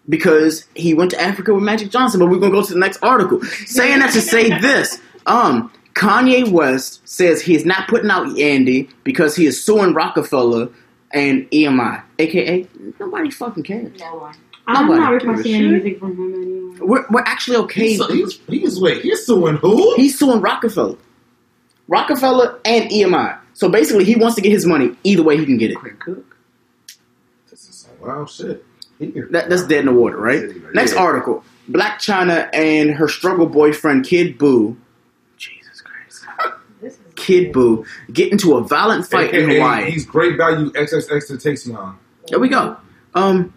because 0.07 0.65
he 0.76 0.93
went 0.93 1.11
to 1.11 1.21
Africa 1.21 1.53
with 1.53 1.63
Magic 1.63 1.89
Johnson. 1.89 2.19
But 2.19 2.30
we're 2.30 2.38
gonna 2.39 2.51
go 2.51 2.63
to 2.63 2.73
the 2.73 2.80
next 2.80 2.99
article. 3.03 3.41
Saying 3.43 3.99
that 3.99 4.13
to 4.13 4.21
say 4.21 4.49
this, 4.61 4.99
um, 5.26 5.71
Kanye 5.95 6.49
West 6.51 7.07
says 7.07 7.41
he's 7.41 7.65
not 7.65 7.87
putting 7.87 8.09
out 8.11 8.27
Yandhi 8.27 8.89
because 9.03 9.35
he 9.35 9.45
is 9.45 9.63
suing 9.63 9.93
Roc-A-Fella 9.93 10.69
and 11.11 11.49
EMI, 11.51 12.03
aka 12.19 12.67
nobody 12.99 13.31
fucking 13.31 13.63
cares. 13.63 13.97
No 13.99 14.15
one. 14.15 14.35
I'm 14.67 14.87
Nobody 14.87 14.99
not 14.99 15.11
requesting 15.13 15.53
any 15.55 15.67
music 15.69 15.99
from 15.99 16.17
him 16.17 16.33
anymore. 16.33 16.87
We're, 16.87 17.05
we're 17.11 17.21
actually 17.21 17.57
okay. 17.57 17.89
He's, 17.89 18.05
he's, 18.07 18.39
he's 18.47 18.79
wait, 18.81 19.01
he's 19.03 19.25
suing 19.25 19.57
who? 19.57 19.95
He's 19.95 20.17
suing 20.19 20.41
Roc-A-Fella, 20.41 20.97
Roc-A-Fella 21.87 22.59
and 22.65 22.89
EMI. 22.89 23.39
So 23.53 23.69
basically, 23.69 24.03
he 24.03 24.15
wants 24.17 24.35
to 24.35 24.41
get 24.41 24.51
his 24.51 24.65
money. 24.65 24.95
Either 25.05 25.23
way, 25.23 25.37
he 25.37 25.45
can 25.45 25.57
get 25.57 25.71
it. 25.71 25.77
This 27.49 27.69
is 27.69 27.75
some 27.75 27.91
wild 28.01 28.29
shit. 28.29 28.65
Here. 28.99 29.27
That, 29.31 29.49
that's 29.49 29.65
dead 29.67 29.81
in 29.81 29.85
the 29.87 29.93
water, 29.93 30.17
right? 30.17 30.43
Next 30.73 30.93
Yeah. 30.93 30.99
article: 31.03 31.43
Blac 31.69 31.97
Chyna 31.97 32.49
and 32.53 32.91
her 32.91 33.07
struggle 33.07 33.45
boyfriend 33.45 34.05
Kid 34.05 34.37
Buu. 34.37 34.75
Jesus 35.37 35.81
Christ. 35.81 36.25
This 36.81 36.93
is 36.93 37.05
Kid 37.16 37.53
Buu 37.53 37.86
get 38.11 38.32
into 38.32 38.55
a 38.55 38.61
violent 38.63 39.07
fight 39.07 39.34
in 39.34 39.49
AKA, 39.49 39.55
Hawaii. 39.59 39.91
He's 39.91 40.05
great 40.05 40.38
value 40.38 40.72
XXXTentacion. 40.72 41.95
There 42.28 42.39
we 42.39 42.49
go. 42.49 42.78
Um, 43.13 43.53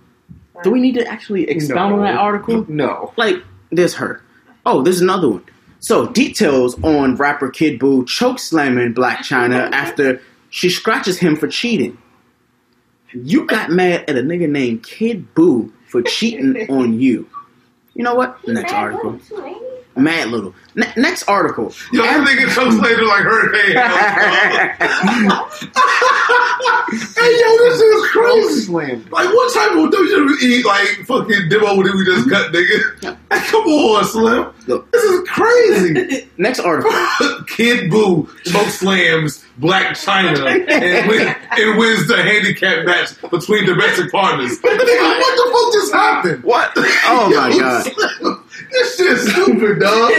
do 0.63 0.71
we 0.71 0.81
need 0.81 0.95
to 0.95 1.07
actually 1.07 1.49
expound 1.49 1.95
on 1.95 2.01
that 2.03 2.17
article? 2.17 2.65
No. 2.69 3.13
Like, 3.17 3.37
there's 3.71 3.95
her. 3.95 4.23
Oh, 4.67 4.83
there's 4.83 5.01
another 5.01 5.29
one. 5.29 5.45
So, 5.81 6.09
details 6.09 6.81
on 6.83 7.15
rapper 7.17 7.51
Kid 7.51 7.79
Buu 7.79 8.07
choke 8.07 8.39
slamming 8.39 8.95
Blac 8.95 9.19
Chyna 9.19 9.71
after 9.73 10.21
she 10.51 10.69
scratches 10.71 11.19
him 11.19 11.37
for 11.37 11.47
cheating. 11.47 11.97
You 13.13 13.47
got 13.47 13.71
mad 13.71 14.05
at 14.09 14.17
a 14.17 14.23
nigga 14.23 14.49
named 14.49 14.83
Kid 14.83 15.35
Buu 15.35 15.71
for 15.87 16.03
cheating 16.03 16.57
on 16.71 16.99
you. 17.01 17.29
You 17.95 18.05
know 18.05 18.15
what? 18.15 18.47
Next 18.47 18.73
article. 18.73 19.19
Mad 19.99 20.29
little. 20.29 20.55
Ne- 20.75 20.93
next 20.97 21.25
article. 21.29 21.73
Yo, 21.93 22.03
that 22.03 22.27
nigga 22.27 22.49
her 22.49 23.05
like 23.07 23.23
hurricane. 23.25 23.75
hey, 27.17 27.33
yo, 27.41 27.49
this 27.59 27.81
is 27.81 28.11
crazy. 28.11 28.73
Like, 29.11 29.29
what 29.35 29.55
type 29.55 29.73
of 29.73 29.91
WWE 29.91 30.65
like 30.65 31.07
fucking 31.07 31.49
demo 31.49 31.83
did 31.83 31.95
we 31.95 32.05
just 32.05 32.31
cut, 32.31 32.53
nigga? 32.53 33.17
Come 33.51 33.65
on, 33.67 34.05
Slim. 34.05 34.53
This 34.93 35.03
is 35.05 35.29
crazy. 35.29 36.29
Next 36.37 36.61
article. 36.61 36.93
Kid 37.47 37.91
Buu 37.91 38.29
choke 38.45 38.69
slams 38.69 39.45
Blac 39.59 39.91
Chyna 39.91 40.47
and, 40.71 41.09
win, 41.09 41.35
and 41.51 41.79
wins 41.79 42.07
the 42.07 42.23
handicap 42.23 42.85
match 42.87 43.21
between 43.23 43.67
domestic 43.67 44.13
partners. 44.13 44.59
Nigga, 44.61 44.63
what 44.63 45.37
the 45.37 45.51
fuck 45.53 45.73
just 45.73 45.93
happened? 45.93 46.45
What? 46.45 46.73
Oh 46.77 47.31
my 47.35 47.51
god. 47.59 48.45
Slim, 48.59 48.69
This 48.71 48.97
shit's 48.97 49.33
stupid, 49.33 49.81
dog. 49.81 50.13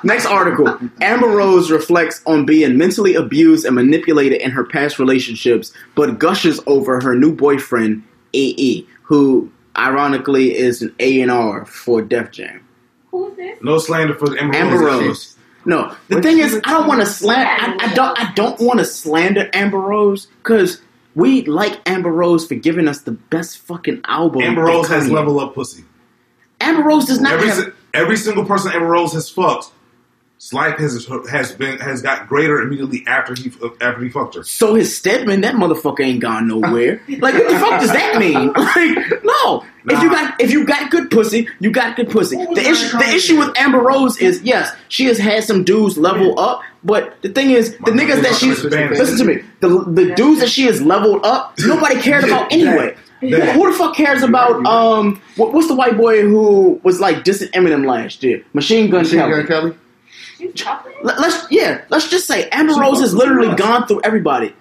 Next 0.04 0.26
article. 0.26 0.78
Amber 1.00 1.28
Rose 1.28 1.70
reflects 1.70 2.22
on 2.26 2.46
being 2.46 2.76
mentally 2.78 3.14
abused 3.14 3.64
and 3.64 3.74
manipulated 3.74 4.40
in 4.40 4.50
her 4.50 4.64
past 4.64 4.98
relationships, 4.98 5.72
but 5.94 6.18
gushes 6.18 6.60
over 6.66 7.00
her 7.00 7.14
new 7.14 7.34
boyfriend, 7.34 8.02
AE, 8.34 8.86
who 9.02 9.50
ironically 9.76 10.56
is 10.56 10.82
an 10.82 10.94
A&R 10.98 11.64
for 11.66 12.02
Def 12.02 12.30
Jam. 12.30 12.66
Who's 13.10 13.36
this? 13.36 13.58
No 13.62 13.78
slander 13.78 14.14
for 14.14 14.36
Amber, 14.38 14.56
Amber 14.56 14.78
Rose. 14.78 15.02
Rose. 15.02 15.36
No, 15.64 15.94
the 16.08 16.22
thing 16.22 16.38
is, 16.38 16.58
I 16.64 16.70
don't 16.70 16.86
want 16.86 17.00
to 17.00 17.06
slander. 17.06 17.50
I, 17.50 17.90
I 17.90 17.94
don't. 17.94 18.18
I 18.18 18.32
don't 18.32 18.58
want 18.60 18.78
to 18.78 18.84
slander 18.84 19.50
Amber 19.52 19.78
Rose 19.78 20.26
because 20.42 20.80
we 21.14 21.44
like 21.44 21.78
Amber 21.86 22.10
Rose 22.10 22.46
for 22.46 22.54
giving 22.54 22.88
us 22.88 23.02
the 23.02 23.12
best 23.12 23.58
fucking 23.58 24.00
album. 24.06 24.42
Amber 24.42 24.62
Rose 24.62 24.88
has 24.88 25.10
level 25.10 25.38
up 25.38 25.54
pussy. 25.54 25.84
Amber 26.60 26.82
Rose 26.82 27.06
does 27.06 27.20
not 27.20 27.34
every, 27.34 27.48
have. 27.48 27.74
every 27.94 28.16
single 28.16 28.44
person 28.44 28.72
Amber 28.72 28.86
Rose 28.86 29.12
has 29.12 29.28
fucked, 29.28 29.70
life 30.52 30.78
has 30.78 31.06
has 31.30 31.52
been 31.52 31.78
has 31.78 32.00
got 32.02 32.26
greater 32.26 32.60
immediately 32.60 33.04
after 33.06 33.34
he 33.34 33.52
after 33.80 34.02
he 34.02 34.08
fucked 34.08 34.34
her. 34.34 34.42
So 34.42 34.74
his 34.74 34.96
Stedman, 34.96 35.42
that 35.42 35.54
motherfucker 35.54 36.00
ain't 36.00 36.20
gone 36.20 36.48
nowhere. 36.48 37.02
Like, 37.20 37.34
what 37.34 37.50
the 37.50 37.58
fuck 37.58 37.80
does 37.80 37.92
that 37.92 38.18
mean? 38.18 38.52
Like, 38.56 39.24
no. 39.24 39.64
If 39.84 40.02
you 40.02 40.10
got 40.10 40.40
if 40.40 40.50
you 40.50 40.64
got 40.64 40.90
good 40.90 41.10
pussy, 41.10 41.48
you 41.58 41.70
got 41.70 41.96
good 41.96 42.10
pussy. 42.10 42.36
The 42.36 42.60
issue 42.60 42.98
the 42.98 43.08
issue 43.14 43.38
with 43.38 43.56
Amber 43.58 43.78
Rose 43.78 44.18
is 44.18 44.42
yes, 44.42 44.74
she 44.88 45.06
has 45.06 45.18
had 45.18 45.44
some 45.44 45.64
dudes 45.64 45.98
level 45.98 46.38
up, 46.38 46.62
but 46.84 47.20
the 47.22 47.30
thing 47.30 47.50
is, 47.50 47.72
the 47.78 47.90
niggas 47.90 48.22
that 48.22 48.34
she's 48.34 48.62
listen 48.64 49.18
to 49.18 49.24
me, 49.24 49.42
the 49.60 49.68
the 49.68 50.14
dudes 50.14 50.40
that 50.40 50.48
she 50.50 50.64
has 50.64 50.80
leveled 50.80 51.24
up, 51.24 51.54
nobody 51.58 52.00
cared 52.00 52.24
about 52.24 52.52
anyway. 52.52 52.96
Yeah. 53.22 53.52
Who 53.54 53.70
the 53.70 53.76
fuck 53.76 53.94
cares 53.94 54.22
about 54.22 54.64
um 54.66 55.20
what, 55.36 55.52
what's 55.52 55.68
the 55.68 55.74
white 55.74 55.96
boy 55.96 56.22
who 56.22 56.80
was 56.82 57.00
like 57.00 57.18
dissing 57.24 57.50
Eminem 57.52 57.86
last 57.86 58.22
year? 58.22 58.44
Machine 58.54 58.90
Gun 58.90 59.02
Machine 59.02 59.18
Kelly. 59.20 59.42
Gun 59.44 59.46
Kelly. 59.46 59.76
Let- 61.02 61.20
Let's 61.20 61.46
yeah, 61.50 61.84
let's 61.90 62.08
just 62.08 62.26
say 62.26 62.48
Amber 62.50 62.72
She 62.74 62.80
Rose 62.80 63.00
has 63.00 63.14
literally 63.14 63.48
us. 63.48 63.58
gone 63.58 63.86
through 63.86 64.00
everybody. 64.04 64.54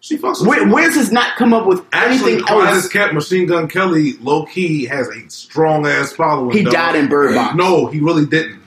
She 0.00 0.16
fucks 0.16 0.44
Where. 0.46 0.66
Wiz 0.66 0.94
has 0.96 1.12
not 1.12 1.36
come 1.36 1.52
up 1.52 1.66
with 1.66 1.84
Actually, 1.92 2.32
anything 2.32 2.46
quiet 2.46 2.68
else. 2.74 2.84
as 2.86 2.90
kept, 2.90 3.12
Machine 3.14 3.46
Gun 3.46 3.68
Kelly, 3.68 4.14
low 4.20 4.46
key, 4.46 4.86
has 4.86 5.06
a 5.08 5.28
strong 5.30 5.86
ass 5.86 6.12
following. 6.12 6.56
He 6.56 6.62
dog. 6.64 6.72
died 6.72 6.96
in 6.96 7.08
Bird 7.08 7.34
Box. 7.34 7.54
No, 7.54 7.86
he 7.86 8.00
really 8.00 8.24
didn't. 8.26 8.60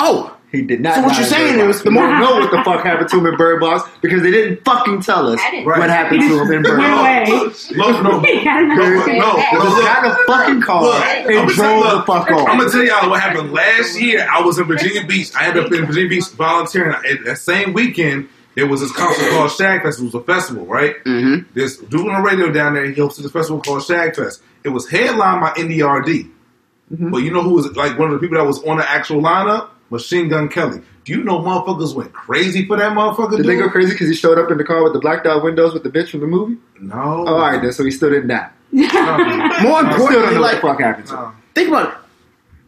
Oh, 0.00 0.36
He 0.52 0.62
did 0.62 0.80
not. 0.80 0.96
So 0.96 1.02
what 1.02 1.12
die 1.12 1.18
you're 1.20 1.28
saying 1.28 1.60
is 1.70 1.82
the 1.84 1.92
more- 1.92 2.02
don't 2.08 2.20
know 2.20 2.40
what 2.40 2.50
the 2.50 2.62
fuck 2.64 2.84
happened 2.84 3.08
to 3.10 3.18
him 3.18 3.26
in 3.26 3.36
Bird 3.36 3.60
Box 3.60 3.88
because 4.00 4.22
they 4.22 4.32
didn't 4.32 4.64
fucking 4.64 5.00
tell 5.02 5.28
us 5.28 5.38
I 5.40 5.62
what 5.64 5.88
happened 5.88 6.22
to 6.22 6.40
him 6.42 6.50
in 6.52 6.62
Bird 6.62 6.78
Box. 6.78 7.70
away. 7.70 7.76
Look, 7.76 8.02
no, 8.02 8.02
no, 8.02 8.10
no, 8.10 8.18
another- 8.18 9.12
no, 9.14 9.36
They 9.36 9.58
just 9.58 9.82
got 9.82 10.04
a 10.06 10.24
fucking 10.26 10.60
car 10.62 10.82
Look, 10.82 11.04
and 11.04 11.38
I'ma 11.38 11.52
drove 11.52 11.56
tell- 11.84 11.98
the 11.98 12.02
fuck 12.04 12.30
off. 12.32 12.48
I'm 12.48 12.58
gonna 12.58 12.70
tell 12.70 12.82
y'all 12.82 13.08
what 13.10 13.20
happened 13.20 13.52
last 13.52 14.00
year. 14.00 14.26
I 14.28 14.40
was 14.42 14.58
in 14.58 14.64
Virginia 14.66 15.06
Beach. 15.06 15.30
I 15.36 15.46
ended 15.48 15.66
up 15.66 15.72
in 15.72 15.86
Virginia 15.86 16.08
Beach 16.08 16.28
volunteering. 16.30 16.96
And 17.06 17.26
that 17.26 17.36
same 17.38 17.72
weekend, 17.72 18.28
there 18.56 18.66
was 18.66 18.80
this 18.80 18.90
concert 18.90 19.30
called 19.30 19.52
Shag 19.52 19.82
Fest. 19.84 20.00
It 20.00 20.04
was 20.04 20.14
a 20.14 20.20
festival, 20.22 20.66
right? 20.66 20.96
Mhm. 21.04 21.44
This 21.54 21.76
dude 21.76 22.08
on 22.08 22.20
the 22.22 22.28
radio 22.28 22.50
down 22.50 22.74
there, 22.74 22.84
he 22.86 22.94
hosted 22.94 23.22
this 23.22 23.30
festival 23.30 23.60
called 23.62 23.84
Shag 23.84 24.16
Fest. 24.16 24.42
It 24.64 24.70
was 24.70 24.88
headlined 24.90 25.40
by 25.42 25.50
NDRD. 25.52 26.28
Mm-hmm. 26.92 27.10
But 27.12 27.18
you 27.18 27.30
know 27.30 27.42
who 27.42 27.54
was 27.54 27.66
like 27.76 27.96
one 27.96 28.08
of 28.10 28.14
the 28.14 28.18
people 28.18 28.36
that 28.36 28.44
was 28.44 28.60
on 28.64 28.78
the 28.78 28.90
actual 28.90 29.22
lineup? 29.22 29.68
Machine 29.90 30.28
Gun 30.28 30.48
Kelly. 30.48 30.80
Do 31.04 31.12
you 31.12 31.24
know 31.24 31.38
motherfuckers 31.40 31.94
went 31.94 32.12
crazy 32.12 32.66
for 32.66 32.76
that 32.76 32.92
motherfucker? 32.92 33.36
Did 33.38 33.46
they 33.46 33.56
go 33.56 33.68
crazy 33.68 33.92
because 33.92 34.08
he 34.08 34.14
showed 34.14 34.38
up 34.38 34.50
in 34.50 34.58
the 34.58 34.64
car 34.64 34.82
with 34.84 34.92
the 34.92 35.00
blacked 35.00 35.26
out 35.26 35.42
windows 35.42 35.72
with 35.74 35.82
the 35.82 35.90
bitch 35.90 36.10
from 36.10 36.20
the 36.20 36.26
movie? 36.26 36.56
No. 36.80 36.94
Oh, 36.94 37.26
all 37.26 37.38
right, 37.40 37.60
then. 37.60 37.72
So 37.72 37.84
he 37.84 37.90
still 37.90 38.10
didn't 38.10 38.28
die. 38.28 38.48
More 38.72 38.84
I 38.84 38.88
still 38.88 39.62
don't 39.62 39.84
importantly, 39.90 40.34
know 40.34 40.40
what 40.40 40.40
like 40.40 40.54
the 40.56 40.60
fuck 40.60 40.80
happened 40.80 41.06
to 41.08 41.14
him. 41.16 41.20
No. 41.22 41.32
think 41.54 41.68
about 41.68 41.98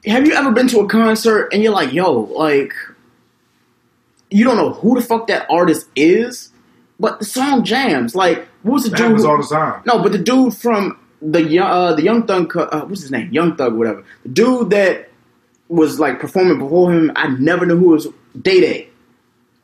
it. 0.04 0.10
Have 0.10 0.26
you 0.26 0.32
ever 0.34 0.50
been 0.50 0.66
to 0.68 0.80
a 0.80 0.88
concert 0.88 1.50
and 1.52 1.62
you're 1.62 1.72
like, 1.72 1.92
yo, 1.92 2.10
like, 2.12 2.72
you 4.30 4.44
don't 4.44 4.56
know 4.56 4.72
who 4.72 4.94
the 4.98 5.02
fuck 5.06 5.26
that 5.28 5.46
artist 5.50 5.86
is, 5.94 6.50
but 6.98 7.18
the 7.20 7.24
song 7.24 7.64
jams. 7.64 8.14
Like, 8.14 8.48
what 8.62 8.72
was 8.74 8.84
the 8.84 8.90
That 8.90 8.96
dude? 8.96 9.06
happens 9.06 9.22
who- 9.24 9.28
all 9.30 9.36
the 9.42 9.46
time. 9.46 9.82
No, 9.86 10.02
but 10.02 10.12
the 10.12 10.18
dude 10.18 10.56
from 10.56 10.98
the 11.20 11.42
young, 11.42 11.66
uh, 11.70 11.94
the 11.94 12.02
Young 12.02 12.26
Thug, 12.26 12.56
uh, 12.56 12.84
what's 12.86 13.02
his 13.02 13.10
name? 13.12 13.30
Young 13.32 13.54
Thug, 13.56 13.74
whatever. 13.74 14.02
The 14.24 14.28
dude 14.30 14.70
that 14.70 15.08
was 15.72 15.98
like 15.98 16.20
performing 16.20 16.58
before 16.58 16.92
him, 16.92 17.12
I 17.16 17.28
never 17.28 17.66
knew 17.66 17.76
who 17.78 17.88
was 17.88 18.06
Day 18.40 18.60
Day. 18.60 18.88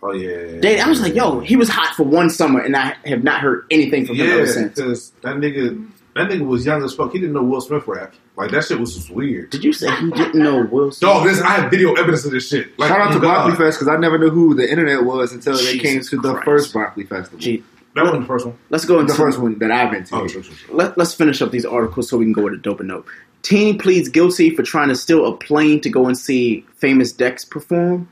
Oh 0.02 0.12
yeah. 0.12 0.60
Day, 0.60 0.78
I 0.80 0.88
was 0.88 1.00
like, 1.00 1.14
yo, 1.14 1.40
he 1.40 1.56
was 1.56 1.68
hot 1.68 1.94
for 1.96 2.04
one 2.04 2.30
summer, 2.30 2.60
and 2.60 2.76
I 2.76 2.94
have 3.04 3.24
not 3.24 3.40
heard 3.40 3.66
anything 3.70 4.06
from 4.06 4.16
him 4.16 4.26
Yeah, 4.26 4.34
ever 4.34 4.46
since. 4.46 4.74
because 4.76 5.10
that 5.22 5.36
nigga, 5.36 5.88
that 6.14 6.30
nigga 6.30 6.46
was 6.46 6.64
young 6.64 6.84
as 6.84 6.94
fuck. 6.94 7.10
He 7.12 7.18
didn't 7.18 7.34
know 7.34 7.42
Will 7.42 7.60
Smith 7.60 7.86
rap. 7.88 8.14
Like 8.36 8.52
that 8.52 8.64
shit 8.64 8.78
was 8.78 8.94
just 8.94 9.10
weird. 9.10 9.50
Did 9.50 9.64
you 9.64 9.72
say 9.72 9.90
he 9.96 10.10
didn't 10.12 10.36
know 10.40 10.62
Will 10.70 10.92
Smith? 10.92 11.00
Dog, 11.00 11.26
this 11.26 11.40
I 11.40 11.50
have 11.60 11.70
video 11.70 11.94
evidence 11.94 12.24
of 12.24 12.30
this 12.30 12.48
shit. 12.48 12.78
Like, 12.78 12.88
Shout 12.90 13.00
out 13.00 13.12
to 13.12 13.18
God. 13.18 13.44
Broccoli 13.48 13.56
Fest 13.66 13.78
because 13.80 13.88
I 13.88 13.96
never 13.96 14.18
knew 14.18 14.30
who 14.30 14.54
the 14.54 14.70
internet 14.70 15.02
was 15.04 15.32
until 15.32 15.56
they 15.56 15.78
came 15.78 16.00
to 16.00 16.16
the 16.16 16.32
Christ. 16.34 16.44
first 16.44 16.72
Broccoli 16.72 17.04
Festival. 17.04 17.38
Gee, 17.40 17.64
That 17.98 18.04
wasn't 18.04 18.22
the 18.22 18.26
first 18.26 18.46
one. 18.46 18.58
let's 18.70 18.84
go 18.84 19.00
into 19.00 19.12
The 19.12 19.18
first 19.18 19.38
one 19.38 19.58
that 19.58 19.70
I've 19.70 19.90
been 19.90 20.04
to. 20.04 20.14
Oh, 20.16 20.28
true, 20.28 20.42
true, 20.42 20.54
true. 20.54 20.74
Let, 20.74 20.96
let's 20.96 21.14
finish 21.14 21.42
up 21.42 21.50
these 21.50 21.64
articles 21.66 22.08
so 22.08 22.16
we 22.16 22.24
can 22.24 22.32
go 22.32 22.42
with 22.42 22.54
a 22.54 22.56
dope 22.58 22.80
note. 22.80 23.06
Teen 23.42 23.78
pleads 23.78 24.08
guilty 24.08 24.54
for 24.54 24.62
trying 24.62 24.88
to 24.88 24.96
steal 24.96 25.26
a 25.26 25.36
plane 25.36 25.80
to 25.82 25.90
go 25.90 26.06
and 26.06 26.16
see 26.18 26.64
famous 26.76 27.12
Dex 27.12 27.44
perform. 27.44 28.08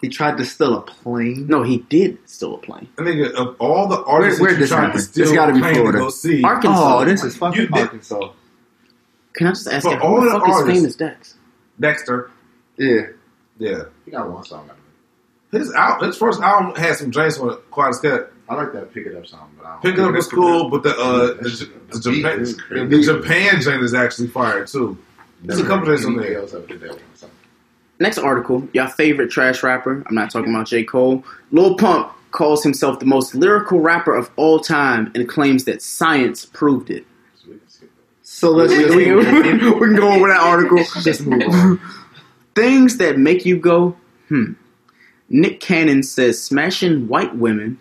He 0.00 0.08
tried 0.08 0.36
to 0.38 0.44
steal 0.44 0.76
a 0.76 0.82
plane. 0.82 1.46
No, 1.48 1.62
he 1.62 1.78
did 1.78 2.18
steal 2.28 2.54
a 2.54 2.58
plane. 2.58 2.88
I 2.98 3.02
nigga, 3.02 3.32
of 3.32 3.56
all 3.58 3.88
the 3.88 4.02
artists 4.04 4.40
Where- 4.40 4.50
that 4.52 4.58
where'd 4.58 4.60
you 4.60 4.60
this 4.60 4.68
tried 4.70 4.92
to 4.92 4.98
steal, 5.00 5.24
It's 5.24 5.32
gotta 5.32 5.52
be 5.54 5.58
Florida. 5.60 5.92
To 5.98 6.04
go 6.04 6.08
see, 6.10 6.42
Arkansas. 6.44 6.98
Oh, 7.00 7.04
this 7.04 7.24
is 7.24 7.36
fucking 7.36 7.62
You 7.62 7.68
did- 7.68 7.90
Can 9.34 9.46
I 9.46 9.50
just 9.50 9.66
ask 9.68 9.84
For 9.86 9.94
you, 9.94 10.00
all 10.00 10.20
who 10.20 10.26
the 10.28 10.32
the 10.34 10.38
fuck 10.40 10.48
is 10.48 10.54
artists- 10.54 10.78
famous 10.80 10.96
Dex? 10.96 11.34
Dexter. 11.80 12.30
Yeah. 12.76 13.00
Yeah, 13.58 13.82
He 14.04 14.12
got 14.12 14.30
one 14.30 14.44
song. 14.44 14.66
out 14.70 14.76
of 14.76 14.76
it. 15.52 15.58
his 15.58 15.72
al- 15.74 16.00
his 16.04 16.16
first 16.16 16.40
album 16.40 16.76
had 16.76 16.94
some 16.96 17.10
drinks 17.10 17.38
on 17.40 17.50
it. 17.50 17.70
Quite 17.72 17.88
as 17.88 17.98
cut. 18.00 18.32
I 18.48 18.54
like 18.54 18.72
that 18.72 18.92
Pick 18.94 19.06
It 19.06 19.14
Up 19.16 19.26
song, 19.26 19.50
but 19.58 19.66
I 19.66 19.72
don't 19.72 19.82
Pick 19.82 19.94
it 19.94 20.00
up 20.00 20.14
was 20.14 20.26
cool, 20.28 20.70
but 20.70 20.82
the 20.82 20.96
uh 20.96 21.34
the, 21.42 21.50
J- 21.50 21.66
the 21.90 21.98
The 21.98 22.00
Japan 22.00 22.40
is 22.40 22.56
the 22.56 23.02
Japan 23.02 23.60
joint 23.60 23.82
is 23.82 23.94
actually 23.94 24.28
fire 24.28 24.64
too. 24.66 24.96
There's 25.42 25.60
a 25.60 25.66
couple 25.66 25.86
days 25.86 26.04
on 26.04 26.16
there. 26.16 26.38
else 26.40 26.54
ever 26.54 26.66
did 26.66 26.80
that 26.80 26.90
one, 26.90 27.00
so. 27.14 27.28
Next 28.00 28.18
article, 28.18 28.68
your 28.72 28.88
favorite 28.88 29.30
trash 29.30 29.62
rapper. 29.62 30.02
I'm 30.06 30.14
not 30.14 30.30
talking 30.30 30.54
about 30.54 30.66
J. 30.68 30.84
Cole. 30.84 31.24
Lil 31.50 31.76
Pump 31.76 32.12
calls 32.30 32.62
himself 32.62 33.00
the 33.00 33.06
most 33.06 33.34
lyrical 33.34 33.80
rapper 33.80 34.14
of 34.14 34.30
all 34.36 34.60
time 34.60 35.10
and 35.14 35.28
claims 35.28 35.64
that 35.64 35.82
science 35.82 36.44
proved 36.46 36.90
it. 36.90 37.04
So 37.36 37.48
we 37.50 37.58
can 37.58 37.68
skip 37.68 37.90
that. 37.96 38.02
So 38.22 38.50
let's 38.50 38.72
we, 38.72 38.78
just 38.84 38.94
we- 38.96 39.14
we 39.14 39.24
can 39.24 39.96
go 39.96 40.12
over 40.12 40.28
that 40.28 40.40
article. 40.40 40.78
just 41.02 41.26
move 41.26 41.42
on. 41.48 41.80
Things 42.54 42.96
that 42.98 43.18
make 43.18 43.44
you 43.44 43.58
go, 43.58 43.96
hmm. 44.28 44.52
Nick 45.28 45.60
Cannon 45.60 46.02
says 46.02 46.42
smashing 46.42 47.06
white 47.08 47.36
women 47.36 47.78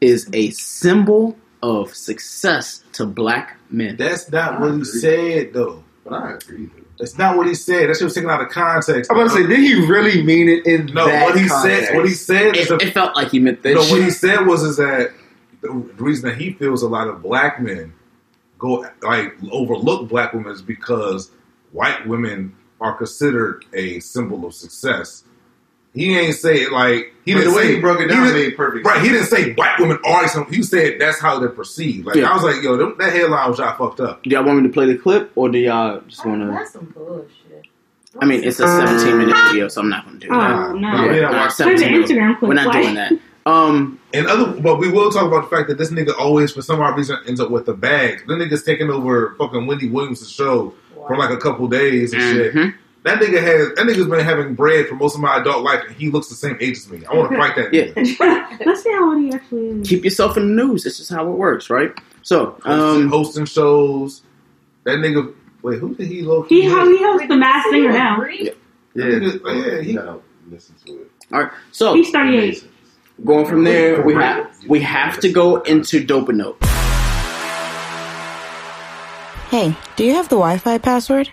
is 0.00 0.28
a 0.32 0.50
symbol 0.50 1.36
of 1.62 1.94
success 1.94 2.82
to 2.92 3.04
black 3.06 3.56
men. 3.70 3.96
That's 3.96 4.30
not 4.30 4.60
what 4.60 4.74
he 4.74 4.84
said 4.84 5.52
though. 5.52 5.82
But 6.04 6.12
I 6.14 6.32
agree. 6.34 6.70
That's 6.98 7.16
not 7.16 7.36
what 7.36 7.46
he 7.46 7.54
said. 7.54 7.88
That 7.88 7.96
shit 7.96 8.04
was 8.04 8.14
taken 8.14 8.28
out 8.30 8.40
of 8.40 8.48
context. 8.48 9.10
I'm 9.10 9.18
about 9.18 9.30
to 9.30 9.42
say, 9.42 9.46
did 9.46 9.58
he 9.60 9.74
really 9.86 10.22
mean 10.22 10.48
it 10.48 10.66
in 10.66 10.86
no. 10.86 11.06
that 11.06 11.24
What 11.26 11.38
he 11.40 11.46
context? 11.48 11.88
said. 11.88 11.96
What 11.96 12.06
he 12.06 12.14
said 12.14 12.56
is 12.56 12.70
It, 12.70 12.78
the 12.80 12.86
it 12.88 12.92
felt 12.94 13.14
like 13.14 13.28
he 13.30 13.38
meant 13.38 13.62
that. 13.62 13.74
No, 13.74 13.82
shit. 13.82 13.92
what 13.92 14.02
he 14.02 14.10
said 14.10 14.46
was 14.46 14.62
is 14.64 14.76
that 14.78 15.12
the 15.60 15.70
reason 15.70 16.28
that 16.28 16.38
he 16.38 16.52
feels 16.54 16.82
a 16.82 16.88
lot 16.88 17.06
of 17.08 17.22
black 17.22 17.60
men 17.60 17.92
go 18.58 18.84
like 19.02 19.34
overlook 19.52 20.08
black 20.08 20.32
women 20.32 20.50
is 20.52 20.62
because 20.62 21.30
white 21.72 22.06
women 22.08 22.54
are 22.80 22.94
considered 22.96 23.64
a 23.74 24.00
symbol 24.00 24.44
of 24.46 24.54
success. 24.54 25.22
He 25.98 26.16
ain't 26.16 26.34
say 26.36 26.56
it 26.62 26.72
like 26.72 27.12
he 27.24 27.34
But 27.34 27.40
didn't 27.40 27.52
the 27.52 27.56
way 27.56 27.62
say 27.66 27.74
he 27.74 27.80
broke 27.80 28.00
it 28.00 28.06
down 28.08 28.32
made 28.32 28.56
perfect 28.56 28.86
Right, 28.86 29.02
he 29.02 29.08
didn't 29.08 29.26
say 29.26 29.52
black 29.52 29.78
women 29.78 29.98
are 30.04 30.28
something. 30.28 30.54
He 30.54 30.62
said 30.62 31.00
that's 31.00 31.20
how 31.20 31.38
they're 31.38 31.48
perceived. 31.48 32.06
Like 32.06 32.16
Yeah. 32.16 32.30
I 32.30 32.34
was 32.34 32.42
like, 32.44 32.62
yo, 32.62 32.76
them- 32.76 32.94
that 32.98 33.12
headline 33.12 33.50
was 33.50 33.58
y'all 33.58 33.76
fucked 33.76 34.00
up. 34.00 34.22
Do 34.22 34.30
y'all 34.30 34.44
want 34.44 34.62
me 34.62 34.68
to 34.68 34.72
play 34.72 34.86
the 34.86 34.96
clip, 34.96 35.32
or 35.34 35.48
do 35.48 35.58
y'all 35.58 36.00
just 36.08 36.24
want 36.24 36.40
to? 36.42 36.46
That's 36.48 36.72
some 36.72 36.86
bullshit. 36.96 37.64
I 38.20 38.24
mean, 38.24 38.42
it's 38.42 38.58
a 38.58 38.66
17 38.66 39.18
minute 39.18 39.36
video, 39.50 39.68
so 39.68 39.80
I'm 39.82 39.88
not 39.90 40.04
going 40.06 40.18
to 40.20 40.26
do 40.26 40.32
Oh, 40.34 40.38
that. 40.38 40.74
no. 40.76 41.10
Yeah, 41.12 41.20
Not 41.22 41.32
watch 41.34 41.52
17 41.52 41.88
Play 41.88 41.98
Instagram 42.16 42.38
clip, 42.38 42.48
We're 42.48 42.54
not 42.54 42.66
why? 42.68 42.82
doing 42.82 42.94
that. 42.94 43.12
Um, 43.46 43.98
And 44.14 44.26
other, 44.26 44.60
but 44.60 44.78
we 44.78 44.90
will 44.90 45.10
talk 45.10 45.24
about 45.26 45.48
the 45.50 45.56
fact 45.56 45.68
that 45.68 45.78
this 45.78 45.90
nigga 45.90 46.12
always, 46.18 46.52
for 46.52 46.62
some 46.62 46.80
odd 46.80 46.96
reason, 46.96 47.16
ends 47.26 47.40
up 47.40 47.50
with 47.50 47.66
the 47.66 47.74
bags. 47.74 48.22
The 48.26 48.34
nigga's 48.34 48.62
taking 48.62 48.90
over 48.90 49.34
fucking 49.38 49.66
Wendy 49.66 49.88
Williams' 49.88 50.28
show 50.30 50.74
for 50.94 51.16
like 51.16 51.30
a 51.30 51.36
couple 51.36 51.66
days 51.68 52.12
and 52.12 52.22
shit. 52.22 52.74
That 53.08 53.20
nigga 53.22 53.40
has 53.40 53.68
that 53.74 53.86
nigga's 53.86 54.06
been 54.06 54.20
having 54.22 54.54
bread 54.54 54.86
for 54.86 54.94
most 54.96 55.14
of 55.14 55.22
my 55.22 55.38
adult 55.40 55.62
life, 55.64 55.82
and 55.86 55.96
he 55.96 56.10
looks 56.10 56.28
the 56.28 56.34
same 56.34 56.58
age 56.60 56.76
as 56.76 56.90
me. 56.90 57.04
I 57.06 57.14
want 57.14 57.30
to 57.32 57.38
fight 57.38 57.56
that 57.56 57.72
Yeah. 57.72 57.84
nigga. 57.94 58.60
Let's 58.66 58.82
see 58.82 58.90
how 58.92 59.10
old 59.14 59.22
he 59.24 59.32
actually 59.32 59.66
is. 59.80 59.88
keep 59.88 60.04
yourself 60.04 60.36
in 60.36 60.54
the 60.54 60.62
news. 60.62 60.84
This 60.84 61.00
is 61.00 61.08
how 61.08 61.26
it 61.26 61.30
works, 61.36 61.70
right? 61.70 61.90
So, 62.22 62.58
Hosting, 62.64 63.04
um, 63.04 63.08
hosting 63.08 63.44
shows. 63.46 64.20
That 64.84 64.98
nigga. 64.98 65.32
Wait, 65.62 65.78
who 65.78 65.94
did 65.94 66.06
he 66.08 66.20
low? 66.20 66.42
He 66.42 66.66
ho- 66.68 66.86
he 66.86 67.02
hosts 67.02 67.28
the 67.28 67.36
Masked 67.36 67.70
Singer 67.70 67.92
now. 67.92 68.22
Yeah, 68.26 68.50
yeah, 68.94 69.06
he, 69.80 69.90
You 69.92 69.94
gotta 69.98 70.18
listen 70.50 70.74
to 70.84 70.92
it. 71.00 71.10
all 71.32 71.40
right. 71.44 71.52
So, 71.72 71.94
He's 71.94 72.10
38. 72.10 72.62
going 73.24 73.46
from 73.46 73.64
there, 73.64 74.02
we 74.02 74.12
have 74.14 74.50
we 74.68 74.80
have 74.80 75.18
to 75.20 75.32
go 75.32 75.62
into 75.62 76.04
Dope 76.04 76.28
Note. 76.28 76.58
Hey, 79.48 79.74
do 79.96 80.04
you 80.04 80.12
have 80.12 80.28
the 80.28 80.36
Wi 80.36 80.58
Fi 80.58 80.76
password? 80.76 81.32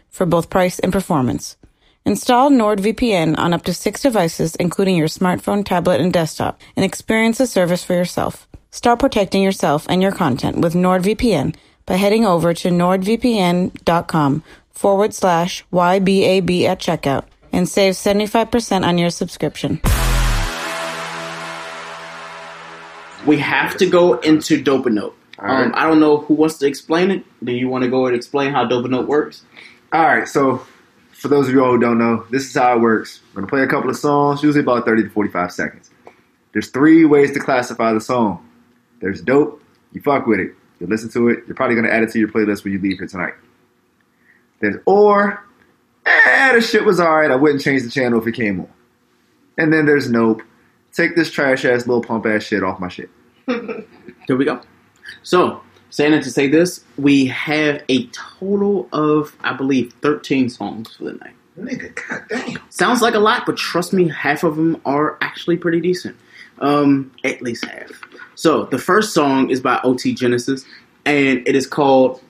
for 0.11 0.25
both 0.25 0.49
price 0.49 0.77
and 0.79 0.93
performance. 0.93 1.57
Install 2.05 2.51
NordVPN 2.51 3.37
on 3.37 3.53
up 3.53 3.63
to 3.63 3.73
six 3.73 4.01
devices, 4.01 4.55
including 4.55 4.95
your 4.95 5.07
smartphone, 5.07 5.65
tablet, 5.65 6.01
and 6.01 6.11
desktop, 6.11 6.59
and 6.75 6.83
experience 6.83 7.37
the 7.37 7.47
service 7.47 7.83
for 7.83 7.93
yourself. 7.93 8.47
Start 8.71 8.99
protecting 8.99 9.43
yourself 9.43 9.85
and 9.89 10.01
your 10.01 10.11
content 10.11 10.57
with 10.57 10.73
NordVPN 10.73 11.55
by 11.85 11.95
heading 11.95 12.25
over 12.25 12.53
to 12.53 12.69
nordvpn.com 12.69 14.43
forward 14.71 15.13
slash 15.13 15.63
YBAB 15.71 16.63
at 16.63 16.79
checkout 16.79 17.25
and 17.51 17.67
save 17.67 17.93
75% 17.93 18.85
on 18.85 18.97
your 18.97 19.09
subscription. 19.09 19.81
We 23.27 23.37
have 23.37 23.77
to 23.77 23.85
go 23.85 24.19
into 24.19 24.61
Dope 24.61 24.87
Note. 24.87 25.15
right. 25.37 25.65
Um, 25.65 25.73
I 25.75 25.85
don't 25.85 25.99
know 25.99 26.17
who 26.17 26.33
wants 26.33 26.57
to 26.59 26.67
explain 26.67 27.11
it. 27.11 27.23
Do 27.43 27.51
you 27.51 27.67
want 27.69 27.83
to 27.83 27.89
go 27.89 28.07
and 28.07 28.15
explain 28.15 28.51
how 28.51 28.65
Dope 28.65 28.89
Note 28.89 29.07
works? 29.07 29.43
All 29.93 30.05
right, 30.05 30.27
so 30.27 30.65
for 31.11 31.27
those 31.27 31.47
of 31.47 31.53
you 31.53 31.63
all 31.63 31.71
who 31.71 31.79
don't 31.79 31.97
know, 31.97 32.25
this 32.29 32.45
is 32.45 32.55
how 32.55 32.77
it 32.77 32.79
works. 32.79 33.21
We're 33.33 33.41
gonna 33.41 33.49
play 33.49 33.63
a 33.63 33.67
couple 33.67 33.89
of 33.89 33.97
songs, 33.97 34.41
usually 34.41 34.63
about 34.63 34.85
thirty 34.85 35.03
to 35.03 35.09
forty-five 35.09 35.51
seconds. 35.51 35.91
There's 36.53 36.69
three 36.69 37.03
ways 37.05 37.33
to 37.33 37.39
classify 37.39 37.91
the 37.93 37.99
song. 38.01 38.47
There's 39.01 39.21
dope, 39.21 39.61
you 39.91 40.01
fuck 40.01 40.27
with 40.27 40.39
it, 40.39 40.55
you 40.79 40.87
listen 40.87 41.09
to 41.11 41.27
it, 41.29 41.43
you're 41.45 41.55
probably 41.55 41.75
gonna 41.75 41.89
add 41.89 42.03
it 42.03 42.11
to 42.11 42.19
your 42.19 42.29
playlist 42.29 42.63
when 42.63 42.71
you 42.73 42.79
leave 42.79 42.99
here 42.99 43.07
tonight. 43.07 43.33
There's 44.61 44.77
or, 44.85 45.43
eh, 46.05 46.53
the 46.53 46.61
shit 46.61 46.85
was 46.85 47.01
alright, 47.01 47.31
I 47.31 47.35
wouldn't 47.35 47.61
change 47.61 47.83
the 47.83 47.89
channel 47.89 48.21
if 48.21 48.27
it 48.27 48.33
came 48.33 48.61
on. 48.61 48.69
And 49.57 49.73
then 49.73 49.85
there's 49.85 50.09
nope, 50.09 50.41
take 50.93 51.15
this 51.17 51.29
trash 51.31 51.65
ass 51.65 51.85
little 51.85 52.03
pump 52.03 52.25
ass 52.25 52.43
shit 52.43 52.63
off 52.63 52.79
my 52.79 52.87
shit. 52.87 53.09
Here 53.47 54.37
we 54.37 54.45
go. 54.45 54.61
So, 55.23 55.61
saying 55.91 56.13
that 56.13 56.23
to 56.23 56.31
say 56.31 56.47
this, 56.47 56.83
we 56.97 57.27
have 57.27 57.83
a 57.89 58.07
total 58.07 58.89
of, 58.91 59.35
I 59.41 59.53
believe, 59.53 59.93
13 60.01 60.49
songs 60.49 60.95
for 60.95 61.03
the 61.03 61.13
night. 61.13 61.35
nigga, 61.59 61.93
goddamn. 62.07 62.59
Sounds 62.69 63.01
like 63.01 63.13
a 63.13 63.19
lot, 63.19 63.45
but 63.45 63.57
trust 63.57 63.93
me, 63.93 64.07
half 64.07 64.43
of 64.43 64.55
them 64.55 64.81
are 64.85 65.17
actually 65.21 65.57
pretty 65.57 65.81
decent. 65.81 66.15
Um, 66.59 67.11
at 67.23 67.41
least 67.41 67.65
half. 67.65 67.91
So, 68.35 68.65
the 68.65 68.77
first 68.77 69.13
song 69.13 69.49
is 69.49 69.59
by 69.59 69.79
OT 69.83 70.13
Genasis, 70.13 70.65
and 71.05 71.47
it 71.47 71.55
is 71.55 71.67
called 71.67 72.21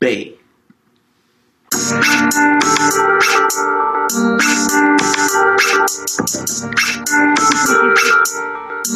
Bae. 0.00 0.32
Hey, 8.84 8.94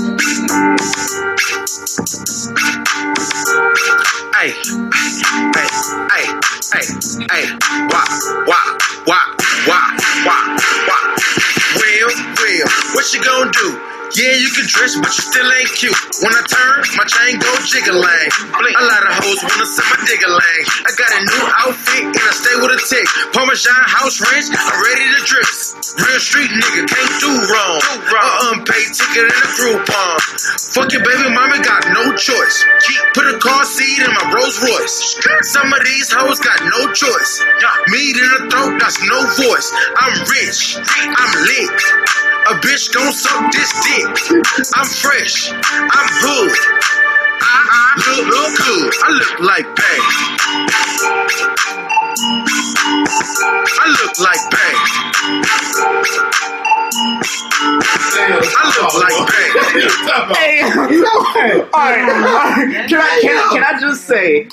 hey, 4.34 5.68
hey, 6.10 6.26
hey, 6.72 6.86
hey, 7.30 7.46
wah, 7.90 8.06
wah, 8.46 8.78
wah, 9.06 9.26
wah, 9.68 9.96
wah, 10.26 10.58
wah. 10.88 11.16
Real, 11.80 12.08
real, 12.42 12.68
what 12.94 13.14
you 13.14 13.22
gonna 13.24 13.50
do? 13.52 13.95
Yeah, 14.14 14.38
you 14.38 14.50
can 14.54 14.70
dress, 14.70 14.94
but 15.02 15.10
you 15.10 15.22
still 15.26 15.50
ain't 15.50 15.72
cute. 15.74 15.98
When 16.22 16.30
I 16.30 16.42
turn, 16.46 16.78
my 16.94 17.06
chain 17.10 17.42
go 17.42 17.50
jiggalang. 17.66 18.30
A 18.54 18.84
lot 18.86 19.02
of 19.02 19.12
hoes 19.18 19.42
wanna 19.42 19.66
send 19.66 19.88
my 19.90 19.98
diggalang. 20.06 20.62
I 20.86 20.90
got 20.94 21.10
a 21.10 21.20
new 21.26 21.42
outfit 21.66 22.04
and 22.14 22.22
I 22.22 22.32
stay 22.38 22.54
with 22.62 22.78
a 22.78 22.80
tick. 22.86 23.06
Parmesan 23.34 23.82
house 23.90 24.22
ranch, 24.22 24.46
I'm 24.54 24.78
ready 24.78 25.06
to 25.10 25.20
dress. 25.26 25.74
Real 25.98 26.20
street 26.22 26.50
nigga, 26.54 26.86
can't 26.86 27.14
do 27.18 27.32
wrong. 27.50 27.80
A 27.82 28.54
unpaid 28.54 28.88
ticket 28.94 29.26
in 29.26 29.38
a 29.42 29.50
Groupon. 29.58 30.16
Fuck 30.70 30.92
your 30.94 31.02
baby 31.02 31.26
mama, 31.34 31.58
got 31.66 31.82
no 31.90 32.14
choice. 32.14 32.56
Put 33.12 33.26
a 33.26 33.36
car 33.42 33.64
seat 33.66 33.98
in 34.06 34.12
my 34.14 34.24
Rolls 34.30 34.56
Royce. 34.62 35.18
Some 35.50 35.72
of 35.72 35.82
these 35.82 36.12
hoes 36.12 36.38
got 36.38 36.62
no 36.62 36.92
choice. 36.94 37.32
Meat 37.90 38.16
in 38.16 38.28
the 38.38 38.42
throat, 38.54 38.78
that's 38.78 39.02
no 39.02 39.18
voice. 39.44 39.68
I'm 39.98 40.14
rich, 40.30 40.78
I'm 40.78 41.32
lit. 41.42 42.35
A 42.46 42.54
bitch 42.60 42.94
gon' 42.94 43.12
suck 43.12 43.50
this 43.50 43.72
dick. 43.82 44.06
I'm 44.76 44.86
fresh, 44.86 45.50
I'm 45.50 46.08
hood. 46.22 46.52
I, 47.42 47.58
I 47.74 47.98
look, 48.06 48.26
look 48.30 48.54
good. 48.56 48.92
I 49.02 49.10
look 49.10 49.40
like 49.40 49.66
bang. 49.74 50.02
I 53.66 53.86
look 53.98 54.14
like 54.20 54.44
bang. 54.54 54.76
I 58.54 58.62
look 58.78 58.94
like 59.02 59.20
bang. 59.26 60.36
Hey, 60.36 60.62
all 61.74 61.90
right, 61.90 62.00
all 62.00 62.06
right. 62.06 62.88
Can 62.88 63.00
I, 63.00 63.18
can, 63.22 63.36
can 63.54 63.64
I 63.64 63.80
just 63.80 64.04
say, 64.04 64.48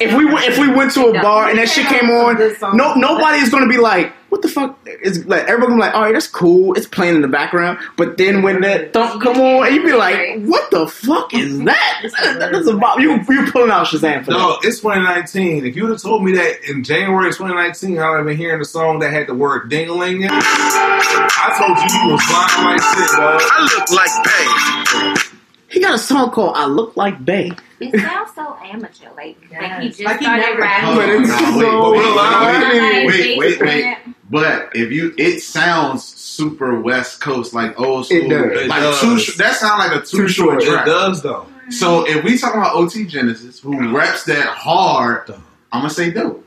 if 0.00 0.16
we 0.16 0.24
if 0.46 0.58
we 0.58 0.68
went 0.72 0.92
to 0.92 1.08
a 1.08 1.12
bar 1.20 1.50
and 1.50 1.58
that 1.58 1.68
shit 1.68 1.86
came 1.88 2.08
on, 2.08 2.36
no 2.74 2.94
nobody 2.94 3.38
is 3.38 3.50
gonna 3.50 3.68
be 3.68 3.76
like, 3.78 4.14
what 4.32 4.40
the 4.40 4.48
fuck? 4.48 4.78
is 4.86 5.26
like 5.26 5.44
everybody 5.46 5.78
like, 5.78 5.92
all 5.94 6.00
right, 6.02 6.14
that's 6.14 6.26
cool. 6.26 6.72
It's 6.72 6.86
playing 6.86 7.16
in 7.16 7.20
the 7.20 7.28
background. 7.28 7.78
But 7.98 8.16
then 8.16 8.40
when 8.42 8.62
that 8.62 8.94
thump 8.94 9.22
come 9.22 9.38
on, 9.38 9.74
you 9.74 9.84
be 9.84 9.92
like, 9.92 10.40
what 10.44 10.70
the 10.70 10.88
fuck 10.88 11.34
is 11.34 11.58
that? 11.64 12.38
That 12.38 12.54
is 12.54 12.66
a 12.66 12.74
bop. 12.76 12.98
You 12.98 13.20
you 13.28 13.50
pulling 13.52 13.70
out 13.70 13.86
Shazam 13.88 14.24
for 14.24 14.30
No, 14.30 14.38
that? 14.38 14.60
it's 14.64 14.78
2019. 14.80 15.66
If 15.66 15.76
you 15.76 15.82
would 15.82 15.92
have 15.92 16.00
told 16.02 16.24
me 16.24 16.32
that 16.32 16.64
in 16.66 16.82
January 16.82 17.28
2019, 17.30 17.98
I 17.98 18.08
would 18.10 18.16
have 18.16 18.26
been 18.26 18.36
hearing 18.38 18.58
the 18.58 18.64
song 18.64 19.00
that 19.00 19.12
had 19.12 19.26
the 19.26 19.34
word 19.34 19.70
dingling 19.70 20.16
in 20.22 20.24
it, 20.24 20.30
I 20.32 21.52
told 21.58 21.76
you 21.76 22.00
you 22.00 22.12
was 22.12 22.24
lying 22.32 22.64
like 22.72 22.82
shit, 22.82 23.10
dog. 23.18 23.40
I 23.44 23.62
look 23.76 23.90
like 23.90 25.14
Bae. 25.14 25.22
He 25.68 25.80
got 25.80 25.94
a 25.94 25.98
song 25.98 26.30
called 26.30 26.54
"I 26.56 26.66
Look 26.66 26.96
Like 26.96 27.24
Bae." 27.24 27.50
It 27.80 27.98
sounds 28.00 28.30
so 28.34 28.56
amateur, 28.62 29.08
like 29.16 29.36
like 29.50 29.80
he 29.80 29.88
just 29.88 30.00
Like 30.02 30.18
he 30.20 30.24
started 30.24 30.42
never- 30.42 30.60
rapping. 30.60 30.96
But 30.96 31.08
it's 31.08 31.28
But 31.30 31.60
so 31.60 31.92
we're 31.92 32.14
lying. 32.14 33.06
wait, 33.06 33.38
wait, 33.38 33.60
wait. 33.60 33.96
But 34.32 34.70
if 34.74 34.90
you, 34.90 35.12
it 35.18 35.40
sounds 35.40 36.02
super 36.04 36.80
West 36.80 37.20
Coast, 37.20 37.52
like 37.52 37.78
old 37.78 38.06
school. 38.06 38.16
It 38.16 38.28
does. 38.30 38.66
Like 38.66 38.78
It 38.78 38.82
does. 38.82 39.26
too. 39.26 39.32
That 39.36 39.56
sounds 39.56 39.78
like 39.78 39.92
a 39.92 40.06
too, 40.06 40.16
Too 40.22 40.28
short 40.28 40.62
short. 40.62 40.80
It 40.80 40.90
does, 40.90 41.20
though. 41.22 41.46
So 41.68 42.08
if 42.08 42.24
we 42.24 42.38
talking 42.38 42.58
about 42.58 42.74
OT 42.74 43.04
Genasis, 43.04 43.60
who 43.60 43.94
raps 43.94 44.24
that 44.24 44.46
hard, 44.46 45.28
I'm 45.70 45.82
gonna 45.82 45.90
say 45.90 46.10
dope. 46.10 46.42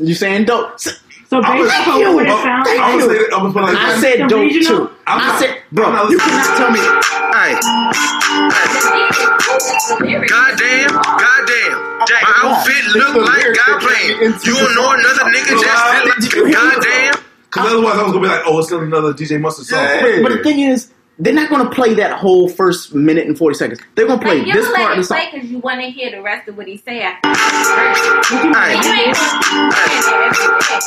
You 0.00 0.14
saying 0.14 0.46
dope? 0.46 0.80
So 0.80 0.90
I 1.40 1.58
was- 1.60 1.68
based 1.70 1.80
off 1.88 2.02
of 2.02 2.14
what 2.14 2.26
it 2.26 2.30
sounds 2.42 2.68
I'm 2.68 2.76
like, 2.76 2.76
gonna 2.76 3.02
say 3.02 3.18
that- 3.18 3.32
I'm 3.34 3.40
gonna 3.40 3.52
put 3.52 3.62
it 3.62 3.66
like 3.66 3.76
I 3.76 4.00
said 4.00 4.28
dope 4.28 4.40
regional? 4.40 4.78
too. 4.88 4.90
I'm 5.06 5.20
I 5.20 5.26
not- 5.28 5.38
said, 5.40 5.50
I'm 5.50 5.62
bro, 5.72 5.92
not 5.92 6.10
you 6.10 6.16
listening. 6.16 6.34
cannot 6.42 6.56
tell 6.58 6.70
me. 6.72 6.80
Hey, 7.38 7.54
goddamn, 10.26 10.90
goddamn. 10.90 11.78
My 12.08 12.32
outfit 12.42 12.84
look 12.94 13.14
like 13.26 13.46
God 13.54 13.80
playing. 13.80 14.16
You 14.44 14.54
don't 14.54 14.74
know 14.74 14.90
another 14.92 15.24
nigga 15.30 15.54
just 15.60 16.34
fit 16.34 16.44
like 16.44 16.52
goddamn. 16.52 17.14
Because 17.50 17.66
uh, 17.66 17.76
otherwise, 17.76 17.94
I 17.98 18.02
was 18.02 18.12
gonna 18.12 18.22
be 18.22 18.28
like, 18.28 18.42
"Oh, 18.46 18.58
it's 18.58 18.68
still 18.68 18.80
another 18.82 19.12
DJ 19.12 19.40
Mustard 19.40 19.66
song." 19.66 19.86
But, 20.02 20.22
but 20.22 20.32
the 20.36 20.42
thing 20.42 20.60
is, 20.60 20.92
they're 21.18 21.32
not 21.34 21.48
going 21.50 21.64
to 21.64 21.70
play 21.74 21.94
that 21.94 22.12
whole 22.12 22.48
first 22.48 22.94
minute 22.94 23.26
and 23.26 23.36
forty 23.36 23.56
seconds. 23.56 23.80
They're 23.96 24.06
going 24.06 24.20
to 24.20 24.24
play 24.24 24.42
Like, 24.42 24.52
this 24.52 24.68
part 24.76 24.92
of 24.92 24.96
the 24.98 25.04
song. 25.04 25.20
because 25.32 25.50
you 25.50 25.58
want 25.58 25.80
to 25.80 25.90
hear 25.90 26.10
the 26.10 26.22
rest 26.22 26.46
of 26.48 26.56
what 26.56 26.68
he 26.68 26.76
say 26.76 27.00
after. 27.02 27.28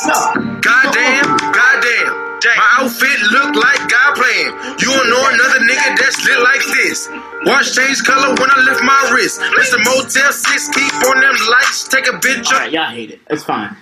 Goddamn, 0.02 1.36
goddamn. 1.52 2.32
My 2.42 2.68
outfit 2.82 3.20
look 3.30 3.54
like 3.54 3.78
God 3.88 4.14
playing. 4.16 4.50
You 4.82 4.90
don't 4.90 5.10
know 5.10 5.22
another 5.30 5.60
nigga 5.60 5.96
that's 5.96 6.24
lit 6.24 6.40
like 6.40 6.64
this. 6.74 7.08
Watch 7.44 7.74
change 7.76 8.02
color 8.02 8.34
when 8.34 8.50
I 8.50 8.60
lift 8.66 8.82
my 8.82 9.10
wrist. 9.14 9.38
It's 9.42 9.70
the 9.70 9.78
Motel 9.78 10.32
6, 10.32 10.68
keep 10.74 10.94
on 11.06 11.20
them 11.20 11.34
lights, 11.50 11.86
take 11.88 12.08
a 12.08 12.12
bitch 12.18 12.46
All 12.48 12.54
up. 12.54 12.60
right, 12.62 12.72
y'all 12.72 12.90
hate 12.90 13.12
it. 13.12 13.20
It's 13.30 13.44
fine. 13.44 13.76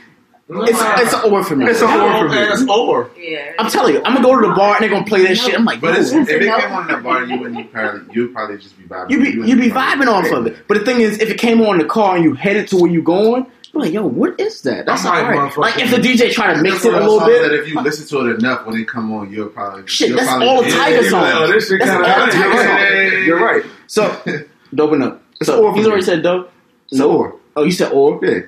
It's 0.52 0.78
it's 1.02 1.14
an 1.24 1.32
or 1.32 1.44
for 1.44 1.55
me. 1.56 1.66
It's 1.66 1.81
an 1.81 1.89
or 2.01 2.18
for 2.18 2.28
me. 2.28 2.39
It's 2.39 2.68
or. 2.68 3.10
Yeah. 3.16 3.52
I'm 3.59 3.70
telling 3.70 3.94
you, 3.94 4.02
I'm 4.05 4.14
gonna 4.14 4.27
go 4.27 4.40
to 4.40 4.48
the 4.48 4.55
bar 4.55 4.74
and 4.74 4.82
they're 4.82 4.90
gonna 4.90 5.05
play 5.05 5.22
that 5.27 5.36
shit. 5.36 5.55
I'm 5.55 5.64
like, 5.64 5.81
But 5.81 5.97
it's, 5.98 6.10
if 6.12 6.28
it 6.28 6.40
came 6.40 6.72
on 6.72 6.89
that 6.89 7.02
bar, 7.02 7.24
you 7.24 7.39
wouldn't 7.39 7.70
probably 7.72 8.14
you'd 8.14 8.32
probably 8.32 8.59
just 8.59 8.77
be 8.77 8.85
vibing. 8.85 9.10
you 9.10 9.18
be 9.18 9.24
wouldn't 9.39 9.48
you 9.48 9.56
be 9.56 9.70
vibing 9.70 10.06
off 10.09 10.31
of 10.32 10.47
it. 10.48 10.66
But 10.66 10.78
the 10.78 10.85
thing 10.85 11.01
is, 11.01 11.18
if 11.20 11.31
it 11.31 11.39
came 11.39 11.60
on 11.62 11.74
in 11.74 11.78
the 11.78 11.85
car 11.93 12.16
and 12.16 12.24
you 12.24 12.35
headed 12.35 12.66
to 12.68 12.77
where 12.78 12.90
you 12.90 13.01
going, 13.02 13.47
you're 13.72 13.82
like, 13.85 13.93
yo, 13.93 14.05
what 14.05 14.40
is 14.40 14.62
that? 14.62 14.86
That's 14.86 15.06
alright. 15.06 15.56
Like 15.56 15.78
if 15.78 15.90
the 15.93 15.98
DJ 15.98 16.32
try 16.32 16.52
to 16.52 16.60
mix 16.60 16.85
it 16.85 16.93
a 16.93 16.97
little 16.98 17.20
songs 17.20 17.31
That 17.32 17.51
bit. 17.51 17.60
if 17.60 17.68
you 17.68 17.81
listen 17.81 18.06
to 18.09 18.28
it 18.31 18.39
enough, 18.40 18.66
when 18.66 18.77
it 18.81 18.89
come 18.89 19.12
on, 19.12 19.31
you'll 19.32 19.48
probably 19.51 19.86
Shit, 19.86 20.09
you'll 20.09 20.16
that's 20.18 20.28
probably 20.31 20.48
all 20.48 20.62
the 20.62 20.68
Tyga 20.70 20.90
yeah, 20.90 21.01
yeah, 21.01 21.10
songs. 21.10 21.32
oh, 21.35 21.47
this 21.52 21.68
shit 21.68 21.78
That's 21.78 21.90
kinda- 21.93 22.20
all 22.20 22.27
the 22.27 22.32
Tyga 22.32 22.35
yeah, 22.35 22.52
songs. 22.55 22.64
yeah, 22.64 22.90
yeah, 22.90 23.02
yeah. 23.12 23.18
You're 23.27 23.40
right. 23.44 23.62
So, 23.86 24.22
doping 24.74 25.02
up. 25.02 25.22
It's 25.40 25.47
So 25.47 25.64
or 25.64 25.74
he's 25.77 25.86
already 25.86 26.02
said 26.02 26.22
dope. 26.24 26.51
It's 26.90 27.01
or. 27.01 27.36
Oh, 27.56 27.62
you 27.62 27.70
said 27.70 27.93
or? 27.93 28.18
Yeah. 28.24 28.40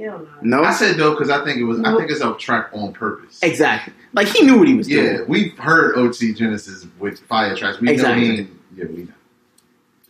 Hell 0.00 0.26
no. 0.42 0.58
No. 0.58 0.64
I 0.64 0.72
said 0.72 0.96
no 0.96 1.10
because 1.12 1.30
I 1.30 1.44
think 1.44 1.58
it 1.58 1.64
was. 1.64 1.80
I 1.80 1.96
think 1.96 2.10
it's 2.10 2.20
a 2.20 2.34
track 2.34 2.70
on 2.72 2.92
purpose. 2.92 3.38
Exactly. 3.42 3.92
Like 4.12 4.28
he 4.28 4.44
knew 4.44 4.58
what 4.58 4.68
he 4.68 4.74
was 4.74 4.86
doing. 4.86 5.04
Yeah, 5.04 5.20
we've 5.26 5.56
heard 5.58 5.96
OT 5.96 6.32
Genasis 6.34 6.86
with 6.98 7.18
fire 7.20 7.56
tracks. 7.56 7.80
We 7.80 7.90
Exactly. 7.90 8.28
know 8.28 8.34
he. 8.34 8.48
Yeah, 8.76 8.84
we 8.86 9.02
know. 9.04 9.12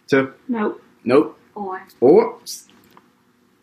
So 0.06 0.32
Nope. 0.48 0.82
nope. 1.05 1.39
Or 1.55 1.81
Or 2.01 2.39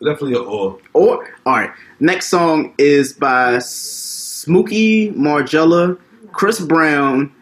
Definitely 0.02 0.34
an 0.34 0.44
or. 0.46 0.78
or 0.92 1.28
all 1.46 1.52
right. 1.54 1.70
Next 2.00 2.28
song 2.28 2.74
is 2.76 3.14
by 3.14 3.56
Smooky 3.58 5.10
MarGielaa, 5.14 5.98
Chris 6.32 6.60
Brown, 6.60 7.32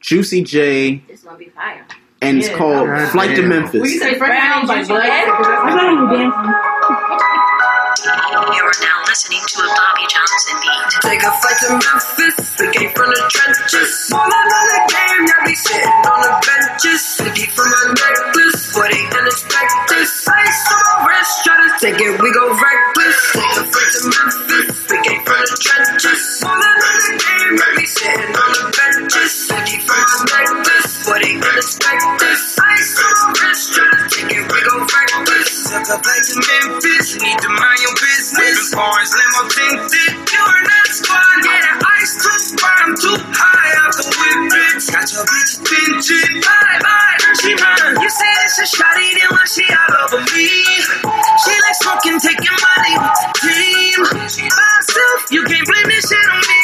Juicy 0.00 0.42
J, 0.44 1.02
it's 1.08 1.22
gonna 1.22 1.38
be 1.38 1.48
fire. 1.48 1.86
and 2.20 2.36
it's 2.38 2.50
called 2.50 2.86
God 2.88 3.08
Flight 3.12 3.36
to. 3.36 3.42
Memphis. 3.46 3.80
Well, 3.80 3.90
you 3.90 3.98
said 3.98 4.18
Frank 4.18 4.32
Brown 4.34 4.66
by 4.66 4.84
Blood. 4.84 6.81
You're 8.72 8.88
now 8.88 9.04
listening 9.04 9.44
to 9.44 9.58
a 9.60 9.68
Bobby 9.76 10.08
Johnson 10.08 10.56
beat. 10.64 10.88
Take 11.04 11.20
a 11.20 11.28
flight 11.28 11.58
to 11.60 11.76
Memphis. 11.76 12.36
We 12.56 12.72
came 12.72 12.88
from 12.96 13.04
the 13.12 13.20
trenches. 13.28 14.08
All 14.08 14.24
another 14.24 14.80
game, 14.88 15.28
y'all 15.28 15.44
be 15.44 15.52
sitting 15.52 15.92
on 16.08 16.20
the 16.24 16.32
benches. 16.40 17.04
Sticky 17.04 17.52
from 17.52 17.68
my 17.68 17.92
necklace, 17.92 18.72
what 18.72 18.88
they 18.88 19.04
unexpect 19.12 19.72
this. 19.92 20.24
Ice 20.24 20.60
on 20.72 20.80
my 20.88 20.96
wrist, 21.04 21.32
try 21.44 21.56
to 21.60 21.70
take 21.84 22.00
it, 22.00 22.16
we 22.16 22.32
go 22.32 22.48
reckless. 22.48 23.18
Take 23.36 23.60
a 23.60 23.64
flight 23.68 23.90
to 23.92 24.00
Memphis. 24.08 24.66
We 24.88 24.96
came 25.04 25.20
from 25.20 25.36
the 25.36 25.56
trenches. 25.60 26.22
All 26.40 26.56
another 26.56 27.12
game, 27.20 27.52
y'all 27.60 27.76
be 27.76 27.84
sitting 27.84 28.32
on 28.32 28.50
the 28.56 28.64
benches. 28.72 29.30
Sticky 29.36 29.84
from 29.84 30.00
my 30.00 30.48
necklace, 30.48 30.88
what 31.04 31.20
they 31.20 31.36
unexpect 31.36 32.04
this. 32.24 32.51
Took 35.72 35.88
a 35.88 35.96
flight 36.04 36.20
to 36.28 36.36
Memphis, 36.36 37.16
need 37.16 37.38
to 37.40 37.48
mind 37.48 37.80
your 37.80 37.96
business. 37.96 38.76
Orange 38.76 39.08
limo 39.16 39.42
tinted, 39.48 40.12
you're 40.20 40.60
not 40.68 40.88
squad, 40.92 41.40
yeah, 41.48 41.64
that 41.64 41.80
ice 41.96 42.12
too 42.20 42.38
spot, 42.44 42.76
I'm 42.84 42.92
too 42.92 43.16
high 43.32 43.72
off 43.80 43.96
the 43.96 44.04
whip, 44.04 44.40
bitch. 44.52 44.84
Got 44.92 45.08
your 45.16 45.24
bitch 45.24 45.52
attention, 45.64 46.44
bye 46.44 46.76
bye, 46.76 47.16
she 47.40 47.56
run. 47.56 48.04
You 48.04 48.10
say 48.12 48.32
it's 48.44 48.60
a 48.60 48.66
shawty, 48.68 49.16
then 49.16 49.32
when 49.32 49.48
she 49.48 49.64
all 49.72 49.96
over 50.12 50.20
me. 50.36 50.52
She 51.40 51.52
like 51.56 51.78
smoking, 51.80 52.20
taking 52.20 52.52
money 52.52 52.92
with 53.00 53.16
the 53.16 53.28
team. 53.48 53.96
By 54.04 54.68
herself, 54.76 55.20
you 55.32 55.40
can't 55.48 55.64
blame 55.64 55.88
this 55.88 56.04
shit 56.04 56.26
on 56.36 56.42
me. 56.52 56.62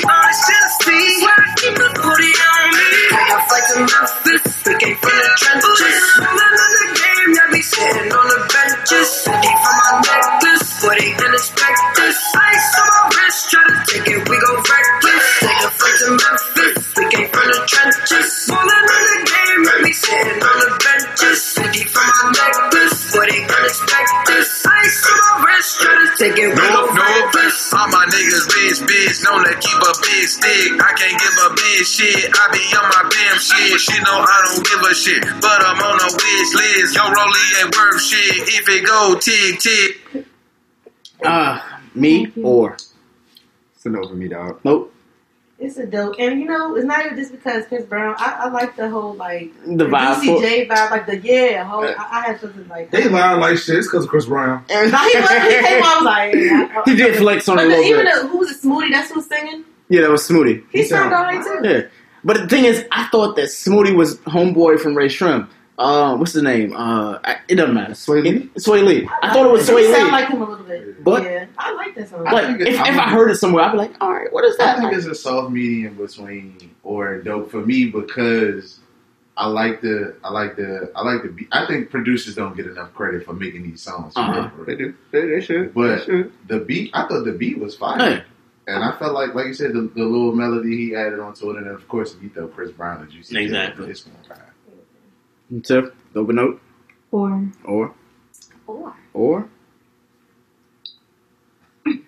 All 0.00 0.24
this 0.32 0.40
jealousy, 0.48 1.00
why 1.28 1.36
I 1.36 1.48
keep 1.60 1.74
the 1.76 1.90
booty 1.92 2.32
on 2.32 2.64
me. 2.72 2.88
Take 3.12 3.30
a 3.36 3.38
flight 3.52 3.66
to 3.68 3.76
Memphis, 3.84 4.44
we 4.64 4.72
came 4.80 4.96
from 4.96 5.12
the 5.12 5.28
trenches. 5.44 6.55
Sitting 7.76 8.08
on 8.08 8.26
the 8.32 8.40
benches. 8.48 9.10
Deep 9.28 9.58
from 9.60 9.76
my 9.84 9.92
necklace, 10.00 10.68
what 10.80 10.96
they 10.96 11.12
unexpect 11.12 11.80
this. 11.96 12.16
Ice 12.32 12.68
on 12.80 12.88
my 12.96 13.04
wrist, 13.12 13.40
try 13.52 13.62
to 13.68 13.76
take 13.84 14.08
it, 14.08 14.20
we 14.28 14.36
go 14.40 14.50
reckless. 14.56 15.24
Take 15.44 15.60
a 15.60 15.70
flight 15.76 15.96
to 16.00 16.08
Memphis, 16.16 16.76
we 16.96 17.04
came 17.12 17.28
from 17.28 17.46
the 17.52 17.60
trenches. 17.68 18.28
All 18.48 18.64
another 18.64 19.18
game, 19.28 19.60
y'all 19.68 19.84
be 19.84 19.92
sitting 19.92 20.40
on 20.40 20.56
the 20.64 20.68
benches. 20.72 20.85
Wrist, 26.18 26.28
try 26.28 26.28
to 26.32 26.36
take 26.36 26.38
it, 26.38 26.48
we 26.48 26.54
go 26.56 26.86
Nope, 26.86 26.90
nope. 26.94 27.34
All 27.72 27.88
my 27.88 28.06
niggas 28.06 28.46
bitch, 28.48 28.86
bitch, 28.86 29.24
known 29.24 29.44
to 29.44 29.54
keep 29.60 29.80
a 29.80 29.94
big 30.02 30.28
stick. 30.28 30.72
I 30.80 30.92
can't 30.96 31.20
give 31.20 31.36
a 31.44 31.50
big 31.54 31.86
shit. 31.86 32.30
I 32.32 32.48
be 32.52 32.60
on 32.76 32.88
my 32.90 33.10
damn 33.10 33.38
shit. 33.38 33.80
She 33.80 33.98
know 34.02 34.18
I 34.24 34.42
don't 34.46 34.64
give 34.66 34.80
a 34.90 34.94
shit, 34.94 35.22
but 35.40 35.60
I'm 35.66 35.78
on 35.82 36.00
a 36.00 36.12
wish 36.12 36.54
list. 36.54 36.96
Yo, 36.96 37.02
Rolly 37.04 37.40
ain't 37.62 37.76
worth 37.76 38.02
shit. 38.02 38.48
If 38.48 38.68
it 38.68 38.86
go 38.86 39.18
tick 39.20 39.60
tick. 39.60 40.26
Uh, 41.24 41.60
me 41.94 42.32
or 42.42 42.76
Send 43.76 43.96
over 43.96 44.14
me, 44.14 44.28
dog. 44.28 44.60
nope. 44.64 44.92
It's 45.58 45.78
a 45.78 45.86
dope, 45.86 46.16
and 46.18 46.38
you 46.38 46.44
know, 46.46 46.76
it's 46.76 46.84
not 46.84 47.06
even 47.06 47.16
just 47.16 47.32
because 47.32 47.64
Chris 47.66 47.84
Brown. 47.86 48.14
I, 48.18 48.40
I 48.44 48.48
like 48.50 48.76
the 48.76 48.90
whole 48.90 49.14
like 49.14 49.54
The 49.64 49.86
vibe 49.86 50.16
for- 50.16 50.42
J 50.42 50.66
vibe, 50.68 50.90
like 50.90 51.06
the 51.06 51.16
yeah. 51.18 51.64
Whole, 51.64 51.82
I, 51.82 51.94
I 51.98 52.20
had 52.26 52.40
something 52.40 52.68
like 52.68 52.90
They 52.90 53.04
that. 53.04 53.10
lying 53.12 53.40
like 53.40 53.56
shit. 53.56 53.76
It's 53.76 53.86
because 53.86 54.04
of 54.04 54.10
Chris 54.10 54.26
Brown. 54.26 54.64
Nah, 54.68 54.74
he, 54.84 54.84
was, 54.84 54.98
he 54.98 55.16
came 55.16 55.82
on, 55.82 55.86
I 55.86 55.96
was 55.96 56.04
like, 56.04 56.34
yeah, 56.34 56.82
He 56.84 56.94
did 56.96 57.16
flex 57.16 57.48
on 57.48 57.58
it 57.58 57.64
a 57.64 57.68
little 57.68 57.84
even 57.84 58.04
bit. 58.04 58.22
the, 58.22 58.28
who 58.28 58.36
was 58.38 58.50
it? 58.50 58.60
Smooky. 58.60 58.90
That's 58.90 59.10
who's 59.10 59.26
singing. 59.26 59.64
Yeah, 59.88 60.02
that 60.02 60.10
was 60.10 60.28
Smooky. 60.28 60.62
He 60.72 60.82
sounded 60.84 61.16
alright 61.16 61.42
too. 61.42 61.60
Yeah. 61.66 61.82
But 62.22 62.36
the 62.38 62.48
thing 62.48 62.64
is, 62.66 62.84
I 62.92 63.06
thought 63.06 63.36
that 63.36 63.46
Smooky 63.46 63.94
was 63.96 64.16
homeboy 64.18 64.78
from 64.80 64.94
Rae 64.94 65.06
Sremmurd. 65.08 65.48
Uh, 65.78 66.16
what's 66.16 66.32
the 66.32 66.42
name? 66.42 66.74
Uh, 66.74 67.18
I, 67.22 67.38
it 67.48 67.56
doesn't 67.56 67.74
matter. 67.74 67.92
Swae 67.92 68.22
Lee. 68.22 68.48
Swae 68.56 68.82
Lee. 68.84 69.08
I 69.22 69.32
thought 69.32 69.46
it 69.46 69.52
was 69.52 69.68
Swae 69.68 69.86
He 69.86 69.92
sound 69.92 70.10
like 70.10 70.28
him 70.28 70.40
a 70.40 70.48
little 70.48 70.64
bit. 70.64 71.04
But- 71.04 71.22
yeah, 71.24 71.46
I 71.58 71.72
like 71.74 71.94
that 71.96 72.08
song. 72.08 72.24
like, 72.24 72.60
if, 72.60 72.68
if 72.68 72.80
I 72.80 73.10
heard 73.10 73.30
it 73.30 73.36
somewhere, 73.36 73.64
I'd 73.64 73.72
be 73.72 73.78
like, 73.78 73.92
all 74.00 74.12
right, 74.12 74.32
what 74.32 74.44
is 74.44 74.56
that? 74.56 74.78
I 74.78 74.80
that? 74.80 74.90
think 74.90 74.96
it's 74.96 75.06
a 75.06 75.14
soft 75.14 75.52
medium 75.52 75.94
between 75.96 76.74
or 76.82 77.18
dope 77.18 77.50
for 77.50 77.60
me 77.64 77.86
because 77.90 78.80
I 79.36 79.48
like 79.48 79.82
the 79.82 80.16
I 80.24 80.30
like 80.32 80.56
the 80.56 80.90
I 80.96 81.02
like 81.02 81.22
the 81.22 81.28
beat. 81.28 81.48
I 81.52 81.66
think 81.66 81.90
producers 81.90 82.34
don't 82.34 82.56
get 82.56 82.66
enough 82.66 82.94
credit 82.94 83.24
for 83.26 83.34
making 83.34 83.64
these 83.64 83.82
songs. 83.82 84.14
Uh-huh. 84.16 84.32
real, 84.32 84.48
for 84.48 84.56
real. 84.56 84.64
They 84.66 84.76
do. 84.76 84.94
They, 85.10 85.28
they 85.28 85.40
should. 85.42 85.74
But 85.74 85.98
they 85.98 86.04
should. 86.04 86.32
the 86.48 86.60
beat, 86.60 86.90
I 86.94 87.06
thought 87.06 87.24
the 87.24 87.32
beat 87.32 87.58
was 87.58 87.76
fire. 87.76 87.98
Hey. 87.98 88.22
And 88.68 88.82
I 88.82 88.98
felt 88.98 89.12
like, 89.14 89.32
like 89.34 89.46
you 89.46 89.54
said, 89.54 89.74
the, 89.74 89.82
the 89.94 90.02
little 90.02 90.32
melody 90.32 90.76
he 90.76 90.96
added 90.96 91.20
onto 91.20 91.50
it, 91.50 91.56
and 91.58 91.68
of 91.68 91.86
course, 91.86 92.16
you 92.20 92.28
throw 92.30 92.48
Chris 92.48 92.72
Brown 92.72 93.00
and 93.02 93.10
Juicy 93.10 93.34
J, 93.34 93.44
Exactly. 93.44 93.90
It's 93.90 94.00
gonna 94.02 94.16
ride. 94.28 94.40
So, 95.62 95.92
dope 96.14 96.28
note 96.30 96.60
Or. 97.12 97.48
or. 97.64 97.94
Or. 98.66 98.96
Or. 99.12 99.48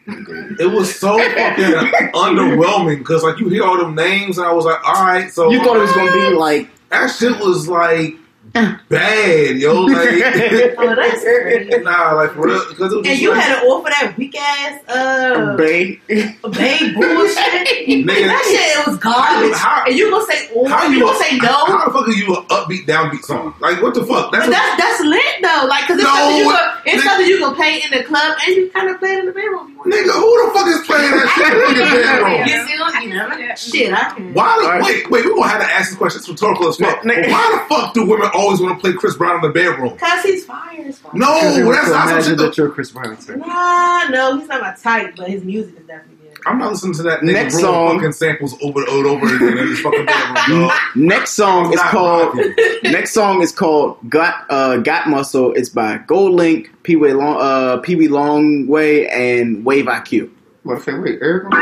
It 0.60 0.73
was 0.73 0.93
so 0.98 1.16
fucking 1.19 1.65
underwhelming 2.12 2.98
because 2.98 3.23
like 3.23 3.39
you 3.39 3.48
hear 3.48 3.62
all 3.62 3.77
them 3.77 3.94
names 3.94 4.39
and 4.39 4.47
I 4.47 4.52
was 4.52 4.65
like, 4.65 4.82
all 4.82 5.05
right, 5.05 5.31
so 5.31 5.51
you 5.51 5.62
thought 5.62 5.77
it 5.77 5.81
was 5.81 5.93
gonna 5.93 6.10
be 6.10 6.35
like 6.35 6.69
that 6.89 7.09
shit 7.09 7.39
was 7.39 7.69
like 7.69 8.16
bad, 8.89 9.56
yo. 9.56 9.82
Like, 9.82 10.09
oh, 10.78 10.94
that's 10.94 11.22
great. 11.24 11.82
nah, 11.85 12.12
like 12.12 12.32
for 12.32 12.47
real, 12.47 12.64
because 12.68 12.93
it 12.93 12.97
was 12.98 13.06
And 13.06 13.18
you 13.18 13.30
like, 13.30 13.40
had 13.43 13.62
an 13.62 13.68
offer 13.68 13.90
that 13.90 14.14
weak 14.16 14.35
ass 14.39 14.80
uh 14.89 15.56
Bay. 15.56 16.01
babe 16.09 16.94
bullshit. 16.94 17.89
Nigga. 17.89 18.26
that 18.26 18.44
shit 18.48 18.86
was 18.86 18.97
garbage. 18.98 19.55
How- 19.56 19.85
and 19.86 19.97
you 19.97 20.10
gonna 20.10 20.24
say 20.26 20.48
oh, 20.55 20.66
how 20.68 20.86
you, 20.86 20.98
you 20.98 21.05
gonna 21.05 21.18
say 21.18 21.36
no? 21.36 21.48
How 21.48 21.85
the 21.86 21.93
fuck 21.93 22.09
are 22.09 22.12
you 22.12 22.36
an 22.36 22.44
upbeat, 22.48 22.85
downbeat 22.86 23.22
song? 23.24 23.55
Like 23.60 23.82
what 23.82 23.94
the 23.94 24.05
fuck? 24.05 24.32
That's 24.32 24.47
But 24.47 24.55
what, 24.55 24.78
that's 24.78 24.98
that's 24.98 25.01
lit 25.05 25.22
though, 25.43 25.66
like 25.68 25.82
because 25.86 25.98
it's 26.02 26.05
No, 26.09 26.14
something 26.14 26.36
you 26.39 26.44
gonna, 26.44 26.82
it's 26.86 27.02
nigga- 27.02 27.06
something 27.06 27.26
you 27.26 27.39
can 27.39 27.55
play 27.55 27.82
in 27.85 27.90
the 27.98 28.05
club 28.05 28.36
and 28.47 28.56
you 28.56 28.70
kind 28.70 28.89
of 28.90 28.98
play 28.98 29.12
it 29.12 29.18
in 29.20 29.26
the 29.26 29.32
bedroom. 29.32 29.77
If 29.84 29.86
you 29.86 29.90
want. 29.90 30.09
nigga. 30.09 30.14
Who 30.18 30.46
the 30.46 30.55
fuck 30.55 30.66
is 30.68 30.86
playing 30.86 31.10
that 31.12 31.28
shit 31.34 31.52
in 31.55 31.74
the 31.78 31.86
bedroom? 32.02 32.48
You 32.48 32.66
see 32.66 32.78
what 32.80 33.02
you 33.02 33.14
know? 33.14 33.55
Shit, 33.55 33.92
I 33.92 34.14
can. 34.14 34.34
Why 34.34 34.59
the 34.60 34.66
Alright. 34.66 34.82
wait 34.84 35.10
wait? 35.10 35.24
We 35.24 35.34
gonna 35.34 35.48
have 35.48 35.60
to 35.60 35.70
ask 35.70 35.90
this 35.90 35.98
question. 35.98 36.18
It's 36.20 36.28
rhetorical 36.28 36.68
as 36.68 36.76
fuck. 36.76 37.05
Nick- 37.05 37.18
Nick- 37.18 37.30
Why 37.30 37.59
the 37.68 37.74
fuck 37.74 37.94
do 37.94 38.06
women 38.06 38.30
always 38.34 38.60
want 38.60 38.76
to 38.76 38.80
play 38.80 38.92
Chris 38.98 39.16
Brown 39.16 39.36
in 39.36 39.42
the 39.42 39.48
bedroom? 39.50 39.96
Cause 39.98 40.22
he's 40.22 40.44
fire. 40.44 40.70
It's 40.78 40.98
fire. 40.98 41.12
No, 41.14 41.26
Because 41.34 41.56
they 41.56 41.64
want 41.64 41.76
that's 41.76 41.88
not 41.90 41.98
some 42.00 42.09
imagine 42.10 42.30
shit. 42.30 42.38
that 42.38 42.44
that- 42.46 42.56
you're 42.59 42.70
Chris 42.70 42.90
Brown. 42.90 43.16
Nah, 43.36 44.09
no, 44.09 44.38
he's 44.38 44.48
not 44.48 44.60
my 44.60 44.74
type, 44.74 45.14
but 45.16 45.28
his 45.28 45.44
music 45.44 45.74
is 45.78 45.86
definitely 45.86 46.16
good. 46.16 46.18
I'm 46.47 46.59
not 46.59 46.73
listening 46.73 46.94
to 46.94 47.02
that 47.05 47.20
nigga 47.20 47.32
Next 47.32 47.55
Next 47.55 47.60
song. 47.60 47.97
fucking 47.97 48.12
samples 48.12 48.55
over 48.62 48.81
and 48.81 49.06
over 49.06 49.27
again 49.27 49.59
in 49.59 49.69
his 49.69 49.81
fucking 49.81 50.06
bedroom. 50.06 50.70
Next 50.97 51.32
song 51.32 51.73
is 51.73 51.81
called. 51.82 52.35
rocking. 52.36 52.55
Next 52.93 53.12
song 53.12 53.43
is 53.43 53.52
called 53.52 53.98
"Got 54.09 54.47
uh, 54.51 54.78
Got 54.78 55.09
Muscle." 55.09 55.52
It's 55.55 55.69
by 55.69 55.98
GoldLink, 55.98 56.69
Pee 56.82 56.97
Wee 56.97 57.12
Long, 57.12 57.36
uh, 57.40 57.77
Pee 57.78 57.94
Wee 57.97 58.09
Longway, 58.09 59.09
and 59.12 59.65
Wave 59.65 59.86
IQ. 59.86 60.31
What 60.62 60.82
say? 60.82 60.94
Wait, 60.94 61.19
Eric. 61.23 61.44
Long 61.44 61.52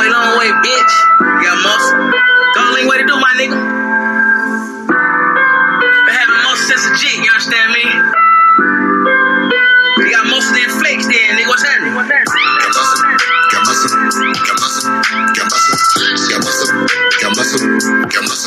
way, 0.00 0.08
long 0.10 0.38
way, 0.38 0.50
bitch. 0.64 0.92
You 1.20 1.42
got 1.44 1.58
muscle. 1.62 2.10
The 2.54 2.60
only 2.60 2.86
way 2.88 2.96
to 2.98 3.04
do, 3.06 3.16
my 3.20 3.32
nigga. 3.36 3.65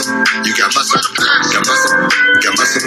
You 0.10 0.54
got 0.58 0.74
muscle, 0.74 0.98
got 1.54 1.64
muscle, 1.70 1.94
got 2.42 2.54
muscle, 2.58 2.82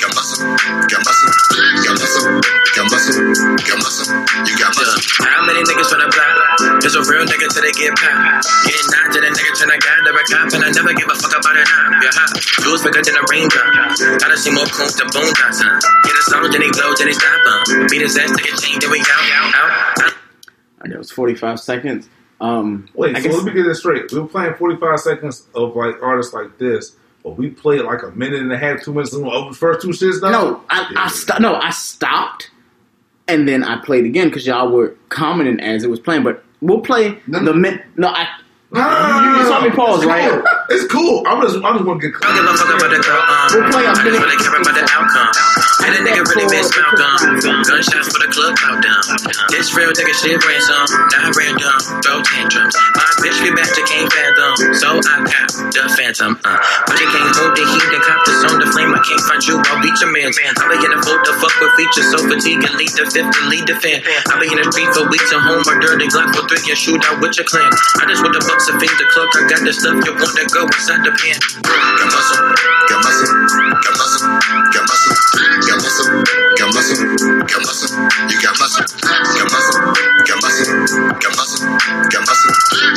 got 0.00 0.10
muscle, 0.16 0.40
got 0.88 1.00
muscle, 1.04 1.32
got 1.44 2.00
muscle, 2.00 2.32
got 2.72 2.86
muscle, 2.88 3.16
got 3.60 3.78
muscle. 3.84 4.08
You 4.48 4.54
got 4.56 4.72
muscle. 4.72 5.00
How 5.20 5.44
many 5.44 5.60
niggas 5.68 5.92
tryna 5.92 6.08
block? 6.08 6.80
There's 6.80 6.96
a 6.96 7.04
real 7.04 7.28
nigga 7.28 7.52
till 7.52 7.60
they 7.60 7.76
get 7.76 7.92
popped. 7.92 8.48
Getting 8.64 8.88
knocked 8.88 9.12
to 9.12 9.18
the 9.20 9.30
nigga 9.36 9.52
tryna 9.52 9.78
guide 9.84 10.02
the 10.08 10.12
cop, 10.32 10.48
and 10.56 10.64
I 10.64 10.70
never 10.72 10.96
give 10.96 11.08
a 11.12 11.16
fuck 11.20 11.36
about 11.36 11.60
it. 11.60 11.68
Nah. 11.68 12.08
Yeah, 12.08 12.16
hot. 12.16 12.32
You 12.64 12.72
was 12.72 12.80
bigger 12.80 13.04
than 13.04 13.20
a 13.20 13.24
raindrop. 13.28 13.68
Gotta 14.16 14.36
see 14.40 14.52
more 14.52 14.64
coons 14.72 14.96
than 14.96 15.12
boondocks. 15.12 15.60
Huh? 15.60 15.76
Get 16.08 16.16
a 16.16 16.22
song, 16.24 16.48
then 16.48 16.64
they 16.64 16.72
blow, 16.72 16.96
then 16.96 17.12
they 17.12 17.16
stop. 17.16 17.36
Huh? 17.44 17.84
Beat 17.92 18.00
his 18.00 18.16
ass, 18.16 18.32
take 18.32 18.48
a 18.48 18.56
chain, 18.56 18.80
then 18.80 18.88
we 18.88 19.04
out, 19.04 19.12
out, 19.12 19.52
out. 19.52 20.08
out. 20.08 20.14
And 20.80 20.92
it 20.92 20.98
was 20.98 21.12
45 21.12 21.60
seconds. 21.60 22.08
Um, 22.42 22.88
Wait, 22.94 23.14
I 23.16 23.20
so 23.20 23.28
guess 23.28 23.36
let 23.36 23.44
me 23.46 23.52
get 23.52 23.62
this 23.68 23.78
straight. 23.78 24.10
We 24.12 24.18
were 24.20 24.26
playing 24.26 24.54
45 24.54 24.98
seconds 25.00 25.46
of 25.54 25.76
like 25.76 26.02
artists 26.02 26.34
like 26.34 26.58
this, 26.58 26.96
but 27.22 27.38
we 27.38 27.50
played 27.50 27.82
like 27.82 28.02
a 28.02 28.10
minute 28.10 28.40
and 28.40 28.52
a 28.52 28.58
half, 28.58 28.82
two 28.82 28.92
minutes 28.92 29.14
of 29.14 29.22
the 29.22 29.56
first 29.56 29.80
two 29.80 29.88
shits 29.90 30.20
now? 30.20 30.30
no, 30.30 30.64
I, 30.68 30.92
I 30.96 31.08
sto- 31.08 31.38
no, 31.38 31.54
I 31.54 31.70
stopped, 31.70 32.50
and 33.28 33.46
then 33.48 33.62
I 33.62 33.80
played 33.84 34.04
again 34.06 34.26
because 34.28 34.44
y'all 34.46 34.68
were 34.70 34.96
commenting 35.08 35.60
as 35.60 35.84
it 35.84 35.88
was 35.90 36.00
playing. 36.00 36.24
But 36.24 36.42
we'll 36.60 36.80
play 36.80 37.20
the 37.28 37.54
min. 37.54 37.80
No, 37.96 38.08
I. 38.08 38.26
No, 38.74 38.80
no, 38.80 38.88
no, 38.88 39.20
you, 39.20 39.32
no, 39.32 39.38
you 39.38 39.44
saw 39.46 39.60
me 39.60 39.70
pause, 39.70 39.98
It's 39.98 40.06
right? 40.06 40.30
cool. 40.30 40.42
It's 40.70 40.86
cool. 40.90 41.22
I'm 41.28 41.42
just, 41.42 41.62
I 41.62 41.72
just 41.76 41.84
want 41.84 42.00
to 42.00 42.08
get 42.10 42.16
I 42.24 42.32
don't 42.34 42.56
give 42.56 42.72
a 42.72 42.76
about 42.80 42.88
the 42.88 43.04
um, 43.04 43.60
We'll 43.60 43.70
play 43.70 43.84
a 43.84 43.90
I 43.90 43.92
just 43.92 44.02
minute. 44.02 44.18
really 44.24 44.36
care 44.40 44.48
about 44.56 44.72
the 44.72 44.88
outcome. 44.88 45.28
And 45.82 45.92
a 45.98 46.00
nigga 46.06 46.22
really 46.30 46.46
miss 46.46 46.70
Malcolm. 46.76 47.42
Gunshots 47.66 48.08
for 48.14 48.20
the 48.22 48.30
club 48.30 48.54
countdown. 48.58 49.02
This 49.50 49.74
real 49.74 49.90
nigga 49.90 50.14
shit 50.14 50.38
ransom, 50.46 50.86
not 51.10 51.34
random. 51.34 51.78
Throw 52.02 52.22
tantrums. 52.22 52.74
My 52.94 53.02
bitch 53.22 53.38
be 53.42 53.50
back 53.54 53.70
to 53.74 53.82
King 53.86 54.06
Phantom, 54.10 54.54
so 54.78 54.88
I 55.02 55.26
cop 55.26 55.50
the 55.74 55.82
Phantom. 55.98 56.38
Uh. 56.44 56.58
But 56.86 56.96
you 57.02 57.08
can't 57.10 57.34
hold 57.34 57.54
the 57.58 57.64
heat 57.66 57.86
and 57.90 58.02
cop 58.02 58.20
the 58.26 58.34
zone, 58.46 58.58
the 58.62 58.68
flame. 58.70 58.94
I 58.94 59.02
can't 59.02 59.22
find 59.26 59.42
you, 59.42 59.58
I'll 59.58 59.82
beat 59.82 59.98
your 59.98 60.10
man. 60.14 60.30
I 60.30 60.64
be 60.70 60.78
in 60.82 60.92
the 60.94 61.00
fold 61.02 61.22
to 61.26 61.32
fuck 61.42 61.54
with 61.58 61.72
features, 61.74 62.08
so 62.14 62.18
fatigue 62.30 62.62
and 62.62 62.74
lead 62.78 62.92
the 62.94 63.06
fifth 63.10 63.34
and 63.34 63.46
lead 63.50 63.66
the 63.66 63.76
fan. 63.78 64.02
I 64.30 64.38
be 64.38 64.50
in 64.50 64.58
the 64.62 64.66
street 64.70 64.90
for 64.94 65.06
weeks 65.10 65.30
at 65.34 65.42
home, 65.42 65.66
or 65.66 65.76
dirty 65.82 66.06
Glock 66.10 66.30
for 66.34 66.46
three 66.46 66.62
and 66.62 66.78
shoot 66.78 67.02
out 67.10 67.18
with 67.18 67.34
your 67.34 67.46
clan. 67.46 67.70
I 67.98 68.06
just 68.06 68.22
want 68.22 68.34
the 68.38 68.42
bucks 68.46 68.70
and 68.70 68.78
feed 68.78 68.94
the 68.98 69.06
cloak. 69.10 69.30
I 69.34 69.50
got 69.50 69.60
the 69.66 69.72
stuff 69.74 69.98
you 69.98 70.12
want 70.14 70.34
to 70.38 70.44
go 70.50 70.62
inside 70.66 71.02
the 71.02 71.12
pan. 71.14 71.38
Got 71.66 72.08
muscle, 72.10 72.40
got 72.86 73.00
muscle, 73.02 73.28
got 73.82 73.94
muscle, 73.98 74.22
got 74.30 74.84
muscle, 74.86 75.14
got 75.18 75.71
muscle, 75.71 75.71
got 75.92 76.72
muscle, 76.74 76.96
got 77.44 77.60
muscle. 77.66 77.92
You 78.30 78.40
got 78.40 78.58
muscle, 78.58 78.84
got 79.36 79.52
muscle, 79.52 79.80
got 80.24 80.40
muscle, 80.40 80.72
got 81.20 81.36
muscle, 81.36 81.68
got 82.08 82.24
muscle, 82.24 82.52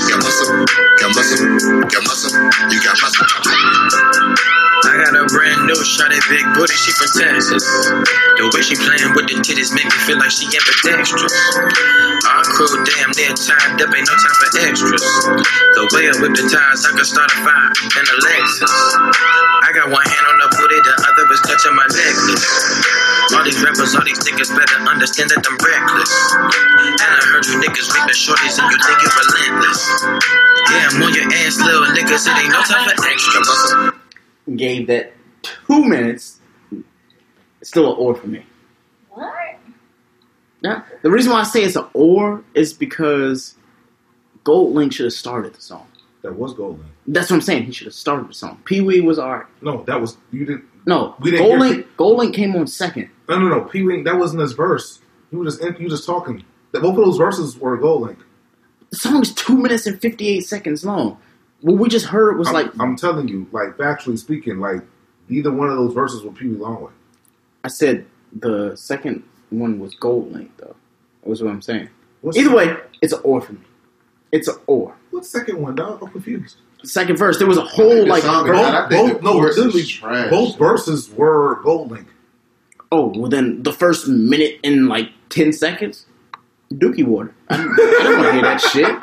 got 0.08 0.24
muscle, 0.24 0.66
got 1.00 1.16
muscle, 1.16 1.82
got 1.92 2.04
muscle. 2.08 2.32
You 2.72 2.80
got 2.82 2.96
muscle. 3.02 4.55
I 4.96 5.04
got 5.04 5.12
a 5.12 5.28
brand 5.28 5.68
new 5.68 5.76
shotty 5.84 6.24
big 6.32 6.48
booty, 6.56 6.72
she 6.72 6.88
from 6.96 7.12
Texas. 7.20 7.68
The 7.68 8.48
way 8.48 8.64
she 8.64 8.80
playing 8.80 9.12
with 9.12 9.28
the 9.28 9.44
titties 9.44 9.76
make 9.76 9.92
me 9.92 10.00
feel 10.08 10.16
like 10.16 10.32
she 10.32 10.48
ambidextrous. 10.48 11.36
Our 12.24 12.44
crew 12.56 12.72
damn 12.88 13.12
near 13.12 13.36
tied 13.36 13.76
up, 13.76 13.92
ain't 13.92 14.08
no 14.08 14.16
time 14.16 14.36
for 14.40 14.50
extras. 14.56 15.04
The 15.76 15.84
way 15.92 16.08
I 16.08 16.16
whip 16.24 16.32
the 16.40 16.48
tires, 16.48 16.88
I 16.88 16.96
can 16.96 17.04
start 17.04 17.28
a 17.28 17.38
fire 17.44 17.76
in 17.76 18.06
a 18.08 18.16
Lexus. 18.24 18.72
I 19.68 19.76
got 19.76 19.92
one 19.92 20.08
hand 20.08 20.26
on 20.32 20.38
the 20.40 20.50
booty, 20.64 20.80
the 20.80 20.94
other 20.96 21.28
is 21.28 21.44
touching 21.44 21.76
my 21.76 21.92
necklace. 21.92 22.48
All 23.36 23.44
these 23.44 23.60
rappers, 23.60 24.00
all 24.00 24.08
these 24.08 24.24
niggas 24.24 24.56
better 24.56 24.80
understand 24.80 25.28
that 25.36 25.44
I'm 25.44 25.60
reckless. 25.60 26.12
And 27.04 27.12
I 27.12 27.22
heard 27.36 27.44
you 27.52 27.60
niggas 27.60 27.92
raping 27.92 28.16
shorties 28.16 28.56
and 28.64 28.72
you 28.72 28.80
think 28.80 28.96
you're 29.04 29.12
relentless. 29.12 29.82
Yeah, 30.72 30.88
I'm 30.88 31.04
on 31.04 31.12
your 31.12 31.28
ass, 31.44 31.60
little 31.60 31.84
niggas, 31.92 32.32
it 32.32 32.36
ain't 32.40 32.56
no 32.56 32.64
time 32.64 32.88
for 32.88 32.96
extra 33.12 33.44
muscle. 33.44 34.05
Gave 34.54 34.88
that 34.88 35.14
two 35.42 35.84
minutes. 35.86 36.40
It's 37.62 37.70
still 37.70 37.92
an 37.92 37.98
or 37.98 38.14
for 38.16 38.28
me. 38.28 38.46
What? 39.10 39.34
Yeah. 40.62 40.84
The 41.02 41.10
reason 41.10 41.32
why 41.32 41.40
I 41.42 41.44
say 41.44 41.64
it's 41.64 41.76
an 41.76 41.86
or 41.94 42.44
is 42.54 42.74
because 42.74 43.56
GoldLink 44.44 44.94
should 44.94 45.06
have 45.06 45.14
started 45.14 45.54
the 45.54 45.62
song. 45.62 45.88
That 46.22 46.36
was 46.36 46.54
Golden. 46.54 46.86
That's 47.08 47.30
what 47.30 47.38
I'm 47.38 47.42
saying. 47.42 47.64
He 47.64 47.72
should 47.72 47.86
have 47.86 47.94
started 47.94 48.30
the 48.30 48.34
song. 48.34 48.62
Pee 48.66 48.82
Wee 48.82 49.02
was 49.02 49.20
alright. 49.20 49.46
No, 49.62 49.84
that 49.84 50.00
was 50.02 50.18
you 50.32 50.46
didn't. 50.46 50.66
No, 50.88 51.16
We 51.20 51.32
didn't 51.32 51.46
Gold 51.48 51.62
hear 51.62 51.76
Link. 51.76 51.88
GoldLink 51.98 52.34
came 52.36 52.56
on 52.56 52.68
second. 52.68 53.10
No, 53.28 53.40
no, 53.40 53.48
no. 53.48 53.62
Pee 53.62 53.84
Wee, 53.84 54.04
that 54.04 54.18
wasn't 54.18 54.42
his 54.42 54.54
verse. 54.54 55.00
You 55.32 55.40
were 55.40 55.46
just 55.46 55.62
you 55.62 55.72
were 55.72 55.90
just 55.90 56.06
talking. 56.06 56.44
That 56.72 56.82
both 56.82 56.98
of 56.98 57.06
those 57.06 57.18
verses 57.18 57.58
were 57.58 57.78
GoldLink. 57.78 58.18
The 58.92 58.98
song 58.98 59.22
is 59.22 59.34
two 59.34 59.58
minutes 59.58 59.88
and 59.88 60.00
fifty 60.00 60.28
eight 60.30 60.42
seconds 60.42 60.86
long. 60.86 61.20
What 61.62 61.78
we 61.78 61.90
just 61.90 62.06
heard 62.08 62.38
was 62.38 62.48
I'm, 62.50 62.54
like 62.54 62.72
I'm 62.80 62.96
telling 62.96 63.28
you, 63.28 63.48
like 63.52 63.78
factually 63.78 64.18
speaking, 64.20 64.60
like 64.60 64.82
neither 65.30 65.52
one 65.52 65.70
of 65.70 65.78
those 65.78 65.94
verses 65.94 66.24
were 66.24 66.32
Pee 66.32 66.48
Wee 66.48 66.58
Longway. 66.58 66.92
I 67.64 67.68
said. 67.70 68.06
The 68.38 68.76
second 68.76 69.24
one 69.50 69.80
was 69.80 69.96
GoldLink, 69.96 70.50
though. 70.58 70.76
That 71.24 71.30
was 71.30 71.42
what 71.42 71.52
I'm 71.52 71.62
saying. 71.62 71.88
What's 72.20 72.38
Either 72.38 72.50
the- 72.50 72.56
way, 72.56 72.76
it's 73.02 73.14
an 73.14 73.22
or 73.24 73.40
for 73.40 73.54
me. 73.54 73.60
It's 74.34 74.50
an 74.50 74.56
or. 74.68 74.94
What 75.12 75.26
second 75.26 75.62
one, 75.62 75.76
dog? 75.76 76.00
I'm 76.04 76.10
confused. 76.12 76.58
Second 76.84 77.16
verse, 77.18 77.38
there 77.38 77.48
was 77.48 77.58
a 77.58 77.62
whole 77.64 78.06
like. 78.06 78.24
song 78.24 78.46
is 78.48 78.52
both- 78.52 78.62
not- 78.62 78.74
I 78.86 78.90
think 78.90 79.14
both 79.14 79.22
no, 79.24 79.32
chorus 79.32 79.56
is 79.58 79.64
literally, 79.66 79.86
trash. 79.86 80.30
both 80.30 80.58
verses 80.58 81.10
were 81.12 81.64
GoldLink. 81.64 82.08
Oh, 82.92 83.08
well 83.18 83.30
then 83.30 83.64
the 83.64 83.72
first 83.72 84.08
minute 84.10 84.60
and 84.66 84.88
like 84.90 85.12
10 85.30 85.54
seconds, 85.54 86.06
Dookie 86.74 87.06
Water. 87.06 87.34
I, 87.50 87.56
I 87.56 87.58
don't 88.04 88.18
want 88.18 88.28
to 88.28 88.34
hear 88.34 88.42
that 88.42 88.62
shit. 88.62 88.95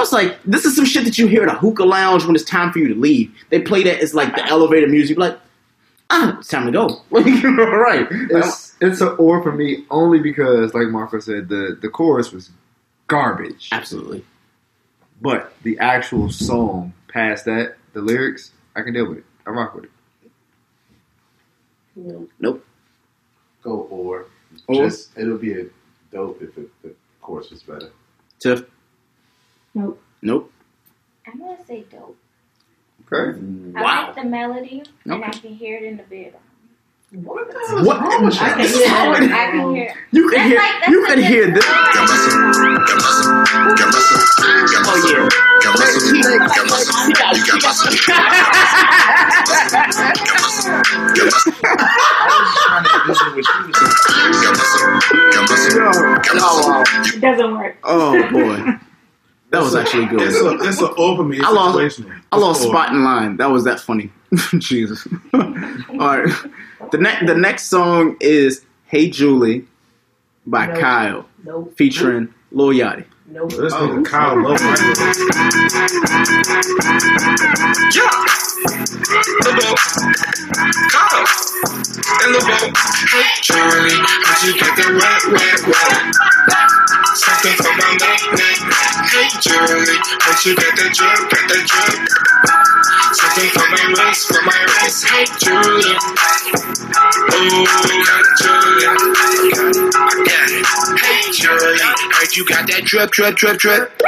I 0.00 0.02
was 0.02 0.12
like, 0.14 0.42
this 0.44 0.64
is 0.64 0.74
some 0.74 0.86
shit 0.86 1.04
that 1.04 1.18
you 1.18 1.26
hear 1.26 1.42
at 1.42 1.54
a 1.54 1.58
hookah 1.58 1.84
lounge 1.84 2.24
when 2.24 2.34
it's 2.34 2.42
time 2.42 2.72
for 2.72 2.78
you 2.78 2.88
to 2.88 2.98
leave. 2.98 3.34
They 3.50 3.60
play 3.60 3.82
that 3.82 4.00
as 4.00 4.14
like 4.14 4.34
the 4.34 4.42
elevator 4.46 4.86
music, 4.86 5.18
like, 5.18 5.38
ah, 6.08 6.38
it's 6.38 6.48
time 6.48 6.64
to 6.64 6.72
go. 6.72 7.02
right. 7.10 8.08
It's 8.10 8.76
it's 8.80 9.02
an 9.02 9.14
or 9.18 9.42
for 9.42 9.52
me 9.52 9.84
only 9.90 10.18
because, 10.18 10.72
like 10.72 10.88
Marco 10.88 11.20
said, 11.20 11.50
the 11.50 11.78
the 11.82 11.90
chorus 11.90 12.32
was 12.32 12.48
garbage. 13.08 13.68
Absolutely. 13.72 14.24
But 15.20 15.52
the 15.64 15.78
actual 15.80 16.30
song, 16.30 16.94
past 17.08 17.44
that, 17.44 17.76
the 17.92 18.00
lyrics, 18.00 18.52
I 18.74 18.80
can 18.80 18.94
deal 18.94 19.06
with 19.06 19.18
it. 19.18 19.24
I 19.46 19.50
rock 19.50 19.74
with 19.74 19.84
it. 19.84 19.90
Nope. 22.38 22.64
Go 23.62 23.80
or. 23.90 24.24
Or? 24.66 24.86
Just 24.86 25.10
it'll 25.18 25.36
be 25.36 25.60
a 25.60 25.66
dope 26.10 26.40
if 26.40 26.56
it, 26.56 26.70
the 26.82 26.94
chorus 27.20 27.50
was 27.50 27.62
better. 27.62 27.90
Tiff. 28.38 28.64
Nope. 29.74 30.02
Nope. 30.22 30.52
I'm 31.26 31.38
gonna 31.38 31.64
say 31.64 31.84
dope. 31.90 32.16
Okay. 33.12 33.38
I 33.76 33.82
Wow. 33.82 34.06
like 34.06 34.14
the 34.16 34.24
melody, 34.24 34.82
and 35.04 35.12
I 35.24 35.28
Okay. 35.28 35.38
can 35.40 35.54
hear 35.54 35.76
it 35.78 35.84
in 35.84 35.96
the 35.96 36.02
bedroom. 36.04 36.42
What? 37.12 37.48
I 37.50 38.52
can 38.52 38.60
hear 38.60 38.82
it. 38.82 39.32
I 39.32 39.50
can 39.50 39.74
hear. 39.74 39.94
You 40.12 40.28
can 40.30 40.38
That's 40.38 40.48
hear. 40.48 40.58
like- 40.58 40.88
you 40.88 41.04
can 41.06 41.18
hear 41.22 41.50
this. 41.50 41.66
Oh 44.82 44.96
yeah. 45.12 45.28
You 45.60 45.80
what 57.12 57.20
doesn't 57.20 57.52
work. 57.54 57.76
Oh 57.84 58.30
boy, 58.30 58.78
that 59.50 59.62
was 59.62 59.74
actually 59.74 60.06
good. 60.06 60.22
It's 60.22 60.40
a 60.40 60.50
it's 60.68 60.80
a 60.80 60.94
over 60.94 61.24
me. 61.24 61.40
I 61.42 61.50
lost- 61.50 62.00
I 62.32 62.36
lost 62.36 62.60
It's 62.60 62.66
a- 62.66 62.68
spot 62.70 62.92
in 62.92 63.02
line. 63.04 63.36
That 63.36 63.50
was 63.50 63.64
that 63.64 63.80
funny. 63.80 64.10
Jesus. 64.58 65.06
All 65.34 65.40
right. 65.98 66.32
The 66.92 66.98
next 66.98 67.26
the 67.26 67.34
next 67.34 67.64
song 67.68 68.16
is 68.20 68.64
"Hey 68.86 69.10
Julie" 69.10 69.66
by 70.46 70.66
Nope. 70.66 70.78
Kyle, 70.78 71.26
Nope. 71.44 71.74
featuring 71.76 72.32
Lil 72.52 72.68
Yachty. 72.68 73.04
Nope. 73.32 73.50
This 73.50 73.72
oh. 73.72 73.86
nigga 73.86 74.02
Kyle 74.10 74.42
love 74.42 74.58
Michael. 74.58 74.90
Yeah. 77.94 78.10
The 79.46 79.52
boat. 79.54 79.78
Kyle. 80.90 81.30
In 82.26 82.34
the 82.34 82.42
boat. 82.42 82.74
Hey, 82.74 83.30
Charlie, 83.46 84.02
how'd 84.26 84.42
you 84.42 84.58
get 84.58 84.74
the 84.74 84.98
wet, 84.98 85.22
wet, 85.30 85.62
wet? 85.62 86.10
Something 87.14 87.54
from 87.54 87.78
my 87.78 87.94
neck, 88.02 88.18
neck. 88.34 88.58
Hey, 89.14 89.30
Charlie, 89.38 90.02
how'd 90.26 90.42
you 90.42 90.58
get 90.58 90.74
the 90.74 90.90
drip, 90.90 91.30
get 91.30 91.46
the 91.46 91.62
drip? 91.70 92.02
Something 93.14 93.50
from 93.54 93.70
my 93.70 93.84
wrist, 93.94 94.26
from 94.26 94.42
my 94.42 94.58
wrist. 94.74 95.06
Hey, 95.06 95.22
Julia. 95.38 96.02
Ooh, 97.30 97.62
got 97.62 98.26
it, 98.26 98.42
I 99.94 100.18
got 100.26 100.50
it. 100.50 100.66
Hey, 100.98 101.19
Julia, 101.32 101.78
how'd 101.82 102.12
heard 102.14 102.36
you 102.36 102.44
got 102.46 102.66
that 102.68 102.82
drip, 102.84 103.10
drip, 103.10 103.36
drip, 103.36 103.58
drip. 103.58 104.02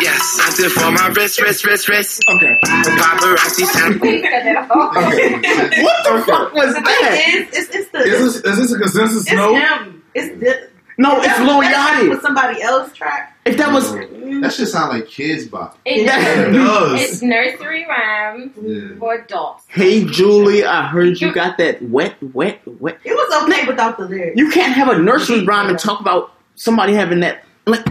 Yes, 0.00 0.22
something 0.36 0.70
for 0.70 0.90
my 0.90 1.08
wrist, 1.14 1.40
wrist, 1.40 1.64
wrist, 1.66 1.88
wrist. 1.88 2.24
Okay. 2.28 2.58
Paparazzi 2.62 3.64
sound. 3.66 4.00
What 4.68 6.04
the 6.04 6.24
fuck 6.26 6.52
was 6.54 6.74
The 6.74 6.80
that? 6.80 7.22
thing 7.24 7.42
is, 7.42 7.48
it's, 7.58 7.74
it's 7.74 7.90
the 7.90 7.98
Is 7.98 8.34
this, 8.42 8.44
is 8.44 8.56
this 8.58 8.72
a 8.72 8.78
consensus? 8.78 9.22
it's 9.22 9.32
No. 9.32 9.54
him. 9.54 10.02
It's 10.14 10.40
the, 10.40 10.68
No, 10.96 11.20
it's 11.20 11.38
Lil 11.40 11.60
Yachty. 11.62 12.08
With 12.10 12.22
somebody 12.22 12.62
else 12.62 12.92
track. 12.92 13.36
If 13.44 13.56
that 13.58 13.72
was 13.72 13.92
That 13.92 14.52
should 14.52 14.68
sound 14.68 14.92
like 14.98 15.08
kids 15.08 15.46
bop. 15.46 15.78
It 15.84 16.04
Yeah, 16.06 16.48
it 16.48 16.52
does. 16.52 17.00
It's 17.02 17.22
nursery 17.22 17.86
rhymes 17.88 18.52
Yeah. 18.60 18.98
for 18.98 19.14
adults. 19.14 19.64
Hey 19.68 20.04
Julie, 20.04 20.64
I 20.64 20.86
heard 20.86 21.20
you 21.20 21.32
got 21.32 21.58
that 21.58 21.82
wet, 21.82 22.16
wet, 22.34 22.60
wet. 22.66 22.98
It 23.04 23.12
was 23.12 23.42
okay 23.44 23.66
without 23.66 23.98
the 23.98 24.06
lyrics. 24.06 24.36
You 24.36 24.50
can't 24.50 24.72
have 24.74 24.88
a 24.88 24.98
nursery 24.98 25.44
rhyme 25.44 25.68
and 25.68 25.78
talk 25.78 26.00
about 26.00 26.32
somebody 26.58 26.92
having 26.92 27.20
that. 27.20 27.44
Like, 27.66 27.84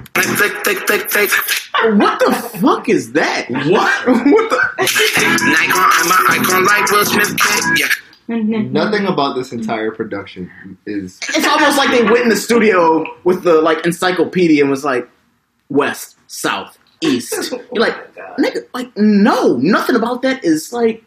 what 1.95 2.19
the 2.19 2.33
fuck 2.59 2.89
is 2.89 3.13
that? 3.13 3.45
What? 3.49 4.07
what 4.07 4.49
the? 4.49 4.57
Nikon, 4.77 5.89
I'm 5.93 6.11
an 6.11 6.45
icon 6.45 6.65
like 6.65 6.91
Will 6.91 7.05
Smith. 7.05 7.35
Yeah. 7.77 7.87
Nothing 8.27 9.05
about 9.05 9.35
this 9.35 9.53
entire 9.53 9.91
production 9.91 10.77
is. 10.85 11.19
It's 11.29 11.47
almost 11.47 11.77
like 11.77 11.91
they 11.91 12.03
went 12.03 12.23
in 12.23 12.29
the 12.29 12.35
studio 12.35 13.05
with 13.23 13.43
the 13.43 13.61
like 13.61 13.85
encyclopedia 13.85 14.61
and 14.63 14.69
was 14.71 14.83
like, 14.83 15.07
west, 15.69 16.17
south, 16.27 16.77
east. 17.01 17.33
Oh 17.53 17.61
You're 17.71 17.81
like, 17.81 18.15
nigga, 18.37 18.67
like 18.73 18.95
no, 18.97 19.57
nothing 19.57 19.95
about 19.95 20.23
that 20.23 20.43
is 20.43 20.73
like. 20.73 21.03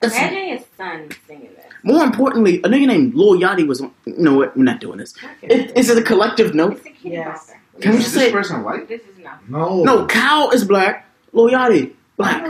That's, 0.00 0.16
Imagine 0.16 0.58
his 0.58 0.64
son 0.76 1.08
singing 1.26 1.50
this. 1.56 1.63
More 1.84 2.02
importantly, 2.04 2.58
a 2.58 2.68
nigga 2.68 2.86
named 2.86 3.14
Lil 3.14 3.38
Yachty 3.38 3.66
was. 3.66 3.80
on- 3.80 3.92
You 4.06 4.14
know 4.18 4.34
what? 4.34 4.56
We're 4.56 4.64
not 4.64 4.80
doing 4.80 4.98
this. 4.98 5.14
It, 5.42 5.76
is 5.76 5.88
it 5.90 5.98
a 5.98 6.02
collective 6.02 6.54
note? 6.54 6.78
It's 6.78 6.86
a 6.86 6.90
kid 6.90 7.12
Yes. 7.12 7.50
bopper. 7.50 7.82
Can 7.82 7.90
we 7.92 7.98
Is 7.98 8.04
just 8.04 8.14
this 8.14 8.24
say 8.24 8.32
person 8.32 8.62
white? 8.62 8.88
This 8.88 9.00
is 9.02 9.18
not. 9.22 9.48
No. 9.48 9.82
no? 9.82 10.06
Cal 10.06 10.50
is 10.50 10.64
black. 10.64 11.08
Lil 11.32 11.48
Yachty 11.50 11.92
black. 12.16 12.42
I 12.42 12.48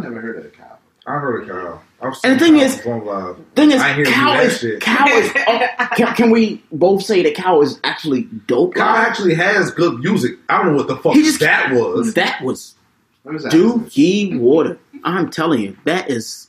never 0.00 0.20
heard 0.20 0.36
of 0.38 0.42
the 0.44 0.48
cow. 0.50 0.64
I 1.04 1.18
heard 1.18 1.42
it, 1.42 1.48
Kyle. 1.50 1.82
I've 2.00 2.14
And 2.22 2.38
the 2.40 2.44
thing 2.44 2.58
is- 2.58 2.76
perform. 2.76 3.44
Thing 3.56 3.72
is, 3.72 3.80
I 3.82 3.92
hear 3.94 4.04
you 4.06 4.12
Cal 4.12 4.34
that 4.34 4.44
is. 4.62 4.78
Cal 4.80 5.08
is. 5.08 5.32
Oh, 5.48 5.88
can, 5.96 6.14
can 6.14 6.30
we 6.30 6.62
both 6.70 7.02
say 7.02 7.22
that 7.24 7.34
Cal 7.34 7.60
is 7.62 7.80
actually 7.82 8.28
dope? 8.46 8.76
Kyle 8.76 8.96
actually 8.96 9.34
has 9.34 9.72
good 9.72 9.98
music. 9.98 10.38
I 10.48 10.58
don't 10.58 10.68
know 10.68 10.76
what 10.76 10.86
the 10.86 10.96
fuck 10.96 11.14
He 11.14 11.22
just- 11.24 11.40
that 11.40 11.72
was. 11.72 12.14
That 12.14 12.42
was 12.44 12.76
What 13.24 13.34
was 13.34 13.42
that? 13.42 13.52
dookie 13.52 14.38
water. 14.38 14.78
I'm 15.02 15.28
telling 15.30 15.60
you, 15.60 15.76
that 15.84 16.08
is 16.08 16.46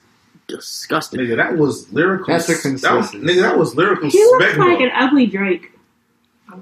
disgusting. 0.48 1.20
Nigga, 1.22 1.38
that 1.38 1.58
was 1.58 1.92
lyrical. 1.94 2.34
That's 2.34 2.46
a 2.50 2.52
that 2.54 2.56
was, 2.56 2.62
consensus. 3.12 3.16
nigga, 3.16 3.42
that 3.42 3.58
was 3.58 3.76
lyrical. 3.76 4.10
He 4.10 4.24
looks 4.24 4.44
spectrum. 4.46 4.70
like 4.70 4.80
an 4.82 4.92
ugly 4.96 5.26
Drake. 5.28 5.72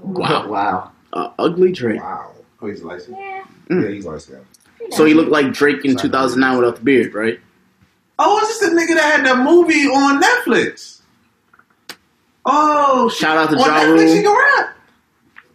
Wow, 0.01 0.47
Wow. 0.47 0.91
uh, 1.13 1.31
ugly 1.39 1.71
Drake. 1.71 2.01
Wow. 2.01 2.31
Oh, 2.61 2.67
he's 2.67 2.81
licensed. 2.83 3.19
Yeah. 3.19 3.43
Mm. 3.69 3.83
Yeah, 3.83 3.89
he's 3.89 4.05
like 4.05 4.21
that. 4.25 4.43
So 4.91 5.05
he 5.05 5.13
looked 5.13 5.31
like 5.31 5.51
Drake 5.53 5.83
in 5.85 5.95
2009 5.95 6.57
without 6.59 6.75
the 6.77 6.81
beard, 6.83 7.13
right? 7.13 7.39
Oh, 8.19 8.39
is 8.41 8.47
this 8.49 8.69
the 8.69 8.75
nigga 8.75 8.95
that 8.95 9.17
had 9.17 9.25
that 9.25 9.37
movie 9.43 9.85
on 9.87 10.21
Netflix? 10.21 11.01
Oh. 12.45 13.09
Shout 13.09 13.37
out 13.37 13.49
to 13.49 13.55
on 13.55 13.61
Ja 13.61 13.65
Netflix, 13.79 14.13
he 14.15 14.23
Rule. 14.25 14.35
can 14.35 14.65
rap. 14.65 14.75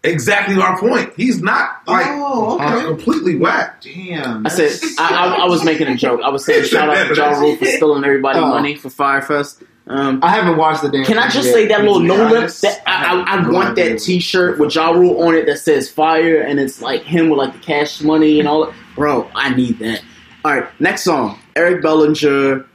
Exactly 0.06 0.56
our 0.60 0.78
point. 0.78 1.12
He's 1.16 1.42
not 1.42 1.82
like 1.86 2.06
oh, 2.08 2.56
okay. 2.60 2.86
completely 2.86 3.36
whack. 3.36 3.80
Damn. 3.82 4.46
I 4.46 4.48
said 4.48 4.70
I, 4.98 5.36
I, 5.38 5.44
I 5.44 5.48
was 5.48 5.64
making 5.64 5.88
a 5.88 5.96
joke. 5.96 6.20
I 6.24 6.28
was 6.30 6.44
saying 6.44 6.64
shout 6.64 6.88
out 6.88 7.08
to 7.08 7.14
Ja 7.14 7.30
Rule 7.38 7.56
for 7.56 7.64
stealing 7.66 8.04
everybody 8.04 8.38
Oh. 8.38 8.48
money 8.48 8.74
for 8.76 8.90
Fyre 8.90 9.22
Fest. 9.22 9.62
Um, 9.88 10.18
I 10.22 10.30
haven't 10.30 10.56
watched 10.56 10.82
the 10.82 10.88
damn. 10.90 11.04
can 11.04 11.16
I 11.16 11.28
just 11.28 11.46
yet. 11.46 11.54
say 11.54 11.66
that 11.68 11.80
little 11.84 12.00
be 12.00 12.06
no 12.08 12.16
lip? 12.16 12.38
honest, 12.38 12.62
That 12.62 12.82
I, 12.88 13.20
I, 13.22 13.36
I 13.36 13.44
I 13.44 13.48
want 13.50 13.76
that 13.76 14.00
T-shirt 14.00 14.58
with 14.58 14.74
Ja 14.74 14.90
Rule 14.90 15.22
on 15.22 15.36
it 15.36 15.46
that 15.46 15.58
says 15.58 15.88
"Fire" 15.88 16.40
and 16.40 16.58
it's 16.58 16.82
like 16.82 17.02
him 17.02 17.28
with 17.28 17.38
like 17.38 17.52
the 17.52 17.60
cash 17.60 18.00
money 18.00 18.40
and 18.40 18.48
all 18.48 18.66
that. 18.66 18.74
Bro, 18.96 19.30
I 19.34 19.54
need 19.54 19.78
that. 19.78 20.02
All 20.44 20.58
right, 20.58 20.80
next 20.80 21.04
song: 21.04 21.38
Eric 21.54 21.82
Bellinger, 21.82 22.66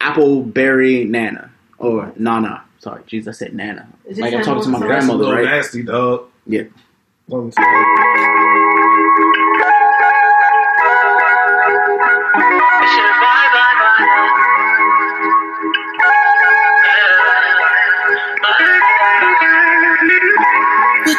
Appleberry 0.00 1.08
Nana 1.08 1.50
or 1.78 2.12
Nana. 2.16 2.62
Sorry, 2.78 3.02
jeez, 3.04 3.28
I 3.28 3.32
said 3.32 3.54
Nana. 3.54 3.86
Is 4.06 4.18
Like 4.18 4.34
I'm 4.34 4.42
talking 4.42 4.62
to 4.64 4.68
my 4.70 4.78
Nana? 4.80 4.88
That's 4.92 5.04
a 5.04 5.06
grandmother, 5.08 5.18
little 5.30 5.34
right? 5.34 5.44
nasty, 5.56 5.82
dog. 5.82 6.26
Yeah. 6.50 6.64
One. 7.26 7.46
What 7.46 7.54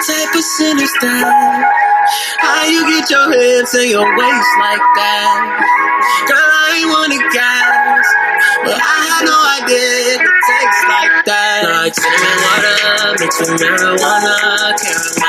type 0.03 0.35
of 0.35 0.43
sin 0.43 0.79
is 0.81 0.91
that? 0.99 1.91
How 2.41 2.65
you 2.67 2.83
get 2.91 3.09
your 3.09 3.31
hips 3.31 3.73
and 3.75 3.89
your 3.89 4.03
waist 4.03 4.51
like 4.59 4.83
that? 4.99 5.39
Girl, 6.27 6.37
I 6.37 6.75
ain't 6.75 6.89
wanna 6.91 7.23
gas, 7.31 8.07
but 8.65 8.75
I 8.75 8.99
had 9.07 9.23
no 9.23 9.37
idea 9.63 10.11
it 10.11 10.19
could 10.19 10.41
taste 10.43 10.85
like 10.91 11.25
that. 11.25 11.63
Like 11.71 11.95
cinnamon 11.95 12.39
water 12.43 13.15
mixed 13.23 13.39
with 13.39 13.61
marijuana, 13.61 14.75
caramel 14.75 15.20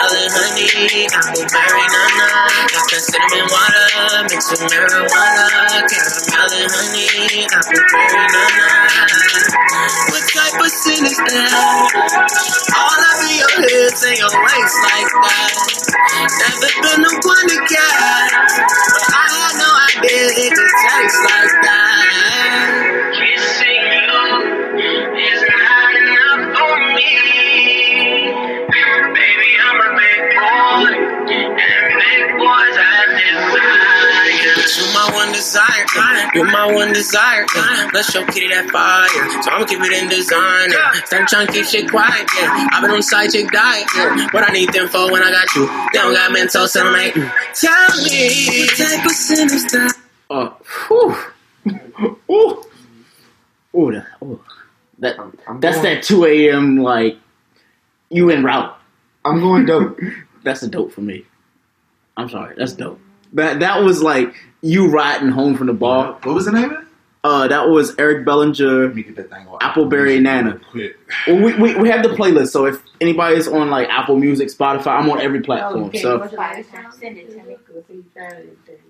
honey, 0.70 1.06
appleberry 1.10 1.84
nana. 1.90 2.26
Got 2.70 2.84
that 2.90 3.02
cinnamon 3.02 3.46
water 3.50 3.86
mixed 4.30 4.50
with 4.52 4.62
marijuana, 4.70 5.46
caramel 5.90 6.52
and 6.54 6.70
honey, 6.70 7.46
appleberry 7.50 8.26
nana. 8.30 8.62
What 10.12 10.24
type 10.30 10.58
of 10.60 10.70
sin 10.70 11.02
is 11.06 11.16
that? 11.18 11.52
All 12.76 13.02
up 13.02 13.20
in 13.26 13.34
your 13.40 13.54
hips 13.66 14.02
and 14.06 14.16
your 14.18 14.30
waist 14.30 14.76
like 14.86 15.10
that. 15.10 15.52
Never 16.22 16.70
been 16.82 17.00
the 17.02 17.12
one 17.26 17.46
to 17.50 17.58
gas, 17.66 18.21
you 34.76 34.84
my 34.92 35.10
one 35.14 35.32
desire, 35.32 35.86
you're 36.34 36.50
my 36.50 36.66
one 36.72 36.92
desire. 36.92 37.46
Let's 37.92 38.12
show 38.12 38.24
kitty 38.26 38.48
that 38.48 38.70
fire, 38.70 39.42
so 39.42 39.50
I'ma 39.50 39.64
keep 39.66 39.80
it 39.80 39.92
in 39.92 40.08
design. 40.08 40.70
Start 41.06 41.28
trying 41.28 41.46
to 41.46 41.52
keep 41.52 41.66
shit 41.66 41.90
quiet. 41.90 42.28
Yeah. 42.38 42.68
I've 42.72 42.82
been 42.82 42.90
on 42.90 43.02
side 43.02 43.30
chick 43.30 43.50
diet. 43.50 43.86
Yeah. 43.96 44.26
What 44.32 44.48
I 44.48 44.52
need 44.52 44.72
them 44.72 44.88
for 44.88 45.10
when 45.10 45.22
I 45.22 45.30
got 45.30 45.54
you? 45.54 45.66
They 45.92 45.98
don't 45.98 46.14
got 46.14 46.32
mental, 46.32 46.68
so 46.68 46.84
I'm 46.84 46.92
like, 46.92 47.14
tell 47.14 47.88
me, 48.04 48.46
what 48.60 48.76
type 48.76 49.04
of 49.04 49.12
sin 49.12 49.46
is 49.46 49.64
that? 49.72 49.94
Uh, 50.30 50.50
whew. 50.88 51.16
Ooh. 52.30 52.64
Ooh, 53.74 53.92
that, 53.92 54.06
ooh. 54.22 54.40
that 54.98 55.18
I'm 55.18 55.60
that's 55.60 55.76
going, 55.76 55.94
that 55.94 56.02
2 56.02 56.24
a.m. 56.26 56.76
like 56.78 57.16
you 58.10 58.30
en 58.30 58.44
route. 58.44 58.76
I'm 59.24 59.40
going 59.40 59.66
dope. 59.66 59.98
That's 60.42 60.64
a 60.64 60.68
dope 60.68 60.90
for 60.92 61.02
me. 61.02 61.24
I'm 62.16 62.28
sorry, 62.28 62.54
that's 62.56 62.72
dope. 62.72 63.00
That 63.34 63.60
that 63.60 63.82
was 63.82 64.02
like 64.02 64.34
you 64.60 64.88
riding 64.88 65.30
home 65.30 65.56
from 65.56 65.66
the 65.68 65.72
bar. 65.72 66.18
What 66.22 66.34
was 66.34 66.44
the 66.44 66.52
name 66.52 66.70
of 66.70 66.72
it? 66.72 66.78
Uh, 67.24 67.46
that 67.46 67.68
was 67.68 67.94
Eric 67.98 68.24
Bellinger, 68.26 68.86
Let 68.88 68.96
me 68.96 69.04
get 69.04 69.14
that 69.14 69.30
thing 69.30 69.46
on. 69.46 69.60
Appleberry 69.60 70.20
Nana. 70.20 70.58
Quick. 70.72 70.96
Well, 71.28 71.36
we, 71.36 71.54
we 71.54 71.74
we 71.76 71.88
have 71.88 72.02
the 72.02 72.08
playlist, 72.10 72.48
so 72.48 72.66
if 72.66 72.82
anybody's 73.00 73.46
on 73.46 73.70
like 73.70 73.88
Apple 73.88 74.16
Music, 74.16 74.48
Spotify, 74.48 74.98
I'm 74.98 75.08
on 75.08 75.20
every 75.20 75.40
platform. 75.40 75.84
Okay, 75.84 76.02
So 76.02 76.18
what's 76.18 76.32
your 76.32 76.40
last 76.40 76.98
Send 76.98 77.16
it 77.18 77.30
to 77.30 77.42
me. 77.44 77.56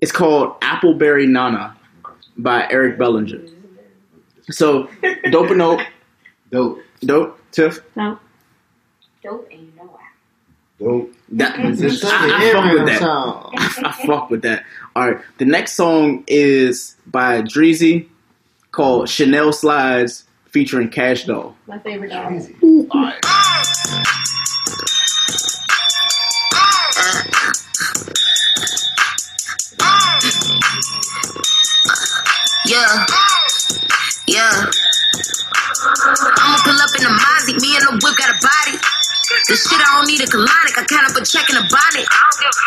it's 0.01 0.11
called 0.11 0.59
Appleberry 0.61 1.27
Nana 1.27 1.77
by 2.37 2.67
Eric 2.71 2.97
Bellinger. 2.97 3.41
So 4.49 4.89
dope 5.31 5.51
or 5.51 5.55
nope, 5.55 5.81
Dope. 6.51 6.79
dope, 7.01 7.39
Tiff. 7.51 7.81
So 7.93 8.19
Dope 9.23 9.47
and 9.51 9.61
you 9.61 9.67
know 9.67 9.71
why. 9.72 9.72
Dope. 10.79 11.13
That, 11.29 11.57
I, 11.59 11.67
I 11.69 12.51
fuck 12.51 12.73
with 12.73 12.85
that. 12.87 12.99
Sound. 12.99 13.55
I 13.57 13.91
fuck 14.05 14.29
with 14.29 14.41
that. 14.43 14.65
All 14.95 15.11
right, 15.11 15.23
the 15.37 15.45
next 15.45 15.73
song 15.73 16.23
is 16.27 16.95
by 17.05 17.41
Dreezy 17.41 18.07
called 18.71 19.09
Chanel 19.09 19.53
Slides 19.53 20.25
featuring 20.49 20.89
Cash 20.89 21.25
Doll. 21.25 21.55
My 21.67 21.79
favorite 21.79 22.09
dog. 22.09 22.27
Crazy. 22.27 22.55
All 22.61 22.87
right. 22.93 23.19
Yeah. 32.65 33.05
Yeah. 34.27 34.49
I'ma 36.35 36.57
pull 36.63 36.79
up 36.79 36.95
in 36.95 37.03
the 37.03 37.11
Mozzie, 37.11 37.59
me 37.61 37.75
and 37.75 37.83
the 37.85 37.99
whip 38.03 38.15
got 38.17 38.29
a 38.29 38.37
body. 38.39 39.02
This 39.47 39.63
shit 39.67 39.79
I 39.79 39.87
don't 39.99 40.07
need 40.07 40.21
a 40.23 40.29
colonic, 40.29 40.75
I 40.77 40.83
count 40.87 41.07
up 41.09 41.15
a 41.15 41.23
check 41.25 41.49
in 41.49 41.57
a 41.57 41.65
bonnet. 41.67 42.07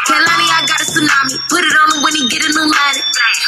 Kalani, 0.08 0.46
I 0.48 0.64
got 0.68 0.80
a 0.80 0.86
tsunami, 0.86 1.36
put 1.48 1.64
it 1.64 1.74
on 1.74 1.96
him 1.96 2.00
when 2.04 2.14
he 2.14 2.28
get 2.28 2.44
a 2.44 2.50
new 2.52 2.68
line. 2.68 2.98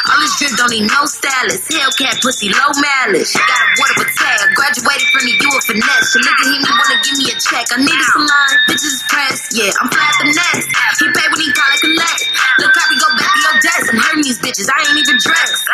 All 0.09 0.19
this 0.21 0.37
drip 0.39 0.57
don't 0.57 0.71
need 0.71 0.89
no 0.89 1.05
malice. 1.39 1.69
Hellcat 1.71 2.21
pussy, 2.23 2.49
low 2.51 2.71
malice. 2.75 3.33
Got 3.35 4.01
a 4.01 4.03
a 4.03 4.07
tag. 4.11 4.55
Graduated 4.55 5.09
from 5.15 5.25
the 5.25 5.35
U 5.39 5.49
of 5.55 5.63
finesse. 5.65 6.15
A 6.15 6.19
nigga 6.19 6.45
hit 6.51 6.61
me 6.63 6.71
wanna 6.71 6.99
give 7.03 7.17
me 7.19 7.27
a 7.31 7.37
check. 7.39 7.67
I 7.71 7.77
need 7.79 7.95
a 7.95 8.07
salon. 8.11 8.51
Bitches 8.67 8.99
is 8.99 9.03
pressed. 9.09 9.55
Yeah, 9.55 9.71
I'm 9.81 9.89
flat 9.89 10.15
the 10.19 10.27
next. 10.35 10.67
He 10.99 11.07
pay 11.15 11.27
when 11.31 11.41
he 11.41 11.51
call 11.55 11.71
it 11.71 11.81
collect. 11.81 12.21
Look, 12.59 12.73
copy 12.75 12.97
go 12.99 13.09
back 13.19 13.33
to 13.33 13.41
your 13.47 13.57
desk. 13.89 13.95
I'm 13.95 14.01
hurting 14.01 14.25
these 14.25 14.39
bitches. 14.39 14.69
I 14.69 14.81
ain't 14.85 14.99
even 15.01 15.17
dressed. 15.21 15.65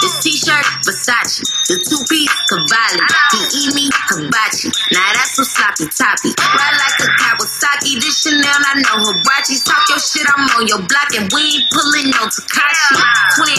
This 0.00 0.14
t-shirt, 0.24 0.64
Versace. 0.84 1.44
The 1.68 1.76
two-piece, 1.84 2.32
Cavalli. 2.48 3.00
He 3.32 3.40
eat 3.60 3.72
me, 3.74 3.84
hibachi. 4.08 4.68
Now 4.92 5.12
that's 5.12 5.36
some 5.36 5.44
sloppy 5.44 5.86
toppy. 5.92 6.32
Ride 6.32 6.76
like 6.80 6.96
a 7.04 7.08
Kawasaki. 7.20 8.00
This 8.00 8.24
Chanel, 8.24 8.48
I 8.48 8.80
know 8.80 8.96
Hibachi. 9.12 9.60
Talk 9.64 9.84
your 9.88 10.00
shit, 10.00 10.26
I'm 10.26 10.48
on 10.56 10.66
your 10.66 10.82
block. 10.88 11.12
And 11.16 11.28
we 11.32 11.60
ain't 11.60 11.66
pulling 11.70 12.08
no 12.10 12.26
Takashi. 12.28 12.96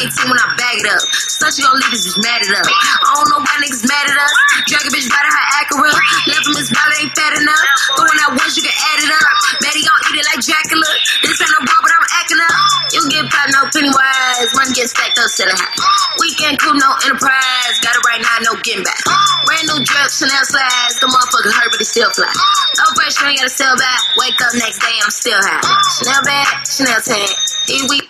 2018 0.10 0.30
when 0.30 0.40
I 0.40 0.48
bag 0.58 0.78
it 0.82 0.88
up. 0.90 1.02
Such 1.30 1.62
gon' 1.62 1.78
leave 1.78 1.94
us 1.94 2.04
just 2.04 2.20
mad 2.22 2.42
at 2.42 2.52
us. 2.52 2.68
I 2.68 3.10
don't 3.16 3.30
know 3.30 3.42
why 3.42 3.56
niggas 3.62 3.86
mad 3.86 4.06
at 4.10 4.18
us. 4.18 4.32
Drag 4.68 4.86
a 4.86 4.92
bitch 4.92 5.08
right 5.10 5.26
her 5.26 5.46
Acura. 5.62 5.94
Left 6.28 6.46
him 6.46 6.56
his 6.58 6.70
wallet 6.74 6.98
ain't 7.02 7.14
fat 7.16 7.34
enough. 7.38 7.66
Throwing 7.98 8.20
out 8.26 8.34
once, 8.38 8.58
you 8.58 8.64
can 8.66 8.76
add 8.76 9.00
it 9.06 9.12
up. 9.12 9.26
Betty 9.62 9.82
gon' 9.86 10.02
eat 10.12 10.20
it 10.22 10.26
like 10.28 10.42
Dracula. 10.44 10.90
This 11.24 11.40
ain't 11.42 11.52
no 11.54 11.60
ball, 11.66 11.82
but 11.82 11.92
I'm 11.94 12.08
acting 12.20 12.42
up. 12.42 12.54
You 12.94 13.02
get 13.10 13.26
popped, 13.32 13.51
no 13.52 13.68
penny 13.72 13.91
wise. 13.91 14.49
Money 14.56 14.73
get 14.73 14.90
stacked 14.90 15.19
up, 15.19 15.30
selling 15.30 15.56
high. 15.56 15.76
Weekend 16.19 16.60
cool, 16.60 16.76
no 16.76 16.90
enterprise. 17.06 17.76
Got 17.84 17.95
it 17.95 18.03
right 18.07 18.22
now, 18.22 18.52
no 18.52 18.60
getting 18.64 18.84
back. 18.84 18.99
Brand 19.45 19.68
new 19.68 19.80
drip, 19.84 20.10
Chanel 20.10 20.44
slides. 20.48 20.99
The 20.99 21.07
motherfucker 21.07 21.52
hurt, 21.52 21.69
but 21.72 21.80
he 21.80 21.86
still 21.86 22.10
fly. 22.11 22.32
No 22.78 22.86
pressure, 22.95 23.28
ain't 23.28 23.38
gotta 23.38 23.49
sell 23.49 23.76
back. 23.78 23.99
Wake 24.18 24.40
up 24.41 24.53
next 24.56 24.80
day, 24.80 24.95
I'm 25.03 25.11
still 25.11 25.40
high. 25.40 25.61
Chanel 25.99 26.23
bag, 26.23 26.68
Chanel 26.68 27.02
tag. 27.02 27.30
Here 27.68 27.86
we 27.90 28.02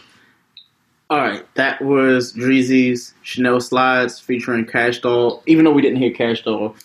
All 1.09 1.19
right, 1.19 1.43
that 1.55 1.81
was 1.81 2.33
Dreezy's 2.33 3.13
Chanel 3.21 3.59
Slides 3.59 4.19
featuring 4.19 4.65
Cash 4.65 4.99
Doll. 4.99 5.43
Even 5.45 5.65
though 5.65 5.71
we 5.71 5.81
didn't 5.81 5.97
hear 5.97 6.11
Cash 6.11 6.43
Doll, 6.43 6.75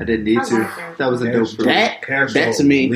I 0.00 0.04
didn't 0.04 0.24
need 0.24 0.42
to. 0.44 0.94
That 0.98 1.10
was 1.10 1.22
a 1.22 1.32
dope. 1.32 1.48
Cash- 1.48 1.64
that 1.64 2.02
Cash 2.02 2.32
that 2.34 2.44
Doll 2.46 2.54
to 2.54 2.64
me. 2.64 2.88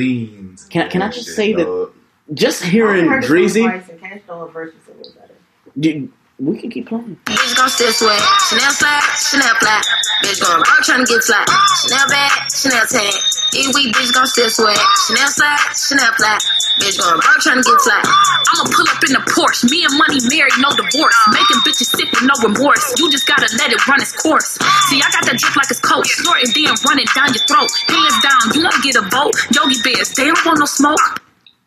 Can 0.69 0.89
can 0.89 1.01
I 1.01 1.09
just 1.09 1.35
say 1.35 1.53
that 1.53 1.65
dog. 1.65 1.93
Just 2.33 2.63
hearing 2.63 3.07
heard 3.09 3.23
Dreezy, 3.23 3.63
Bryce 3.65 3.89
and 3.89 3.99
Kash 3.99 4.21
Doll 4.27 4.47
versus 4.47 4.75
a 4.87 4.91
little 4.97 5.13
better. 5.19 5.33
you- 5.75 6.11
we 6.41 6.57
can 6.57 6.71
keep 6.71 6.89
playing. 6.89 7.19
Bitch 7.29 7.53
gon' 7.55 7.69
still 7.69 7.93
sweat. 7.93 8.17
Chanel 8.49 8.73
flat, 8.73 9.03
Chanel 9.29 9.53
flat. 9.61 9.85
Bitch 10.25 10.41
gon' 10.41 10.57
work 10.57 10.81
tryna 10.81 11.05
get 11.05 11.21
flat. 11.21 11.45
Chanel 11.85 12.07
bag, 12.09 12.31
Chanel 12.49 12.81
tag. 12.89 13.13
Eat 13.53 13.69
weak, 13.77 13.93
bitch 13.93 14.09
gon' 14.11 14.25
still 14.25 14.49
sweat. 14.49 14.79
Chanel 15.05 15.29
flat, 15.37 15.59
Chanel 15.77 16.09
flat. 16.17 16.41
Bitch 16.81 16.97
gon' 16.97 17.13
work 17.13 17.37
tryna 17.45 17.61
get 17.61 17.77
flat. 17.85 18.01
I'ma 18.09 18.63
pull 18.73 18.89
up 18.89 19.03
in 19.05 19.13
the 19.13 19.21
Porsche. 19.29 19.69
Me 19.69 19.85
and 19.85 19.93
money 20.01 20.17
married, 20.33 20.57
no 20.57 20.73
divorce. 20.73 21.13
Making 21.29 21.61
bitches 21.61 21.93
sick 21.93 22.09
with 22.09 22.25
no 22.25 22.33
remorse. 22.41 22.89
You 22.97 23.11
just 23.11 23.27
gotta 23.29 23.45
let 23.61 23.69
it 23.69 23.85
run 23.85 24.01
its 24.01 24.17
course. 24.17 24.57
See, 24.89 24.97
I 24.97 25.11
got 25.13 25.21
that 25.29 25.37
drip 25.37 25.53
like 25.55 25.69
it's 25.69 25.79
coke. 25.79 26.07
Snorting, 26.09 26.49
then 26.57 26.73
running 26.89 27.05
down 27.13 27.29
your 27.37 27.45
throat. 27.45 27.69
Hands 27.85 28.17
down, 28.25 28.41
you 28.57 28.63
wanna 28.65 28.81
get 28.81 28.95
a 28.97 29.05
boat. 29.13 29.37
Yogi 29.53 29.77
Bears, 29.85 30.09
they 30.17 30.25
don't 30.25 30.41
want 30.41 30.57
no 30.57 30.65
smoke. 30.65 31.20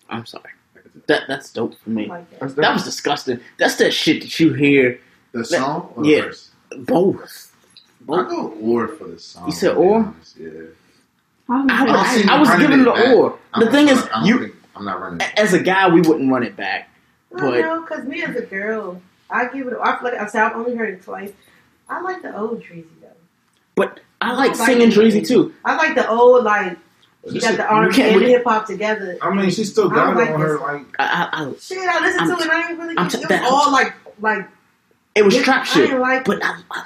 I'm 0.09 0.27
sorry. 0.27 0.51
That 1.07 1.23
that's 1.29 1.53
dope 1.53 1.75
for 1.81 1.91
me. 1.91 2.11
That's 2.41 2.55
That 2.55 2.63
dope. 2.63 2.75
was 2.75 2.85
disgusting. 2.85 3.41
That's 3.59 3.77
that 3.77 3.93
shit 3.93 4.23
that 4.23 4.39
you 4.41 4.53
hear. 4.53 5.01
The 5.33 5.45
song 5.45 5.93
or 5.97 6.03
the 6.05 6.09
yeah, 6.09 6.21
verse? 6.23 6.51
both. 6.79 7.51
I 8.09 8.23
go 8.29 8.49
or 8.61 8.87
for 8.89 9.09
the 9.09 9.19
song. 9.19 9.47
You 9.47 9.53
said 9.53 9.71
to 9.73 9.75
or? 9.77 10.15
Yeah. 10.39 10.49
I, 11.49 11.67
I 11.83 11.85
don't 11.87 12.07
see 12.07 12.21
was, 12.21 12.29
I 12.29 12.39
was 12.41 12.51
giving 12.61 12.81
it 12.81 12.83
it 12.83 12.87
back. 12.87 13.05
the 13.05 13.15
or. 13.17 13.39
The 13.55 13.61
don't- 13.65 13.73
thing 13.73 13.89
is, 13.89 14.03
I 14.05 14.09
don't 14.09 14.25
you 14.27 14.39
think- 14.41 14.55
I'm 14.77 14.85
not 14.85 15.01
running. 15.01 15.21
it. 15.21 15.33
as 15.39 15.53
a 15.53 15.61
guy, 15.61 15.89
we 15.89 16.01
wouldn't 16.01 16.31
run 16.31 16.43
it 16.43 16.57
back. 16.57 16.89
I 17.35 17.41
don't 17.41 17.51
But 17.51 17.61
know, 17.61 17.81
because 17.83 18.05
me 18.05 18.23
as 18.23 18.37
a 18.37 18.43
girl, 18.43 19.01
I 19.31 19.47
give 19.49 19.67
it. 19.67 19.75
I 19.83 19.99
feel 19.99 20.11
like 20.11 20.21
I 20.21 20.27
said 20.27 20.43
I've 20.43 20.57
only 20.57 20.77
heard 20.77 20.91
it 20.95 21.03
twice. 21.03 21.33
I 21.89 22.01
like 22.01 22.23
the 22.23 22.37
old 22.37 22.63
Dreezy 22.63 22.85
though. 23.01 23.09
but 23.75 24.01
I 24.21 24.33
like 24.33 24.53
I 24.53 24.55
like 24.55 24.67
singing 24.69 24.91
the 24.91 24.95
Dreezy 24.97 25.21
Dreezy. 25.23 25.29
too. 25.29 25.55
I 25.65 25.75
like 25.77 25.95
the 25.97 26.09
old 26.09 26.45
like 26.45 26.79
she 27.33 27.41
got 27.41 27.57
the 27.57 27.67
R&B 27.67 28.03
and 28.03 28.21
hip 28.23 28.45
hop 28.45 28.67
together. 28.67 29.17
I 29.23 29.33
mean, 29.35 29.51
she 29.51 29.65
still 29.65 29.89
got 29.89 30.15
don't 30.15 30.17
it 30.17 30.21
like 30.21 30.31
on 30.35 30.41
her 30.41 30.53
this. 30.55 30.61
like. 30.61 30.87
I, 30.99 31.05
I, 31.33 31.45
I, 31.45 31.53
Shit, 31.61 31.79
I 31.79 32.01
listened 32.01 32.21
I'm 32.33 32.37
to 32.39 32.43
t- 32.43 32.49
it. 32.49 32.51
I 32.53 32.69
ain't 32.71 32.79
really. 32.79 32.95
I'm 32.99 33.07
it 33.07 33.11
t- 33.11 33.19
was 33.19 33.27
that- 33.29 33.51
all 33.51 33.73
like 33.73 33.95
like. 34.21 34.49
it 35.15 35.25
was 35.25 35.37
I 35.39 35.43
trap 35.43 35.67
didn't 35.73 35.89
shit. 35.91 35.99
like 36.01 36.25
But 36.25 36.37
it. 36.39 36.45
I, 36.45 36.61
I 36.71 36.85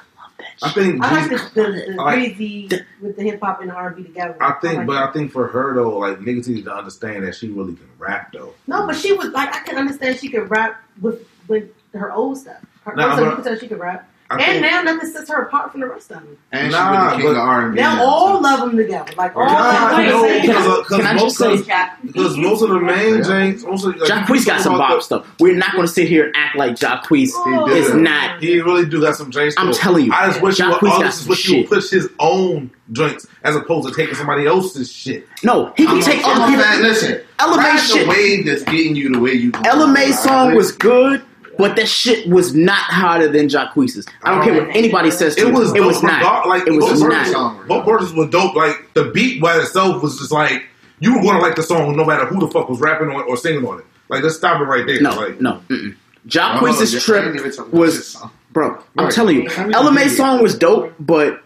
I 0.60 0.70
think. 0.70 1.04
I 1.04 1.20
like 1.20 1.30
the, 1.30 1.36
Dreezy- 1.36 1.54
the, 1.54 1.62
the 1.92 2.02
I 2.02 2.04
like- 2.04 2.18
Dreezy 2.36 2.84
with 3.00 3.16
the 3.16 3.22
hip 3.22 3.40
hop 3.40 3.60
and 3.60 3.70
the 3.70 3.74
R&B 3.74 4.02
together. 4.02 4.36
I 4.40 4.52
think, 4.60 4.78
like 4.78 4.86
but 4.88 4.92
it. 5.02 5.08
I 5.08 5.12
think 5.12 5.30
for 5.32 5.46
her 5.48 5.74
though, 5.74 5.98
like 5.98 6.18
niggas 6.18 6.48
need 6.48 6.64
to 6.64 6.74
understand 6.74 7.24
that 7.26 7.34
she 7.36 7.48
really 7.48 7.74
can 7.74 7.88
rap 7.98 8.32
though. 8.32 8.54
no, 8.66 8.86
but 8.86 8.96
she 8.96 9.12
was 9.12 9.28
like 9.30 9.54
I 9.54 9.60
can 9.60 9.76
understand 9.76 10.18
she 10.18 10.28
could 10.28 10.50
rap 10.50 10.82
with 11.00 11.26
with 11.48 11.70
her 11.94 12.12
old 12.12 12.38
stuff. 12.38 12.56
Her 12.84 12.94
Nah, 12.94 13.04
old 13.10 13.12
stuff, 13.18 13.28
you 13.30 13.34
can 13.36 13.44
tell 13.44 13.58
she 13.58 13.68
could 13.68 13.78
rap. 13.80 14.10
I 14.30 14.34
and 14.34 14.44
think- 14.44 14.62
now 14.62 14.82
nothing 14.82 15.10
sets 15.10 15.30
her 15.30 15.42
apart 15.42 15.72
from 15.72 15.80
the 15.80 15.86
rest 15.86 16.10
of 16.10 16.18
them. 16.18 16.36
And 16.52 16.70
Nah, 16.70 16.76
she 16.76 16.90
was 16.90 17.10
the 17.10 17.16
king 17.16 17.26
but- 17.34 17.40
of 17.40 17.48
R&B. 17.48 17.80
Now 17.80 17.94
now, 17.96 18.04
all 18.04 18.40
too. 18.40 18.46
of 18.46 18.60
them 18.60 18.76
together, 18.76 19.12
like 19.16 19.34
all 19.34 19.46
Nah, 19.46 19.90
of 19.90 19.96
them. 19.96 20.06
no, 20.06 20.22
singing. 20.22 20.40
because 20.42 20.66
uh, 20.66 20.82
'cause 20.82 20.96
Can 20.98 21.06
I 21.06 21.12
most, 21.14 21.38
just 21.38 21.64
say- 21.66 21.96
because 22.04 22.36
most 22.36 22.62
of 22.62 22.68
the 22.68 22.78
main 22.80 23.22
James, 23.24 23.64
most 23.64 23.86
of, 23.86 23.96
like, 23.96 24.10
Jacquees 24.10 24.44
got 24.44 24.60
some 24.60 24.74
about 24.74 24.88
Bob 24.90 25.02
stuff. 25.02 25.26
We're 25.40 25.56
not 25.56 25.72
going 25.72 25.86
to 25.86 25.92
sit 25.92 26.08
here 26.08 26.26
and 26.26 26.34
act 26.36 26.56
like 26.56 26.74
Jacquees 26.76 27.30
Oh. 27.34 27.70
is 27.70 27.94
not. 27.94 28.40
He 28.42 28.60
really 28.60 28.84
do 28.84 29.00
got 29.00 29.16
some 29.16 29.30
James. 29.30 29.54
I'm 29.56 29.72
telling 29.72 30.04
you, 30.06 30.12
I 30.12 30.26
just 30.26 30.42
wish 30.42 30.58
you 30.58 30.66
would, 30.68 30.76
I 30.76 30.80
got 30.80 31.00
just 31.00 31.20
some 31.20 31.28
wish 31.30 31.48
you 31.48 31.56
would 31.56 31.62
shit. 31.62 31.70
push 31.70 31.90
his 31.90 32.08
own 32.20 32.70
joints 32.92 33.26
as 33.44 33.56
opposed 33.56 33.88
to 33.88 33.94
taking 33.94 34.14
somebody 34.14 34.46
else's 34.46 34.92
shit. 34.92 35.26
No, 35.42 35.72
he 35.76 35.86
can 35.86 35.96
I'm 35.96 36.02
take 36.02 36.22
a, 36.22 36.26
I'm 36.28 36.42
other 36.42 36.54
a 36.54 36.56
people. 36.66 36.80
Listen, 36.82 37.20
Ella 37.38 37.56
Mai 37.56 37.62
ride 37.64 37.78
the 37.78 37.82
shit. 37.82 38.08
wave 38.08 38.44
that's 38.46 38.62
getting 38.64 38.94
you 38.94 39.10
the 39.10 39.18
way 39.20 39.32
you. 39.32 39.52
Ella 39.64 39.86
Mai's 39.88 40.18
song 40.22 40.54
was 40.54 40.72
good, 40.72 41.22
but 41.58 41.76
that 41.76 41.88
shit 41.88 42.26
was 42.28 42.54
not 42.54 42.78
harder 42.84 43.28
than 43.28 43.48
Jacquees's. 43.48 44.06
I 44.22 44.34
don't 44.34 44.44
care 44.44 44.64
what 44.64 44.74
anybody 44.76 45.10
says. 45.10 45.34
To 45.36 45.48
It 45.48 45.52
was. 45.52 45.74
It 45.74 45.82
was 45.82 46.02
not. 46.02 46.46
Like 46.48 46.66
It 46.66 46.70
was 46.72 47.00
both 47.00 47.08
not. 47.10 47.26
verses, 47.26 47.68
both 47.68 47.84
verses 47.84 48.14
were 48.14 48.28
dope. 48.28 48.54
Like 48.54 48.94
the 48.94 49.10
beat 49.10 49.42
by 49.42 49.56
itself 49.58 50.02
was 50.02 50.18
just 50.18 50.32
like 50.32 50.64
you 51.00 51.14
were 51.14 51.20
going 51.22 51.36
to 51.36 51.42
like 51.42 51.56
the 51.56 51.62
song 51.62 51.96
no 51.96 52.04
matter 52.04 52.24
who 52.26 52.40
the 52.40 52.48
fuck 52.48 52.68
was 52.68 52.80
rapping 52.80 53.08
on 53.10 53.20
it 53.20 53.24
or 53.28 53.36
singing 53.36 53.66
on 53.66 53.80
it. 53.80 53.84
Like 54.08 54.22
let's 54.22 54.36
stop 54.36 54.60
it 54.60 54.64
right 54.64 54.86
there. 54.86 55.00
No, 55.02 55.10
like, 55.10 55.40
no. 55.40 55.60
Mm-mm. 55.68 55.94
Jacquees's 56.26 57.04
trip 57.04 57.24
didn't 57.24 57.38
even 57.40 57.50
talk 57.52 57.68
about 57.68 57.78
was, 57.80 57.96
this 57.96 58.08
song. 58.08 58.30
bro. 58.52 58.82
I'm 58.96 59.04
Right. 59.06 59.14
telling 59.14 59.42
you, 59.42 59.50
How 59.50 59.62
many 59.62 59.74
Ella 59.74 59.90
did 59.90 59.94
May's 59.94 60.10
you 60.12 60.16
song 60.16 60.42
was 60.42 60.56
dope, 60.58 60.92
but 61.00 61.42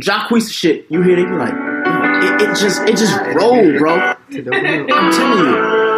Jacquees' 0.00 0.50
shit, 0.50 0.86
you 0.88 1.02
hear 1.02 1.18
it, 1.18 1.28
you 1.28 1.36
like, 1.36 1.52
it, 1.52 2.42
it 2.48 2.56
just, 2.56 2.82
it 2.82 2.96
just 2.96 3.16
rolled, 3.36 3.78
bro. 3.78 3.96
I'm 3.96 5.12
telling 5.12 5.44
you, 5.44 5.93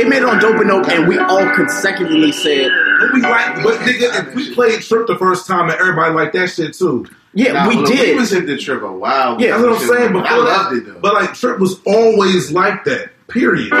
it 0.00 0.08
made 0.08 0.18
it 0.18 0.24
on 0.24 0.38
Dope 0.40 0.60
and 0.60 0.68
Dope, 0.68 0.88
and 0.88 1.08
we 1.08 1.18
all 1.18 1.48
consecutively 1.54 2.32
said, 2.32 2.70
But 3.00 3.12
we 3.14 3.20
like, 3.22 3.62
but 3.62 3.78
nigga, 3.80 4.28
if 4.28 4.34
we 4.34 4.54
played 4.54 4.80
Trip 4.82 5.06
the 5.06 5.16
first 5.18 5.46
time 5.46 5.68
and 5.70 5.78
everybody 5.78 6.12
liked 6.14 6.32
that 6.34 6.48
shit 6.50 6.74
too. 6.74 7.06
yeah, 7.34 7.52
Nah, 7.52 7.68
we 7.68 7.84
did. 7.84 8.14
We 8.14 8.20
was 8.20 8.30
hit 8.30 8.46
the 8.46 8.56
trip 8.56 8.82
a 8.82 8.90
while. 8.92 9.40
Yeah, 9.40 9.58
That's 9.58 9.62
what 9.62 9.72
I'm 9.82 9.88
saying. 9.88 10.12
But 10.12 10.22
Before 10.22 10.38
I 10.38 10.44
that, 10.44 10.62
loved 10.62 10.76
it 10.76 10.86
though. 10.92 11.00
But 11.00 11.14
like 11.14 11.34
Trip 11.34 11.58
was 11.58 11.80
always 11.86 12.50
like 12.52 12.84
that. 12.84 13.10
Period. 13.28 13.70
Like, 13.72 13.80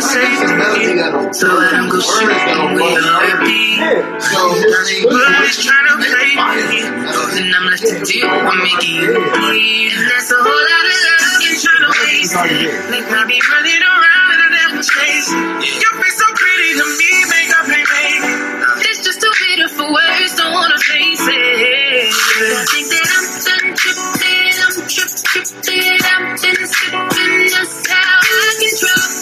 So 0.00 0.18
let 1.54 1.70
them 1.70 1.88
go 1.88 1.98
with 1.98 2.98
a 2.98 3.14
So, 4.18 4.38
Bullets 5.06 5.64
trying 5.64 5.86
to 5.86 5.96
play 6.02 6.34
me. 6.34 6.82
And 6.82 7.54
I'm 7.54 7.66
left 7.70 7.86
to 7.86 8.02
deal 8.02 8.26
with 8.26 8.58
making 8.58 8.94
you 8.98 9.14
bleed. 9.14 9.92
And 9.94 10.10
that's 10.10 10.30
a 10.32 10.38
whole 10.42 10.50
lot 10.50 10.86
of 10.90 10.98
love 10.98 11.42
you're 11.46 11.62
trying 11.62 11.84
to 11.86 11.90
waste. 11.94 12.34
Make 12.90 13.06
I 13.06 13.22
be 13.30 13.38
running 13.38 13.82
around 13.86 14.28
and 14.34 14.42
I 14.42 14.48
never 14.66 14.82
chase. 14.82 15.30
Your 15.30 15.94
face 16.02 16.18
so 16.18 16.26
pretty 16.34 16.70
to 16.74 16.86
me, 16.98 17.10
make 17.30 17.50
up 17.54 17.66
pay 17.70 18.18
me. 18.18 18.34
It's 18.90 19.04
just 19.06 19.20
too 19.22 19.30
for 19.68 19.86
words, 19.92 20.34
don't 20.34 20.52
wanna 20.52 20.78
face 20.78 21.22
it. 21.22 22.10
I 22.10 22.64
think 22.66 22.86
that 22.90 23.06
I'm 23.14 23.26
done 23.46 23.76
tripping, 23.78 24.54
I'm 24.58 24.74
trip 24.90 25.10
tripping, 25.22 26.02
I'm 26.02 26.34
been 26.34 26.66
sipping. 26.66 27.46
That's 27.54 27.86
how 27.86 28.18
I 28.26 28.54
control 28.58 29.13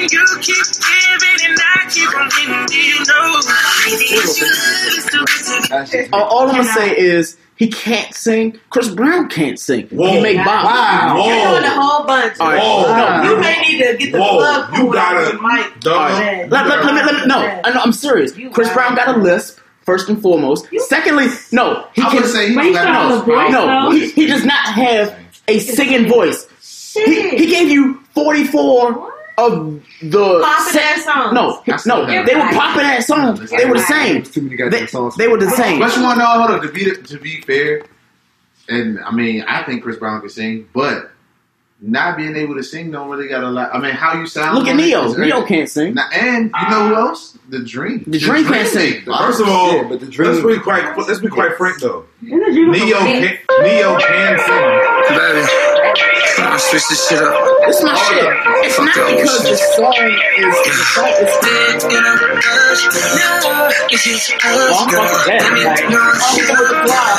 this 0.00 0.10
feeling 0.10 0.26
you 0.28 0.40
keep 0.40 0.64
giving, 0.64 1.50
and 1.50 1.58
I 1.58 1.90
keep 1.90 2.14
on 2.14 2.28
getting 2.28 2.78
you 2.78 2.98
know. 3.06 3.40
Maybe 3.86 4.04
it's 4.14 4.40
your 4.40 4.48
love 4.48 4.86
is 4.88 5.04
too 5.06 5.24
good 5.24 6.08
to 6.08 6.16
all, 6.16 6.24
all 6.24 6.48
I'm 6.48 6.56
gonna 6.56 6.64
say 6.72 6.96
is 6.96 7.36
he 7.56 7.68
can't 7.68 8.14
sing. 8.14 8.58
Chris 8.70 8.88
Brown 8.88 9.28
can't 9.28 9.58
sing. 9.58 9.88
Whoa. 9.88 10.12
He 10.12 10.20
make 10.22 10.36
bop. 10.38 10.64
Wow. 10.64 11.16
You're 11.26 11.50
doing 11.60 11.64
a 11.64 11.74
whole 11.74 12.06
bunch. 12.06 12.38
All 12.40 12.48
right. 12.50 12.60
Whoa. 12.62 13.22
No, 13.22 13.30
You 13.34 13.40
may 13.40 13.60
need 13.62 13.78
to 13.84 13.96
get 13.96 14.12
the 14.12 14.18
Whoa. 14.20 14.36
plug 14.38 14.76
You 14.78 14.92
gotta- 14.92 15.16
out 15.18 15.34
of 15.34 15.40
the 15.40 15.42
mic. 15.46 15.80
Dog. 15.80 16.10
Let, 16.12 16.50
let, 16.50 16.84
let 16.84 16.94
me, 16.94 17.02
let 17.02 17.14
me, 17.14 17.26
no, 17.26 17.40
Bad. 17.40 17.66
I 17.66 17.70
know, 17.74 17.80
I'm 17.80 17.92
serious. 17.92 18.36
You 18.36 18.50
Chris 18.50 18.68
wild. 18.68 18.76
Brown 18.76 18.94
got 18.94 19.16
a 19.16 19.18
lisp, 19.20 19.58
first 19.82 20.08
and 20.08 20.20
foremost. 20.22 20.68
Secondly, 20.86 21.26
no, 21.52 21.86
he 21.94 22.02
I 22.02 22.10
can 22.10 22.22
would 22.22 22.30
say 22.30 22.48
he 22.50 22.54
got 22.72 22.86
a 22.88 23.08
no. 23.16 23.22
voice, 23.22 23.50
No, 23.52 23.90
he, 23.90 24.10
he 24.10 24.26
does 24.26 24.44
not 24.44 24.64
have 24.74 25.18
a 25.48 25.58
singing 25.58 26.08
voice. 26.08 26.46
He, 26.94 27.30
he 27.36 27.46
gave 27.46 27.68
you 27.70 28.00
44 28.14 29.14
of 29.38 29.82
the 30.02 30.40
Poppin' 30.42 30.72
sa- 30.72 30.78
ass 30.80 31.04
songs. 31.04 31.32
No, 31.34 31.62
no, 31.66 32.02
not 32.06 32.06
they 32.26 32.34
were 32.34 32.40
right. 32.40 32.54
popping 32.54 32.82
ass 32.84 33.06
songs. 33.06 33.50
They 33.50 33.64
were 33.64 33.74
the 33.74 33.80
same. 33.80 34.22
Too 34.24 34.42
many 34.42 34.56
They, 34.56 34.62
goddamn 34.64 34.86
songs. 34.88 35.16
they 35.16 35.28
were 35.28 35.38
the 35.38 35.50
same. 35.50 35.78
But 35.78 35.96
you 35.96 36.02
want 36.02 36.18
to 36.18 36.24
know? 36.24 36.30
Hold 36.30 36.50
on. 36.50 36.62
To 36.62 36.72
be 36.72 36.90
to 36.94 37.18
be 37.18 37.40
fair, 37.42 37.82
and 38.68 38.98
I 39.00 39.10
mean, 39.12 39.42
I 39.48 39.62
think 39.62 39.82
Chris 39.82 39.96
Brown 39.96 40.20
can 40.20 40.28
sing, 40.30 40.68
but 40.74 41.12
not 41.80 42.16
being 42.16 42.34
able 42.34 42.56
to 42.56 42.62
sing 42.64 42.90
don't 42.90 43.08
really 43.08 43.28
got 43.28 43.44
a 43.44 43.48
lot. 43.48 43.72
I 43.72 43.78
mean, 43.78 43.92
how 43.92 44.18
you 44.18 44.26
sound? 44.26 44.58
Look 44.58 44.66
at 44.66 44.72
on 44.72 44.80
it 44.80 44.82
Ne-Yo. 44.82 45.12
Ne-Yo 45.12 45.44
can't 45.44 45.68
sing. 45.70 45.94
Now, 45.94 46.08
and 46.12 46.50
you 46.60 46.68
know 46.70 46.88
who 46.88 46.94
else? 46.96 47.38
The 47.50 47.60
Dream. 47.60 48.02
The 48.08 48.18
Dream 48.18 48.44
can't 48.46 48.66
sing. 48.68 49.02
First 49.04 49.40
of 49.40 49.48
all, 49.48 49.72
Yeah, 49.76 49.84
but 49.88 50.00
the 50.00 50.06
dream- 50.06 50.32
let's 50.32 50.44
be 50.44 50.58
quite 50.58 50.98
let's 50.98 51.20
be 51.20 51.28
quite 51.28 51.54
frank 51.56 51.78
though. 51.80 52.04
Isn't 52.26 52.36
the 52.40 52.46
dream 52.52 52.72
Ne-Yo 52.72 52.98
can, 52.98 53.38
Ne-Yo 53.62 53.96
can 53.98 54.38
sing. 54.40 55.67
Baby, 56.38 56.46
I'ma 56.46 56.56
switch 56.58 56.86
this 56.88 57.08
shit 57.08 57.18
up. 57.20 57.34
It's 57.66 57.82
my 57.82 57.94
shit. 57.98 58.22
It's 58.62 58.78
not 58.78 58.94
because 58.94 59.42
the 59.42 59.56
song 59.74 59.90
is 60.38 60.54
the 60.54 60.72
song 60.94 61.10
is 61.18 61.82
You 61.82 61.98
know, 61.98 62.14
no, 62.14 63.70
it's 63.90 64.04
just 64.04 64.30
us, 64.44 64.86
girl. 64.86 65.02
Let 65.26 65.52
me 65.52 65.64
know 65.90 65.98
I'm 65.98 66.14
shit. 66.30 66.46
with 66.48 66.58
the 66.62 66.78
fly. 66.86 67.10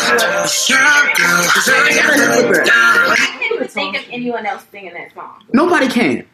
Yeah, 0.69 1.11
girl. 1.19 1.43
'Cause 1.51 1.67
I 1.67 1.71
gotta 1.99 2.31
hit 2.33 2.49
with 2.49 2.63
can't 2.65 3.53
even 3.53 3.67
think 3.67 3.97
of 3.97 4.03
anyone 4.09 4.45
else 4.45 4.63
singing 4.71 4.93
that 4.93 5.13
song. 5.13 5.43
Nobody 5.51 5.89
can. 5.89 6.25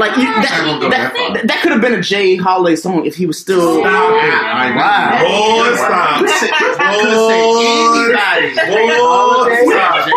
Like 0.00 0.16
you, 0.16 0.24
that, 0.24 0.48
I'm 0.56 0.64
gonna 0.64 0.80
go 0.80 0.88
that, 0.88 1.12
that 1.12 1.34
that, 1.34 1.46
that 1.48 1.60
could 1.62 1.72
have 1.72 1.82
been 1.82 1.92
a 1.92 2.00
J. 2.00 2.36
Holiday 2.36 2.76
song 2.76 3.04
if 3.04 3.14
he 3.16 3.26
was 3.26 3.38
still. 3.38 3.80
Stop 3.80 3.84
it. 3.84 4.32
I- 4.32 4.72
Wow. 4.72 5.20
Boy, 5.20 5.76
stop. 5.76 6.20
Could 6.20 6.30
say- 6.30 6.48
could 6.48 6.78
Boy, 6.80 7.28
say 7.28 7.44
anybody. 7.92 8.48
Boy, 8.72 9.68
stop. 9.68 10.08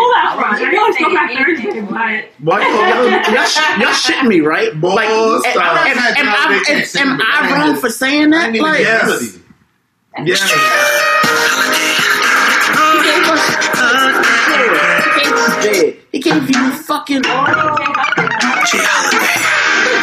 Did 0.96 1.04
you 1.04 1.08
pull 1.08 1.14
that 1.14 1.14
from? 1.14 1.14
I 1.14 1.14
know 1.14 1.14
it's 1.14 1.14
from 1.14 1.14
my 1.14 1.28
Thursday, 1.36 1.82
but 1.82 2.26
Boy, 2.40 2.60
y'all, 2.60 3.10
y'all, 3.34 3.46
sh- 3.46 3.78
y'all 3.80 3.94
shitting 3.94 4.28
me, 4.28 4.40
right? 4.42 4.74
Boy, 4.80 4.94
like, 4.96 5.10
am, 5.10 5.42
am, 5.98 6.18
am, 6.18 6.28
I, 6.30 6.32
am, 6.70 6.84
am 7.10 7.22
I 7.22 7.24
wrong 7.56 7.76
for 7.78 7.90
saying 7.90 8.30
that? 8.32 8.52
didn't 8.52 8.64
Like, 8.64 8.78
get 8.80 8.88
Yes. 10.28 10.42
he 10.52 11.68
gave 13.04 13.30
us, 13.30 13.44
he 15.06 15.12
gave 15.22 15.34
us 15.34 15.64
dead. 15.64 15.98
He 16.12 16.20
gave 16.20 16.50
you 16.50 16.72
fucking. 16.72 17.22
Oh, 17.26 17.46
Think 18.66 18.84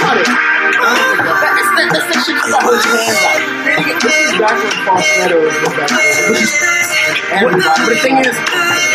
about 0.01 0.16
it. 0.20 0.52
That's 0.83 1.71
that, 1.77 1.89
that's 1.93 2.07
that 2.11 2.21
shit 2.27 2.37
his 2.37 2.85
hands 2.85 3.23
out. 3.23 3.41
This 4.03 4.17
is 4.19 4.75
falsetto 4.85 5.39
was 5.43 5.57
back. 5.77 5.91
But, 7.33 7.53
but 7.53 7.89
the 7.89 7.97
thing 7.97 8.17
is, 8.19 8.37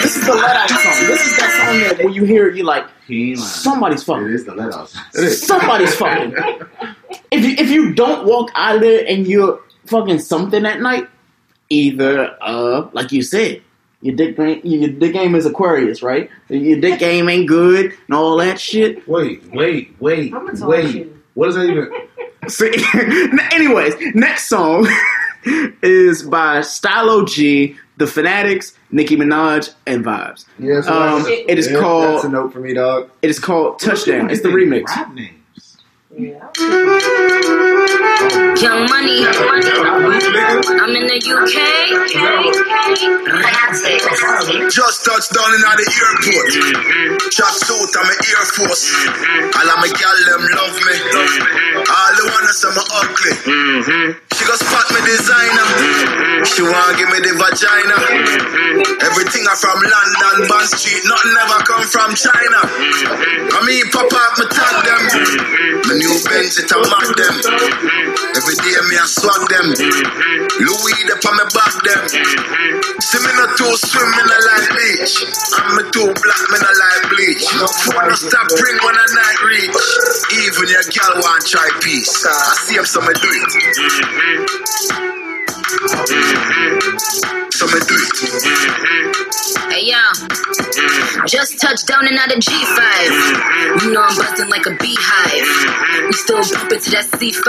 this 0.03 0.17
is 0.17 0.25
the 0.25 0.33
let 0.33 0.55
out 0.55 0.69
song. 0.69 1.07
This 1.07 1.25
is 1.25 1.37
that 1.37 1.51
song 1.65 1.79
that 1.97 2.05
when 2.05 2.13
you 2.13 2.23
hear 2.23 2.47
it, 2.47 2.55
you're 2.55 2.65
like, 2.65 2.85
He 3.07 3.31
ain't 3.31 3.39
lying. 3.39 3.49
somebody's 3.49 4.03
fucking. 4.03 4.25
It 4.27 4.33
is 4.33 4.45
the 4.45 4.53
let 4.55 4.73
out. 4.73 4.89
Somebody's 5.13 5.95
fucking. 5.95 6.35
If 7.31 7.43
you 7.43 7.55
if 7.57 7.69
you 7.69 7.93
don't 7.93 8.25
walk 8.27 8.51
out 8.55 8.75
of 8.75 8.81
there 8.81 9.05
and 9.07 9.27
you're 9.27 9.59
fucking 9.85 10.19
something 10.19 10.65
at 10.65 10.81
night, 10.81 11.07
either 11.69 12.35
uh 12.41 12.89
like 12.93 13.11
you 13.11 13.21
said, 13.21 13.61
your 14.01 14.15
dick 14.15 14.37
game 14.37 14.61
your 14.63 14.89
dick 14.91 15.13
game 15.13 15.35
is 15.35 15.45
Aquarius, 15.45 16.01
right? 16.03 16.29
Your 16.49 16.79
dick 16.79 16.99
game 16.99 17.27
ain't 17.29 17.47
good 17.47 17.93
and 18.07 18.15
all 18.15 18.37
that 18.37 18.59
shit. 18.59 19.07
Wait, 19.07 19.43
wait, 19.51 19.95
wait, 19.99 20.33
I'm 20.33 20.47
wait. 20.67 21.11
You. 21.37 21.39
What 21.39 21.49
is 21.49 21.55
that 21.55 21.65
even? 21.69 21.91
See, 22.49 22.71
anyways, 23.55 23.93
next 24.15 24.47
song 24.49 24.87
is 25.83 26.23
by 26.23 26.61
Stylo 26.61 27.25
G, 27.25 27.75
The 27.97 28.07
Fanatics, 28.07 28.73
Nicki 28.91 29.15
Minaj, 29.17 29.73
and 29.85 30.03
Vibes. 30.05 30.45
Yeah, 30.59 30.81
so 30.81 30.93
Um, 30.93 31.25
it 31.27 31.57
is 31.59 31.69
yeah, 31.69 31.79
called- 31.79 32.15
That's 32.15 32.23
a 32.25 32.29
note 32.29 32.53
for 32.53 32.59
me, 32.59 32.73
dog. 32.73 33.09
It 33.21 33.29
is 33.29 33.39
called 33.39 33.79
Touchdown. 33.79 34.29
It's 34.29 34.41
the 34.41 34.49
remix. 34.49 34.85
Young 36.17 36.33
money. 38.89 39.21
I'm 39.21 40.95
in 40.97 41.05
the 41.05 41.21
UK. 41.21 41.53
Just 44.73 45.05
touched 45.05 45.31
down 45.37 45.53
in 45.53 45.61
the 45.61 45.85
airport. 45.93 46.49
Track 47.31 47.53
suit, 47.53 47.93
I'm 48.01 48.09
an 48.09 48.17
Air 48.33 48.45
Force. 48.49 48.83
All 49.05 49.69
of 49.69 49.77
my 49.77 49.89
gal 49.93 50.17
them 50.25 50.41
love 50.57 50.73
me. 50.89 50.97
All 51.85 52.13
the 52.17 52.25
wanna 52.33 52.53
say 52.53 52.73
me 52.73 52.81
ugly. 52.97 54.26
She 54.37 54.45
go 54.45 54.53
spot 54.53 54.85
me 54.93 55.01
designer. 55.01 55.67
She 56.45 56.61
wanna 56.61 56.93
give 56.93 57.09
me 57.09 57.25
the 57.25 57.33
vagina. 57.41 57.97
Everything 59.01 59.43
I 59.49 59.57
from 59.57 59.81
London, 59.81 60.45
Bond 60.45 60.69
Street. 60.77 61.01
Nothing 61.09 61.33
ever 61.41 61.59
come 61.65 61.85
from 61.89 62.13
China. 62.13 62.61
I 63.49 63.59
mean, 63.65 63.89
pop 63.89 64.05
up, 64.13 64.37
me 64.37 64.45
tag 64.53 64.75
them. 64.85 65.03
My 65.89 65.93
new 65.97 66.13
Benz, 66.29 66.61
it 66.61 66.69
a 66.69 66.77
mad 66.85 67.09
them. 67.17 67.35
Every 68.37 68.55
day 68.61 68.77
me 68.85 68.95
I 69.01 69.09
swag 69.09 69.41
them. 69.49 69.67
Louis, 70.61 70.99
the 71.09 71.17
on 71.17 71.33
me 71.33 71.45
back 71.57 71.75
them. 71.81 72.03
See 73.01 73.17
me 73.17 73.31
not 73.41 73.57
too 73.57 73.73
swim 73.73 74.09
in 74.21 74.25
the 74.29 74.39
light 74.53 74.69
beach. 74.77 75.13
I'm 75.57 75.81
me 75.81 75.83
too 75.89 76.13
black, 76.13 76.43
me 76.53 76.57
not 76.61 76.75
like 76.77 77.03
bleach. 77.09 77.45
Phone 77.89 78.13
stop 78.13 78.47
ring 78.53 78.77
when 78.85 78.95
the 79.01 79.07
night 79.17 79.39
reach. 79.49 79.81
Even 80.45 80.69
your 80.69 80.85
girl 80.93 81.25
want 81.25 81.41
try 81.49 81.67
peace. 81.81 82.21
I 82.21 82.53
see 82.69 82.77
him, 82.77 82.85
so 82.85 83.01
me 83.01 83.13
do 83.17 83.29
it 83.33 84.26
yeah. 84.35 85.36
So 87.51 87.65
me 87.65 87.79
do. 87.87 87.97
Hey 89.69 89.83
yo, 89.85 89.97
just 91.25 91.59
touched 91.61 91.87
down 91.87 92.07
and 92.07 92.17
out 92.17 92.31
of 92.31 92.39
G5. 92.39 93.83
You 93.83 93.93
know 93.93 94.01
I'm 94.01 94.15
buzzing 94.17 94.49
like 94.49 94.65
a 94.65 94.71
beehive. 94.75 96.05
We 96.05 96.13
still 96.13 96.37
bumping 96.43 96.79
to 96.81 96.89
that 96.91 97.05
C5. 97.13 97.43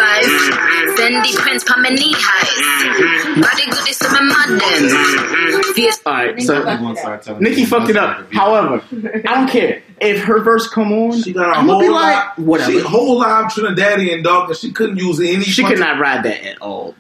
Fendi 0.97 1.35
Prince, 1.37 1.65
pa 1.65 1.77
my 1.81 1.89
knee 1.91 2.15
highs. 2.17 3.41
Body 3.43 3.65
good, 3.71 3.85
they 3.85 3.93
some 3.93 4.29
modern. 4.29 5.73
Fierce. 5.75 6.01
All 6.07 6.13
right, 6.15 6.41
so 6.41 6.59
You 6.59 6.65
gonna 6.79 6.97
start 6.97 7.23
telling 7.23 7.43
Nicki 7.43 7.65
fucked 7.65 7.91
it 7.91 7.97
up. 7.97 8.33
However, 8.33 8.83
I 8.93 9.35
don't 9.35 9.49
care 9.49 9.83
if 10.01 10.23
her 10.25 10.41
verse 10.41 10.69
come 10.69 10.93
on. 10.93 11.21
She 11.23 11.33
got 11.33 11.55
a 11.55 11.59
I'm 11.59 11.67
gonna 11.67 11.81
be 11.81 11.87
whole 11.87 11.95
like, 11.95 12.17
lot, 12.17 12.39
whatever. 12.39 12.73
She 12.73 12.81
whole 12.81 13.19
live 13.19 13.47
Trinidadian 13.53 14.23
dog, 14.25 14.49
and 14.51 14.59
she 14.59 14.73
couldn't 14.73 14.97
use 14.99 15.21
any. 15.21 15.45
She 15.45 15.63
fucking- 15.63 15.77
could 15.77 15.85
not 15.85 15.99
ride 16.01 16.23
that 16.25 16.45
at 16.45 16.61
all. 16.63 16.95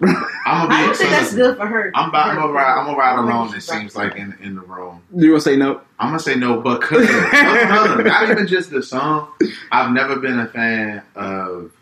I'm 0.46 0.68
gonna 0.68 0.86
don't 0.86 0.87
be. 0.90 0.96
think 0.98 1.10
that's 1.10 1.34
good 1.34 1.56
for 1.56 1.66
her. 1.66 1.90
I'm 1.94 2.08
about, 2.10 2.28
I'm 2.28 2.36
gonna 2.36 2.52
ride. 2.52 2.78
I'm 2.78 2.84
gonna 2.86 2.96
ride 2.98 3.16
I 3.18 3.22
alone. 3.22 3.54
It 3.54 3.60
seems 3.62 3.94
like 3.96 4.16
in 4.16 4.36
in 4.42 4.54
the 4.54 4.60
room. 4.62 5.02
you 5.14 5.28
gonna 5.28 5.40
say 5.40 5.56
no? 5.56 5.80
I'm 5.98 6.08
gonna 6.08 6.18
say 6.20 6.34
no 6.36 6.60
because 6.60 7.08
not 7.08 8.30
even 8.30 8.46
just 8.46 8.70
the 8.70 8.82
song. 8.82 9.28
I've 9.72 9.92
never 9.92 10.16
been 10.18 10.38
a 10.40 10.46
fan 10.48 11.02
of 11.14 11.72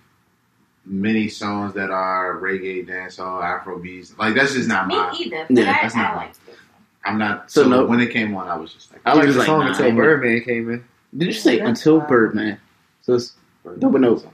many 0.84 1.28
songs 1.28 1.74
that 1.74 1.90
are 1.90 2.36
reggae, 2.40 2.86
dancehall, 2.88 3.42
Afro 3.42 3.78
beats. 3.78 4.16
Like 4.18 4.34
that's 4.34 4.52
just 4.54 4.68
not 4.68 4.86
Me 4.86 4.96
my. 4.96 5.12
either. 5.18 5.46
But 5.48 5.56
Yeah, 5.62 5.70
I, 5.70 5.82
that's 5.82 5.96
I 5.96 6.02
not 6.02 6.16
like 6.16 6.32
this. 6.46 6.56
I'm 7.04 7.18
not. 7.18 7.50
So 7.50 7.62
So, 7.64 7.68
no. 7.68 7.86
when 7.86 8.00
it 8.00 8.10
came 8.10 8.34
on, 8.36 8.48
I 8.48 8.56
was 8.56 8.72
just 8.72 8.92
like, 8.92 9.00
I 9.04 9.14
like 9.14 9.26
the 9.28 9.34
like 9.34 9.46
song 9.46 9.60
nine. 9.60 9.68
until 9.70 9.92
Birdman 9.94 10.40
came 10.42 10.70
in. 10.70 10.84
Did 11.16 11.26
you 11.26 11.32
say 11.34 11.58
until 11.60 12.00
Birdman? 12.00 12.58
So 13.02 13.14
it's 13.14 13.34
double 13.78 13.98
no. 13.98 14.16
Double 14.16 14.30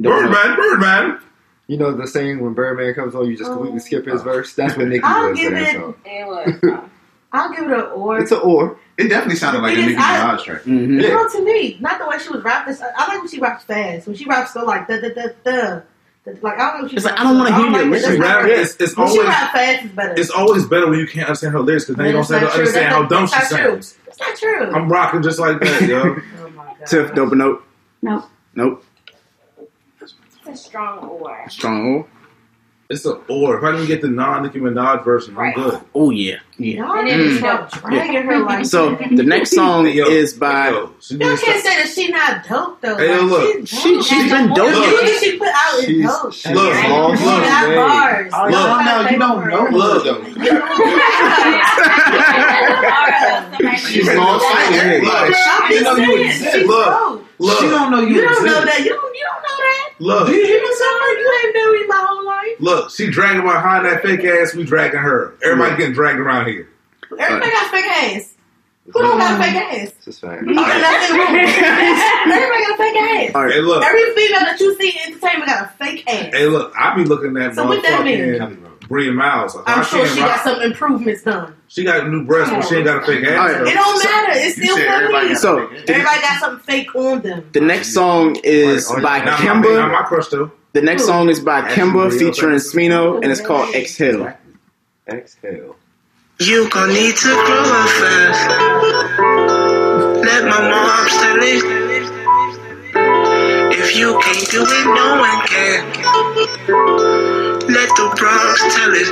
no. 0.00 0.28
Birdman, 0.30 0.56
Birdman. 0.56 1.20
You 1.68 1.76
know 1.76 1.92
the 1.92 2.06
saying 2.06 2.40
when 2.40 2.54
Birdman 2.54 2.94
comes 2.94 3.14
on, 3.14 3.26
you 3.26 3.36
just 3.36 3.50
completely 3.50 3.78
skip 3.80 4.06
his 4.06 4.22
verse. 4.22 4.54
That's 4.54 4.76
what 4.76 4.88
Nicki 4.88 5.04
I'll 5.04 5.30
was 5.30 5.38
for 5.38 5.44
give 5.44 5.52
that 5.52 5.62
it- 5.68 5.74
song. 5.80 5.94
It 6.04 6.26
was. 6.26 6.80
I'll 7.30 7.50
give 7.50 7.64
it 7.64 7.70
an 7.72 7.80
or. 7.94 8.18
It's 8.20 8.32
an 8.32 8.38
or. 8.42 8.78
it 8.96 9.08
definitely 9.08 9.36
sounded 9.36 9.60
like 9.60 9.76
a 9.76 9.80
It 9.80 9.80
is- 9.80 9.86
Nicki 9.88 10.00
Minaj 10.00 10.44
track. 10.44 10.62
Mhm. 10.62 11.02
You 11.02 11.08
know, 11.10 11.28
to 11.28 11.42
me, 11.44 11.76
not 11.80 11.98
the 11.98 12.06
way 12.08 12.18
she 12.18 12.30
was 12.30 12.42
rapping. 12.42 12.74
I, 12.82 12.90
I 12.96 13.08
like 13.12 13.18
when 13.20 13.28
she 13.28 13.38
raps 13.38 13.64
fast. 13.64 14.06
When 14.06 14.16
she 14.16 14.24
raps 14.24 14.54
so 14.54 14.64
like 14.64 14.88
da 14.88 14.98
da 14.98 15.08
da 15.10 15.26
da. 15.44 15.80
Like 16.42 16.58
I 16.58 16.72
don't 16.72 16.80
know. 16.80 16.84
If 16.86 16.90
she 16.90 16.96
It's 16.96 17.04
like, 17.06 17.18
I 17.20 17.22
don't 17.22 17.36
wanna 17.38 17.54
hear 17.54 17.70
like 17.70 17.72
your 17.72 17.84
that. 17.84 17.86
lyrics. 17.90 18.06
That's 18.06 18.18
Rap, 18.18 18.42
right. 18.44 18.50
it's, 18.52 18.76
it's 18.80 18.96
When 18.96 19.06
she 19.08 19.12
always 19.18 19.28
rap 19.28 19.52
fast 19.52 19.84
is 19.84 19.90
better. 19.92 20.14
it's 20.16 20.30
always 20.30 20.66
better 20.66 20.88
when 20.88 20.98
you 20.98 21.06
can't 21.06 21.26
understand 21.26 21.52
her 21.54 21.60
lyrics 21.60 21.84
because 21.84 21.96
then 21.96 22.06
you 22.06 22.12
don't 22.12 22.28
That's 22.28 22.30
not 22.42 22.50
true. 22.52 22.58
understand 22.60 22.84
That's 22.84 22.94
how 22.94 23.00
not- 23.02 23.10
dumb 23.10 23.26
she 23.26 23.32
that's 23.34 23.50
not 23.52 23.60
sounds. 23.60 23.98
It's 24.06 24.20
not 24.20 24.36
true. 24.36 24.70
I'm 24.72 24.88
rocking 24.90 25.22
just 25.22 25.38
like 25.38 25.60
that, 25.60 25.82
yo. 25.82 26.00
oh 26.44 26.50
my 26.50 26.64
god. 26.64 26.86
Tiff, 26.86 27.14
double 27.14 27.36
note. 27.36 27.62
Nope. 28.02 28.24
Nope. 28.54 28.84
It's 30.48 30.60
a 30.60 30.64
strong 30.64 30.98
or. 31.08 31.48
Strong 31.48 31.86
O. 31.86 32.06
It's 32.90 33.04
an 33.04 33.20
or. 33.28 33.58
If 33.58 33.64
I 33.64 33.72
didn't 33.72 33.86
get 33.88 34.00
the 34.00 34.08
non 34.08 34.44
Nicki 34.44 34.60
Minaj 34.60 35.04
version, 35.04 35.36
I'm 35.36 35.52
good. 35.52 35.78
Oh 35.94 36.08
yeah. 36.08 36.36
Yeah. 36.56 36.76
Y'all 36.78 36.94
mm. 36.94 36.98
And 37.00 37.04
need 37.04 37.10
then 37.12 37.18
to 37.18 37.26
it's 37.32 37.38
stop 37.38 37.70
dope. 37.70 37.82
dragging 37.90 38.22
her 38.22 38.38
like. 38.38 38.64
So 38.64 38.94
the 38.96 39.22
next 39.24 39.50
song 39.54 39.86
Yo, 39.86 40.06
is 40.06 40.32
by 40.32 40.70
yo, 40.70 40.74
Y'all 40.76 40.92
can't 41.18 41.38
to- 41.38 41.60
say 41.60 41.76
that 41.82 41.92
she 41.94 42.08
not 42.08 42.46
dope 42.48 42.80
though. 42.80 42.96
Hey, 42.96 43.14
yo, 43.14 43.22
look. 43.24 43.68
she's 43.68 43.78
she 43.78 43.94
dope. 43.94 44.04
she's 44.06 44.32
been 44.32 44.48
dope. 44.54 44.70
The 44.72 44.78
Look. 44.80 45.06
she 45.20 45.36
put 45.38 45.48
out 45.48 45.74
is 45.80 46.06
dope. 46.06 46.32
she's 46.32 46.50
Look, 46.52 46.74
She 46.74 46.88
look, 46.88 47.18
got 47.44 47.68
look, 47.68 47.76
bars. 47.76 48.32
Oh, 48.34 48.42
Look. 48.44 48.52
no, 48.52 48.80
no, 48.82 49.10
you 49.10 49.18
don't 49.18 49.48
know 49.48 49.68
Look. 49.78 50.04
though. 50.04 50.24
She's 53.76 54.08
long 54.14 54.40
sighted. 54.40 55.02
Look, 55.04 55.14
I'm 55.14 55.32
she 55.68 55.78
didn't 55.78 55.84
know 55.84 55.96
you 55.96 56.24
exist. 56.24 56.66
Look. 56.66 57.24
Look, 57.38 57.58
She 57.60 57.66
don't 57.68 57.90
know 57.90 58.00
you. 58.00 58.14
You 58.16 58.22
don't 58.22 58.44
know 58.44 58.64
that. 58.64 58.80
You 58.80 58.90
don't. 58.94 59.14
You 59.14 59.24
don't 59.24 59.42
know 59.42 59.56
that. 59.58 59.87
Look, 60.00 60.26
Do 60.28 60.34
you 60.34 60.44
hear 60.46 60.60
me, 60.60 60.74
summer? 60.74 61.08
You 61.18 61.40
ain't 61.44 61.54
been 61.54 61.68
with 61.70 61.80
me 61.82 61.86
my 61.88 62.06
whole 62.08 62.24
life. 62.24 62.56
look. 62.60 62.90
She 62.90 63.10
dragging 63.10 63.44
my 63.44 63.52
behind 63.54 63.86
that 63.86 64.02
fake 64.02 64.24
ass. 64.24 64.54
We 64.54 64.64
dragging 64.64 65.00
her. 65.00 65.34
Everybody 65.44 65.76
getting 65.76 65.94
dragged 65.94 66.18
around 66.18 66.46
here. 66.48 66.68
Everybody 67.18 67.50
got 67.50 67.70
fake 67.70 67.84
ass. 67.86 68.34
Who 68.86 69.00
don't 69.02 69.18
got 69.18 69.38
a 69.38 69.42
fake 69.42 69.54
ass? 69.56 69.88
It's 69.96 70.04
just 70.06 70.20
fact. 70.22 70.42
That's 70.46 71.10
in 71.10 71.16
the 71.16 71.22
room. 71.22 71.36
Everybody 71.36 72.62
got 72.64 72.72
a 72.72 72.76
fake 72.78 72.96
ass. 72.96 73.34
All 73.34 73.44
right, 73.44 73.52
hey, 73.54 73.60
look. 73.60 73.84
Every 73.84 74.14
female 74.14 74.40
that 74.40 74.56
you 74.60 74.74
see 74.78 74.88
in 74.90 75.12
entertainment 75.12 75.46
got 75.46 75.62
a 75.66 75.68
fake 75.84 76.04
ass. 76.08 76.32
Hey, 76.32 76.46
look, 76.46 76.72
I 76.78 76.94
be 76.96 77.04
looking 77.04 77.36
at 77.36 77.54
So 77.54 77.66
what 77.66 77.82
that 77.82 78.04
mean? 78.04 78.66
Motherfucking 78.88 78.88
Bria 78.88 79.12
Myles. 79.12 79.54
Like, 79.54 79.64
I'm 79.68 79.84
sure 79.84 80.06
she 80.06 80.20
rock- 80.20 80.28
got 80.36 80.44
some 80.44 80.62
improvements 80.62 81.22
done. 81.22 81.54
She 81.68 81.84
got 81.84 82.08
new 82.08 82.24
breasts, 82.24 82.52
but 82.52 82.64
she 82.66 82.76
ain't 82.76 82.84
got 82.86 83.02
a 83.02 83.06
fake 83.06 83.24
ass. 83.26 83.38
All 83.38 83.46
right. 83.64 83.70
It 83.70 83.74
don't 83.74 84.04
matter. 84.04 84.32
It's 84.34 84.56
still 84.56 84.76
funny. 85.10 85.34
So 85.34 85.58
Everybody 85.68 86.20
got 86.20 86.40
something 86.40 86.64
fake 86.64 86.94
on 86.94 87.20
them. 87.22 87.50
the 87.52 87.60
next 87.60 87.92
song 87.92 88.36
is 88.42 88.90
oh, 88.90 89.00
by 89.02 89.18
Not 89.18 89.24
my- 89.24 89.30
not 89.30 89.64
Kimba. 89.64 89.92
my 89.92 90.02
crush 90.02 90.28
though. 90.28 90.50
The 90.72 90.82
next 90.82 91.06
song 91.06 91.28
is 91.28 91.40
by 91.40 91.62
Kimba 91.72 92.10
featuring 92.16 92.56
Smino, 92.56 93.16
and 93.22 93.30
it's 93.32 93.40
called 93.40 93.74
Exhale. 93.74 94.32
Exhale. 95.08 95.76
You 96.40 96.68
gon' 96.70 96.88
need 96.92 97.16
to 97.16 97.28
grow 97.28 97.62
up 97.64 97.88
fast. 97.88 98.50
Let 100.24 100.44
my 100.44 100.60
mom 100.70 101.08
tell 101.08 101.38
it. 101.42 101.77
If 103.88 103.96
you 103.96 104.20
can't 104.20 104.50
do 104.50 104.60
it, 104.60 104.84
no 104.84 105.16
one 105.16 105.40
can. 105.48 105.80
Let 107.72 107.88
the 107.96 108.12
bros 108.20 108.60
tell 108.76 108.92
it. 108.92 109.08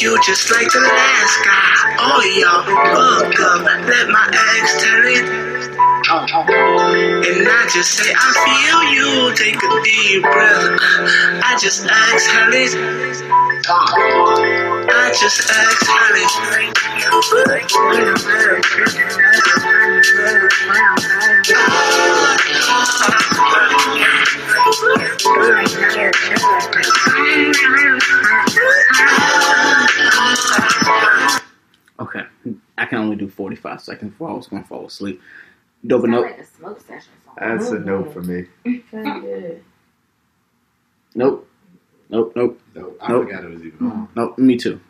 You 0.00 0.16
just 0.24 0.50
like 0.50 0.72
the 0.72 0.80
last 0.80 1.36
guy. 1.44 2.00
Oh, 2.00 2.24
y'all 2.40 2.64
fucked 2.64 3.40
up. 3.40 3.60
Let 3.84 4.08
my 4.08 4.24
ex 4.56 4.72
tell 4.80 5.04
it. 5.04 5.28
And 7.28 7.44
I 7.46 7.68
just 7.70 7.92
say, 7.92 8.08
I 8.16 8.32
feel 8.40 8.80
you. 8.88 9.36
Take 9.36 9.60
a 9.60 9.68
deep 9.84 10.22
breath. 10.22 10.80
I 11.44 11.58
just 11.60 11.84
exhale 11.84 12.56
it. 12.56 12.72
I 14.88 15.12
just 15.12 15.40
exhale 15.44 16.00
Okay, 31.98 32.22
I 32.78 32.86
can 32.86 32.98
only 32.98 33.16
do 33.16 33.28
45 33.28 33.80
seconds 33.82 34.12
before 34.12 34.30
I 34.30 34.32
was 34.34 34.46
going 34.46 34.62
to 34.62 34.68
fall 34.68 34.86
asleep. 34.86 35.20
Dope 35.86 36.04
note. 36.04 36.22
Like 36.22 36.38
a 36.38 36.46
smoke 36.46 36.80
session. 36.80 37.12
That's 37.38 37.68
a 37.70 37.78
no 37.78 38.04
for 38.04 38.22
me. 38.22 38.46
Nope. 41.12 41.44
Nope. 42.08 42.32
Nope. 42.36 42.60
Nope. 42.76 42.98
I 43.02 43.08
Nope. 43.10 43.24
forgot 43.26 43.42
it 43.44 43.50
was 43.50 43.64
even 43.64 43.84
on. 43.90 44.08
Nope. 44.14 44.38
Me 44.38 44.56
too. 44.56 44.80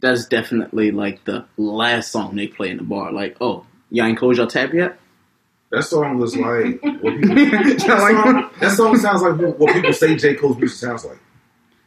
That's 0.00 0.26
definitely 0.26 0.90
like 0.90 1.22
the 1.24 1.44
last 1.56 2.10
song 2.10 2.34
they 2.34 2.48
play 2.48 2.70
in 2.70 2.78
the 2.78 2.82
bar. 2.82 3.12
Like, 3.12 3.36
oh, 3.40 3.64
y'all 3.92 4.06
ain't 4.06 4.18
closed 4.18 4.38
your 4.38 4.48
tab 4.48 4.74
yet? 4.74 4.98
That 5.70 5.84
song 5.84 6.18
was 6.18 6.36
like 6.36 6.82
what 6.82 6.92
people, 7.20 7.34
that, 7.34 7.80
song, 7.80 8.50
that 8.60 8.76
song 8.76 8.96
sounds 8.98 9.22
like 9.22 9.58
what 9.58 9.72
people 9.72 9.92
say 9.92 10.16
J 10.16 10.34
Cole's 10.34 10.58
music 10.58 10.78
sounds 10.78 11.04
like. 11.04 11.18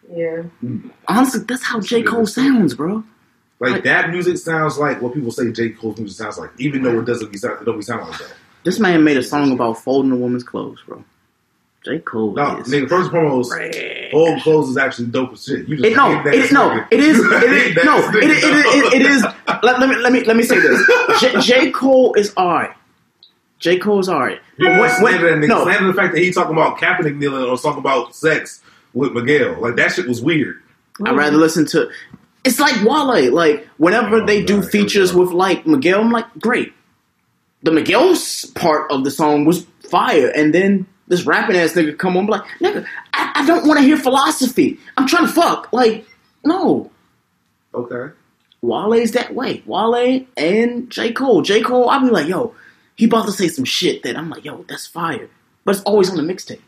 Yeah. 0.09 0.43
Mm. 0.63 0.91
Honestly, 1.07 1.41
that's 1.47 1.63
how 1.63 1.79
J. 1.79 2.03
Cole 2.03 2.25
sounds, 2.25 2.75
bro. 2.75 3.03
Like 3.59 3.83
that 3.83 4.09
music 4.09 4.37
sounds 4.37 4.77
like 4.77 5.01
what 5.01 5.13
people 5.13 5.31
say 5.31 5.51
J 5.51 5.69
Cole's 5.69 5.97
music 5.97 6.17
sounds 6.17 6.37
like, 6.37 6.51
even 6.59 6.83
though 6.83 6.99
it 6.99 7.05
doesn't 7.05 7.31
be 7.31 7.37
sound, 7.37 7.61
it 7.61 7.65
don't 7.65 7.77
be 7.77 7.83
sound 7.83 8.07
like 8.09 8.19
that. 8.19 8.33
This 8.63 8.79
man 8.79 9.03
made 9.03 9.17
a 9.17 9.23
song 9.23 9.51
about 9.51 9.77
folding 9.77 10.11
a 10.11 10.15
woman's 10.15 10.43
clothes, 10.43 10.81
bro. 10.85 11.03
J. 11.85 11.99
Cole 11.99 12.33
No, 12.33 12.57
is. 12.57 12.67
nigga, 12.67 12.89
first 12.89 13.03
and 13.03 13.11
foremost, 13.11 13.53
old 14.13 14.41
clothes 14.41 14.69
is 14.69 14.77
actually 14.77 15.07
dope 15.07 15.33
as 15.33 15.45
shit. 15.45 15.67
You 15.67 15.77
just 15.77 15.87
It, 15.87 15.95
no, 15.95 16.23
that 16.23 16.33
it, 16.33 16.51
no, 16.51 16.85
it 16.89 16.99
is. 16.99 17.19
It 17.19 17.23
is 17.23 17.85
no, 17.85 17.99
it, 18.09 18.23
it, 18.23 18.31
it, 18.43 18.93
it, 18.93 19.05
is. 19.05 19.23
Let, 19.61 19.79
let 19.79 19.87
me 19.89 19.95
let 19.97 20.11
me 20.11 20.23
let 20.23 20.35
me 20.35 20.43
say 20.43 20.59
this. 20.59 20.81
J, 21.21 21.39
J. 21.41 21.71
Cole 21.71 22.15
is 22.15 22.35
alright. 22.35 22.71
J. 23.59 23.77
Cole 23.77 23.99
is 23.99 24.09
alright. 24.09 24.39
But 24.57 24.79
when- 24.79 24.89
slander 24.99 25.39
that 25.39 25.47
no, 25.47 25.63
Slander 25.63 25.87
the 25.87 25.93
fact 25.93 26.13
that 26.15 26.21
he 26.21 26.31
talking 26.31 26.53
about 26.53 26.77
Kaepernick 26.77 27.17
kneeling 27.17 27.43
or 27.43 27.57
talking 27.57 27.79
about 27.79 28.15
sex 28.15 28.61
with 28.93 29.11
Miguel. 29.11 29.59
Like 29.61 29.75
that 29.75 29.91
shit 29.91 30.07
was 30.07 30.21
weird. 30.21 30.61
I'd 31.05 31.15
rather 31.15 31.37
listen 31.37 31.65
to. 31.67 31.89
It's 32.43 32.59
like 32.59 32.75
Wale. 32.83 33.31
Like 33.33 33.67
whenever 33.77 34.23
Oh, 34.23 34.25
they 34.25 34.43
do 34.43 34.61
features 34.63 35.13
with 35.13 35.31
like 35.31 35.67
Miguel, 35.67 36.01
I'm 36.01 36.11
like, 36.11 36.25
great. 36.39 36.73
The 37.63 37.71
Miguel's 37.71 38.45
part 38.55 38.89
of 38.91 39.03
the 39.03 39.11
song 39.11 39.45
was 39.45 39.65
fire, 39.89 40.29
and 40.29 40.53
then 40.53 40.87
this 41.07 41.25
rapping 41.25 41.55
ass 41.55 41.73
nigga 41.73 41.97
come 41.97 42.17
on, 42.17 42.25
be 42.25 42.31
like, 42.33 42.43
nigga, 42.59 42.85
I, 43.13 43.31
I 43.35 43.45
don't 43.45 43.67
want 43.67 43.79
to 43.79 43.85
hear 43.85 43.97
philosophy. 43.97 44.79
I'm 44.97 45.07
trying 45.07 45.27
to 45.27 45.31
fuck. 45.33 45.71
Like, 45.71 46.05
no. 46.43 46.91
Okay. 47.73 48.13
Wale's 48.61 49.11
that 49.11 49.33
way. 49.35 49.61
Wale 49.65 50.25
and 50.37 50.89
J. 50.89 51.11
Cole. 51.11 51.41
J. 51.41 51.61
Cole, 51.61 51.89
I'll 51.89 52.01
be 52.01 52.09
like, 52.09 52.27
yo, 52.27 52.55
he 52.95 53.05
about 53.05 53.25
to 53.25 53.31
say 53.31 53.47
some 53.47 53.65
shit 53.65 54.03
that 54.03 54.17
I'm 54.17 54.29
like, 54.29 54.43
yo, 54.45 54.63
that's 54.67 54.87
fire. 54.87 55.29
But 55.63 55.75
it's 55.75 55.83
always 55.83 56.09
on 56.09 56.17
the 56.17 56.23
mixtape. 56.33 56.61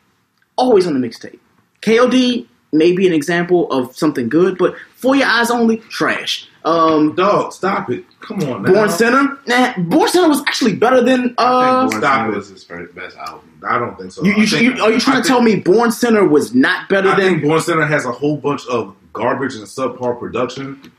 Always 0.57 0.85
on 0.87 0.99
the 0.99 1.07
mixtape. 1.07 1.39
KOD 1.81 2.47
may 2.73 2.91
be 2.91 3.07
an 3.07 3.13
example 3.13 3.71
of 3.71 3.95
something 3.95 4.27
good, 4.29 4.57
but 4.57 4.75
For 4.95 5.15
Your 5.15 5.27
Eyes 5.27 5.49
Only, 5.49 5.77
trash. 5.77 6.47
Um, 6.65 7.15
Dog, 7.15 7.53
stop 7.53 7.89
it. 7.89 8.03
Come 8.19 8.43
on 8.43 8.63
now. 8.63 8.73
Born 8.73 8.89
Sinner? 8.89 9.37
Nah, 9.47 9.73
Born 9.77 10.09
Sinner 10.09 10.27
was 10.27 10.41
actually 10.41 10.75
better 10.75 11.01
than. 11.01 11.33
Uh, 11.37 11.87
Stop 11.89 12.29
it. 12.29 12.35
was 12.35 12.49
his 12.49 12.63
first 12.63 12.93
best 12.93 13.15
album. 13.17 13.46
I 13.67 13.79
don't 13.79 13.97
think 13.97 14.11
so. 14.11 14.23
you, 14.23 14.33
you, 14.35 14.47
think- 14.47 14.63
you, 14.77 14.83
are 14.83 14.91
you 14.91 14.99
trying 14.99 15.17
I 15.17 15.21
to 15.21 15.27
tell 15.27 15.41
me 15.41 15.55
Born 15.57 15.91
Sinner 15.91 16.27
was 16.27 16.53
not 16.53 16.89
better 16.89 17.09
I 17.09 17.15
than. 17.19 17.33
think 17.35 17.43
Born 17.43 17.61
Sinner 17.61 17.85
has 17.85 18.05
a 18.05 18.11
whole 18.11 18.37
bunch 18.37 18.65
of 18.67 18.95
garbage 19.13 19.55
and 19.55 19.63
subpar 19.65 20.19
production. 20.19 20.91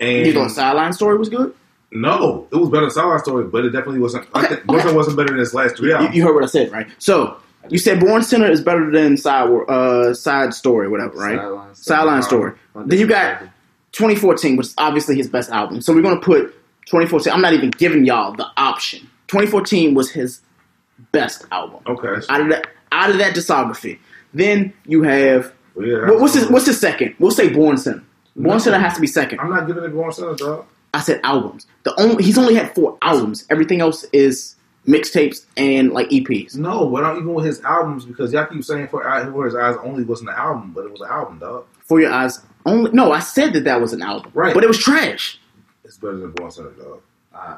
And 0.00 0.26
You 0.26 0.32
thought 0.32 0.50
Sideline 0.50 0.92
Story 0.92 1.18
was 1.18 1.28
good? 1.28 1.54
no, 1.90 2.46
it 2.52 2.56
was 2.56 2.68
better 2.68 2.82
than 2.82 2.90
Sideline 2.90 3.18
Story, 3.20 3.44
but 3.46 3.64
it 3.64 3.70
definitely 3.70 4.00
wasn't. 4.00 4.28
I 4.34 4.46
think 4.46 4.64
Born 4.64 4.80
Sinner 4.80 4.94
wasn't 4.94 5.16
better 5.16 5.30
than 5.30 5.38
his 5.38 5.54
last 5.54 5.76
three 5.76 5.88
You, 5.88 5.94
albums. 5.96 6.14
you 6.14 6.22
heard 6.22 6.34
what 6.34 6.44
I 6.44 6.48
said, 6.48 6.70
right? 6.70 6.86
So 6.98 7.36
you 7.70 7.78
said 7.78 7.98
Born 7.98 8.22
Sinner 8.22 8.46
is 8.50 8.60
better 8.60 8.90
than 8.90 9.16
Side 9.16 9.48
uh, 9.68 10.14
Side 10.14 10.54
Story, 10.54 10.88
whatever, 10.88 11.16
right? 11.16 11.36
Sideline 11.38 11.74
Story. 11.74 11.74
Sideline 11.74 12.22
Story. 12.22 12.52
Then 12.86 12.98
you 12.98 13.06
got 13.06 13.40
2014, 13.92 14.56
which 14.56 14.66
is 14.68 14.74
obviously 14.78 15.16
his 15.16 15.28
best 15.28 15.50
album. 15.50 15.80
So 15.80 15.92
we're 15.94 16.02
gonna 16.02 16.20
put 16.20 16.54
2014. 16.86 17.32
I'm 17.32 17.40
not 17.40 17.54
even 17.54 17.70
giving 17.70 18.04
y'all 18.04 18.32
the 18.32 18.46
option. 18.56 19.00
2014 19.28 19.94
was 19.94 20.10
his 20.10 20.40
best 21.12 21.46
album. 21.52 21.80
Okay. 21.86 22.20
Out 22.28 22.40
of 22.40 22.48
that, 22.48 22.66
out 22.92 23.10
of 23.10 23.18
that 23.18 23.34
discography, 23.34 23.98
then 24.34 24.72
you 24.86 25.02
have 25.02 25.52
Yeah, 25.78 26.08
what- 26.10 26.20
what's 26.20 26.34
his 26.34 26.48
what's 26.50 26.66
his 26.66 26.78
second? 26.80 27.14
We'll 27.18 27.30
say 27.30 27.48
Born 27.48 27.76
Sinner. 27.76 28.02
Born 28.36 28.54
No. 28.54 28.58
Sinner 28.58 28.78
has 28.78 28.94
to 28.94 29.00
be 29.00 29.06
second. 29.06 29.40
I'm 29.40 29.50
not 29.50 29.66
giving 29.66 29.84
it 29.84 29.88
Born 29.94 30.12
Sinner, 30.12 30.34
dog. 30.34 30.64
I 30.94 31.00
said 31.00 31.20
albums. 31.24 31.66
The 31.84 31.94
only 32.00 32.22
he's 32.24 32.38
only 32.38 32.54
had 32.54 32.74
four 32.74 32.96
albums. 33.02 33.44
Everything 33.50 33.80
else 33.80 34.04
is 34.12 34.54
mixtapes 34.86 35.44
and 35.56 35.92
like 35.92 36.08
EPs. 36.10 36.56
No, 36.56 36.88
but 36.88 37.04
I'm 37.04 37.16
even 37.18 37.34
with 37.34 37.44
his 37.44 37.60
albums 37.62 38.04
because 38.06 38.32
y'all 38.32 38.46
keep 38.46 38.64
saying 38.64 38.88
for 38.88 39.02
for 39.32 39.44
his 39.44 39.54
eyes 39.54 39.76
only 39.84 40.02
wasn't 40.04 40.30
an 40.30 40.36
album, 40.36 40.72
but 40.74 40.84
it 40.86 40.90
was 40.92 41.00
an 41.02 41.08
album, 41.10 41.38
dog. 41.38 41.64
For 41.84 42.00
Your 42.00 42.12
Eyes 42.12 42.40
Only. 42.66 42.90
No, 42.92 43.12
I 43.12 43.20
said 43.20 43.52
that 43.54 43.64
that 43.64 43.80
was 43.80 43.92
an 43.94 44.02
album, 44.02 44.30
Right. 44.34 44.52
But 44.54 44.62
it 44.64 44.66
was 44.66 44.78
trash. 44.78 45.38
It's 45.84 45.96
better 45.96 46.16
than 46.18 46.30
Born 46.32 46.50
Sinner, 46.50 46.70
dog. 46.70 47.00
Uh, 47.34 47.56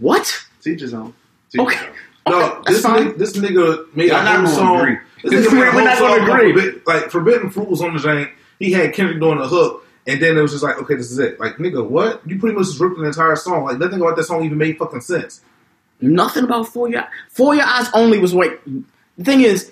What? 0.00 0.44
Teacher's 0.60 0.94
on. 0.94 1.12
Okay. 1.58 1.78
No, 2.28 2.62
this 2.66 2.84
nigga, 2.84 3.18
this 3.18 3.32
nigga 3.36 3.94
made 3.96 4.08
Y'all 4.08 4.20
a 4.20 4.24
not 4.24 4.44
whole 4.46 4.54
song. 4.54 4.78
agree. 4.80 4.98
This 5.24 5.46
nigga 5.46 5.52
made 5.54 5.60
a 5.62 5.64
We're 5.64 5.70
whole 5.72 5.84
not 5.84 5.98
gonna 5.98 6.16
song 6.26 6.30
agree. 6.30 6.52
Forbidden- 6.52 6.80
like 6.86 7.10
Forbidden 7.10 7.50
Fruit 7.50 7.68
was 7.68 7.82
on 7.82 7.94
the 7.94 8.00
jank. 8.00 8.30
He 8.58 8.72
had 8.72 8.92
Kendrick 8.94 9.18
doing 9.20 9.38
the 9.38 9.48
hook, 9.48 9.84
and 10.06 10.20
then 10.22 10.36
it 10.36 10.40
was 10.40 10.52
just 10.52 10.62
like, 10.62 10.78
okay, 10.78 10.94
this 10.94 11.10
is 11.10 11.18
it. 11.18 11.40
Like, 11.40 11.56
nigga, 11.56 11.84
what? 11.84 12.20
You 12.26 12.38
pretty 12.38 12.56
much 12.56 12.66
just 12.66 12.78
ripped 12.80 12.96
an 12.98 13.04
entire 13.04 13.34
song. 13.36 13.64
Like, 13.64 13.78
nothing 13.78 14.00
about 14.00 14.14
that 14.16 14.24
song 14.24 14.44
even 14.44 14.56
made 14.58 14.78
fucking 14.78 15.00
sense. 15.00 15.40
Nothing 16.00 16.44
about 16.44 16.68
For 16.68 16.88
Your 16.88 17.04
For 17.28 17.54
Your 17.54 17.64
Eyes 17.64 17.88
Only 17.94 18.18
was 18.18 18.34
like 18.34 18.60
the 19.18 19.24
thing 19.24 19.40
is 19.42 19.70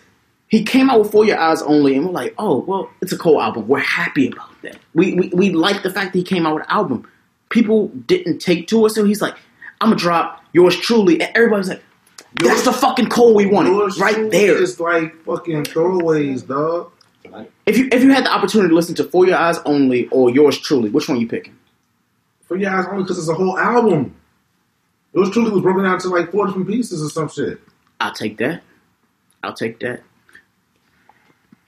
he 0.49 0.65
came 0.65 0.91
out 0.91 1.01
with 1.01 1.13
For 1.13 1.25
Your 1.25 1.39
Eyes 1.39 1.63
Only 1.63 1.97
and 1.97 2.07
we're 2.07 2.13
like, 2.13 2.35
oh 2.39 2.59
well, 2.59 2.91
it's 3.01 3.13
a 3.13 3.19
cool 3.19 3.41
album. 3.41 3.67
We're 3.69 3.79
happy 3.81 4.29
about 4.29 4.51
that. 4.63 4.77
We 4.95 5.15
we, 5.15 5.29
we 5.35 5.51
like 5.51 5.83
the 5.83 5.91
fact 5.91 6.13
that 6.13 6.19
he 6.19 6.25
came 6.25 6.47
out 6.47 6.55
with 6.57 6.65
an 6.65 6.71
album. 6.71 7.09
People 7.49 7.89
didn't 7.89 8.39
take 8.39 8.69
to 8.69 8.87
it, 8.87 8.91
so 8.91 9.05
he's 9.05 9.21
like, 9.21 9.35
I'm 9.81 9.89
gonna 9.91 9.99
drop 10.01 10.45
yours 10.53 10.77
truly, 10.77 11.21
and 11.21 11.33
everybody's 11.37 11.69
like, 11.69 11.83
that's 12.35 12.65
the 12.65 12.73
fucking 12.73 13.09
Cole 13.09 13.35
we 13.35 13.47
wanted 13.47 13.99
right 13.99 14.31
there. 14.31 14.61
is 14.63 14.79
like 14.79 15.15
fucking 15.25 15.65
throwaways, 15.65 16.47
dog. 16.47 16.93
If 17.67 17.79
you 17.79 17.89
if 17.93 18.03
you 18.03 18.13
had 18.13 18.25
the 18.25 18.33
opportunity 18.33 18.71
to 18.71 18.75
listen 18.75 18.95
to 18.97 19.05
For 19.05 19.27
Your 19.27 19.37
Eyes 19.37 19.59
Only 19.65 20.09
or 20.09 20.31
Yours 20.31 20.59
Truly, 20.59 20.91
which 20.91 21.09
one 21.09 21.21
you 21.21 21.29
picking? 21.29 21.57
For 22.43 22.57
your 22.57 22.71
eyes 22.71 22.87
only 22.91 23.05
because 23.05 23.19
it's 23.19 23.29
a 23.29 23.35
whole 23.35 23.57
album. 23.59 24.17
Yours 25.13 25.31
truly 25.31 25.51
was 25.51 25.63
broken 25.63 25.85
down 25.85 25.99
to 26.01 26.09
like 26.09 26.31
four 26.31 26.47
different 26.47 26.69
pieces 26.69 27.03
or 27.03 27.11
some 27.11 27.29
shit. 27.29 27.61
I'll 28.01 28.13
take 28.13 28.39
that. 28.39 28.63
I'll 29.43 29.55
take 29.55 29.81
that. 29.81 30.03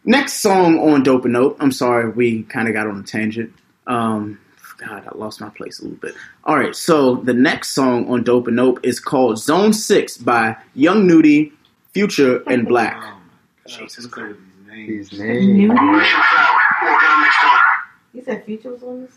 Next 0.05 0.35
song 0.35 0.79
on 0.79 1.03
Dope 1.03 1.25
and 1.25 1.35
Note. 1.35 1.57
I'm 1.61 1.73
sorry, 1.73 2.11
we 2.11 2.43
kind 2.45 2.69
of 2.69 2.75
got 2.75 2.87
on 2.87 2.99
a 2.99 3.03
tangent. 3.03 3.53
Um, 3.87 4.41
God, 4.87 5.07
I 5.07 5.17
lost 5.17 5.41
my 5.41 5.49
place 5.51 5.79
a 5.81 5.85
little 5.85 5.99
bit. 5.99 6.15
All 6.45 6.57
right, 6.57 6.75
so 6.75 7.17
the 7.17 7.35
next 7.35 7.71
song 7.71 8.09
on 8.11 8.25
Dope 8.25 8.49
and 8.49 8.57
Nope 8.57 8.81
is 8.83 8.99
called 8.99 9.39
Zone 9.39 9.73
Six 9.73 10.17
by 10.17 10.57
Young 10.75 11.07
Nudy, 11.07 11.53
Future, 11.93 12.43
and 12.49 12.67
Black. 12.67 12.97
Oh 12.97 13.01
my 13.01 13.11
God, 13.69 13.79
Jesus 13.79 14.07
Christ. 14.07 14.39
His 14.75 15.13
name. 15.13 15.71
You 18.13 18.23
said 18.25 18.45
Future 18.45 18.73
was 18.73 18.83
on 18.83 19.03
this? 19.03 19.13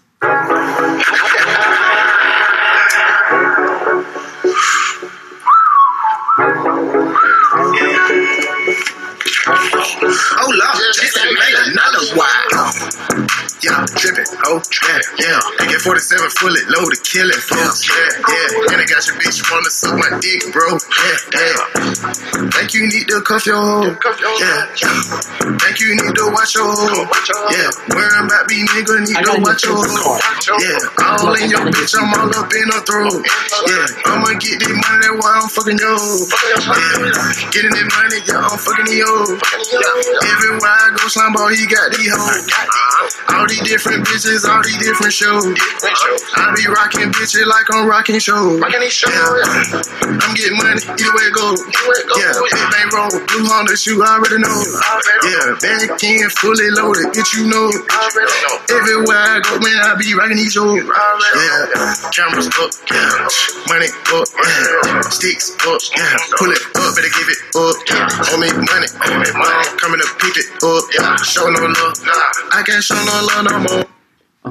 Oh 9.48 10.50
Lord, 10.50 10.78
just 10.96 11.18
made 11.22 11.58
another 11.70 12.18
wild. 12.18 13.30
Yeah, 13.62 13.86
trippin', 13.98 14.26
oh, 14.46 14.62
yeah, 14.86 15.00
yeah. 15.22 15.66
AK 15.66 15.82
47 15.82 16.30
fully 16.38 16.62
loaded, 16.70 17.02
killing 17.02 17.38
folks, 17.46 17.86
yeah, 17.88 18.26
yeah. 18.30 18.74
And 18.74 18.82
I 18.82 18.86
got 18.86 19.06
your 19.08 19.18
bitch 19.18 19.42
wanna 19.50 19.70
suck 19.70 19.98
my 19.98 20.18
dick, 20.22 20.50
bro, 20.54 20.78
yeah, 20.78 21.18
yeah. 21.34 22.50
Think 22.54 22.74
you 22.74 22.86
need 22.90 23.08
to 23.10 23.22
cuff 23.22 23.46
your 23.46 23.58
hoe, 23.58 23.90
yeah, 24.38 24.70
yeah. 24.82 25.58
Think 25.62 25.80
you 25.82 25.94
need 25.98 26.14
to 26.14 26.26
watch 26.34 26.54
your 26.54 26.66
hoe, 26.70 27.06
yeah. 27.54 27.70
Worry 27.94 28.26
about 28.26 28.46
me, 28.50 28.66
nigga, 28.70 29.02
need 29.02 29.18
to 29.18 29.34
watch 29.42 29.64
your 29.66 29.78
hoe, 29.78 30.20
yeah. 30.62 31.06
All 31.22 31.34
in 31.38 31.50
your 31.50 31.66
bitch, 31.70 31.94
I'm 31.98 32.14
all 32.18 32.34
up 32.34 32.50
in 32.54 32.70
her 32.70 32.82
throat, 32.86 33.22
yeah. 33.70 34.10
I'ma 34.10 34.38
get 34.42 34.58
this 34.62 34.74
money 34.74 35.10
while 35.22 35.42
I'm 35.42 35.50
fucking 35.50 35.78
yo, 35.78 35.94
yeah. 35.94 37.50
Getting 37.54 37.74
this 37.78 37.90
money, 37.94 38.20
yeah, 38.26 38.42
I'm 38.46 38.58
fucking 38.58 38.90
yo. 38.94 39.35
Everywhere 39.36 40.72
I 40.72 40.96
go, 40.96 41.06
Slumbo, 41.12 41.52
he 41.52 41.68
got 41.68 41.92
these 41.92 42.12
hoes. 42.12 42.48
All 43.36 43.48
these 43.48 43.62
different 43.68 44.06
bitches, 44.08 44.48
all 44.48 44.64
these 44.64 44.78
different 44.80 45.14
shows. 45.14 45.44
I 46.36 46.54
be 46.56 46.66
rocking 46.72 47.12
bitches 47.12 47.46
like 47.46 47.68
I'm 47.74 47.88
rocking 47.88 48.20
shows. 48.20 48.60
Yeah. 48.60 49.82
I'm 50.06 50.34
getting 50.36 50.58
money, 50.58 50.82
either 50.82 51.14
way 51.14 51.26
it 51.28 51.36
goes. 51.36 51.60
Yeah, 52.16 52.32
it 52.32 52.74
ain't 52.80 52.94
roll, 52.94 53.12
blue 53.12 53.46
Honda 53.50 53.76
shoe, 53.76 54.02
I 54.04 54.18
already 54.18 54.40
know. 54.40 54.56
Yeah, 55.26 55.58
back 55.60 56.04
in, 56.04 56.30
fully 56.40 56.70
loaded, 56.72 57.12
bitch, 57.12 57.36
you 57.36 57.48
know. 57.50 57.68
Everywhere 58.72 59.20
I 59.20 59.42
go, 59.44 59.60
man, 59.60 59.80
I 59.84 59.96
be 60.00 60.14
rocking 60.16 60.38
these 60.38 60.54
shows. 60.54 60.80
Yeah, 60.80 61.94
cameras 62.14 62.48
up, 62.56 62.72
yeah, 62.90 63.28
money 63.68 63.90
up, 64.16 64.28
yeah, 64.32 65.02
sticks 65.12 65.52
up, 65.68 65.82
yeah, 65.98 66.18
pull 66.38 66.52
it 66.52 66.62
up, 66.80 66.96
better 66.96 67.12
give 67.12 67.30
it 67.30 67.42
up. 67.56 67.76
Yeah, 67.90 68.08
money, 68.38 68.54
money, 68.54 68.88
coming 69.34 70.00
to 70.00 70.08
pick 70.20 70.38
it 70.38 70.64
up. 70.64 70.84
Yeah, 70.94 71.16
show 71.18 71.50
no 71.50 71.62
love, 71.66 71.94
I 72.52 72.64
can't 72.66 72.84
show 72.84 72.96
no 72.96 73.28
love 73.28 73.68
no 73.70 73.76
more. 73.76 73.86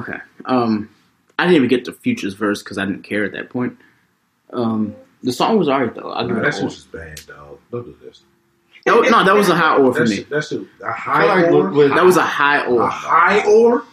Okay. 0.03 0.19
Um, 0.45 0.89
I 1.39 1.43
didn't 1.45 1.57
even 1.57 1.69
get 1.69 1.85
to 1.85 1.93
Future's 1.93 2.33
verse 2.33 2.61
because 2.63 2.77
I 2.77 2.85
didn't 2.85 3.03
care 3.03 3.23
at 3.23 3.31
that 3.33 3.49
point. 3.49 3.77
Um, 4.53 4.95
the 5.23 5.31
song 5.33 5.57
was 5.57 5.67
alright 5.69 5.93
though. 5.95 6.11
I'll 6.11 6.27
give 6.27 6.35
Nah, 6.37 6.41
it 6.41 6.45
that 6.45 6.49
a 6.53 6.57
shit 6.57 6.63
was 6.65 6.83
bad, 6.85 7.19
dog. 7.27 7.59
Don't 7.71 7.83
do 7.85 7.95
this. 8.05 8.21
That 8.85 8.95
was- 8.99 9.09
no, 9.09 9.23
that 9.23 9.35
was 9.35 9.49
a 9.49 9.55
high 9.55 9.77
or 9.77 9.91
for 9.93 9.99
That 10.03 10.09
me. 10.09 10.15
shit- 10.17 10.29
That 10.29 10.43
shit, 10.43 10.61
a 10.83 10.87
I 10.87 10.91
high 10.91 11.43
or. 11.49 11.89
That 11.89 12.05
was 12.05 12.17
a 12.17 12.21
high 12.21 12.65
or. 12.65 12.81
a 12.83 12.89
high 12.89 13.43
or. 13.45 13.83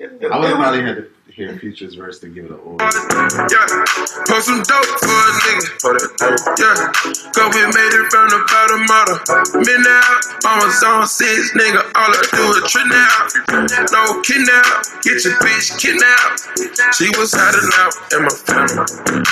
I 0.00 0.06
would 0.06 0.20
probably 0.56 0.82
had 0.82 0.96
to 0.96 1.08
hear 1.32 1.58
Future's 1.58 1.94
verse 1.94 2.20
to 2.20 2.28
give 2.28 2.44
it 2.46 2.52
an 2.52 2.60
or. 2.60 2.76
Yeah, 2.78 3.64
post 4.28 4.46
some 4.46 4.60
dope 4.62 4.92
for 5.00 5.16
a 5.16 5.32
nigga. 5.48 5.64
For 5.80 5.92
that 5.96 6.12
dope. 6.20 6.40
Yeah, 6.60 6.76
go 7.32 7.48
we 7.48 7.62
made 7.72 7.94
it 7.96 8.06
from 8.12 8.28
the 8.28 8.40
bottom 8.44 8.84
of 8.84 9.04
the 9.08 9.64
midnight. 9.64 10.20
Almost 10.44 10.84
on 10.84 11.08
six, 11.08 11.52
nigga. 11.56 11.80
All 11.96 12.12
I 12.12 12.20
do 12.36 12.44
is 12.52 12.68
trip 12.68 12.88
now. 12.92 13.16
No 13.96 14.20
kidnap, 14.20 14.84
get 15.00 15.24
your 15.24 15.36
bitch 15.40 15.72
kidnapped. 15.80 16.52
She 16.96 17.08
was 17.16 17.32
hiding 17.32 17.70
out 17.80 17.94
in 18.12 18.20
my 18.28 18.34
family. 18.44 19.22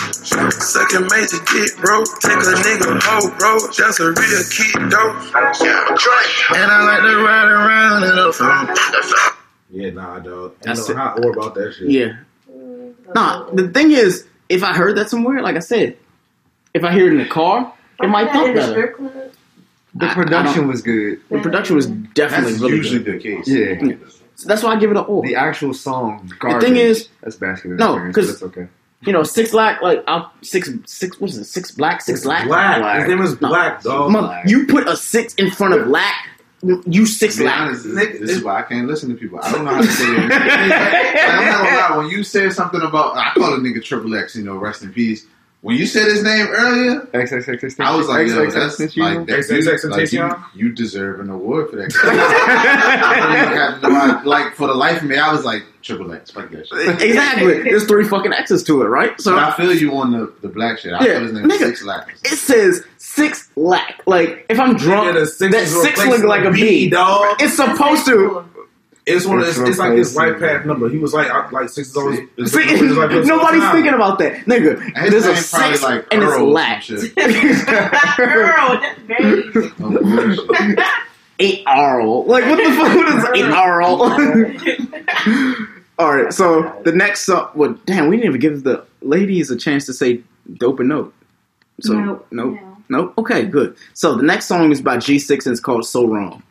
Second 0.57 1.09
major 1.13 1.41
dick, 1.53 1.77
bro. 1.85 2.01
Take 2.25 2.41
a 2.41 2.57
nigga 2.65 2.97
hoe, 3.05 3.29
bro. 3.37 3.61
That's 3.77 4.01
a 4.01 4.09
real 4.17 4.45
kid, 4.49 4.89
though. 4.89 5.13
Yeah, 5.61 6.57
And 6.57 6.69
I 6.73 6.81
like 6.89 7.03
to 7.05 7.15
ride 7.21 7.51
around 7.51 8.05
in 8.05 8.17
a 8.19 8.33
phone. 8.33 9.37
Yeah, 9.73 9.91
nah, 9.91 10.19
dog. 10.19 10.53
Ain't 10.53 10.63
That's 10.63 10.89
no 10.89 10.95
it. 10.95 10.99
high 10.99 11.13
or 11.23 11.31
about 11.33 11.55
that 11.55 11.75
shit. 11.75 11.91
Yeah. 11.91 12.13
Nah, 13.15 13.51
the 13.51 13.69
thing 13.69 13.91
is, 13.93 14.27
if 14.49 14.63
I 14.63 14.73
heard 14.75 14.97
that 14.97 15.09
somewhere, 15.11 15.43
like 15.43 15.57
I 15.57 15.61
said, 15.61 15.97
if 16.75 16.85
I 16.85 16.93
hear 16.93 17.07
it 17.09 17.13
in 17.13 17.19
the 17.19 17.27
car, 17.27 17.73
it 18.03 18.09
might 18.09 18.31
thump 18.33 18.55
better. 18.55 18.97
The 19.95 20.07
I- 20.07 20.11
I 20.11 20.15
production 20.15 20.61
don't- 20.63 20.69
was 20.69 20.83
good. 20.83 21.21
The 21.31 21.39
production 21.41 21.77
was 21.77 21.87
definitely 21.87 22.53
That's 22.53 22.63
really 22.63 22.77
usually 22.77 23.03
good. 23.05 23.21
the 23.21 23.43
case. 23.43 23.49
Yeah. 23.49 23.97
So 24.37 24.49
that's 24.49 24.63
why 24.63 24.73
I 24.73 24.77
give 24.79 24.91
it 24.91 24.97
an 24.97 25.05
or. 25.05 25.23
The 25.23 25.35
actual 25.35 25.75
song, 25.75 26.27
The 26.29 26.35
garbage. 26.37 26.63
thing 26.63 26.77
is, 26.77 27.09
that's 27.23 27.37
basketball 27.37 27.77
No, 27.79 27.93
experience, 28.07 28.17
'cause- 28.17 28.27
but 28.41 28.47
it's 28.47 28.59
okay. 28.59 28.69
you 29.03 29.13
know, 29.13 29.23
six 29.25 29.51
black, 29.51 29.83
like 29.83 30.03
I'll, 30.07 30.33
six, 30.43 30.71
six, 30.87 31.21
what 31.21 31.31
is 31.31 31.37
it? 31.39 31.45
Six 31.45 31.73
black, 31.73 32.01
six 32.01 32.21
It's 32.21 32.25
black. 32.27 32.47
black. 32.47 33.01
His 33.01 33.09
name 33.09 33.21
is 33.23 33.41
No. 33.41 33.49
Black, 33.49 33.83
dog. 33.83 34.11
Mother- 34.13 34.41
you 34.47 34.67
put 34.67 34.87
a 34.89 34.97
six 34.97 35.35
in 35.35 35.51
front 35.51 35.75
of 35.75 35.87
black, 35.87 36.29
you 36.63 37.07
six 37.07 37.35
To 37.37 37.41
be 37.41 37.45
black. 37.45 37.61
honest, 37.61 37.85
this, 37.85 37.95
this 38.21 38.31
is 38.31 38.45
why 38.45 38.59
I 38.61 38.63
can't 38.63 38.87
listen 38.87 39.09
to 39.11 39.15
people. 39.17 39.39
I 39.43 39.51
don't 39.53 39.65
know 39.65 39.75
how 39.75 39.81
to 39.81 39.87
say 39.87 40.05
it. 40.05 40.29
Like, 40.29 40.33
I'm 40.33 41.45
not 41.47 41.65
gonna 41.65 41.77
lie. 41.77 41.97
When 41.99 42.09
you 42.09 42.23
said 42.23 42.53
something 42.53 42.81
about, 42.83 43.17
I 43.17 43.33
call 43.35 43.55
a 43.55 43.59
nigga 43.59 43.83
Triple 43.83 44.15
X, 44.17 44.37
you 44.37 44.45
know, 44.45 44.57
rest 44.57 44.83
in 44.83 44.93
peace. 44.93 45.27
When 45.63 45.77
you 45.77 45.85
said 45.87 46.07
his 46.07 46.23
name 46.23 46.47
earlier, 46.49 47.01
XXX. 47.13 47.81
I 47.81 47.95
was 47.95 48.09
like, 48.09 48.29
yo, 48.29 48.51
that's 48.51 48.77
Tentacion? 48.79 48.97
like, 49.19 49.27
that, 49.27 49.89
like 49.91 50.11
you, 50.11 50.35
you 50.69 50.73
deserve 50.73 51.21
an 51.21 51.29
award 51.29 51.69
for 51.69 51.77
that. 51.77 51.93
I 52.03 53.55
have 53.55 53.83
no 53.83 53.91
idea. 53.91 54.23
like 54.29 54.55
for 54.55 54.67
the 54.69 54.75
life 54.75 55.03
of 55.03 55.09
me, 55.09 55.19
I 55.19 55.31
was 55.33 55.45
like 55.45 55.63
Triple 55.83 56.13
X, 56.13 56.31
fuck 56.31 56.51
that 56.51 56.67
shit. 56.67 57.03
exactly. 57.03 57.63
There's 57.63 57.85
three 57.85 58.05
fucking 58.09 58.33
X's 58.33 58.63
to 58.65 58.83
it, 58.83 58.87
right? 58.87 59.21
So 59.21 59.35
But 59.35 59.43
I 59.45 59.51
feel 59.57 59.75
you 59.75 59.95
on 59.97 60.13
the, 60.13 60.33
the 60.41 60.49
black 60.49 60.79
shit. 60.79 60.93
I 60.95 61.05
Yeah, 61.05 61.13
feel 61.15 61.23
his 61.25 61.33
name 61.33 61.45
nigga. 61.45 61.59
Six 61.59 61.85
Lack. 61.85 62.09
it 62.25 62.37
says 62.39 62.85
six 63.15 63.49
lack. 63.57 64.03
Like 64.07 64.47
if 64.49 64.59
I'm 64.61 64.77
drunk, 64.77 65.15
Yeah, 65.17 65.25
six 65.25 65.39
that 65.55 65.63
is 65.63 65.83
six 65.83 66.05
look 66.07 66.23
like 66.25 66.43
a 66.43 66.51
the 66.51 66.51
B. 66.53 66.61
B, 66.87 66.91
dog. 66.91 67.37
It's 67.41 67.55
supposed 67.57 68.07
to. 68.07 68.45
It's 69.07 69.25
one 69.27 69.41
of 69.41 69.49
it's, 69.49 69.57
It's 69.59 69.71
it's 69.71 69.79
like 69.79 69.93
his 69.97 70.15
right 70.15 70.39
path 70.39 70.67
number. 70.67 70.89
He 70.89 70.99
was 70.99 71.13
like 71.15 71.29
I- 71.31 71.49
like 71.51 71.69
six 71.71 71.89
is 71.89 71.97
always. 71.97 72.21
it's 72.37 72.53
See, 72.53 72.61
it's 72.63 72.97
like 72.97 73.11
nobody's 73.27 73.63
all 73.63 73.73
thinking 73.73 73.95
about 73.95 74.19
that, 74.21 74.45
nigga. 74.45 74.81
And 74.95 75.13
There's 75.13 75.25
a 75.27 75.35
six 75.37 75.83
like 75.83 76.07
and 76.13 76.23
it's 76.23 76.33
Earl 76.33 76.51
lack. 76.53 76.87
Girl, 76.87 76.99
that's 78.77 79.01
very 79.07 79.49
easy. 79.49 79.71
Bullshit. 79.79 80.79
Eight 81.41 81.63
Arl. 81.67 82.25
Like 82.27 82.45
what 82.45 82.57
the 82.57 82.71
fuck? 82.73 82.95
What 82.97 83.09
is 83.09 83.25
eight 83.43 83.51
Arl? 83.51 84.03
All 85.99 86.15
right. 86.15 86.33
So 86.33 86.81
the 86.85 86.93
next 86.93 87.23
song. 87.23 87.51
Well, 87.55 87.79
damn, 87.87 88.09
we 88.09 88.17
didn't 88.17 88.29
even 88.29 88.41
give 88.41 88.63
the 88.63 88.85
ladies 89.01 89.51
a 89.51 89.57
chance 89.57 89.87
to 89.87 89.95
say 89.95 90.21
dope 90.55 90.79
and 90.81 90.91
note. 90.91 91.15
So 91.81 91.95
Nope. 91.99 92.27
nope. 92.31 92.59
Nope. 92.91 93.15
Okay, 93.19 93.45
good. 93.45 93.77
So 93.95 94.17
the 94.17 94.25
next 94.25 94.47
song 94.47 94.73
is 94.73 94.83
by 94.83 94.97
G6 94.97 95.47
and 95.47 95.53
it's 95.53 95.61
called 95.61 95.87
So 95.87 96.07
Wrong. 96.07 96.43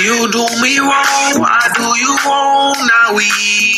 You 0.00 0.26
do 0.32 0.42
me 0.58 0.74
wrong, 0.80 1.38
I 1.46 1.70
do 1.78 1.86
you 2.02 2.18
wrong, 2.26 2.74
now 2.82 3.14
we 3.14 3.22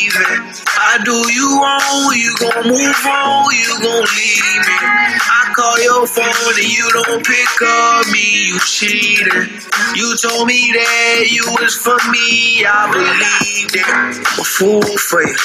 even. 0.01 0.49
I 0.73 0.97
do 1.05 1.13
you 1.13 1.45
wrong, 1.61 2.09
you 2.17 2.33
gon' 2.41 2.73
move 2.73 3.05
on, 3.05 3.53
you 3.53 3.69
gon' 3.85 4.01
leave 4.01 4.61
me. 4.65 4.77
I 4.81 5.53
call 5.53 5.77
your 5.77 6.07
phone 6.07 6.57
and 6.57 6.73
you 6.73 6.89
don't 6.89 7.21
pick 7.21 7.61
up 7.61 8.09
me, 8.09 8.49
you 8.49 8.57
cheated. 8.65 9.61
You 9.93 10.17
told 10.17 10.47
me 10.47 10.57
that 10.73 11.29
you 11.29 11.45
was 11.61 11.75
for 11.77 11.97
me, 12.09 12.65
I 12.65 12.89
believed 12.89 13.75
it. 13.77 13.85
I'm 13.85 14.41
a 14.41 14.43
fool 14.43 14.81
for 14.97 15.21
you. 15.21 15.37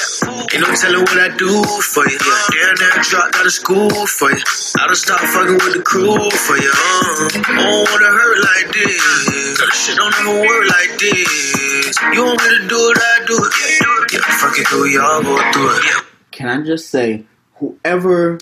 Ain't 0.56 0.64
no 0.64 0.72
telling 0.72 1.04
what 1.04 1.18
I 1.20 1.36
do 1.36 1.52
for 1.84 2.08
you. 2.08 2.16
Yeah, 2.16 2.48
damn, 2.48 2.96
damn, 2.96 3.02
dropped 3.04 3.36
out 3.36 3.44
of 3.44 3.52
school 3.52 4.06
for 4.08 4.32
you. 4.32 4.40
I 4.80 4.86
done 4.88 4.96
stopped 4.96 5.28
fucking 5.36 5.60
with 5.60 5.74
the 5.76 5.82
crew 5.84 6.16
for 6.16 6.56
you. 6.56 6.72
Uh, 6.72 7.28
I 7.44 7.60
don't 7.60 7.84
wanna 7.92 8.08
hurt 8.08 8.38
like 8.40 8.72
this. 8.72 9.60
Cause 9.60 9.76
shit 9.76 9.96
don't 9.96 10.14
ever 10.16 10.40
work 10.40 10.61
like 10.66 10.98
this. 10.98 11.96
You 12.14 12.24
want 12.24 12.42
me 12.42 12.58
to 12.58 12.68
do 12.68 12.90
it, 12.90 12.98
I 12.98 13.24
do 13.26 13.36
it. 13.38 14.12
Yeah, 14.12 14.18
fuck 14.38 14.58
it, 14.58 14.66
go, 14.70 14.84
y'all 14.84 15.22
go 15.22 15.52
through 15.52 15.76
it. 15.76 16.04
Can 16.30 16.48
I 16.48 16.64
just 16.64 16.90
say, 16.90 17.24
whoever 17.56 18.38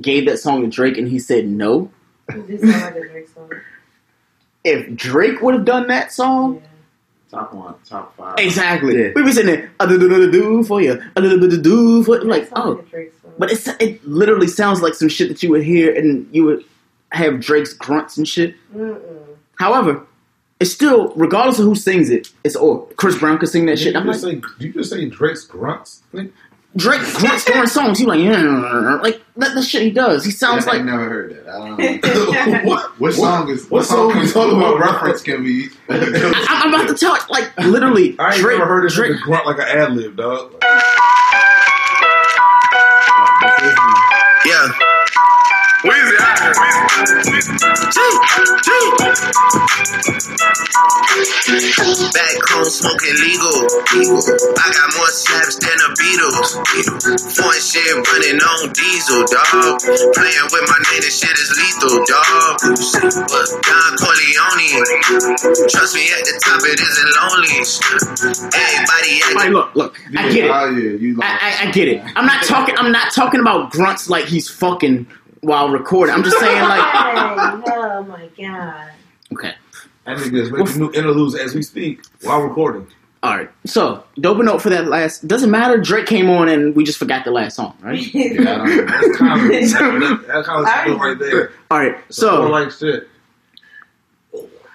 gave 0.00 0.26
that 0.26 0.38
song 0.38 0.62
to 0.62 0.68
Drake 0.68 0.98
and 0.98 1.08
he 1.08 1.18
said 1.18 1.46
no, 1.46 1.90
This 2.28 2.60
sound 2.60 2.72
like 2.72 2.94
a 3.04 3.08
Drake 3.08 3.28
song. 3.28 3.50
if 4.64 4.94
Drake 4.96 5.40
would 5.42 5.54
have 5.54 5.64
done 5.64 5.86
that 5.88 6.12
song, 6.12 6.62
Top 7.30 7.52
one, 7.52 7.74
top 7.84 8.16
five. 8.16 8.34
exactly, 8.38 8.96
Yeah. 9.00 9.10
we'd 9.14 9.24
be 9.24 9.32
sitting 9.32 9.52
there, 9.54 9.70
a 9.80 9.86
do 9.88 9.98
do 9.98 10.08
do 10.08 10.30
do 10.30 10.64
for 10.64 10.80
you, 10.80 11.00
a 11.16 11.20
little 11.20 11.38
bit 11.40 11.62
do 11.62 12.02
for 12.04 12.18
you. 12.18 12.24
like, 12.24 12.48
oh, 12.54 12.70
like 12.72 12.86
a 12.86 12.90
Drake 12.90 13.12
song. 13.22 13.32
but 13.38 13.50
it's 13.50 13.66
it 13.80 14.06
literally 14.06 14.46
sounds 14.48 14.80
like 14.82 14.94
some 14.94 15.08
shit 15.08 15.28
that 15.28 15.42
you 15.42 15.50
would 15.50 15.64
hear 15.64 15.92
and 15.94 16.28
you 16.32 16.44
would 16.44 16.64
have 17.12 17.40
Drake's 17.40 17.72
grunts 17.72 18.16
and 18.16 18.26
shit. 18.28 18.54
Mm-mm. 18.74 18.98
However, 19.58 20.06
it's 20.60 20.72
still 20.72 21.12
regardless 21.16 21.58
of 21.58 21.66
who 21.66 21.74
sings 21.74 22.10
it, 22.10 22.28
it's 22.44 22.56
or 22.56 22.86
Chris 22.96 23.18
Brown 23.18 23.38
could 23.38 23.48
sing 23.48 23.66
that 23.66 23.76
Did 23.76 23.84
shit. 23.84 23.94
you 23.94 24.00
I'm 24.00 24.06
just 24.06 24.24
like, 24.24 24.34
say? 24.44 24.52
Did 24.58 24.66
you 24.66 24.72
just 24.72 24.90
say 24.90 25.04
Drake's 25.08 25.44
grunts? 25.44 26.02
Nigga, 26.14 26.30
Drake 26.76 27.00
grunts 27.14 27.44
during 27.46 27.66
songs. 27.68 27.98
He 27.98 28.04
like, 28.04 28.20
yeah, 28.20 28.98
like 29.02 29.22
that, 29.36 29.54
the 29.54 29.62
shit 29.62 29.82
he 29.82 29.90
does. 29.90 30.24
He 30.24 30.30
sounds 30.30 30.66
I 30.66 30.72
like 30.72 30.84
never 30.84 31.08
heard 31.08 31.30
that. 31.36 31.48
I 31.48 31.68
don't 31.68 32.64
know. 32.64 32.64
what, 32.70 33.00
what 33.00 33.12
song 33.14 33.48
is 33.48 33.62
what 33.64 33.70
what 33.80 33.84
song 33.86 34.10
song 34.10 34.12
can 34.12 34.26
you 34.26 34.32
talking 34.32 34.58
about? 34.58 34.78
reference 34.80 35.22
can 35.22 35.42
be? 35.42 35.68
I, 35.88 36.62
I'm 36.64 36.74
about 36.74 36.88
to 36.88 36.94
tell. 36.94 37.16
Like 37.30 37.56
literally, 37.58 38.18
I 38.18 38.32
ain't 38.32 38.40
Drake. 38.42 38.58
never 38.58 38.68
heard 38.70 38.84
this 38.84 38.94
Drake. 38.94 39.18
grunt 39.22 39.46
like 39.46 39.56
an 39.58 39.64
ad 39.68 39.92
lib, 39.96 40.16
dog. 40.16 40.52
Yeah. 44.44 44.68
Weezy 45.86 46.16
Back 51.16 52.36
home 52.50 52.64
smoking 52.66 53.16
legal. 53.22 53.56
I 54.58 54.66
got 54.74 54.88
more 54.98 55.08
slaps 55.08 55.56
than 55.62 55.76
the 55.78 55.90
Beatles. 55.96 56.48
Foreign 57.36 57.60
shit 57.62 57.86
running 58.10 58.40
on 58.42 58.72
diesel, 58.72 59.22
dog. 59.30 59.80
Playing 60.12 60.48
with 60.50 60.66
my 60.66 60.78
name, 60.90 61.00
this 61.06 61.18
shit 61.20 61.32
is 61.38 61.50
lethal, 61.54 62.02
dog. 62.04 62.58
Don 63.62 63.92
Corleone. 63.96 64.82
Trust 65.70 65.94
me, 65.94 66.10
at 66.12 66.24
the 66.26 66.34
top 66.44 66.60
it 66.66 66.80
isn't 66.82 67.12
lonely. 67.22 67.62
Everybody 68.52 69.22
All 69.22 69.34
right, 69.34 69.46
acting. 69.46 69.52
look, 69.52 69.74
look. 69.76 70.00
I 70.16 70.32
get 70.32 70.44
it. 70.44 70.50
Oh 70.50 70.70
yeah, 70.70 70.98
you 70.98 71.18
I, 71.22 71.38
I, 71.62 71.68
I 71.68 71.70
get 71.70 71.88
it. 71.88 72.02
I'm 72.16 72.26
not 72.26 72.44
talking. 72.44 72.74
I'm 72.76 72.92
not 72.92 73.12
talking 73.12 73.40
about 73.40 73.70
grunts 73.70 74.10
like 74.10 74.24
he's 74.26 74.48
fucking 74.48 75.06
while 75.46 75.68
recording. 75.68 76.14
I'm 76.14 76.22
just 76.24 76.38
saying 76.38 76.62
like, 76.62 76.80
oh 77.68 78.02
my 78.08 78.28
god. 78.36 78.90
okay. 79.32 79.54
That 80.04 80.18
nigga 80.18 80.34
is 80.40 80.50
making 80.52 80.78
new 80.80 80.92
interludes 80.92 81.34
as 81.34 81.54
we 81.54 81.62
speak 81.62 82.02
while 82.22 82.40
recording. 82.42 82.86
All 83.22 83.36
right. 83.36 83.50
So, 83.64 84.04
dope 84.20 84.38
a 84.38 84.42
note 84.44 84.62
for 84.62 84.70
that 84.70 84.86
last. 84.86 85.26
Doesn't 85.26 85.50
matter. 85.50 85.78
Drake 85.78 86.06
came 86.06 86.30
on 86.30 86.48
and 86.48 86.76
we 86.76 86.84
just 86.84 86.98
forgot 86.98 87.24
the 87.24 87.32
last 87.32 87.56
song, 87.56 87.76
right? 87.80 87.98
Yeah, 88.14 88.40
I 88.40 88.44
don't 88.44 88.76
know. 88.76 88.84
That's 88.86 89.16
kind 89.18 90.02
of 90.02 90.26
that 90.26 90.44
kind 90.44 90.64
of 90.66 90.84
shit 90.84 90.98
right 90.98 91.18
there. 91.18 91.52
All 91.70 91.78
right. 91.78 91.96
So 92.10 92.26
So, 92.28 92.48
like 92.48 92.70
shit. 92.70 93.08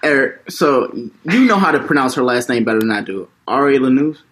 Eric. 0.03 0.49
So 0.51 0.91
you 1.25 1.45
know 1.45 1.57
how 1.57 1.71
to 1.71 1.79
pronounce 1.79 2.15
her 2.15 2.23
last 2.23 2.49
name 2.49 2.63
better 2.65 2.79
than 2.79 2.91
I 2.91 3.01
do. 3.01 3.29
Ari 3.47 3.79
Lennox. 3.79 4.23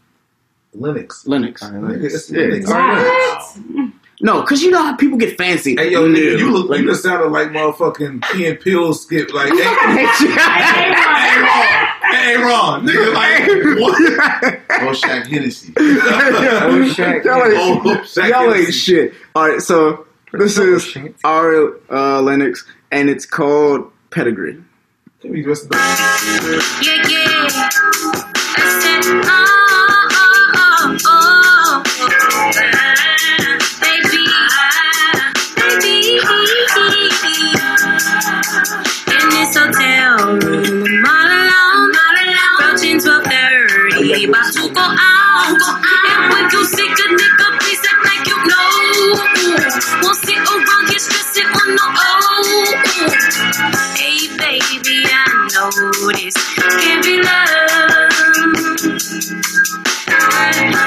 Linux. 0.75 1.25
Linux. 1.25 1.59
Nigga, 1.61 2.03
it's 2.03 2.29
Yeah. 2.29 2.41
Linux. 2.41 3.93
No, 4.21 4.41
because 4.41 4.61
you 4.61 4.69
know 4.69 4.83
how 4.83 4.95
people 4.97 5.17
get 5.17 5.37
fancy. 5.37 5.75
Hey 5.77 5.91
yo, 5.91 6.05
No. 6.05 6.13
nigga, 6.17 6.37
you 6.39 6.51
look 6.51 6.69
Like- 6.69 6.81
you 6.81 6.87
just 6.87 7.03
sounded 7.03 7.29
like 7.31 7.49
motherfucking 7.51 8.21
Key 8.29 8.47
and 8.47 8.59
Peele 8.59 8.93
skip 8.93 9.33
like 9.33 9.49
hey, 9.53 9.63
Hey, 9.63 10.93
hey 12.11 12.35
Ron, 12.37 12.85
nigga 12.85 13.13
like 13.13 13.79
what? 13.79 14.59
Oh, 14.81 14.91
Shaq 14.91 15.27
Hennessy. 15.31 15.73
oh, 15.77 16.93
Shaq. 16.95 17.23
Y'all 17.23 17.43
ain't, 17.43 17.85
Oh, 17.85 17.97
Shaq 18.03 18.29
y'all 18.29 18.53
ain't 18.53 18.73
shit. 18.73 19.13
All 19.35 19.47
right, 19.49 19.61
so 19.61 20.05
this 20.33 20.57
is 20.57 20.97
Ari 21.23 21.71
uh, 21.89 22.21
Lennox, 22.21 22.65
and 22.91 23.09
it's 23.09 23.25
called 23.25 23.91
Pedigree. 24.11 24.61
Can 25.21 25.31
we 25.31 25.43
just 25.43 25.67
Yeah, 25.71 27.07
yeah. 27.09 27.49
12:30, 43.99 44.29
about 44.29 44.53
to 44.53 44.69
go. 44.73 44.85
And 46.09 46.21
when 46.31 46.45
you 46.51 46.63
nigga, 47.19 47.47
please 47.59 47.83
act 47.91 48.01
like 48.05 48.23
you 48.27 48.37
know. 48.49 48.69
Won't 50.03 50.17
sit 50.17 50.37
around, 50.39 50.87
get 50.89 51.01
stressed 51.01 51.37
on. 51.79 52.45
Hey 53.97 54.19
baby, 54.37 54.97
I 55.05 55.13
know 55.53 55.69
this 56.13 56.35
can't 56.79 57.03
be 57.03 57.21
love. 57.23 58.11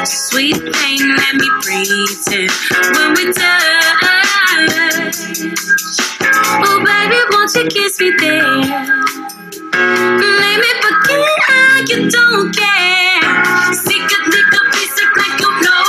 Sweet 0.07 0.57
thing, 0.57 1.01
let 1.17 1.35
me 1.37 1.49
pretend 1.63 2.51
when 2.97 3.11
we 3.15 3.25
touch. 3.33 5.17
Oh 6.49 6.79
baby, 6.85 7.21
won't 7.33 7.55
you 7.55 7.65
kiss 7.69 8.01
me 8.01 8.13
there? 8.19 8.45
Let 10.21 10.59
me 10.61 10.71
forget 10.83 11.41
you 11.93 12.10
don't 12.10 12.55
care. 12.56 13.74
Sick 13.74 14.02
of 14.02 14.24
please 14.73 14.97
act 15.02 15.16
like 15.16 15.36
you 15.40 15.51
know. 15.60 15.82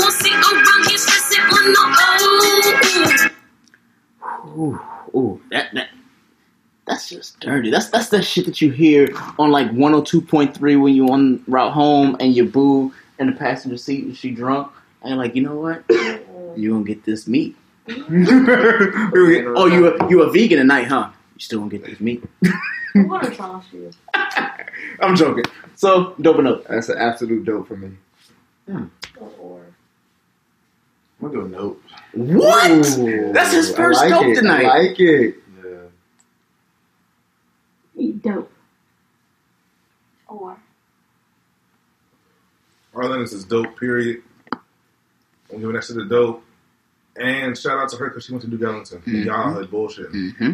Won't 0.00 0.12
sit 0.12 0.32
around, 0.32 1.76
oh. 1.88 2.42
Ooh, 4.58 4.80
ooh, 5.14 5.40
that 5.50 5.72
that 5.74 5.88
that's 6.86 7.08
just 7.08 7.40
dirty. 7.40 7.70
That's 7.70 7.88
that's 7.90 8.10
the 8.10 8.22
shit 8.22 8.44
that 8.46 8.60
you 8.60 8.70
hear 8.70 9.08
on 9.38 9.50
like 9.50 9.70
102.3 9.70 10.80
when 10.80 10.94
you 10.94 11.08
on 11.08 11.42
route 11.46 11.72
home 11.72 12.16
and 12.20 12.34
your 12.34 12.46
boo 12.46 12.92
in 13.18 13.26
the 13.28 13.32
passenger 13.32 13.76
seat 13.78 14.04
and 14.04 14.16
she 14.16 14.30
drunk 14.30 14.70
and 15.02 15.10
you're 15.10 15.18
like, 15.18 15.34
you 15.34 15.42
know 15.42 15.56
what? 15.56 15.84
You 16.56 16.72
gonna 16.72 16.84
get 16.84 17.04
this 17.04 17.26
meat. 17.26 17.56
oh, 17.88 19.66
you 19.70 19.94
a, 19.94 20.10
you 20.10 20.22
a 20.22 20.32
vegan 20.32 20.58
tonight, 20.58 20.84
huh? 20.84 21.10
You 21.36 21.40
still 21.40 21.58
gonna 21.60 21.70
get 21.70 21.84
this 21.84 22.00
meat. 22.00 22.24
What 22.94 23.26
a 23.30 23.34
sauce 23.34 23.66
you. 23.72 23.90
I'm 25.00 25.14
joking. 25.14 25.44
So 25.74 26.14
dope 26.20 26.38
enough. 26.38 26.62
That's 26.68 26.88
an 26.88 26.96
absolute 26.98 27.44
dope 27.44 27.68
for 27.68 27.76
me. 27.76 27.90
Or 29.38 29.66
I'm 31.20 31.30
gonna 31.30 31.34
go 31.34 31.46
nope. 31.46 31.82
What? 32.14 32.70
Ooh, 32.98 33.32
That's 33.34 33.52
his 33.52 33.70
first 33.74 34.00
like 34.00 34.10
dope 34.10 34.24
it. 34.24 34.34
tonight. 34.36 34.64
I 34.64 34.78
like 34.78 34.98
it. 35.00 35.36
Yeah. 37.96 38.12
Dope. 38.22 38.50
Or 40.28 40.56
Arlen's 42.94 43.34
is 43.34 43.44
dope, 43.44 43.78
period. 43.78 44.22
I'm 45.52 45.60
giving 45.60 45.74
that 45.74 45.84
shit 45.84 45.98
a 45.98 46.04
dope. 46.06 46.42
And 47.18 47.56
shout 47.56 47.78
out 47.78 47.90
to 47.90 47.96
her 47.98 48.08
because 48.08 48.24
she 48.24 48.32
went 48.32 48.42
to 48.44 48.48
Duke 48.48 48.62
Ellington. 48.62 49.00
Mhm. 49.02 49.24
Y'all 49.26 49.52
had 49.54 49.70
bullshit. 49.70 50.06
hmm 50.10 50.52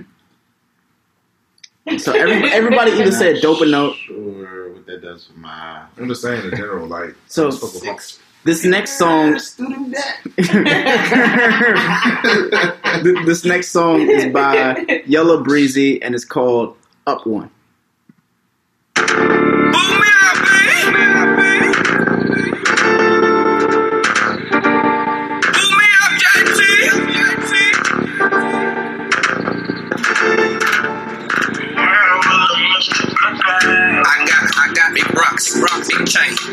So 1.98 2.12
every, 2.12 2.50
everybody 2.52 2.92
either 2.92 3.10
said 3.12 3.42
dope 3.42 3.60
or 3.60 3.66
no. 3.66 3.92
Sure, 3.94 4.72
what 4.72 4.86
that 4.86 5.02
does 5.02 5.26
for 5.26 5.38
my 5.38 5.82
I'm 5.98 6.08
just 6.08 6.22
saying 6.22 6.44
in 6.44 6.50
general, 6.52 6.86
like 6.86 7.14
So 7.26 7.50
just 7.50 7.60
fuck 7.60 7.74
with 7.74 7.84
her. 7.84 7.96
this 8.44 8.64
next 8.64 8.98
song, 8.98 9.38
student 9.38 9.92
debt. 9.92 10.20
th- 13.02 13.26
this 13.26 13.44
next 13.44 13.70
song 13.70 14.00
is 14.02 14.32
by 14.32 15.02
Yella 15.06 15.42
Beezy 15.42 16.02
and 16.02 16.14
it's 16.14 16.24
called 16.24 16.76
Up 17.06 17.26
One. 17.26 17.50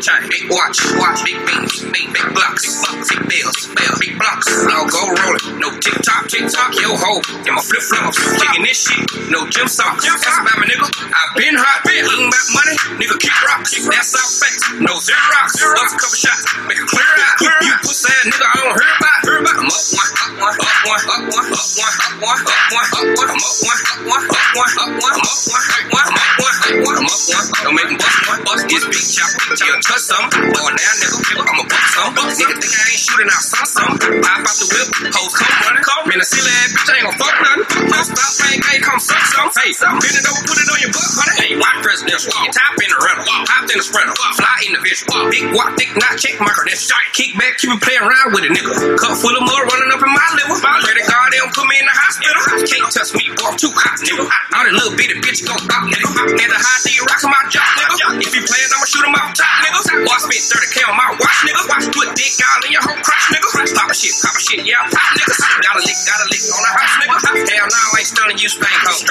Big 0.00 0.08
chain, 0.08 0.20
chain, 0.20 0.28
big 0.30 0.50
watch, 0.50 0.78
watch, 0.96 1.24
big 1.24 1.36
beams, 1.44 1.84
big, 1.92 2.08
big 2.12 2.28
blocks, 2.32 2.64
big 3.08 3.20
bills, 3.28 3.68
bills, 3.68 3.98
big 4.00 4.16
blocks. 4.16 4.48
I'll 4.48 4.88
go 4.88 5.12
rolling, 5.12 5.60
no 5.60 5.68
tick 5.78 6.00
tock, 6.02 6.28
tick 6.28 6.48
tock, 6.48 6.72
yo 6.80 6.96
ho, 6.96 7.20
get 7.44 7.52
my 7.52 7.60
flip 7.60 7.82
flops, 7.84 8.16
kicking 8.40 8.64
this 8.64 8.88
shit, 8.88 9.30
no 9.30 9.46
gym 9.48 9.68
socks. 9.68 10.04
That's 10.04 10.24
about 10.24 10.56
my 10.56 10.64
nigga. 10.64 10.88
I've 10.88 11.36
been 11.36 11.56
hot, 11.56 11.84
been 11.84 12.04
eating 12.04 12.32
about 12.32 12.48
money, 12.56 12.76
nigga 12.96 13.16
kick 13.20 13.36
rocks, 13.44 13.76
that's 13.76 14.14
all 14.16 14.30
facts, 14.40 14.64
no 14.80 14.96
zero 15.00 15.20
rocks, 15.36 15.60
up 15.60 15.76
a 15.76 15.96
couple 16.00 16.16
shots, 16.16 16.44
make 16.64 16.78
it 16.80 16.88
clear 16.88 17.04
out 17.04 17.29
hear 17.40 17.56
you 17.64 17.74
pussy 17.80 18.12
ass 18.12 18.24
nigga, 18.28 18.44
I 18.44 18.54
don't 18.60 18.76
hear 18.76 18.92
about, 19.00 19.18
hear 19.24 19.36
about. 19.40 19.56
I'm 19.60 19.68
up 19.72 19.84
one, 19.96 20.10
up 20.20 20.36
one, 20.40 20.56
up 20.60 20.76
one, 20.84 21.00
up 21.00 21.68
one, 21.80 21.96
up 21.96 22.14
one, 22.20 22.40
up 22.44 22.64
one, 22.70 22.88
up 22.92 23.08
one, 23.16 23.30
up 23.32 23.56
one. 23.64 23.80
I'm 23.80 24.12
up 24.12 24.20
one, 24.20 24.20
up 24.20 24.20
one, 24.20 24.28
up 24.40 24.90
one, 24.90 24.90
up 24.90 25.00
one, 25.00 25.24
up 25.24 25.40
one, 25.40 25.40
up 25.40 25.80
one, 25.90 26.04
up 26.04 26.28
one, 26.40 26.56
up 26.60 26.84
one. 26.84 26.96
I'm 27.00 27.08
up 27.08 27.22
one, 27.32 27.46
don't 27.64 27.76
make 27.76 27.88
him 27.88 27.96
bust 27.96 28.20
one, 28.28 28.40
bust 28.44 28.64
gets 28.68 28.84
beat, 28.92 29.08
chop, 29.16 29.30
chop, 29.56 29.78
touch 29.88 30.04
some. 30.04 30.26
Ball 30.52 30.70
down, 30.76 30.94
nigga, 31.00 31.16
nigga, 31.16 31.42
I'm 31.48 31.60
a 31.60 31.64
buck 31.64 31.84
some. 31.96 32.12
Nigga 32.12 32.54
think 32.60 32.72
I 32.76 32.84
ain't 32.92 33.00
shooting, 33.00 33.30
I 33.30 33.38
saw 33.40 33.64
some. 33.64 33.92
Pop 33.96 34.40
out 34.44 34.56
the 34.60 34.66
whip, 34.68 34.88
hoes 35.16 35.32
come 35.32 35.54
running, 35.64 35.84
call. 35.84 36.04
Man, 36.08 36.20
a 36.20 36.26
silly 36.26 36.52
ass 36.60 36.70
bitch, 36.76 36.88
I 36.90 36.92
ain't 37.00 37.06
gon' 37.08 37.16
fuck 37.16 37.36
nothing. 37.40 37.88
Don't 37.88 38.06
stop, 38.08 38.32
man, 38.44 38.56
can't 38.60 38.82
come 38.84 39.00
suck 39.00 39.24
some. 39.32 39.48
Hey, 39.56 39.72
bend 39.80 40.16
it 40.16 40.26
over, 40.28 40.42
put 40.44 40.58
it 40.60 40.68
on 40.68 40.78
your 40.80 40.92
butt, 40.92 41.08
honey. 41.16 41.34
Hey, 41.40 41.50
my 41.56 41.72
presidential, 41.80 42.32
top 42.32 42.74
in 42.80 42.88
the 42.90 42.98
rental, 43.00 43.24
popped 43.48 43.70
in 43.72 43.76
the 43.80 43.84
sprinter, 43.86 44.14
fly 44.36 44.56
in 44.66 44.72
the 44.76 44.80
vision, 44.84 45.06
big 45.30 45.44
guap, 45.54 45.70
thick, 45.76 45.90
not 45.96 46.16
check 46.20 46.36
my 46.40 46.52
credentials. 46.52 46.92
Kick 47.14 47.29
back, 47.38 47.58
keep 47.58 47.70
it 47.70 47.80
playing 47.82 48.02
around 48.02 48.34
with 48.34 48.44
it, 48.46 48.52
nigga. 48.54 48.72
Cup 48.98 49.14
full 49.18 49.34
of 49.34 49.42
mud 49.44 49.62
running 49.66 49.90
up 49.92 50.02
in 50.02 50.10
my 50.10 50.28
liver. 50.38 50.56
Pray 50.58 50.94
to 50.96 51.04
God 51.06 51.26
they 51.30 51.38
don't 51.38 51.54
put 51.54 51.66
me 51.70 51.76
in 51.78 51.86
the 51.86 51.94
hospital. 51.94 52.34
Can't 52.66 52.90
touch 52.90 53.10
me, 53.14 53.24
boy, 53.34 53.50
I'm 53.50 53.56
too 53.58 53.70
hot, 53.70 53.98
nigga. 54.02 54.24
All 54.26 54.64
the 54.66 54.72
little 54.74 54.94
bitty 54.98 55.16
bitch 55.22 55.46
gon' 55.46 55.60
stop, 55.62 55.86
nigga. 55.86 56.08
And 56.10 56.50
the 56.50 56.58
high 56.58 56.80
D 56.82 56.98
rockin' 57.06 57.30
my 57.30 57.42
jock, 57.50 57.66
nigga. 57.78 58.18
If 58.24 58.32
he 58.34 58.40
playin', 58.42 58.72
I'ma 58.74 58.86
shoot 58.86 59.04
him 59.06 59.14
off 59.14 59.30
top, 59.36 59.46
nigga. 59.62 59.80
Boy, 60.02 60.14
I 60.14 60.18
spent 60.26 60.42
30K 60.42 60.76
on 60.90 60.96
my 60.98 61.08
watch, 61.18 61.38
nigga. 61.46 61.62
Watch 61.70 61.86
put 61.94 62.08
dick 62.18 62.34
all 62.42 62.60
in 62.66 62.70
your 62.74 62.82
whole 62.82 63.00
crotch, 63.04 63.26
nigga. 63.30 63.48
Pop 63.74 63.90
a 63.90 63.94
shit, 63.94 64.14
pop 64.18 64.34
a 64.34 64.40
shit, 64.40 64.60
yeah, 64.66 64.82
pop 64.90 65.10
niggas. 65.14 65.40
Got 65.60 65.76
a 65.76 65.82
lick, 65.86 65.98
got 66.08 66.18
a 66.20 66.26
lick 66.30 66.42
on 66.50 66.62
the 66.66 66.72
house, 66.74 66.94
nigga. 66.98 67.16
Hell 67.46 67.68
no, 67.70 67.80
I 67.80 67.98
ain't 68.00 68.08
stunning 68.10 68.38
you, 68.40 68.48
spank 68.50 68.80
hoe. 68.82 69.02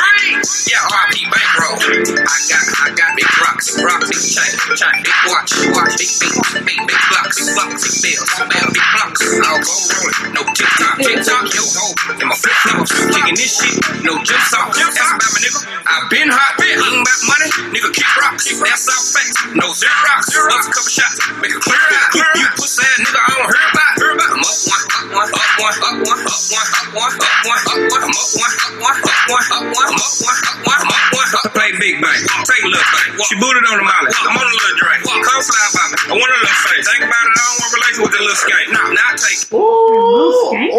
Yeah, 0.68 0.84
RP 0.86 1.30
bankroll. 1.30 1.78
I 1.80 2.38
got, 2.50 2.64
I 2.84 2.88
got 2.94 3.10
big 3.16 3.30
rocks, 3.41 3.68
rock, 3.80 4.02
big 4.06 4.20
chain, 4.20 4.52
chain, 4.76 4.98
big 5.04 5.18
watch, 5.32 5.52
watch, 5.72 5.96
big 5.98 6.12
beats, 6.20 6.52
big, 6.52 6.66
big 6.66 7.02
blocks, 7.10 7.38
big 7.40 7.56
blocks, 7.56 7.82
big 7.86 7.96
bills, 7.96 8.00
big, 8.00 8.04
big 8.04 8.09
blocks. 8.18 9.22
I'll 9.44 9.61
go 9.61 9.73
rolling. 9.94 10.34
No 10.34 10.41
TikTok, 10.53 10.95
TikTok, 10.98 11.44
yo, 11.53 11.64
ho. 11.64 11.86
And 12.19 12.27
my 12.30 12.38
flip 12.38 12.57
flops, 12.65 12.91
kicking 13.14 13.38
this 13.38 13.52
shit, 13.53 13.77
no 14.02 14.18
jump 14.23 14.44
socks. 14.49 14.77
That's 14.80 14.98
about 14.98 15.22
my 15.22 15.40
nigga. 15.44 15.60
I 15.86 15.95
been 16.10 16.30
hot, 16.30 16.53
been 16.57 16.80
eating 16.80 17.02
about 17.02 17.22
money, 17.30 17.49
nigga, 17.73 17.90
kick 17.94 18.10
rocks. 18.18 18.49
That's 18.49 18.88
all 18.90 19.03
facts, 19.14 19.38
no 19.53 19.68
zero 19.73 19.94
rocks. 20.10 20.27
Bust 20.34 20.69
a 20.69 20.73
couple 20.73 20.94
shots, 20.94 21.18
make 21.41 21.53
it 21.53 21.61
clear 21.61 21.77
out. 21.77 22.10
You 22.14 22.48
pussy 22.57 22.81
ass 22.81 22.98
nigga, 23.06 23.19
I 23.19 23.30
don't 23.36 23.49
hear 23.49 23.65
about, 23.69 23.91
hear 23.99 24.11
about. 24.15 24.31
I'm 24.34 24.41
up 24.41 24.57
one, 24.65 24.84
up 24.90 25.10
one, 25.14 25.30
up 25.30 25.53
one, 25.60 25.77
up 25.77 26.44
one, 26.49 26.68
up 26.69 26.90
one, 26.98 27.14
up 27.14 27.30
one, 27.30 27.30
up 27.30 27.45
one, 27.45 27.61
up 27.69 27.81
one. 27.90 28.02
I'm 28.06 28.15
up 28.15 28.31
one, 28.38 28.53
up 28.57 28.73
one, 28.80 28.98
up 28.99 29.26
one, 29.30 29.45
up 29.49 29.65
one. 29.69 29.88
I'm 29.90 29.99
up 29.99 30.15
one, 30.22 30.38
up 30.49 30.57
one, 30.65 30.80
I'm 30.80 30.90
up 30.90 31.14
one. 31.14 31.30
I 31.30 31.45
play 31.53 31.69
big 31.77 32.02
bang, 32.02 32.22
take 32.45 32.64
a 32.65 32.69
little 32.69 32.90
bang. 32.90 33.10
She 33.30 33.36
booted 33.38 33.64
on 33.69 33.77
the 33.77 33.86
molly, 33.86 34.10
I'm 34.10 34.34
on 34.34 34.45
a 34.45 34.49
little 34.49 34.77
drink. 34.81 35.02
Come 35.06 35.41
fly 35.45 35.61
by 35.77 35.86
me, 35.94 35.98
I 36.10 36.14
want 36.18 36.30
a 36.30 36.38
little 36.41 36.61
face. 36.65 36.86
Think 36.90 37.06
about 37.06 37.22
it, 37.22 37.38
I 37.38 37.44
don't 37.45 37.57
want 37.60 37.72
relation 37.77 37.99
with 38.02 38.12
the 38.12 38.20
little 38.20 38.36
skate. 38.36 38.72
Nah, 38.72 38.92
nah, 38.92 39.16
take 39.16 39.44
it. 39.44 39.54
Ooh, 39.54 39.58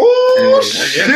ooh, 0.01 0.61
shit. 0.63 1.07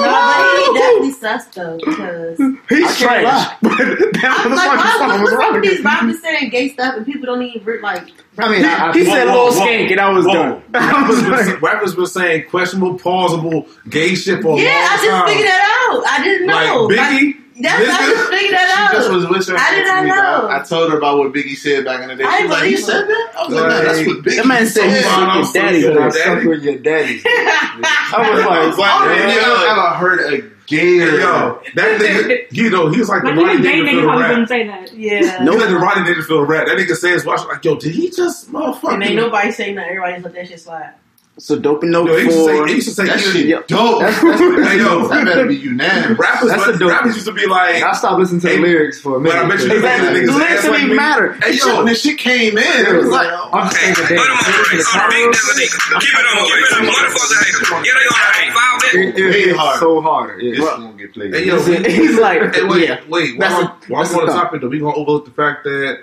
No, 0.00 0.10
but 0.12 0.58
he 0.58 0.78
definitely 0.78 1.12
sus 1.12 1.46
though 1.46 1.76
because 1.78 2.38
He's 2.68 2.98
trash. 2.98 3.56
But 3.62 3.72
that 3.78 4.44
I'm 4.44 4.52
like, 4.54 4.70
motherfucking 4.70 5.08
why 5.08 5.20
was 5.22 5.30
was 5.30 5.38
wrong. 5.38 5.60
these 5.60 5.80
rappers 5.82 6.20
saying 6.22 6.50
gay 6.50 6.68
stuff 6.70 6.96
and 6.96 7.06
people 7.06 7.26
don't 7.26 7.42
even 7.42 7.64
re- 7.64 7.80
like? 7.80 8.10
I 8.38 8.48
mean, 8.50 8.64
I- 8.64 8.92
He 8.92 9.04
said 9.04 9.26
Lil 9.26 9.52
Skank 9.52 9.90
and 9.90 10.00
I 10.00 10.10
was 10.10 10.26
done. 10.26 10.62
Rappers 10.70 11.22
been, 11.22 11.60
rappers 11.60 11.94
been 11.94 12.06
saying 12.06 12.48
questionable, 12.50 12.94
plausible 12.98 13.66
gay 13.88 14.14
shit 14.14 14.42
for 14.42 14.56
a 14.58 14.60
Yeah, 14.62 14.68
I 14.90 14.96
just 14.96 15.08
time. 15.10 15.26
figured 15.28 15.46
that 15.48 15.90
out. 15.90 16.04
I 16.06 16.22
didn't 16.24 16.46
Like 16.46 16.66
know. 16.66 16.88
Biggie, 16.88 17.36
That's 17.60 17.82
I 17.90 18.10
just 18.10 18.30
figured 18.30 18.54
that 18.54 18.68
She 18.70 18.82
out. 18.82 18.92
just 19.02 19.10
was 19.12 19.26
whispering. 19.28 19.58
I 19.60 19.70
did 19.74 19.84
to 19.84 19.88
not 19.88 20.04
know. 20.06 20.48
I 20.48 20.62
told 20.62 20.90
her 20.92 20.98
about 20.98 21.18
what 21.18 21.32
Biggie 21.32 21.56
said 21.56 21.84
back 21.84 22.02
in 22.02 22.08
the 22.08 22.16
day. 22.16 22.24
I 22.24 22.36
She 22.38 22.42
was 22.44 22.50
like, 22.52 22.60
believe 22.60 22.70
"You 22.72 22.84
said 22.84 23.08
that?" 23.08 23.32
I 23.36 23.44
was 23.46 23.54
like, 23.54 23.68
"No, 23.68 23.84
that's 23.84 24.06
what 24.06 24.16
Biggie 24.24 24.36
That 24.36 24.46
man 24.46 24.66
said 24.66 24.88
he 24.88 25.02
said." 25.02 25.02
suck 25.02 25.54
your 25.54 25.62
daddy. 25.64 25.82
Said 25.82 25.96
I 26.28 26.40
bro. 26.42 26.48
with 26.50 26.62
your 26.62 26.78
daddy. 26.78 27.20
I 27.26 28.30
was 28.30 28.44
like, 28.46 28.68
It's 28.68 28.78
like, 28.78 29.00
what? 29.00 29.08
man, 29.08 29.28
I 29.28 29.68
ever 29.70 29.96
heard 29.98 30.32
a 30.34 30.50
gayer. 30.66 31.18
yo, 31.20 31.60
that 31.74 32.00
nigga, 32.00 32.46
you 32.52 32.70
know, 32.70 32.88
he 32.90 32.98
was 33.00 33.08
like 33.08 33.22
the 33.22 33.28
Like 33.28 33.36
Rodney 33.38 33.52
even 33.54 33.62
gay 33.62 33.70
nigga 33.70 33.84
Dangerfield 33.86 34.04
probably 34.04 34.22
rap. 34.22 34.30
wouldn't 34.30 34.48
say 34.48 34.66
that. 34.66 34.94
Yeah. 34.94 35.18
He's 35.18 35.48
like 35.60 35.68
the 35.68 35.76
Rodney 35.78 36.04
Dangerfield 36.04 36.48
rap. 36.48 36.66
That 36.66 36.78
nigga 36.78 36.94
says, 36.96 37.24
watch, 37.24 37.40
like, 37.48 37.64
yo, 37.64 37.76
did 37.76 37.94
he 37.94 38.10
just 38.10 38.52
motherfucking? 38.52 38.94
And 38.94 39.02
ain't 39.02 39.16
nobody 39.16 39.50
saying 39.50 39.74
nothing. 39.74 39.90
Everybody's 39.90 40.24
let 40.24 40.34
that 40.34 40.48
shit 40.48 40.60
slide. 40.60 40.94
So 41.38 41.56
dope 41.56 41.84
and 41.84 41.92
note 41.92 42.08
Yo, 42.08 42.16
he 42.16 42.24
used 42.24 42.36
to 42.36 42.44
say, 42.44 42.56
for 42.58 42.68
used 42.68 42.88
to 42.88 42.94
say, 42.94 43.06
That 43.06 43.20
he- 43.20 43.30
shit 43.30 43.46
Yep. 43.46 43.68
dope. 43.68 44.00
That's- 44.00 44.20
that's- 44.22 44.40
Hey, 44.68 44.78
yo, 44.78 45.06
that 45.06 45.24
better 45.24 45.46
be 45.46 45.54
unanimous. 45.54 46.18
rappers, 46.18 46.50
That's 46.50 46.66
a 46.66 46.78
dope- 46.78 46.90
rappers 46.90 47.14
used 47.14 47.26
to 47.28 47.32
be 47.32 47.46
like, 47.46 47.80
I 47.82 47.92
stopped 47.92 48.18
listening 48.18 48.40
to 48.42 48.48
the 48.48 48.58
lyrics 48.58 49.00
for 49.00 49.16
a 49.16 49.20
but 49.20 49.36
I 49.36 49.42
minute. 49.46 49.56
bet 49.56 49.60
you 49.62 49.74
because- 49.80 50.00
the 50.26 50.32
Lyrics 50.34 50.42
ass 50.42 50.62
didn't 50.62 50.76
even 50.76 50.88
me. 50.90 50.94
matter. 50.96 51.32
Hey, 51.40 51.54
Yo, 51.54 51.66
yo, 51.66 51.84
this 51.84 52.02
shit 52.02 52.18
came 52.18 52.58
in. 52.58 52.86
It 52.86 52.92
was 52.92 53.08
like, 53.08 53.28
I'm 53.30 53.66
Hey, 53.68 53.94
saying 53.94 53.94
put 53.94 54.08
them 54.08 54.18
on 54.18 54.26
the 54.26 54.66
ring. 54.68 54.82
So 54.82 54.98
big 55.08 55.30
devil 55.30 55.54
nigga. 55.54 55.78
Keep 56.00 56.10
it 56.10 56.26
on, 56.26 56.44
keep 56.44 56.58
it 56.58 56.72
on. 56.74 56.86
Motherfuckers 56.90 57.44
hate 57.44 57.54
them. 57.70 57.84
Yeah, 57.84 57.92
they 57.94 58.04
gonna 58.10 58.34
hate. 58.34 58.48
It, 58.88 59.18
it 59.18 59.34
Hit 59.34 59.46
hits 59.48 59.58
hard. 59.58 59.78
so 59.78 60.00
hard. 60.00 60.40
this 60.40 60.58
Yeah. 60.58 60.64
gonna 60.64 60.92
get 60.98 61.12
played. 61.14 61.34
hey, 61.34 61.44
yo, 61.46 61.60
he's 61.62 62.18
like, 62.18 62.54
Hey, 62.54 62.64
wait, 62.64 62.88
yeah. 62.88 63.00
wait. 63.08 63.38
That's 63.38 63.52
While, 63.54 63.62
a- 63.62 63.76
while 63.92 64.02
that's 64.02 64.14
I'm 64.14 64.20
on 64.20 64.26
the 64.26 64.32
topic, 64.32 64.60
though, 64.62 64.68
we 64.68 64.78
gonna 64.80 64.96
overlook 64.96 65.24
the 65.26 65.30
fact 65.30 65.62
that 65.64 66.02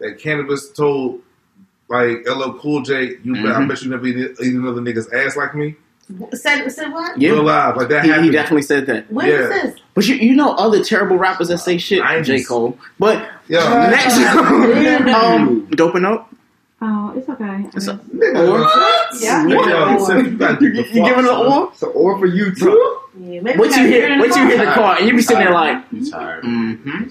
that 0.00 0.18
Canibus 0.18 0.74
told 0.74 1.20
like 1.88 2.26
LL 2.28 2.52
Cool 2.58 2.82
J, 2.82 3.16
you 3.22 3.34
bet, 3.34 3.46
I 3.56 3.64
bet 3.66 3.82
you 3.82 3.90
never 3.90 4.06
eat, 4.06 4.16
eat 4.42 4.54
another 4.54 4.80
nigga's 4.80 5.08
ass 5.12 5.36
like 5.36 5.54
me. 5.54 5.74
Said, 6.34 6.68
said 6.70 6.92
what? 6.92 7.20
Yeah. 7.20 7.30
Real 7.30 7.42
live, 7.42 7.76
like 7.76 7.88
that 7.88 8.04
He, 8.04 8.10
happened. 8.10 8.26
he 8.26 8.30
definitely 8.32 8.62
said 8.62 8.86
that. 8.86 9.10
When 9.12 9.26
Yeah. 9.26 9.32
is 9.40 9.48
this? 9.50 9.80
But 9.94 10.06
you, 10.06 10.14
you 10.16 10.36
know 10.36 10.52
other 10.52 10.84
terrible 10.84 11.16
rappers 11.18 11.48
that 11.48 11.58
say 11.58 11.78
shit, 11.78 12.00
I 12.02 12.16
ain't 12.18 12.26
J. 12.26 12.36
just- 12.38 12.48
Cole. 12.48 12.78
But 12.98 13.28
Yo, 13.48 13.58
next, 13.90 14.16
um, 15.14 15.66
dope 15.70 15.94
and 15.94 16.02
note. 16.04 16.24
Oh, 16.80 17.12
it's 17.16 17.28
okay. 17.28 17.64
It's 17.74 17.88
a- 17.88 17.94
guess. 18.20 18.34
What? 18.48 19.22
Yeah. 19.22 19.46
Yo, 19.46 19.56
he 20.22 20.30
you 20.30 20.36
gotta 20.36 20.58
You, 20.64 20.68
you, 20.68 20.74
the 20.74 20.76
you 20.76 20.84
fuck, 20.84 20.94
giving 20.94 21.08
it 21.08 21.18
an 21.18 21.24
son. 21.26 21.46
or? 21.46 21.72
So, 21.74 21.86
or 21.90 22.18
for 22.18 22.26
you 22.26 22.54
too. 22.54 22.98
Yeah, 23.18 23.40
maybe 23.40 23.58
What 23.58 23.74
you 23.76 23.86
hear? 23.86 24.18
What 24.18 24.36
you 24.36 24.46
hear 24.46 24.58
the 24.58 24.64
car. 24.66 24.74
car, 24.74 24.96
and 24.98 25.08
you 25.08 25.16
be 25.16 25.22
sitting 25.22 25.42
there 25.44 25.52
like, 25.54 25.82
You 25.90 26.10
tired. 26.10 26.44
mm-hmm. 26.44 27.08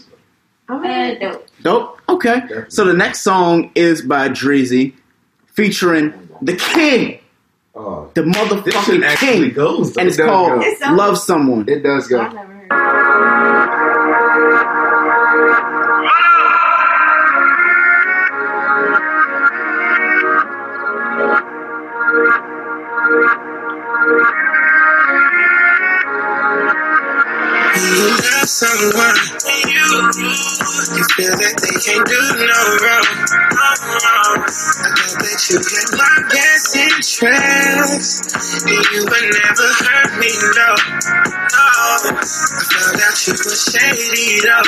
I'm 0.67 0.83
Uh, 0.83 1.13
dope. 1.19 1.47
Dope. 1.61 2.01
Okay. 2.09 2.41
So 2.69 2.85
the 2.85 2.93
next 2.93 3.21
song 3.21 3.71
is 3.75 4.01
by 4.01 4.29
Dreezy, 4.29 4.93
featuring 5.53 6.13
the 6.41 6.55
King, 6.55 7.19
Oh, 7.75 8.09
the 8.13 8.21
motherfucking 8.21 9.03
actually 9.05 9.41
King, 9.49 9.53
goes. 9.53 9.95
and 9.97 10.07
it's 10.07 10.17
It 10.17 10.25
called 10.25 10.61
go. 10.61 10.65
It 10.67 10.79
sounds- 10.79 10.97
"Love 10.97 11.17
Someone." 11.19 11.65
It 11.67 11.83
does 11.83 12.07
go. 12.07 12.21
I've 12.21 12.33
never 12.33 12.53
heard. 12.69 13.75
You 26.75 28.07
love 28.09 28.49
someone, 28.49 29.15
you, 29.67 30.54
you 30.75 31.03
feel 31.15 31.35
that 31.37 31.55
they 31.61 31.75
can't 31.79 32.05
do 32.05 32.21
no 32.35 32.61
wrong. 32.83 33.07
I 33.55 33.71
know 33.87 34.43
that 35.23 35.39
you 35.49 35.57
had 35.63 35.89
my 35.95 36.17
best 36.29 36.75
interest, 36.75 38.35
and 38.67 38.83
you 38.91 39.01
would 39.07 39.27
never 39.39 39.69
hurt 39.71 40.11
me, 40.19 40.31
no. 40.59 40.71
No, 41.55 41.67
I 42.11 42.63
found 42.67 43.01
out 43.01 43.17
you 43.27 43.33
were 43.39 43.55
shady, 43.55 44.43
though. 44.43 44.67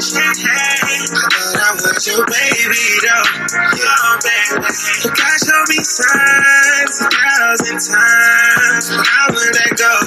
Shady. 0.00 0.44
I 0.44 1.06
thought 1.08 1.56
I 1.56 1.72
was 1.80 2.06
your 2.06 2.24
baby, 2.26 2.86
though. 3.02 3.28
Oh, 3.56 3.72
your 3.80 4.12
baby. 4.20 4.68
God 5.16 5.36
showed 5.40 5.68
me 5.72 5.80
signs 5.84 6.96
a 7.00 7.08
thousand 7.08 7.78
times, 7.80 8.90
I 8.92 9.30
would 9.32 9.54
let 9.54 9.78
go. 9.78 9.97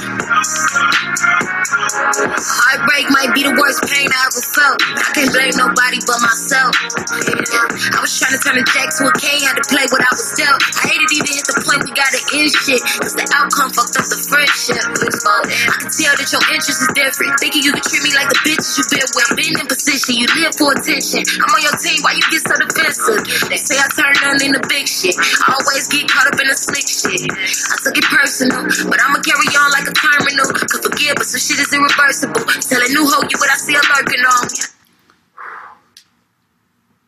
Heartbreak 2.30 3.10
might 3.10 3.34
be 3.34 3.42
the 3.42 3.54
worst 3.58 3.82
pain 3.90 4.06
I 4.06 4.20
ever 4.30 4.42
felt. 4.54 4.78
I 4.94 5.10
can't 5.10 5.32
blame 5.34 5.54
nobody 5.58 5.98
but 6.06 6.22
myself. 6.22 6.70
I 6.78 7.98
was 7.98 8.14
trying 8.14 8.38
to 8.38 8.40
turn 8.40 8.56
a 8.62 8.64
jack 8.70 8.94
to 9.02 9.10
a 9.10 9.12
K, 9.18 9.42
had 9.42 9.58
to 9.58 9.66
play 9.66 9.82
what 9.90 10.06
I 10.06 10.12
was 10.14 10.30
dealt. 10.38 10.62
I 10.62 10.94
hated 10.94 11.10
even 11.10 11.34
hit 11.34 11.44
the 11.50 11.58
point 11.66 11.82
we 11.82 11.90
gotta 11.90 12.20
end 12.38 12.54
shit. 12.54 12.78
Cause 13.02 13.18
the 13.18 13.26
outcome 13.34 13.74
fucked 13.74 13.98
up 13.98 14.06
the 14.06 14.20
friendship. 14.22 14.78
I 14.78 15.74
can 15.82 15.90
tell 15.90 16.14
that 16.14 16.28
your 16.30 16.44
interest 16.54 16.78
is 16.86 16.90
different. 16.94 17.34
Thinking 17.42 17.66
you 17.66 17.74
can 17.74 17.82
treat 17.82 18.04
me 18.06 18.14
like 18.14 18.30
the 18.30 18.38
bitches 18.46 18.78
you 18.78 18.84
been 18.86 19.08
with. 19.18 19.28
Been 19.34 19.54
in 19.58 19.66
position, 19.66 20.14
you 20.22 20.28
live 20.38 20.54
for 20.54 20.70
attention. 20.78 21.26
I'm 21.26 21.50
on 21.50 21.62
your 21.66 21.74
team, 21.82 21.98
why 22.06 22.14
you 22.14 22.24
get 22.30 22.46
so 22.46 22.54
defensive? 22.54 23.50
They 23.50 23.58
say 23.58 23.82
I 23.82 23.90
turn 23.90 24.14
nothing 24.22 24.54
into 24.54 24.62
big 24.70 24.86
shit. 24.86 25.18
I 25.18 25.58
always 25.58 25.90
get 25.90 26.06
caught 26.06 26.30
up 26.30 26.38
in 26.38 26.46
the 26.46 26.54
slick 26.54 26.86
shit. 26.86 27.26
I 27.26 27.74
took 27.82 27.98
it 27.98 28.06
personal, 28.06 28.62
but 28.86 28.98
I'ma 29.02 29.18
carry 29.26 29.50
on 29.58 29.74
like 29.74 29.90
a 29.90 29.94
terminal. 29.96 30.46
Could 30.54 30.86
forgive, 30.86 31.18
but 31.18 31.26
some 31.26 31.42
shit 31.42 31.58
is 31.58 31.70
irreversible. 31.72 32.11
Tell 32.20 32.80
a 32.82 32.88
new 32.88 33.06
hoe 33.06 33.22
you 33.22 33.38
what 33.38 33.50
I 33.50 33.54
see 33.56 33.72
her 33.74 33.80
lurking 33.96 34.20
on. 34.20 34.48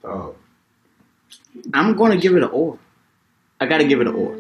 Oh, 0.05 0.35
I'm 1.73 1.97
gonna 1.97 2.17
give 2.17 2.35
it 2.37 2.43
an 2.43 2.51
or. 2.51 2.79
I 3.61 3.67
gotta 3.67 3.85
give 3.85 4.01
it 4.01 4.07
an 4.07 4.15
or. 4.15 4.37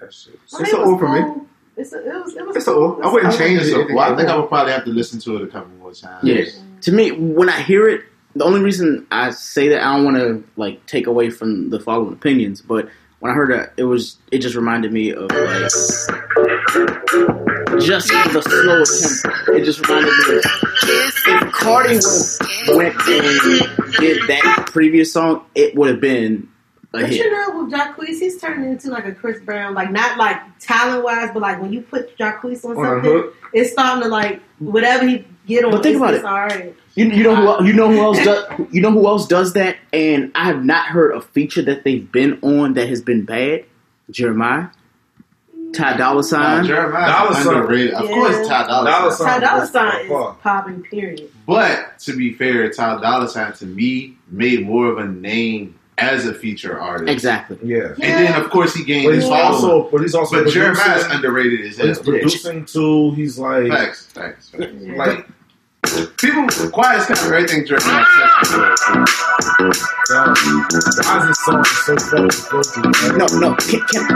that 0.00 0.12
shit. 0.12 0.38
I 0.54 0.62
It's 0.62 0.72
an 0.72 0.80
was 0.80 0.88
O 0.88 0.98
for 0.98 1.08
me. 1.08 1.42
It's 1.76 1.92
a, 1.92 1.98
it 1.98 2.22
was, 2.24 2.34
it 2.36 2.46
was 2.46 2.56
It's 2.56 2.66
a 2.68 2.72
cool. 2.72 2.98
O. 2.98 3.02
I 3.02 3.12
wouldn't 3.12 3.36
change 3.36 3.62
it. 3.62 3.94
well, 3.94 4.12
I 4.12 4.16
think 4.16 4.28
I 4.28 4.36
would 4.36 4.48
probably 4.48 4.72
have 4.72 4.84
to 4.84 4.90
listen 4.90 5.20
to 5.20 5.36
it 5.36 5.42
a 5.42 5.46
couple 5.46 5.68
more 5.76 5.92
times. 5.92 6.24
Yeah. 6.24 6.44
To 6.82 6.92
me, 6.92 7.10
when 7.12 7.48
I 7.50 7.60
hear 7.60 7.88
it, 7.88 8.02
the 8.34 8.44
only 8.44 8.60
reason 8.60 9.06
I 9.10 9.30
say 9.30 9.68
that 9.68 9.82
I 9.82 9.96
don't 9.96 10.04
want 10.04 10.16
to 10.16 10.44
like 10.56 10.84
take 10.86 11.06
away 11.06 11.30
from 11.30 11.70
the 11.70 11.80
following 11.80 12.12
opinions, 12.12 12.62
but 12.62 12.88
when 13.20 13.30
I 13.32 13.34
heard 13.34 13.50
that, 13.52 13.72
it 13.76 13.84
was 13.84 14.16
it 14.30 14.38
just 14.38 14.54
reminded 14.56 14.92
me 14.92 15.12
of 15.12 15.30
like 15.30 15.70
just 17.80 18.08
the 18.08 18.42
slower 18.42 18.84
tempo. 18.84 19.52
It 19.58 19.64
just 19.64 19.86
reminded 19.86 20.12
me 20.28 20.36
of 20.36 20.44
if 20.88 21.52
Cardi 21.52 21.94
would 22.68 22.76
went 22.76 22.94
and 23.08 23.92
did 23.98 24.28
that 24.28 24.68
previous 24.72 25.12
song, 25.12 25.44
it 25.54 25.74
would 25.74 25.88
have 25.88 26.00
been 26.00 26.48
a 26.84 26.86
But 27.00 27.08
hit. 27.08 27.18
you 27.24 27.30
know, 27.30 27.62
with 27.62 27.72
Jacquees, 27.72 28.18
he's 28.20 28.40
turning 28.40 28.70
into 28.70 28.90
like 28.90 29.06
a 29.06 29.12
Chris 29.12 29.40
Brown, 29.40 29.74
like 29.74 29.90
not 29.90 30.18
like 30.18 30.40
talent 30.58 31.04
wise, 31.04 31.30
but 31.32 31.42
like 31.42 31.60
when 31.60 31.72
you 31.72 31.82
put 31.82 32.16
Jacquees 32.18 32.64
on 32.64 32.76
On 32.76 33.02
something, 33.02 33.30
it's 33.52 33.72
starting 33.72 34.02
to 34.02 34.08
like 34.08 34.40
whatever 34.58 35.06
he 35.06 35.24
get 35.46 35.64
on. 35.64 35.70
But 35.72 35.82
think 35.82 35.96
about 35.96 36.14
it. 36.14 36.24
All 36.24 36.32
right. 36.34 36.74
You, 36.96 37.06
you 37.10 37.22
know 37.22 37.56
who 37.58 37.66
you 37.66 37.72
know 37.74 37.88
who 37.90 38.00
else 38.00 38.18
does 38.24 38.44
you 38.72 38.80
know 38.80 38.90
who 38.90 39.06
else 39.06 39.26
does 39.28 39.52
that, 39.52 39.76
and 39.92 40.32
I 40.34 40.46
have 40.46 40.64
not 40.64 40.86
heard 40.86 41.14
a 41.14 41.20
feature 41.20 41.62
that 41.62 41.84
they've 41.84 42.10
been 42.10 42.38
on 42.42 42.74
that 42.74 42.88
has 42.88 43.02
been 43.02 43.24
bad. 43.24 43.64
Jeremih, 44.10 44.70
Ty 45.74 45.96
Dolla 45.96 46.22
Sign. 46.24 46.64
Jeremih 46.64 47.06
Dollar 47.06 47.34
Sign. 47.34 47.94
Of 47.94 48.04
Yeah. 48.04 48.14
course, 48.14 48.48
Ty 48.48 48.66
Dolla 48.66 48.90
Dollar 48.90 49.10
Sign. 49.12 49.26
Ty 49.28 49.38
Dolla 49.40 49.60
was 49.60 49.70
Sign 49.70 50.08
by 50.08 50.28
is 50.30 50.34
popping. 50.42 50.82
Period. 50.82 51.30
But 51.46 51.98
to 52.00 52.16
be 52.16 52.32
fair, 52.32 52.70
Ty 52.72 53.00
Dolla 53.00 53.28
Sign 53.28 53.52
to 53.54 53.66
me 53.66 54.16
made 54.30 54.64
more 54.66 54.86
of 54.88 54.98
a 54.98 55.06
name 55.06 55.74
as 55.98 56.26
a 56.26 56.34
feature 56.34 56.78
artist. 56.78 57.10
Exactly. 57.10 57.58
Yeah. 57.62 57.88
And 58.00 58.26
then 58.26 58.40
of 58.40 58.50
course 58.50 58.74
he 58.74 58.84
gained 58.84 59.06
But 59.06 59.14
his 59.14 59.24
he's 59.24 59.32
also, 59.32 59.88
but 59.90 60.02
he's 60.02 60.14
also, 60.14 60.44
but 60.44 60.52
Jeremih's 60.52 61.04
underrated 61.14 61.60
as 61.66 61.76
He's 61.78 61.98
producing 61.98 62.64
too. 62.66 63.12
He's 63.12 63.38
like, 63.38 63.68
Facts, 63.68 64.06
facts, 64.06 64.50
facts. 64.50 64.72
like 64.96 65.26
People, 66.16 66.46
quiet 66.70 66.98
is 67.00 67.06
kind 67.06 67.18
of 67.18 67.32
everything 67.32 67.64
Jeremih. 67.64 68.04
Why 70.08 71.20
is 71.20 71.26
this 71.28 71.38
song 71.44 71.64
so 71.64 71.96
fucking 71.96 72.30
filthy? 72.30 72.80
man? 73.08 73.18
No, 73.18 73.26
no. 73.38 73.54
Can, 73.56 73.80
can, 73.80 74.06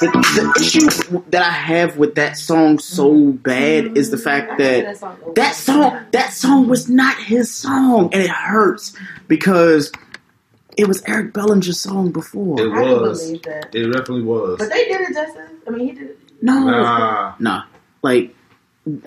the, 0.00 0.08
the 0.34 0.60
issue 0.60 1.22
that 1.30 1.42
I 1.42 1.50
have 1.50 1.96
with 1.96 2.14
that 2.16 2.36
song 2.36 2.78
so 2.78 3.32
bad 3.32 3.96
is 3.96 4.10
the 4.10 4.18
fact 4.18 4.58
that 4.58 4.98
that 5.34 5.54
song 5.54 5.98
that 6.12 6.32
song 6.32 6.68
was 6.68 6.88
not 6.88 7.16
his 7.18 7.54
song, 7.54 8.10
and 8.12 8.22
it 8.22 8.30
hurts 8.30 8.94
because 9.28 9.92
it 10.76 10.86
was 10.86 11.02
Eric 11.06 11.32
Bellinger's 11.32 11.80
song 11.80 12.10
before. 12.12 12.60
It 12.60 12.70
I 12.72 12.82
can 12.82 13.00
was. 13.00 13.24
believe 13.24 13.42
that. 13.42 13.74
It 13.74 13.86
definitely 13.86 14.22
was. 14.22 14.58
But 14.58 14.70
they 14.70 14.84
did 14.86 15.00
it 15.02 15.14
justice. 15.14 15.50
I 15.66 15.70
mean, 15.70 15.88
he 15.88 15.92
did 15.92 16.10
it. 16.10 16.18
No, 16.40 16.54
Nah. 16.60 17.34
nah. 17.40 17.62
Like, 18.02 18.34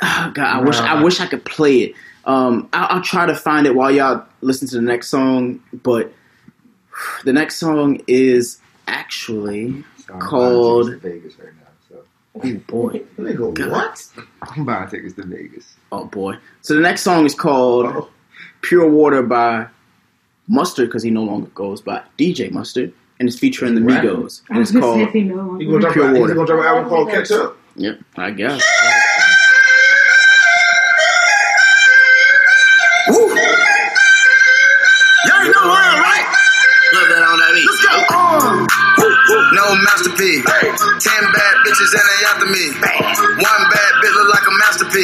ah, 0.02 0.32
God, 0.34 0.45
I 0.45 0.62
wish 0.64 0.78
I 0.78 1.03
wish 1.03 1.20
I 1.20 1.28
could 1.28 1.45
play 1.45 1.78
it. 1.80 1.95
Um, 2.26 2.70
I'll, 2.74 2.98
I'll 2.98 3.02
try 3.03 3.26
to 3.26 3.36
find 3.36 3.66
it 3.66 3.76
while 3.76 3.91
y'all 3.91 4.26
listen 4.41 4.68
to 4.70 4.76
the 4.76 4.82
next 4.82 5.08
song. 5.10 5.62
But 5.74 6.12
the 7.24 7.34
next 7.34 7.58
song 7.58 8.02
is 8.08 8.60
actually 8.88 9.84
called. 10.20 10.95
Vegas 11.02 11.38
right 11.40 11.48
now. 11.56 11.62
So 11.90 12.03
Oh 12.36 12.53
boy, 12.68 13.02
Nigga, 13.18 13.70
what? 13.72 14.08
I'm 14.44 14.66
buying 14.66 14.90
tickets 14.90 15.16
to 15.16 15.24
Vegas. 15.24 15.76
Oh 15.91 16.06
boy. 16.06 16.36
So 16.62 16.76
the 16.76 16.82
next 16.82 17.02
song 17.02 17.26
is 17.26 17.36
called 17.36 18.08
"Pure 18.62 18.90
Water" 18.90 19.24
by 19.24 19.68
Mustard 20.48 20.88
because 20.90 21.03
he 21.03 21.10
no 21.10 21.24
longer 21.24 21.48
goes 21.56 21.82
by 21.82 22.02
DJ 22.18 22.52
Mustard, 22.52 22.94
and 23.20 23.28
it's 23.28 23.38
featuring 23.40 23.76
the 23.76 23.82
Rapping? 23.82 24.12
Migos. 24.12 24.41
I 24.49 24.53
And 24.53 24.60
was 24.60 24.72
it's 24.72 24.80
called 24.80 25.10
he 25.10 25.24
no 25.24 25.36
longer- 25.36 25.64
He 25.64 25.70
gonna 25.72 25.91
Pure 25.91 26.16
a, 26.16 26.20
he's 26.20 26.28
gonna 26.34 26.45
drop 26.45 26.60
an 26.60 26.66
album 26.66 26.90
called 26.90 27.10
Catch 27.10 27.32
Up. 27.32 27.58
Yep, 27.78 27.99
I 28.18 28.32
guess. 28.32 28.62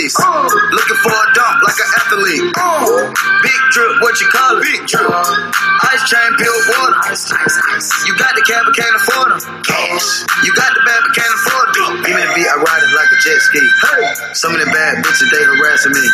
Like 0.04 0.57
drip, 3.78 4.02
what 4.02 4.18
you 4.18 4.28
call 4.34 4.58
it? 4.58 4.66
Big 4.66 4.82
drip. 4.90 5.06
Ice 5.06 6.04
chain, 6.10 6.30
pure 6.42 6.60
water. 6.74 6.98
You 8.10 8.14
got 8.18 8.34
the 8.34 8.42
cab, 8.50 8.66
but 8.66 8.74
can't 8.74 8.96
afford 8.98 9.30
them. 9.38 9.42
Cash. 9.62 10.26
You 10.42 10.52
got 10.58 10.74
the 10.74 10.82
bad, 10.82 11.00
but 11.06 11.14
can't 11.14 11.34
afford 11.38 11.68
them. 11.78 11.92
Even 12.10 12.22
the 12.26 12.32
beat, 12.34 12.50
I 12.50 12.58
ride 12.58 12.82
it 12.82 12.92
like 12.98 13.12
a 13.14 13.20
jet 13.22 13.38
ski. 13.46 13.62
Some 14.34 14.58
of 14.58 14.60
the 14.66 14.70
bad 14.74 15.06
bitches, 15.06 15.30
they 15.30 15.44
harassing 15.46 15.94
me. 15.94 16.06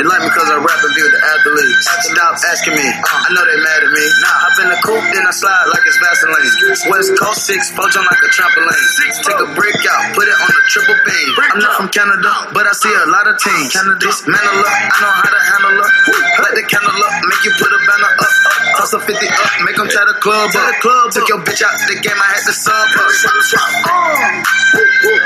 They 0.00 0.04
like 0.08 0.24
me 0.24 0.30
cause 0.32 0.48
I 0.48 0.56
rap 0.64 0.80
and 0.80 0.94
be 0.96 1.02
with 1.04 1.12
the 1.12 1.20
athletes. 1.20 1.84
Stop 2.08 2.40
asking 2.40 2.72
me. 2.72 2.88
I 2.88 3.28
know 3.36 3.44
they 3.44 3.58
mad 3.60 3.80
at 3.84 3.92
me. 3.92 4.04
Nah, 4.24 4.40
hop 4.40 4.56
in 4.64 4.68
the 4.72 4.78
coupe, 4.80 5.04
then 5.12 5.24
I 5.28 5.32
slide 5.36 5.66
like 5.76 5.84
it's 5.84 6.00
Vaseline. 6.00 6.88
West 6.88 7.12
Coast 7.20 7.44
6, 7.44 7.76
poach 7.76 7.94
on 8.00 8.04
like 8.08 8.22
a 8.24 8.30
trampoline. 8.32 8.88
Take 9.28 9.40
a 9.44 9.48
brick 9.52 9.76
out, 9.92 10.16
put 10.16 10.24
it 10.24 10.36
on 10.40 10.52
a 10.56 10.62
triple 10.72 10.96
beam. 11.04 11.28
I'm 11.52 11.60
not 11.60 11.72
from 11.76 11.88
Canada, 11.92 12.32
but 12.56 12.64
I 12.64 12.72
see 12.72 12.88
a 12.88 13.08
lot 13.12 13.28
of 13.28 13.36
teams. 13.36 13.76
Dismantle 13.76 14.64
up, 14.64 14.72
I 14.72 14.96
know 15.04 15.12
how 15.12 15.30
to 15.30 15.42
handle 15.52 15.76
up. 15.84 15.92
Light 16.40 16.56
the 16.56 16.64
candle 16.64 16.93
up, 16.98 17.14
make 17.26 17.42
you 17.44 17.52
put 17.58 17.70
a 17.72 17.78
banner 17.86 18.12
up. 18.20 18.32
Toss 18.78 18.92
a 18.94 19.00
50 19.00 19.12
up, 19.14 19.50
make 19.66 19.76
them 19.76 19.88
try 19.88 20.04
to 20.06 20.16
club 20.20 20.50
up. 20.54 20.74
Took 21.12 21.28
your 21.28 21.40
bitch 21.42 21.62
out 21.62 21.74
the 21.88 21.96
game, 22.00 22.16
I 22.18 22.28
had 22.38 22.44
to 22.46 22.52
sub 22.54 22.74
up. 22.74 23.12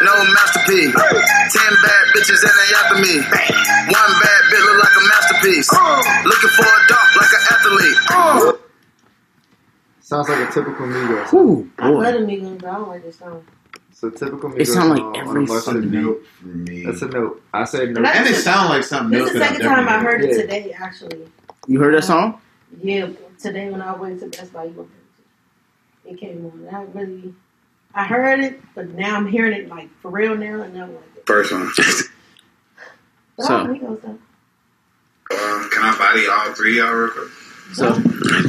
No 0.05 0.15
masterpiece. 0.35 0.95
Ten 0.95 1.73
bad 1.85 2.05
bitches 2.15 2.43
and 2.45 2.55
they 2.59 2.70
after 2.77 2.99
me. 3.03 3.15
One 3.93 4.12
bad 4.20 4.43
bitch 4.51 4.65
look 4.66 4.78
like 4.85 4.97
a 4.97 5.05
masterpiece. 5.09 5.69
Looking 6.27 6.51
for 6.57 6.66
a 6.66 6.81
dunk 6.89 7.09
like 7.16 7.32
an 7.32 7.45
athlete. 7.53 8.61
Sounds 10.01 10.28
like 10.28 10.49
a 10.49 10.53
typical 10.53 10.86
Migos. 10.86 11.35
Ooh, 11.35 11.70
I 11.78 11.89
love 11.90 12.03
boy. 12.03 12.12
the 12.12 12.19
Migos, 12.27 12.61
but 12.61 12.70
I 12.70 12.74
don't 12.77 12.89
like 12.89 13.03
this 13.05 13.19
song. 13.19 13.45
So 13.93 14.11
typical 14.11 14.51
Migos. 14.51 14.61
It 14.61 14.66
sound 14.66 14.90
like 14.90 14.99
song 15.01 15.15
on 15.16 15.16
every 15.28 15.45
a 15.45 15.47
mustard 15.47 15.74
fucking 15.74 15.90
beat. 15.90 16.27
For 16.40 16.47
me. 16.49 16.85
That's 16.86 17.03
a 17.03 17.09
note. 17.09 17.43
I 17.53 17.65
say 17.65 17.86
note. 17.86 17.97
And 17.99 18.07
I- 18.07 18.12
And 18.12 18.27
it 18.28 18.36
sound 18.36 18.69
like 18.70 18.85
something 18.85 19.11
This 19.11 19.20
else 19.20 19.28
is 19.28 19.35
the 19.35 19.39
that 19.40 19.49
second 19.51 19.66
time 19.69 19.89
I 19.89 19.99
heard 20.01 20.23
it 20.24 20.31
Yeah. 20.31 20.43
today, 20.43 20.77
actually. 20.78 21.27
You 21.69 21.78
heard 21.81 21.95
that 21.95 22.03
song? 22.05 22.40
Yeah, 22.82 23.11
today 23.39 23.70
when 23.70 23.81
I 23.82 23.95
went 23.95 24.20
to 24.20 24.27
Best 24.27 24.53
Buy, 24.53 24.65
you 24.65 24.70
gonna 24.70 24.89
it. 26.07 26.11
It 26.12 26.19
came 26.19 26.45
on. 26.47 26.74
I 26.74 26.82
really, 26.99 27.35
I 27.95 28.05
heard 28.05 28.40
it, 28.40 28.61
but 28.74 28.89
now 28.95 29.16
I'm 29.16 29.27
hearing 29.27 29.53
it 29.53 29.69
like 29.69 29.89
for 30.01 30.11
real 30.11 30.35
now, 30.36 30.62
and 30.62 30.74
now 30.74 30.85
I'm 30.85 30.95
like, 30.95 31.27
First 31.27 31.53
one. 31.53 31.70
but 31.77 31.85
So- 33.45 33.57
I 33.57 33.66
Migos 33.66 34.01
though. 34.03 34.19
Um, 35.31 35.69
can 35.70 35.82
I 35.85 35.95
body 35.99 36.27
all 36.27 36.55
three 36.55 36.81
of 36.81 36.86
y'all 36.86 36.95
real 36.95 37.11
quick? 37.11 37.28
So 37.74 37.93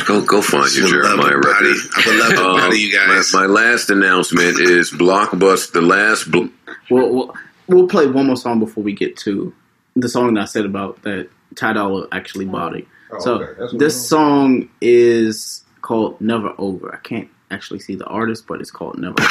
Go 0.05 0.25
go 0.25 0.41
find 0.41 0.73
your 0.73 0.87
Jeremih 0.87 1.17
body- 1.17 1.35
record. 1.35 1.75
I 1.97 2.03
would 2.07 2.19
love 2.19 2.31
to 2.35 2.41
Um, 2.45 2.57
body 2.69 2.79
you 2.79 2.93
guys. 2.97 3.33
My, 3.33 3.41
my 3.41 3.45
last 3.47 3.89
announcement 3.89 4.61
is 4.61 4.89
Blockbuster. 4.91 5.73
The 5.73 5.81
last 5.81 6.31
bl- 6.31 6.45
we'll, 6.89 7.13
we'll 7.13 7.33
we'll 7.67 7.87
play 7.89 8.07
one 8.07 8.27
more 8.27 8.37
song 8.37 8.59
before 8.59 8.81
we 8.81 8.93
get 8.93 9.17
to 9.17 9.53
the 9.97 10.07
song 10.07 10.33
that 10.35 10.41
I 10.41 10.45
said 10.45 10.63
about 10.65 11.01
that 11.01 11.27
Ty 11.57 11.73
Dolla 11.73 12.07
actually 12.13 12.45
body. 12.45 12.87
Oh, 13.11 13.19
so 13.19 13.41
okay. 13.41 13.77
This 13.77 14.07
song 14.07 14.69
is 14.81 15.63
called 15.81 16.19
Never 16.21 16.53
Over. 16.57 16.93
I 16.93 16.97
can't 16.97 17.29
actually 17.51 17.79
see 17.79 17.95
the 17.95 18.05
artist, 18.05 18.45
but 18.47 18.61
it's 18.61 18.71
called 18.71 18.99
Never 18.99 19.15
Over. 19.19 19.29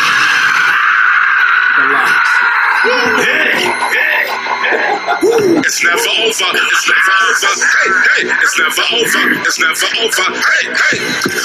The. 5.28 5.60
It's 5.60 5.84
never 5.84 6.08
over. 6.24 6.48
It's 6.56 6.86
never 6.88 7.12
over. 7.20 7.52
Hey, 7.60 7.90
hey. 8.08 8.32
It's 8.32 8.56
never 8.56 8.84
over. 8.96 9.22
It's 9.44 9.58
never 9.60 9.88
over. 10.00 10.24
Hey, 10.32 10.64
hey. 10.72 10.98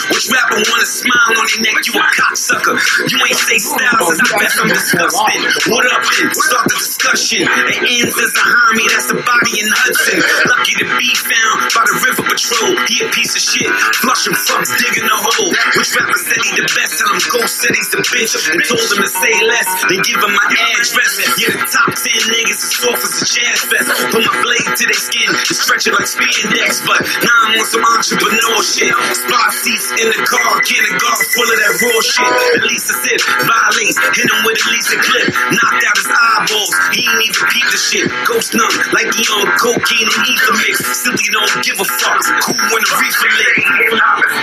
Which 0.07 0.31
rapper 0.31 0.63
wanna 0.63 0.87
smile 0.87 1.35
on 1.35 1.43
their 1.43 1.61
neck? 1.67 1.83
You 1.83 1.99
a 1.99 2.03
cocksucker. 2.15 2.75
You 3.11 3.17
ain't 3.27 3.35
say 3.43 3.59
styles 3.59 4.07
is 4.07 4.19
the 4.23 4.29
best. 4.39 4.55
I'm 4.63 4.71
disgusted. 4.71 5.43
What 5.67 5.83
up 5.91 6.03
then? 6.07 6.31
Start 6.31 6.65
the 6.71 6.77
discussion. 6.79 7.43
It 7.43 8.07
ends 8.07 8.15
as 8.15 8.31
a 8.31 8.45
homie. 8.47 8.87
That's 8.87 9.09
a 9.11 9.17
body 9.19 9.53
in 9.59 9.67
Hudson. 9.67 10.19
Lucky 10.23 10.73
to 10.79 10.87
be 10.87 11.09
found 11.19 11.59
by 11.75 11.83
the 11.83 11.95
River 12.07 12.23
Patrol. 12.23 12.71
He 12.87 13.03
a 13.03 13.07
piece 13.11 13.35
of 13.35 13.43
shit. 13.43 13.67
Flush 13.99 14.31
him 14.31 14.35
fucks 14.47 14.71
digging 14.79 15.07
a 15.11 15.17
hole. 15.19 15.51
Which 15.75 15.91
rapper 15.91 16.19
said 16.23 16.39
he 16.39 16.51
the 16.55 16.67
best? 16.71 17.03
Tell 17.03 17.11
him 17.11 17.19
Ghost 17.35 17.59
said 17.59 17.75
he's 17.75 17.91
the 17.91 17.99
bitch. 17.99 18.31
And 18.47 18.63
told 18.63 18.87
him 18.95 19.03
to 19.03 19.11
say 19.11 19.33
less. 19.43 19.67
Then 19.91 19.99
give 20.07 20.23
him 20.23 20.31
my 20.31 20.47
address. 20.71 21.19
Yeah, 21.35 21.51
the 21.59 21.67
top 21.67 21.91
10 21.91 22.31
niggas 22.31 22.63
is 22.63 22.71
soft 22.79 23.03
as 23.03 23.19
a 23.19 23.25
jazz 23.27 23.72
fest. 23.73 23.89
Put 24.13 24.21
my 24.21 24.37
blade 24.45 24.69
to 24.77 24.83
their 24.85 25.01
skin 25.01 25.29
and 25.33 25.57
stretch 25.57 25.87
it 25.89 25.93
like 25.97 26.09
spandex. 26.09 26.85
But 26.85 27.01
now 27.25 27.37
I'm 27.49 27.59
on 27.59 27.65
some 27.65 27.83
entrepreneur 27.83 28.61
shit. 28.61 28.93
Spot 28.93 29.49
seats 29.53 29.87
in 29.97 30.07
the 30.13 30.21
car, 30.25 30.61
can 30.61 30.83
of 30.85 30.95
guard 31.01 31.25
full 31.33 31.49
of 31.49 31.57
that 31.57 31.73
raw 31.81 31.99
shit. 32.05 32.33
At 32.59 32.63
least 32.69 32.91
a 32.91 32.95
sip, 33.01 33.21
violates, 33.49 33.97
hit 33.97 34.27
him 34.29 34.41
with 34.45 34.61
at 34.61 34.69
least 34.69 34.89
a 34.93 34.97
clip. 35.01 35.27
Knocked 35.33 35.83
out 35.83 35.97
his 35.97 36.09
eyeballs, 36.13 36.71
he 36.93 37.01
ain't 37.01 37.23
even 37.25 37.45
peep 37.49 37.67
the 37.73 37.79
shit. 37.79 38.07
Ghost 38.29 38.51
numb, 38.53 38.75
like 38.93 39.09
he 39.15 39.23
on 39.33 39.47
cocaine 39.57 40.09
and 40.09 40.23
ether 40.29 40.55
mix. 40.61 40.77
Simply 41.01 41.29
don't 41.33 41.53
give 41.65 41.77
a 41.79 41.87
fuck. 41.87 42.21
Cool 42.45 42.63
when 42.69 42.81
the 42.83 42.93
reefer 43.01 43.31
lit. 43.33 43.57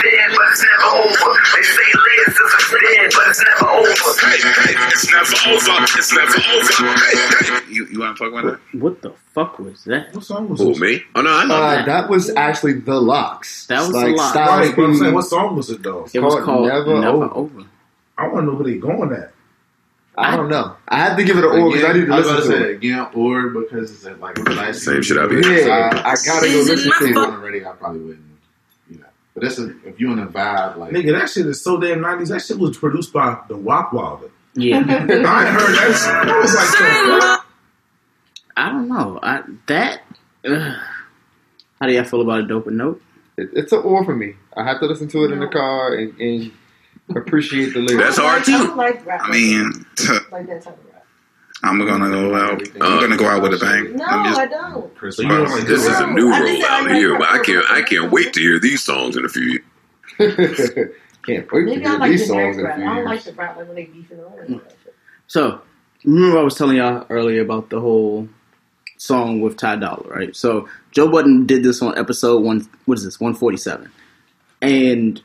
dead, 0.03 0.29
but 0.35 0.47
it's 0.51 0.63
never 0.67 0.91
over. 1.05 1.31
They 1.55 1.65
say 1.65 1.89
Liz 1.95 2.35
is 2.35 2.53
a 2.57 2.63
dead, 2.71 3.09
but 3.15 3.25
it's 3.31 3.43
never 3.45 3.69
over. 3.71 4.11
Hey, 4.21 4.41
hey. 4.41 4.75
It's 4.91 5.07
never 5.11 5.37
over. 5.53 5.77
It's 5.85 6.13
never 6.15 6.39
over. 6.41 6.75
Hey, 6.99 7.15
hey. 7.15 7.73
You, 7.73 7.87
you 7.87 7.99
want 8.01 8.17
to 8.17 8.25
talk 8.25 8.33
about 8.33 8.45
that? 8.51 8.81
What 8.81 9.03
the 9.03 9.15
fuck 9.33 9.59
was 9.59 9.85
that? 9.85 10.15
What 10.15 10.25
song 10.25 10.49
was 10.49 10.61
Who 10.61 10.69
this? 10.71 10.81
me? 10.81 11.03
Oh 11.15 11.21
no, 11.23 11.31
I 11.31 11.45
know 11.47 11.55
Uh, 11.55 11.71
that. 11.77 11.87
that 11.87 12.09
was 12.11 12.31
actually 12.31 12.75
the 12.75 13.01
Lox. 13.01 13.67
That 13.67 13.81
was 13.81 13.91
like 13.93 14.07
The 14.07 14.13
Lox. 14.13 14.31
Styles 14.31 14.67
Right, 14.69 14.77
but 14.77 14.83
I'm 14.85 14.93
P. 14.93 14.99
saying, 14.99 15.15
what 15.15 15.23
song 15.25 15.57
was 15.57 15.71
it 15.71 15.83
though? 15.83 16.07
It 16.13 16.21
was 16.21 16.35
called 16.35 16.45
called 16.45 16.67
Never 16.69 17.01
Never, 17.01 17.17
Over. 17.25 17.35
Over. 17.35 17.63
I 18.19 18.27
want 18.29 18.39
to 18.41 18.43
know 18.53 18.57
who 18.57 18.65
they 18.65 18.77
going 18.79 19.13
at. 19.13 19.33
I 20.19 20.37
don't 20.37 20.51
know. 20.51 20.77
I 20.89 20.99
had 20.99 21.17
to 21.17 21.25
give 21.25 21.39
it 21.39 21.45
an 21.45 21.51
or 21.51 21.71
because 21.71 21.85
I 21.85 21.93
need 21.95 22.07
to 22.07 22.13
I 22.13 22.19
was 22.19 22.27
about 22.27 22.37
listen 22.41 22.53
to 22.53 22.59
to 22.59 22.65
say 22.65 22.71
it. 22.73 22.77
again, 22.77 23.07
or 23.15 23.49
because 23.51 23.91
it's 23.93 24.21
like 24.21 24.39
a 24.39 24.43
nice 24.43 24.83
Same 24.85 25.01
shit 25.03 25.17
I 25.17 25.27
be- 25.27 25.37
Yeah, 25.37 26.03
I 26.05 26.15
gotta 26.27 26.47
go 26.49 26.53
listen 26.57 26.77
to 26.77 27.05
If 27.05 27.11
it. 27.13 27.17
already, 27.17 27.65
I 27.65 27.71
probably 27.71 28.01
wouldn't. 28.01 28.27
You 28.91 28.99
know, 28.99 29.07
but 29.33 29.45
that's 29.45 29.59
a, 29.59 29.71
if 29.89 29.99
you 29.99 30.13
in 30.13 30.19
a 30.19 30.27
vibe 30.27 30.77
like 30.77 30.93
Nigga, 30.93 31.19
that 31.19 31.31
shit 31.31 31.47
is 31.47 31.63
so 31.63 31.81
damn 31.81 32.01
90s. 32.01 32.29
That 32.29 32.43
shit 32.43 32.59
was 32.59 32.77
produced 32.77 33.13
by 33.15 33.39
the 33.49 33.57
Wop 33.57 33.95
Wilder. 33.95 34.29
Yeah. 34.55 34.79
I 34.81 34.81
ain't 34.83 34.91
heard 34.91 35.25
that. 35.25 36.25
That 36.27 36.39
was 36.43 36.55
like, 36.55 36.69
the 36.69 37.21
fuck? 37.21 37.47
I 38.61 38.69
don't 38.69 38.89
know. 38.89 39.19
I 39.23 39.43
that. 39.69 40.03
ugh. 40.47 40.77
How 41.81 41.87
do 41.87 41.95
y'all 41.95 42.05
feel 42.05 42.21
about 42.21 42.41
a 42.41 42.47
dope 42.47 42.67
and 42.67 42.77
note? 42.77 43.03
It, 43.39 43.49
it's 43.55 43.73
an 43.73 43.79
or 43.79 44.05
for 44.05 44.15
me. 44.15 44.35
I 44.55 44.65
have 44.65 44.81
to 44.81 44.87
listen 44.87 45.09
to 45.09 45.25
it 45.25 45.33
in 45.33 45.41
the 45.41 45.47
car 45.47 45.95
and, 45.95 46.21
and 46.21 46.53
appreciate 47.17 47.73
the 47.73 47.81
lyrics. 47.81 48.05
That's 48.05 48.19
hard 48.19 48.45
too. 48.45 48.53
don't 48.53 48.77
like 48.77 49.05
rap. 49.07 49.23
I 49.25 49.31
mean, 49.31 49.87
like 50.31 50.47
that 50.47 50.63
type 50.63 50.79
of 50.79 50.93
rap. 50.93 51.07
I'm 51.63 51.79
gonna 51.79 52.11
go 52.11 52.35
out. 52.35 52.61
I'm 52.83 53.01
gonna 53.01 53.17
go 53.17 53.29
out 53.29 53.43
with 53.43 53.55
a 53.55 53.59
bang. 53.59 53.97
No, 53.97 54.05
I'm 54.05 54.27
just, 54.27 54.39
I 54.39 54.47
don't. 54.47 55.13
So 55.15 55.23
you 55.23 55.29
don't 55.29 55.51
like 55.51 55.67
This 55.67 55.87
is 55.87 55.99
a 55.99 56.07
new 56.09 56.31
I 56.31 56.41
roll 56.41 56.49
just 56.49 56.61
said 56.61 56.71
I 56.71 56.81
out 56.81 56.85
like 56.85 56.95
here, 56.97 57.19
but 57.19 57.29
I 57.31 57.43
can't. 57.43 57.65
I 57.71 57.81
can't 57.81 58.13
wait 58.13 58.35
to 58.35 58.41
hear 58.41 58.61
these 58.61 58.83
songs 58.83 59.17
in 59.17 59.25
a 59.25 59.29
few. 59.29 59.63
years. 60.19 60.71
Can't 61.23 61.53
wait 61.53 61.67
Maybe 61.67 61.85
I 61.85 61.97
like 61.97 62.17
generic 62.17 62.57
rap. 62.65 62.79
I 62.79 62.83
don't 62.83 63.05
like 63.05 63.23
the 63.23 63.33
rap 63.35 63.55
like 63.57 63.67
when 63.67 63.77
they 63.77 63.85
beefing. 63.85 64.19
I 64.21 64.23
don't 64.23 64.49
mm. 64.49 64.65
that 64.65 64.77
shit. 64.83 64.95
So, 65.27 65.61
remember 66.03 66.39
I 66.39 66.43
was 66.43 66.57
telling 66.57 66.79
y'all 66.79 67.05
earlier 67.11 67.43
about 67.43 67.69
the 67.69 67.79
whole 67.79 68.27
song 69.01 69.41
with 69.41 69.57
Ty 69.57 69.77
Dolla, 69.77 70.05
right? 70.09 70.37
So, 70.37 70.69
Joe 70.93 71.09
Budden 71.09 71.47
did 71.47 71.63
this 71.63 71.81
on 71.81 71.97
episode 71.99 72.43
one. 72.45 72.69
What 72.85 72.99
is 72.99 73.05
this? 73.05 73.19
One 73.19 73.35
forty 73.35 73.57
seven, 73.57 73.91
and 74.61 75.21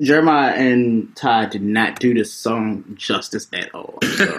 Jeremih 0.00 0.56
and 0.56 1.14
Ty 1.14 1.46
did 1.46 1.62
not 1.62 2.00
do 2.00 2.14
this 2.14 2.32
song 2.32 2.84
justice 2.96 3.46
at 3.52 3.72
all. 3.74 3.98
So, 4.02 4.26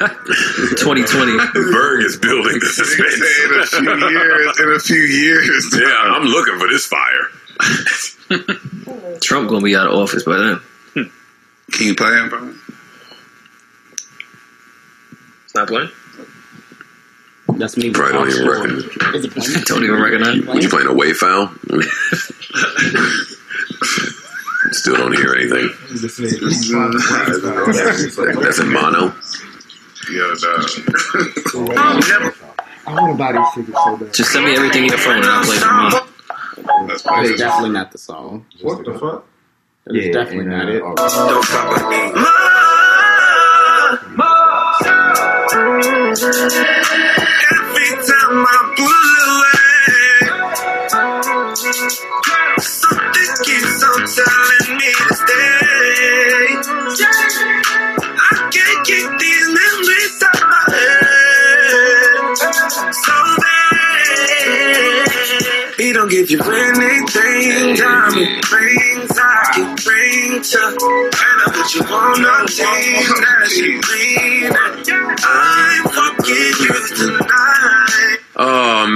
2020. 0.78 1.38
Berg 1.54 2.04
is 2.04 2.18
building 2.18 2.60
the 2.60 2.66
suspense. 2.66 3.22
In 3.78 3.88
a 3.88 3.98
few 3.98 4.10
years, 4.10 4.60
in 4.60 4.72
a 4.72 4.80
few 4.80 4.98
years. 4.98 5.76
Yeah, 5.80 6.16
I'm 6.16 6.26
looking 6.26 6.58
for 6.60 6.68
this 6.68 6.86
fire. 6.86 7.30
Trump 9.22 9.50
gonna 9.50 9.64
be 9.64 9.76
out 9.76 9.88
of 9.88 9.94
office 9.94 10.24
by 10.24 10.38
then. 10.38 10.60
Can 11.72 11.88
you 11.88 11.96
play 11.96 12.10
it, 12.10 12.30
bro? 12.30 12.54
It's 15.46 15.56
not 15.56 15.68
playing. 15.68 15.90
That's 17.58 17.76
me. 17.78 17.92
Probably 17.92 18.14
don't 18.14 18.30
even 18.30 18.48
recognize. 18.48 18.84
It 19.26 19.32
playing? 19.32 19.64
Don't 19.66 19.84
even 19.84 20.02
recognize. 20.02 20.46
What 20.46 20.62
you 20.64 20.70
playing 20.70 20.88
a 20.88 20.94
wave 20.94 21.18
foul? 21.18 21.52
Still 24.72 24.96
don't 24.98 25.14
hear 25.16 25.34
anything. 25.36 25.70
That's 28.42 28.60
in 28.60 28.70
mono. 28.72 29.14
Yeah, 30.12 30.34
dog. 30.42 30.70
Oh, 31.56 32.32
I 32.86 32.88
want 32.94 33.12
to 33.14 33.18
buy 33.18 33.32
these 33.32 33.52
tickets 33.56 33.78
so 33.84 33.96
bad. 33.98 34.14
Just 34.14 34.32
send 34.34 34.46
me 34.46 34.56
everything 34.56 34.84
in 34.84 34.90
your 34.90 34.98
phone 34.98 35.18
and 35.18 35.26
I'll 35.26 35.44
play 35.46 35.56
it. 35.56 35.62
That's 36.88 37.04
It's 37.30 37.40
definitely 37.40 37.72
not 37.72 37.92
the 37.92 37.98
song. 37.98 38.46
What 38.62 38.84
the 38.84 38.94
fuck? 39.00 39.26
It's 39.88 40.14
definitely 40.16 40.46
not 40.46 40.68
it. 40.70 40.82
Oh. 40.84 40.94
Don't 40.96 41.46
fuck 41.46 41.70
with 41.70 41.82
me. 42.16 42.22
Give 66.14 66.30
you 66.30 66.40
anything, 66.42 67.76
diamond 67.76 68.52
rings 68.52 69.18
I 69.18 69.52
can 69.56 69.76
bring 69.84 70.42
to. 70.44 70.60
And 70.60 71.14
I 71.16 71.52
put 71.52 71.74
you 71.74 71.82
on 71.82 72.24
a 72.24 72.48
team 72.48 73.04
that 73.20 73.52
you 73.58 73.82
lean. 73.90 74.33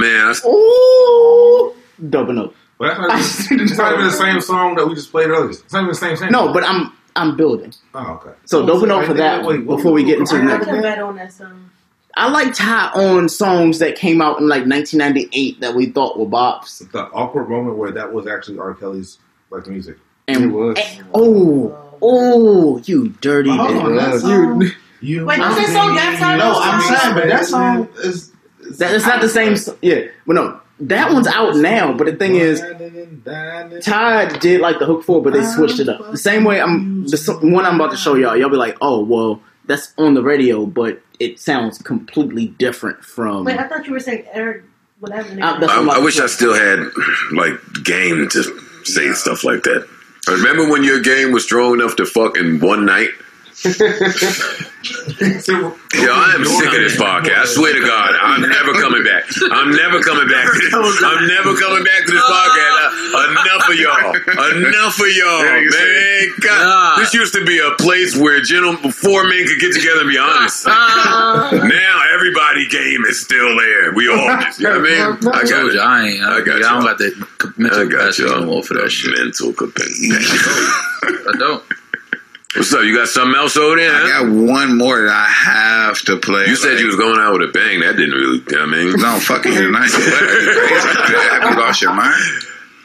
Man, 0.00 0.26
that's- 0.26 0.44
Ooh, 0.44 1.74
double 2.08 2.38
up. 2.40 2.54
But 2.78 2.96
that's 3.08 3.50
not, 3.50 3.60
it's 3.60 3.76
not 3.76 3.92
even 3.94 4.04
the 4.06 4.12
same 4.12 4.40
song 4.40 4.76
that 4.76 4.86
we 4.86 4.94
just 4.94 5.10
played 5.10 5.28
earlier. 5.28 5.50
It's 5.50 5.72
not 5.72 5.80
even 5.80 5.88
the 5.88 5.94
same 5.96 6.16
same. 6.16 6.30
No, 6.30 6.52
but 6.52 6.62
I'm 6.64 6.92
I'm 7.16 7.36
building. 7.36 7.72
Oh, 7.94 8.20
okay. 8.24 8.36
So 8.44 8.62
oh, 8.62 8.66
double 8.66 8.86
note 8.86 9.06
for 9.06 9.14
that 9.14 9.44
Wait, 9.44 9.64
what- 9.66 9.76
before 9.78 9.92
we 9.92 10.04
get 10.04 10.18
into 10.20 10.36
the 10.36 10.42
next. 10.44 10.66
can 10.66 10.80
bet 10.82 11.00
on 11.00 11.16
that 11.16 11.32
song. 11.32 11.70
I 12.16 12.28
like 12.30 12.54
Ty 12.54 12.90
on 12.94 13.28
songs 13.28 13.78
that 13.80 13.96
came 13.96 14.20
out 14.22 14.40
in 14.40 14.48
like 14.48 14.64
1998 14.66 15.60
that 15.60 15.74
we 15.74 15.86
thought 15.86 16.18
were 16.18 16.26
bops. 16.26 16.88
the 16.92 17.04
awkward 17.10 17.48
moment 17.48 17.76
where 17.76 17.90
that 17.92 18.12
was 18.12 18.26
actually 18.26 18.58
R. 18.58 18.74
Kelly's 18.74 19.18
like 19.50 19.66
music. 19.66 19.98
And, 20.28 20.44
It 20.44 20.46
was. 20.48 20.76
and- 20.78 21.06
oh, 21.14 21.96
oh, 22.02 22.78
you 22.84 23.08
dirty. 23.20 23.50
Hold 23.50 23.70
on, 23.76 23.96
that 23.96 24.20
song- 24.20 24.60
You- 24.62 24.70
You 25.00 25.26
Wait, 25.26 25.36
don't 25.36 25.54
that 25.54 25.68
song 25.72 25.94
got 25.94 26.18
time? 26.18 26.38
No, 26.38 26.58
I'm 26.60 26.80
saying, 26.96 27.14
but 27.14 27.28
that 27.28 27.46
song 27.46 27.88
is. 27.98 28.32
That, 28.76 28.94
it's 28.94 29.06
not 29.06 29.20
the 29.20 29.28
same. 29.28 29.56
Yeah, 29.82 30.08
well, 30.26 30.34
no, 30.34 30.60
that 30.80 31.12
one's 31.12 31.26
out 31.26 31.56
now. 31.56 31.92
But 31.92 32.06
the 32.06 32.16
thing 32.16 32.36
is, 32.36 32.60
Ty 33.84 34.38
did 34.38 34.60
like 34.60 34.78
the 34.78 34.86
hook 34.86 35.04
for, 35.04 35.22
but 35.22 35.32
they 35.32 35.42
switched 35.44 35.80
it 35.80 35.88
up. 35.88 36.10
The 36.10 36.18
same 36.18 36.44
way 36.44 36.60
I'm 36.60 37.06
the 37.06 37.38
one 37.42 37.64
I'm 37.64 37.76
about 37.76 37.90
to 37.90 37.96
show 37.96 38.14
y'all. 38.14 38.36
Y'all 38.36 38.50
be 38.50 38.56
like, 38.56 38.76
oh 38.80 39.02
well, 39.04 39.40
that's 39.66 39.92
on 39.98 40.14
the 40.14 40.22
radio, 40.22 40.66
but 40.66 41.00
it 41.18 41.40
sounds 41.40 41.78
completely 41.78 42.48
different 42.48 43.04
from. 43.04 43.44
Wait, 43.44 43.58
I 43.58 43.68
thought 43.68 43.86
you 43.86 43.92
were 43.92 44.00
saying 44.00 44.26
Eric, 44.32 44.64
whatever. 45.00 45.28
name. 45.34 45.42
Uh, 45.42 45.58
I, 45.60 45.64
I 45.66 45.96
I'm 45.96 46.04
wish 46.04 46.20
I 46.20 46.26
still 46.26 46.54
had 46.54 46.90
like 47.32 47.54
game 47.84 48.28
to 48.28 48.42
say 48.84 49.12
stuff 49.12 49.44
like 49.44 49.62
that. 49.64 49.88
I 50.28 50.32
Remember 50.32 50.70
when 50.70 50.84
your 50.84 51.00
game 51.00 51.32
was 51.32 51.44
strong 51.44 51.74
enough 51.74 51.96
to 51.96 52.06
fuck 52.06 52.36
in 52.36 52.60
one 52.60 52.84
night? 52.84 53.10
Yo, 53.58 53.74
I 53.74 53.74
am 56.38 56.46
sick 56.46 56.70
of 56.70 56.78
this 56.78 56.94
podcast. 56.94 57.42
I 57.42 57.46
swear 57.46 57.74
to 57.74 57.80
God, 57.82 58.14
I'm 58.22 58.38
never 58.42 58.70
coming 58.78 59.02
back. 59.02 59.24
I'm 59.50 59.72
never 59.74 59.98
coming 59.98 60.28
back. 60.30 60.46
To 60.46 60.52
this. 60.62 61.02
I'm 61.02 61.26
never 61.26 61.58
coming 61.58 61.82
back 61.82 62.06
to 62.06 62.12
this 62.12 62.22
podcast. 62.22 63.18
Enough 63.34 63.66
of 63.68 63.74
y'all. 63.74 64.14
Enough 64.62 64.94
of 65.00 65.10
y'all, 65.10 65.42
man. 65.42 66.30
God, 66.38 67.00
this 67.00 67.12
used 67.14 67.34
to 67.34 67.44
be 67.44 67.58
a 67.58 67.72
place 67.82 68.16
where 68.16 68.40
gentlemen, 68.42 68.92
four 68.92 69.24
men 69.24 69.44
could 69.48 69.58
get 69.58 69.72
together 69.74 70.02
and 70.02 70.10
be 70.10 70.18
honest. 70.18 70.68
Uh-huh. 70.78 71.50
now 71.66 72.00
everybody 72.14 72.68
game 72.68 73.04
is 73.06 73.20
still 73.20 73.56
there. 73.58 73.90
We 73.92 74.08
all 74.08 74.38
just, 74.40 74.60
you 74.60 74.68
know 74.68 74.78
what 74.78 74.90
I 74.90 75.10
mean? 75.10 75.18
I 75.34 75.42
got 75.42 75.48
told 75.48 75.72
you, 75.72 75.80
I 75.80 76.06
ain't. 76.06 76.22
I, 76.22 76.36
I 76.38 76.40
got 76.42 76.56
I 76.56 76.60
don't 76.74 76.84
got 76.84 76.98
that 76.98 77.14
mental 77.56 77.88
capacity 77.88 78.28
no 78.28 78.44
more 78.44 78.62
for 78.62 78.74
that 78.74 78.90
shit. 78.90 79.18
Mental 79.18 79.52
capacity. 79.52 80.10
I 80.12 81.34
don't. 81.38 81.64
What's 82.56 82.72
up? 82.72 82.82
You 82.82 82.96
got 82.96 83.08
something 83.08 83.34
else 83.38 83.56
over 83.58 83.76
there? 83.76 83.90
I 83.94 83.98
Huh? 84.08 84.24
got 84.24 84.32
one 84.32 84.78
more 84.78 85.02
that 85.02 85.12
I 85.12 85.28
have 85.28 86.00
to 86.06 86.16
play. 86.16 86.46
You 86.46 86.56
said 86.56 86.80
you 86.80 86.86
was 86.86 86.96
going 86.96 87.18
out 87.20 87.38
with 87.38 87.50
a 87.50 87.52
bang. 87.52 87.80
That 87.80 87.96
didn't 87.96 88.14
really. 88.14 88.42
I 88.56 88.64
mean, 88.66 88.92
No, 89.00 89.18
fucking 89.20 89.52
you're 89.52 89.70
nice. 89.70 89.94
Are 89.94 90.00
you 90.00 90.06
crazy? 90.06 90.88
Have 91.28 91.50
you 91.50 91.60
lost 91.60 91.82
your 91.82 91.92
mind? 91.94 92.14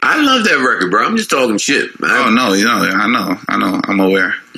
I 0.02 0.20
love 0.22 0.44
that 0.44 0.58
record, 0.58 0.90
bro. 0.90 1.06
I'm 1.06 1.16
just 1.16 1.30
talking 1.30 1.56
shit. 1.56 1.90
I, 2.02 2.26
oh 2.26 2.30
no, 2.30 2.52
you 2.52 2.64
know, 2.66 2.72
I 2.76 3.08
know, 3.08 3.38
I 3.48 3.56
know, 3.56 3.80
I'm 3.88 4.00
aware. 4.00 4.34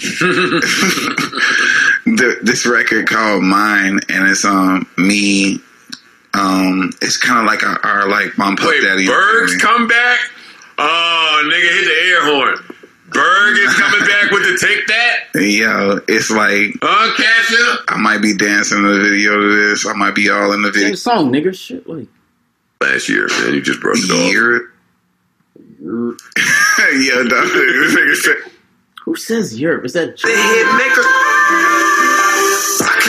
the, 2.05 2.39
this 2.43 2.66
record 2.66 3.07
called 3.09 3.45
Mine, 3.45 4.01
and 4.09 4.28
it's 4.28 4.45
um 4.45 4.89
me. 4.99 5.61
Um, 6.35 6.91
it's 7.01 7.16
kind 7.16 7.39
of 7.39 7.47
like 7.47 7.62
our, 7.62 7.78
our 7.87 8.09
like 8.11 8.37
mom 8.37 8.57
puff 8.57 8.66
Wait, 8.70 8.83
daddy. 8.83 9.07
Berg's 9.07 9.57
come 9.62 9.87
back. 9.87 10.19
Oh, 10.78 11.43
nigga, 11.47 11.70
hit 11.73 11.85
the 11.85 11.95
air 12.09 12.24
horn. 12.35 12.59
Berg 13.17 13.57
is 13.59 13.75
coming 13.75 14.01
back 14.07 14.31
with 14.31 14.43
the 14.45 14.59
take 14.61 14.87
that. 14.89 15.19
Yo, 15.35 16.01
it's 16.09 16.31
like 16.31 16.75
Uh, 16.83 17.13
Cassia. 17.17 17.77
I 17.89 17.97
might 17.99 18.21
be 18.23 18.35
dancing 18.37 18.79
in 18.79 18.85
the 18.85 18.99
video 19.01 19.41
to 19.41 19.69
this. 19.71 19.87
I 19.87 19.93
might 19.95 20.15
be 20.15 20.29
all 20.31 20.53
in 20.53 20.63
the 20.63 20.73
Same 20.73 20.83
video. 20.83 20.95
song, 20.97 21.33
nigga. 21.33 21.55
Shit, 21.57 21.89
like 21.89 22.07
Last 22.81 23.09
year, 23.09 23.27
man, 23.29 23.55
you 23.55 23.61
just 23.63 23.81
brushed 23.81 24.05
it 24.05 24.11
off. 24.13 24.31
Year. 24.33 24.71
yeah, 27.01 27.23
dog. 27.29 27.49
This 28.07 28.29
who 29.05 29.15
says 29.17 29.59
Europe? 29.61 29.85
Is 29.85 29.93
that 29.95 30.17
The 30.19 30.29
hit 30.29 30.67
maker. 30.77 31.03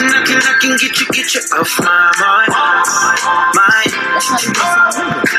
can, 0.00 0.10
I 0.14 0.24
can, 0.24 0.38
I 0.38 0.58
can 0.60 0.76
get 0.76 1.00
you, 1.00 1.06
get 1.12 1.34
you 1.34 1.40
off 1.58 1.80
my 1.80 2.12
mind. 2.20 2.48
Mind. 2.48 3.92
I 4.14 4.30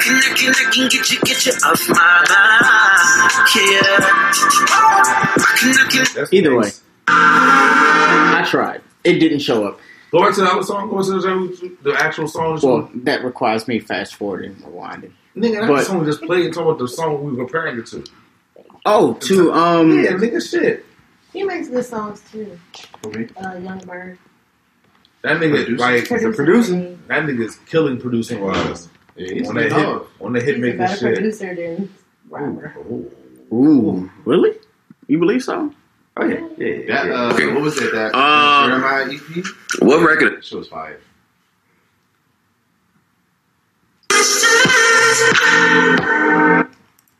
can, 0.03 0.15
I 0.18 0.36
can, 0.36 0.52
I 0.52 0.72
can 0.72 0.88
get 0.90 1.10
you, 1.11 1.19
get 1.22 1.45
you 1.45 1.53
off 1.64 1.90
my 1.90 1.95
mind. 1.95 3.49
Yeah. 3.56 3.99
I 5.38 5.56
can, 5.60 5.73
I 5.77 5.88
can. 5.90 6.06
That's 6.15 6.34
Either 6.34 6.56
way. 6.57 6.69
I 7.07 8.45
tried. 8.49 8.81
It 9.03 9.19
didn't 9.19 9.40
show 9.40 9.65
up. 9.65 9.80
Go 10.11 10.27
into 10.27 10.41
the 10.41 10.48
other 10.48 10.64
song. 10.64 10.90
Go 10.90 10.99
into 10.99 11.19
the, 11.22 11.77
the 11.84 11.94
actual 11.98 12.27
song. 12.27 12.60
Well, 12.61 12.90
that 12.95 13.23
requires 13.23 13.68
me 13.68 13.80
fast 13.80 14.15
forwarding, 14.15 14.56
rewinding. 14.56 15.11
nigga, 15.38 15.61
that 15.61 15.68
but- 15.68 15.86
song 15.86 16.03
just 16.06 16.22
played. 16.22 16.45
and 16.45 16.53
Talking 16.53 16.68
about 16.72 16.80
the 16.80 16.88
song 16.88 17.23
we 17.23 17.31
were 17.31 17.38
comparing 17.45 17.80
it 17.80 17.86
to. 17.88 18.03
Oh, 18.86 19.14
to 19.14 19.53
um, 19.53 19.91
Yeah, 20.03 20.11
nigga, 20.14 20.41
shit. 20.48 20.86
He 21.31 21.44
makes 21.44 21.69
good 21.69 21.86
songs 21.86 22.22
too. 22.31 22.60
For 23.03 23.10
me, 23.10 23.27
Uh, 23.38 23.56
Young 23.57 23.80
Bird. 23.80 24.18
That 25.22 25.38
nigga, 25.41 25.78
like 25.78 26.08
Producer. 26.08 26.34
producing. 26.34 27.00
That 27.08 27.24
nigga's 27.26 27.58
killing 27.68 28.00
producing 28.00 28.41
wise. 28.41 28.88
on 29.18 29.56
that 29.56 29.72
hit, 29.72 30.02
on 30.22 30.34
the 30.34 30.40
hit 30.40 30.56
He's 30.56 30.56
a 30.56 30.60
making 30.60 30.78
better 30.78 30.96
shit. 30.98 31.14
producer 31.16 31.56
than 31.56 31.94
rapper. 32.30 32.74
ooh, 33.52 34.10
really? 34.26 34.58
You 35.08 35.20
believe 35.20 35.44
so? 35.44 35.74
Oh 36.18 36.26
yeah, 36.26 36.48
yeah. 36.58 36.68
yeah. 36.68 36.86
That, 37.04 37.12
uh, 37.12 37.34
Okay. 37.34 37.48
what 37.48 37.62
was 37.64 37.78
it? 37.82 37.91
That 37.91 38.14
Um, 38.16 38.72
Jeremih 38.72 39.38
EP? 39.38 39.46
What 39.82 40.06
record? 40.08 40.38
That 40.38 40.46
shit 40.46 40.58
was 40.58 40.68
fire. 40.70 41.00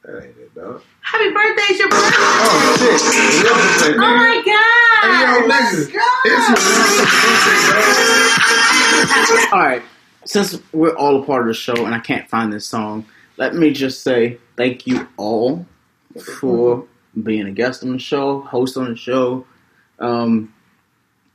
That 0.04 0.24
ain't 0.24 0.38
it, 0.38 0.56
dog. 0.56 0.82
Happy 1.12 1.30
birthday, 1.34 1.64
it's 1.70 1.80
your 1.80 1.90
birthday. 1.90 2.16
Oh 2.20 2.98
shit! 3.82 3.96
Oh 3.98 4.00
my 4.00 4.42
god. 4.46 5.02
Hey, 5.02 5.22
yo, 5.26 5.28
nigga, 5.48 5.90
it's 9.06 9.54
All 9.54 9.60
right. 9.60 9.82
Since 10.26 10.60
we're 10.72 10.96
all 10.96 11.24
a 11.24 11.26
part 11.26 11.42
of 11.42 11.48
the 11.48 11.54
show 11.56 11.86
and 11.86 11.96
I 11.96 12.00
can't 12.00 12.30
find 12.30 12.54
this 12.54 12.68
song, 12.68 13.06
let 13.38 13.56
me 13.56 13.72
just 13.72 14.04
say 14.04 14.38
thank 14.56 14.86
you 14.86 15.08
all 15.18 15.66
for 16.40 16.86
being 17.24 17.48
a 17.48 17.52
guest 17.52 17.84
on 17.84 17.92
the 17.94 18.00
show, 18.00 18.42
host 18.42 18.78
on 18.78 18.92
the 18.92 18.96
show. 18.96 19.48
Um, 19.98 20.54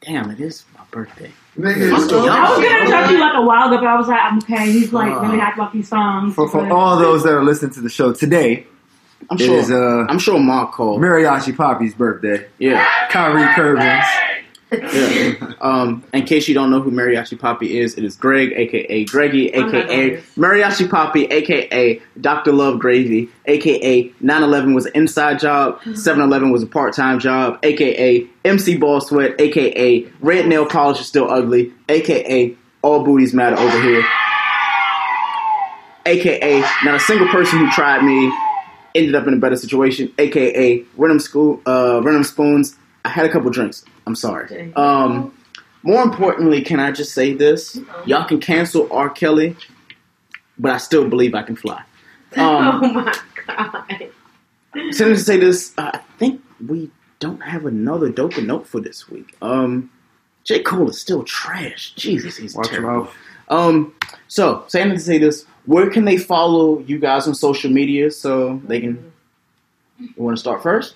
damn, 0.03 0.31
it 0.31 0.39
is 0.39 0.65
my 0.79 0.85
birthday. 0.93 1.33
Nigga, 1.59 1.91
Fuck. 1.91 2.13
I 2.13 2.51
was 2.57 2.63
gonna 2.65 2.91
talk 2.91 3.07
to 3.09 3.13
you 3.13 3.19
like 3.21 3.35
a 3.37 3.43
while 3.43 3.67
ago, 3.69 3.79
but 3.79 3.87
I 3.89 3.97
was 3.97 4.07
like, 4.07 4.21
I'm 4.23 4.39
okay. 4.39 4.71
He's 4.71 4.93
like 4.93 5.11
Uh, 5.13 5.21
really 5.23 5.39
happy 5.39 5.61
about 5.61 5.73
these 5.73 5.89
songs. 5.89 6.35
For, 6.37 6.49
for 6.49 6.71
all 6.71 6.97
those 6.97 7.25
that 7.25 7.33
are 7.33 7.43
listening 7.43 7.73
to 7.73 7.81
the 7.81 7.89
show 7.89 8.13
today, 8.13 8.69
I'm 9.31 9.39
sure. 9.39 9.59
is 9.59 9.71
uh, 9.71 10.07
I'm 10.09 10.19
sure 10.19 10.39
Mark 10.39 10.73
called. 10.73 11.01
Mariachi 11.01 11.57
Poppy's 11.57 11.95
birthday. 11.95 12.47
Yeah. 12.59 12.87
Kyrie 13.11 13.47
Curvins. 13.55 14.05
Yeah. 14.73 15.53
Um, 15.61 16.03
in 16.13 16.25
case 16.25 16.49
you 16.49 16.55
don't 16.55 16.71
know 16.71 16.81
who 16.81 16.91
Mariachi 16.91 17.39
Poppy 17.39 17.79
is, 17.79 17.97
it 17.97 18.03
is 18.05 18.17
Greg, 18.17 18.53
aka 18.53 19.05
Greggy, 19.05 19.49
aka 19.51 20.17
Mariachi 20.37 20.91
Poppy, 20.91 21.27
aka 21.27 22.01
Dr. 22.21 22.53
Love 22.53 22.81
Gravy, 22.81 23.29
aka 23.47 24.09
9/11 24.09 24.75
was 24.75 24.87
an 24.87 24.93
inside 24.97 25.39
job, 25.39 25.81
7-Eleven 25.83 26.51
was 26.51 26.63
a 26.65 26.67
part-time 26.67 27.21
job, 27.21 27.59
aka 27.63 28.27
MC 28.45 28.77
Ball 28.77 29.01
Sweat, 29.01 29.41
aka 29.41 30.05
Red 30.21 30.49
Nail 30.49 30.67
Polish 30.67 31.01
is 31.01 31.07
still 31.07 31.31
ugly, 31.31 31.73
aka 31.89 32.57
All 32.83 33.05
Booties 33.05 33.33
Matter 33.33 33.57
over 33.57 33.81
here, 33.81 34.05
aka 36.07 36.61
not 36.85 36.97
a 36.97 37.01
single 37.01 37.29
person 37.29 37.61
who 37.61 37.71
tried 37.71 38.03
me 38.03 38.33
ended 38.95 39.15
up 39.15 39.27
in 39.27 39.35
a 39.35 39.39
better 39.39 39.57
situation, 39.57 40.13
aka 40.19 40.85
Rhythm 40.97 41.19
School, 41.19 41.61
uh, 41.67 42.01
Rhythm 42.03 42.25
Spoons. 42.25 42.77
I 43.05 43.09
had 43.11 43.27
a 43.27 43.29
couple 43.33 43.51
drinks. 43.51 43.85
I'm 44.07 44.15
sorry. 44.15 44.73
Um, 44.75 45.37
more 45.83 46.03
importantly, 46.03 46.63
can 46.63 46.81
I 46.81 46.93
just 46.93 47.13
say 47.13 47.35
this? 47.35 47.79
Y'all 48.07 48.25
can 48.27 48.41
cancel 48.41 48.91
R. 48.93 49.11
Kelly, 49.11 49.57
but 50.59 50.73
I 50.73 50.79
still 50.79 51.09
believe 51.09 51.35
I 51.35 51.43
can 51.43 51.57
fly. 51.57 51.83
Um, 52.37 52.81
oh 52.83 52.89
my 52.93 53.15
god. 53.47 54.11
so 54.91 55.11
to 55.11 55.17
say 55.17 55.37
this, 55.37 55.73
uh, 55.79 55.93
I 55.95 55.99
think 56.19 56.43
we 56.67 56.91
don't 57.21 57.41
have 57.43 57.65
another 57.65 58.09
dope 58.11 58.37
note 58.39 58.67
for 58.67 58.81
this 58.81 59.09
week. 59.09 59.37
Um, 59.41 59.89
J. 60.43 60.61
Cole 60.65 60.91
is 60.91 61.01
still 61.01 61.23
trash. 61.23 61.93
Jesus, 61.95 62.37
he's 62.37 62.57
Watch 62.57 62.71
him 62.71 62.83
terrible. 62.83 63.09
out. 63.49 63.57
Um, 63.57 63.95
so 64.27 64.65
saying 64.67 64.91
to 64.91 64.99
say 64.99 65.19
this, 65.19 65.47
where 65.67 65.91
can 65.91 66.05
they 66.05 66.17
follow 66.17 66.81
you 66.81 66.99
guys 66.99 67.27
on 67.27 67.35
social 67.35 67.71
media 67.71 68.11
so 68.11 68.61
they 68.65 68.81
can? 68.81 69.13
You 69.99 70.11
want 70.17 70.37
to 70.37 70.41
start 70.41 70.63
first? 70.63 70.95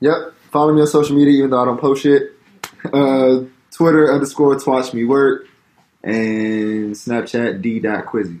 Yep. 0.00 0.34
Follow 0.50 0.72
me 0.72 0.80
on 0.80 0.86
social 0.86 1.16
media, 1.16 1.38
even 1.38 1.50
though 1.50 1.62
I 1.62 1.64
don't 1.64 1.80
post 1.80 2.02
shit. 2.02 2.32
Uh, 2.92 3.40
Twitter 3.70 4.12
underscore 4.12 4.56
twatch 4.56 4.94
me 4.94 5.04
work 5.04 5.46
and 6.02 6.94
Snapchat 6.94 7.60
d 7.60 7.80
dot 7.80 8.06
quizzy. 8.06 8.40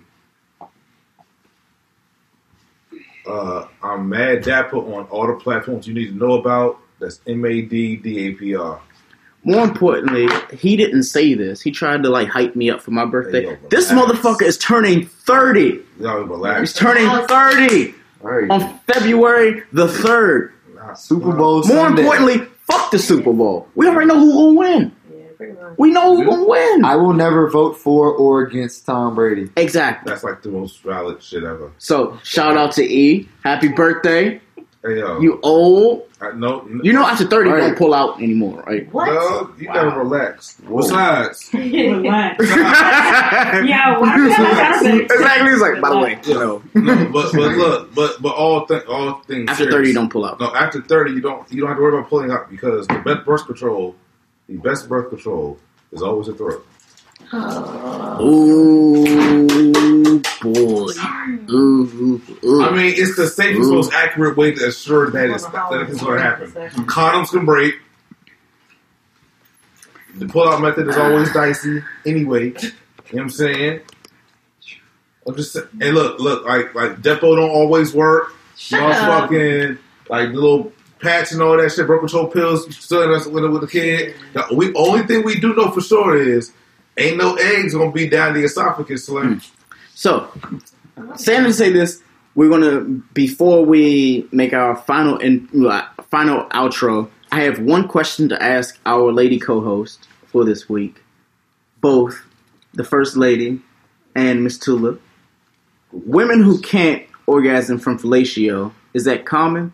Uh, 3.26 3.66
I'm 3.82 4.08
Mad 4.08 4.42
Dapper 4.42 4.78
on 4.78 5.04
all 5.06 5.26
the 5.26 5.34
platforms 5.34 5.86
you 5.86 5.92
need 5.92 6.08
to 6.08 6.14
know 6.14 6.34
about. 6.34 6.78
That's 6.98 7.20
M 7.26 7.44
A 7.44 7.60
D 7.60 7.96
D 7.96 8.28
A 8.28 8.34
P 8.34 8.54
R. 8.54 8.80
More 9.48 9.64
importantly, 9.64 10.28
he 10.54 10.76
didn't 10.76 11.04
say 11.04 11.32
this. 11.32 11.62
He 11.62 11.70
tried 11.70 12.02
to 12.02 12.10
like 12.10 12.28
hype 12.28 12.54
me 12.54 12.68
up 12.68 12.82
for 12.82 12.90
my 12.90 13.06
birthday. 13.06 13.46
Hey, 13.46 13.50
yo, 13.52 13.68
this 13.70 13.90
motherfucker 13.90 14.42
is 14.42 14.58
turning 14.58 15.06
thirty. 15.06 15.80
Y'all 15.98 16.60
He's 16.60 16.74
turning 16.74 17.08
thirty 17.26 17.94
on 18.22 18.78
February 18.80 19.62
the 19.72 19.88
third. 19.88 20.52
Super 20.94 21.32
Bowl 21.32 21.62
More 21.66 21.86
Sunday. 21.86 22.02
importantly, 22.02 22.46
fuck 22.66 22.90
the 22.90 22.98
Super 22.98 23.32
Bowl. 23.32 23.68
We 23.74 23.88
already 23.88 24.06
know 24.06 24.18
who 24.20 24.32
gonna 24.34 24.58
win. 24.58 24.96
Yeah, 25.10 25.24
pretty 25.36 25.52
much. 25.54 25.78
We 25.78 25.92
know 25.92 26.14
who 26.16 26.26
gonna 26.26 26.44
win. 26.46 26.84
I 26.84 26.96
will 26.96 27.14
never 27.14 27.48
vote 27.50 27.78
for 27.78 28.12
or 28.12 28.42
against 28.42 28.84
Tom 28.84 29.14
Brady. 29.14 29.50
Exactly. 29.56 30.10
That's 30.10 30.24
like 30.24 30.42
the 30.42 30.50
most 30.50 30.82
valid 30.82 31.22
shit 31.22 31.44
ever. 31.44 31.72
So 31.78 32.18
shout 32.22 32.56
out 32.58 32.72
to 32.72 32.84
E. 32.84 33.28
Happy 33.44 33.68
birthday. 33.68 34.40
Hey 34.84 34.98
yo, 35.00 35.18
You 35.20 35.40
old. 35.42 36.04
I, 36.20 36.32
no, 36.32 36.60
n- 36.60 36.80
You 36.84 36.92
know 36.92 37.04
after 37.04 37.26
thirty 37.26 37.48
you 37.50 37.54
Right. 37.56 37.60
don't 37.68 37.76
pull 37.78 37.94
out 37.94 38.18
anymore, 38.22 38.62
right? 38.66 38.92
What? 38.92 39.06
no, 39.06 39.50
you 39.58 39.66
gotta 39.66 39.96
relax. 39.98 40.56
Besides, 40.60 41.50
Relax. 41.52 42.44
yeah, 42.48 43.98
why 43.98 44.16
do 44.16 44.22
you 44.22 44.30
have 44.30 44.56
that 44.56 44.82
exactly. 45.10 45.50
He's 45.50 45.60
like, 45.60 45.80
by 45.80 45.90
the 45.90 45.98
way, 45.98 46.18
you 46.24 46.34
know, 46.34 46.62
no, 46.74 47.10
but 47.12 47.32
but 47.32 47.56
look, 47.56 47.94
but 47.94 48.22
but 48.22 48.34
all 48.34 48.66
th- 48.66 48.84
all 48.86 49.14
things 49.26 49.48
after 49.50 49.64
serious. 49.64 49.74
thirty 49.74 49.88
you 49.88 49.94
don't 49.94 50.10
pull 50.10 50.24
out. 50.24 50.38
No, 50.40 50.54
after 50.54 50.80
thirty, 50.82 51.12
you 51.12 51.20
don't 51.20 51.50
you 51.52 51.60
don't 51.60 51.68
have 51.68 51.76
to 51.78 51.82
worry 51.82 51.98
about 51.98 52.08
pulling 52.08 52.30
out 52.30 52.48
because 52.50 52.86
the 52.86 52.98
best 53.04 53.24
birth 53.26 53.46
control, 53.46 53.96
the 54.48 54.56
best 54.58 54.88
birth 54.88 55.08
control 55.10 55.58
is 55.92 56.02
always 56.02 56.28
a 56.28 56.34
throat. 56.34 56.64
Ooh 58.20 58.98
boy. 60.40 60.92
Ooh, 61.50 62.20
ooh. 62.44 62.62
I 62.62 62.70
mean, 62.70 62.94
it's 62.96 63.16
the 63.16 63.26
safest, 63.26 63.68
Ooh. 63.70 63.74
most 63.74 63.92
accurate 63.92 64.36
way 64.36 64.52
to 64.52 64.68
assure 64.68 65.10
that 65.10 65.30
it's 65.30 65.44
that 65.44 65.86
it's 65.88 66.00
going 66.02 66.16
to 66.16 66.22
happen. 66.22 66.50
Condoms 66.86 67.30
can 67.30 67.44
break. 67.44 67.74
The 70.16 70.26
pull-out 70.26 70.60
method 70.60 70.88
is 70.88 70.96
always 70.96 71.32
dicey. 71.32 71.82
Anyway, 72.04 72.46
you 72.46 72.52
know 72.52 72.70
what 73.10 73.22
I'm 73.22 73.30
saying. 73.30 73.80
I'm 75.26 75.36
just 75.36 75.52
saying, 75.52 75.68
and 75.80 75.94
look, 75.94 76.18
look, 76.18 76.44
like 76.44 76.74
like 76.74 77.02
Depo 77.02 77.36
don't 77.36 77.50
always 77.50 77.94
work. 77.94 78.32
Shut 78.56 78.80
Y'all 78.80 78.90
up. 78.90 79.22
fucking 79.30 79.78
like 80.08 80.30
little 80.30 80.72
patch 81.00 81.32
and 81.32 81.42
all 81.42 81.56
that 81.56 81.70
shit, 81.70 81.86
birth 81.86 82.00
control 82.00 82.26
pills, 82.26 82.74
still 82.76 83.02
in 83.02 83.32
with, 83.32 83.50
with 83.52 83.60
the 83.60 83.68
kid. 83.68 84.16
The 84.32 84.46
we 84.52 84.74
only 84.74 85.06
thing 85.06 85.22
we 85.22 85.38
do 85.38 85.54
know 85.54 85.70
for 85.70 85.82
sure 85.82 86.16
is 86.16 86.52
ain't 86.98 87.16
no 87.16 87.34
eggs 87.36 87.74
gonna 87.74 87.92
be 87.92 88.08
down 88.08 88.34
the 88.34 88.44
esophagus, 88.44 89.06
Slim. 89.06 89.40
So, 89.94 90.30
saying 91.16 91.44
to 91.44 91.52
say 91.52 91.72
this, 91.72 92.02
we're 92.34 92.50
gonna 92.50 92.80
before 93.14 93.64
we 93.64 94.28
make 94.32 94.52
our 94.52 94.76
final 94.76 95.18
in 95.18 95.48
uh, 95.66 95.88
final 96.10 96.44
outro. 96.50 97.10
I 97.30 97.42
have 97.42 97.60
one 97.60 97.88
question 97.88 98.28
to 98.30 98.42
ask 98.42 98.78
our 98.86 99.12
lady 99.12 99.38
co-host 99.38 100.08
for 100.26 100.44
this 100.44 100.68
week, 100.68 101.02
both 101.80 102.24
the 102.72 102.84
first 102.84 103.16
lady 103.16 103.60
and 104.14 104.42
Miss 104.42 104.58
Tula. 104.58 104.98
Women 105.92 106.42
who 106.42 106.60
can't 106.60 107.04
orgasm 107.26 107.78
from 107.78 107.98
fellatio 107.98 108.72
is 108.94 109.04
that 109.04 109.26
common? 109.26 109.72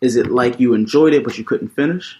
Is 0.00 0.16
it 0.16 0.30
like 0.30 0.60
you 0.60 0.74
enjoyed 0.74 1.14
it 1.14 1.24
but 1.24 1.38
you 1.38 1.44
couldn't 1.44 1.70
finish? 1.70 2.18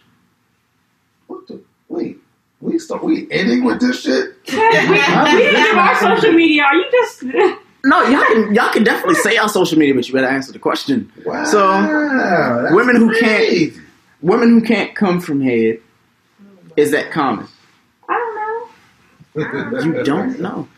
What 1.27 1.47
the 1.49 1.63
wait? 1.89 2.22
We 2.63 2.79
start 2.79 3.03
we 3.03 3.27
ending 3.33 3.65
with 3.65 3.81
this 3.81 4.03
shit? 4.03 4.37
we, 4.49 4.55
we 4.57 4.63
didn't 4.63 5.65
give 5.65 5.77
our 5.77 5.97
social 5.99 6.33
media. 6.33 6.63
Are 6.63 6.75
you 6.77 6.91
just? 6.91 7.25
No, 7.85 8.01
y'all 8.07 8.23
can 8.23 8.55
y'all 8.55 8.73
can 8.73 8.85
definitely 8.85 9.17
say 9.17 9.37
on 9.39 9.49
social 9.49 9.77
media, 9.77 9.93
but 9.93 10.07
you 10.07 10.15
better 10.15 10.29
answer 10.29 10.53
the 10.53 10.61
question. 10.61 11.11
Wow, 11.27 11.43
So, 11.43 11.59
that's 11.69 12.73
women 12.73 12.95
who 12.95 13.09
crazy. 13.09 13.71
can't 13.73 13.87
women 14.21 14.51
who 14.51 14.61
can't 14.63 14.95
come 14.95 15.21
from 15.21 15.41
head 15.41 15.81
is 16.77 16.93
that 16.93 17.11
common? 17.11 17.49
I 18.09 18.71
don't 19.35 19.75
know. 19.75 19.81
You 19.99 20.05
don't 20.05 20.39
know. 20.39 20.69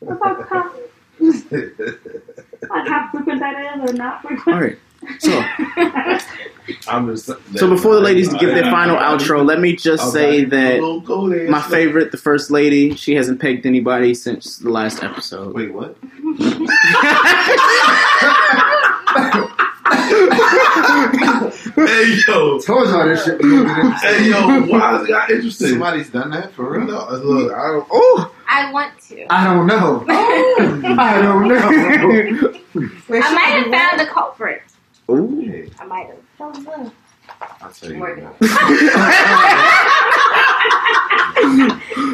What 0.00 0.16
about 0.16 0.48
how, 0.48 0.72
like 1.20 2.88
how 2.88 3.08
frequent 3.12 3.38
that 3.38 3.76
is 3.76 3.90
or 3.90 3.92
not 3.92 4.22
frequent? 4.22 4.48
All 4.56 4.60
right. 4.60 4.78
So, 5.18 5.30
I'm 6.88 7.08
just 7.08 7.26
so 7.56 7.68
before 7.68 7.94
the 7.94 8.00
ladies 8.00 8.28
give 8.34 8.50
their 8.54 8.70
final 8.70 8.96
outro, 9.08 9.44
let 9.44 9.58
me 9.60 9.74
just 9.76 10.04
I'm 10.04 10.10
say 10.10 10.44
that 10.44 10.76
don't 10.78 11.04
go 11.04 11.28
there. 11.28 11.48
my 11.50 11.60
favorite, 11.62 12.10
the 12.12 12.18
first 12.18 12.50
lady, 12.50 12.94
she 12.94 13.14
hasn't 13.14 13.40
pegged 13.40 13.66
anybody 13.66 14.14
since 14.14 14.58
the 14.58 14.70
last 14.70 15.02
episode. 15.02 15.54
Wait, 15.54 15.72
what? 15.72 15.96
hey 21.76 22.20
yo, 22.26 22.58
Told 22.60 22.88
y'all 22.88 23.06
this 23.08 23.24
shit. 23.24 23.40
was 23.40 23.50
gonna 23.50 23.64
get 23.64 23.78
interesting. 23.78 24.10
hey 24.10 24.28
yo, 24.30 24.62
why 24.66 24.96
is 25.00 25.04
it 25.04 25.08
got 25.08 25.30
interesting? 25.30 25.68
Somebody's 25.68 26.10
done 26.10 26.30
that 26.30 26.52
for 26.52 26.72
real. 26.72 26.86
No, 26.86 26.98
uh, 26.98 27.16
look, 27.16 27.52
I 27.52 27.66
don't. 27.68 27.88
Oh, 27.90 28.34
I 28.48 28.72
want 28.72 28.92
to. 29.08 29.26
I 29.32 29.44
don't 29.44 29.66
know. 29.66 30.04
I 30.08 31.20
don't 31.22 31.48
know. 31.48 32.54
I 33.08 33.34
might 33.34 33.62
have 33.62 33.70
found 33.70 34.00
the 34.00 34.06
culprit. 34.06 34.62
Ooh. 35.16 35.70
I 35.78 35.84
might 35.84 36.06
have. 36.06 36.16
I'll 37.60 37.70
tell 37.72 37.90
you. 37.90 37.98
Morgan. 37.98 38.28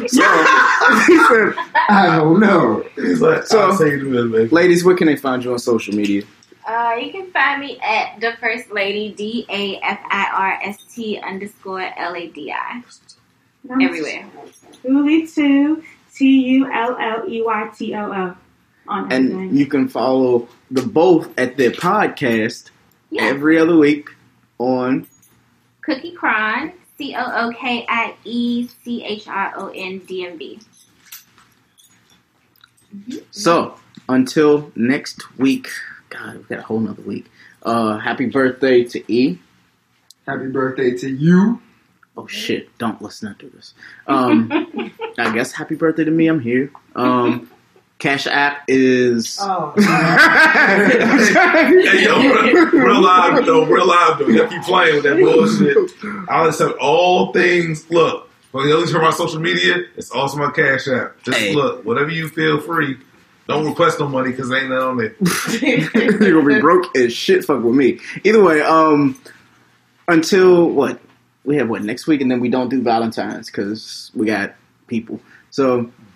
So, 0.07 0.23
he 1.07 1.17
said, 1.27 1.53
I 1.89 2.17
don't 2.17 2.39
know. 2.39 2.83
He's 2.95 3.21
like, 3.21 3.43
So- 3.45 3.59
I'll 3.59 3.77
tell 3.77 3.87
you 3.87 4.17
in 4.19 4.31
baby. 4.31 4.47
ladies, 4.49 4.83
where 4.83 4.95
can 4.95 5.07
they 5.07 5.15
find 5.15 5.43
you 5.43 5.51
on 5.53 5.59
social 5.59 5.93
media? 5.95 6.23
Uh, 6.67 6.95
you 7.01 7.11
can 7.13 7.31
find 7.31 7.61
me 7.61 7.79
at 7.79 8.19
the 8.19 8.33
first 8.41 8.71
lady 8.73 9.13
D 9.13 9.45
A 9.49 9.77
F 9.81 9.99
I 10.09 10.27
R 10.35 10.59
S 10.69 10.83
T 10.93 11.17
underscore 11.19 11.81
L 11.97 12.13
A 12.13 12.27
D 12.27 12.51
I 12.51 12.83
everywhere. 13.81 14.29
Uli 14.83 15.25
two 15.27 15.81
T 16.13 16.25
U 16.25 16.69
L 16.71 16.97
L 16.99 17.23
E 17.29 17.41
Y 17.41 17.69
T 17.77 17.95
O 17.95 18.11
O 18.11 18.35
on 18.89 19.11
everything. 19.13 19.39
And 19.41 19.57
you 19.57 19.65
can 19.65 19.87
follow 19.87 20.49
the 20.69 20.81
both 20.81 21.29
at 21.39 21.55
their 21.55 21.71
podcast 21.71 22.69
Yeah. 23.17 23.25
every 23.25 23.57
other 23.57 23.77
week 23.77 24.09
on 24.59 25.07
Cookie 25.81 26.13
Chron 26.13 26.73
C 26.97 27.15
O 27.15 27.47
O 27.47 27.53
K 27.53 27.85
I 27.87 28.15
E 28.23 28.67
C 28.83 29.03
H 29.03 29.27
R 29.27 29.53
O 29.55 29.71
N 29.73 29.99
D 29.99 30.25
M 30.25 30.37
B. 30.37 30.59
So 33.31 33.77
until 34.09 34.71
next 34.75 35.37
week, 35.37 35.69
God, 36.09 36.37
we 36.37 36.43
got 36.43 36.59
a 36.59 36.63
whole 36.63 36.79
nother 36.79 37.01
week. 37.03 37.29
Uh, 37.63 37.97
happy 37.97 38.25
birthday 38.27 38.83
to 38.83 39.11
E. 39.11 39.39
Happy 40.25 40.47
birthday 40.47 40.91
to 40.91 41.09
you. 41.09 41.61
Oh 42.15 42.25
shit! 42.27 42.75
Don't 42.79 42.99
let's 43.01 43.21
not 43.21 43.37
do 43.37 43.49
this. 43.49 43.73
Um, 44.07 44.49
I 45.17 45.33
guess 45.33 45.51
happy 45.51 45.75
birthday 45.75 46.03
to 46.03 46.11
me. 46.11 46.27
I'm 46.27 46.39
here. 46.39 46.71
Um, 46.95 47.49
Cash 47.99 48.27
App 48.27 48.63
is. 48.67 49.37
Oh. 49.41 49.73
hey, 49.77 49.83
yo, 52.03 52.19
real, 52.21 52.65
real 52.71 53.01
live 53.01 53.45
though, 53.45 53.65
real 53.65 53.87
live 53.87 54.19
though. 54.19 54.27
Y'all 54.27 54.47
keep 54.47 54.61
playing 54.63 54.95
with 54.95 55.03
that 55.05 55.17
bullshit. 55.17 55.77
I'll 56.29 56.49
accept 56.49 56.77
all 56.77 57.31
things. 57.33 57.89
Look, 57.89 58.29
when 58.51 58.67
you 58.67 58.77
listen 58.77 58.95
to 58.95 59.01
my 59.01 59.09
social 59.11 59.39
media, 59.39 59.77
it's 59.95 60.11
also 60.11 60.37
my 60.37 60.51
Cash 60.51 60.87
App. 60.87 61.21
Just 61.23 61.39
Hey. 61.39 61.55
look, 61.55 61.83
whatever 61.85 62.11
you 62.11 62.27
feel 62.29 62.59
free. 62.59 62.97
Don't 63.47 63.65
request 63.65 63.99
no 63.99 64.07
money 64.09 64.31
because 64.31 64.51
ain't 64.51 64.69
none 64.69 64.81
on 64.81 64.99
it. 64.99 65.15
You're 66.21 66.41
gonna 66.43 66.55
be 66.55 66.59
broke 66.59 66.95
as 66.97 67.13
shit. 67.13 67.45
Fuck 67.45 67.63
with 67.63 67.75
me. 67.75 67.99
Either 68.25 68.43
way, 68.43 68.61
um, 68.61 69.19
until 70.07 70.69
what 70.69 70.99
we 71.45 71.55
have 71.55 71.69
what 71.69 71.81
next 71.81 72.07
week, 72.07 72.19
and 72.21 72.29
then 72.29 72.41
we 72.41 72.49
don't 72.49 72.69
do 72.69 72.81
Valentine's 72.81 73.47
because 73.47 74.11
we 74.13 74.25
got 74.25 74.53
people. 74.87 75.19
So 75.49 75.69
I 75.69 75.79
got 75.79 75.79
wives. 75.79 75.93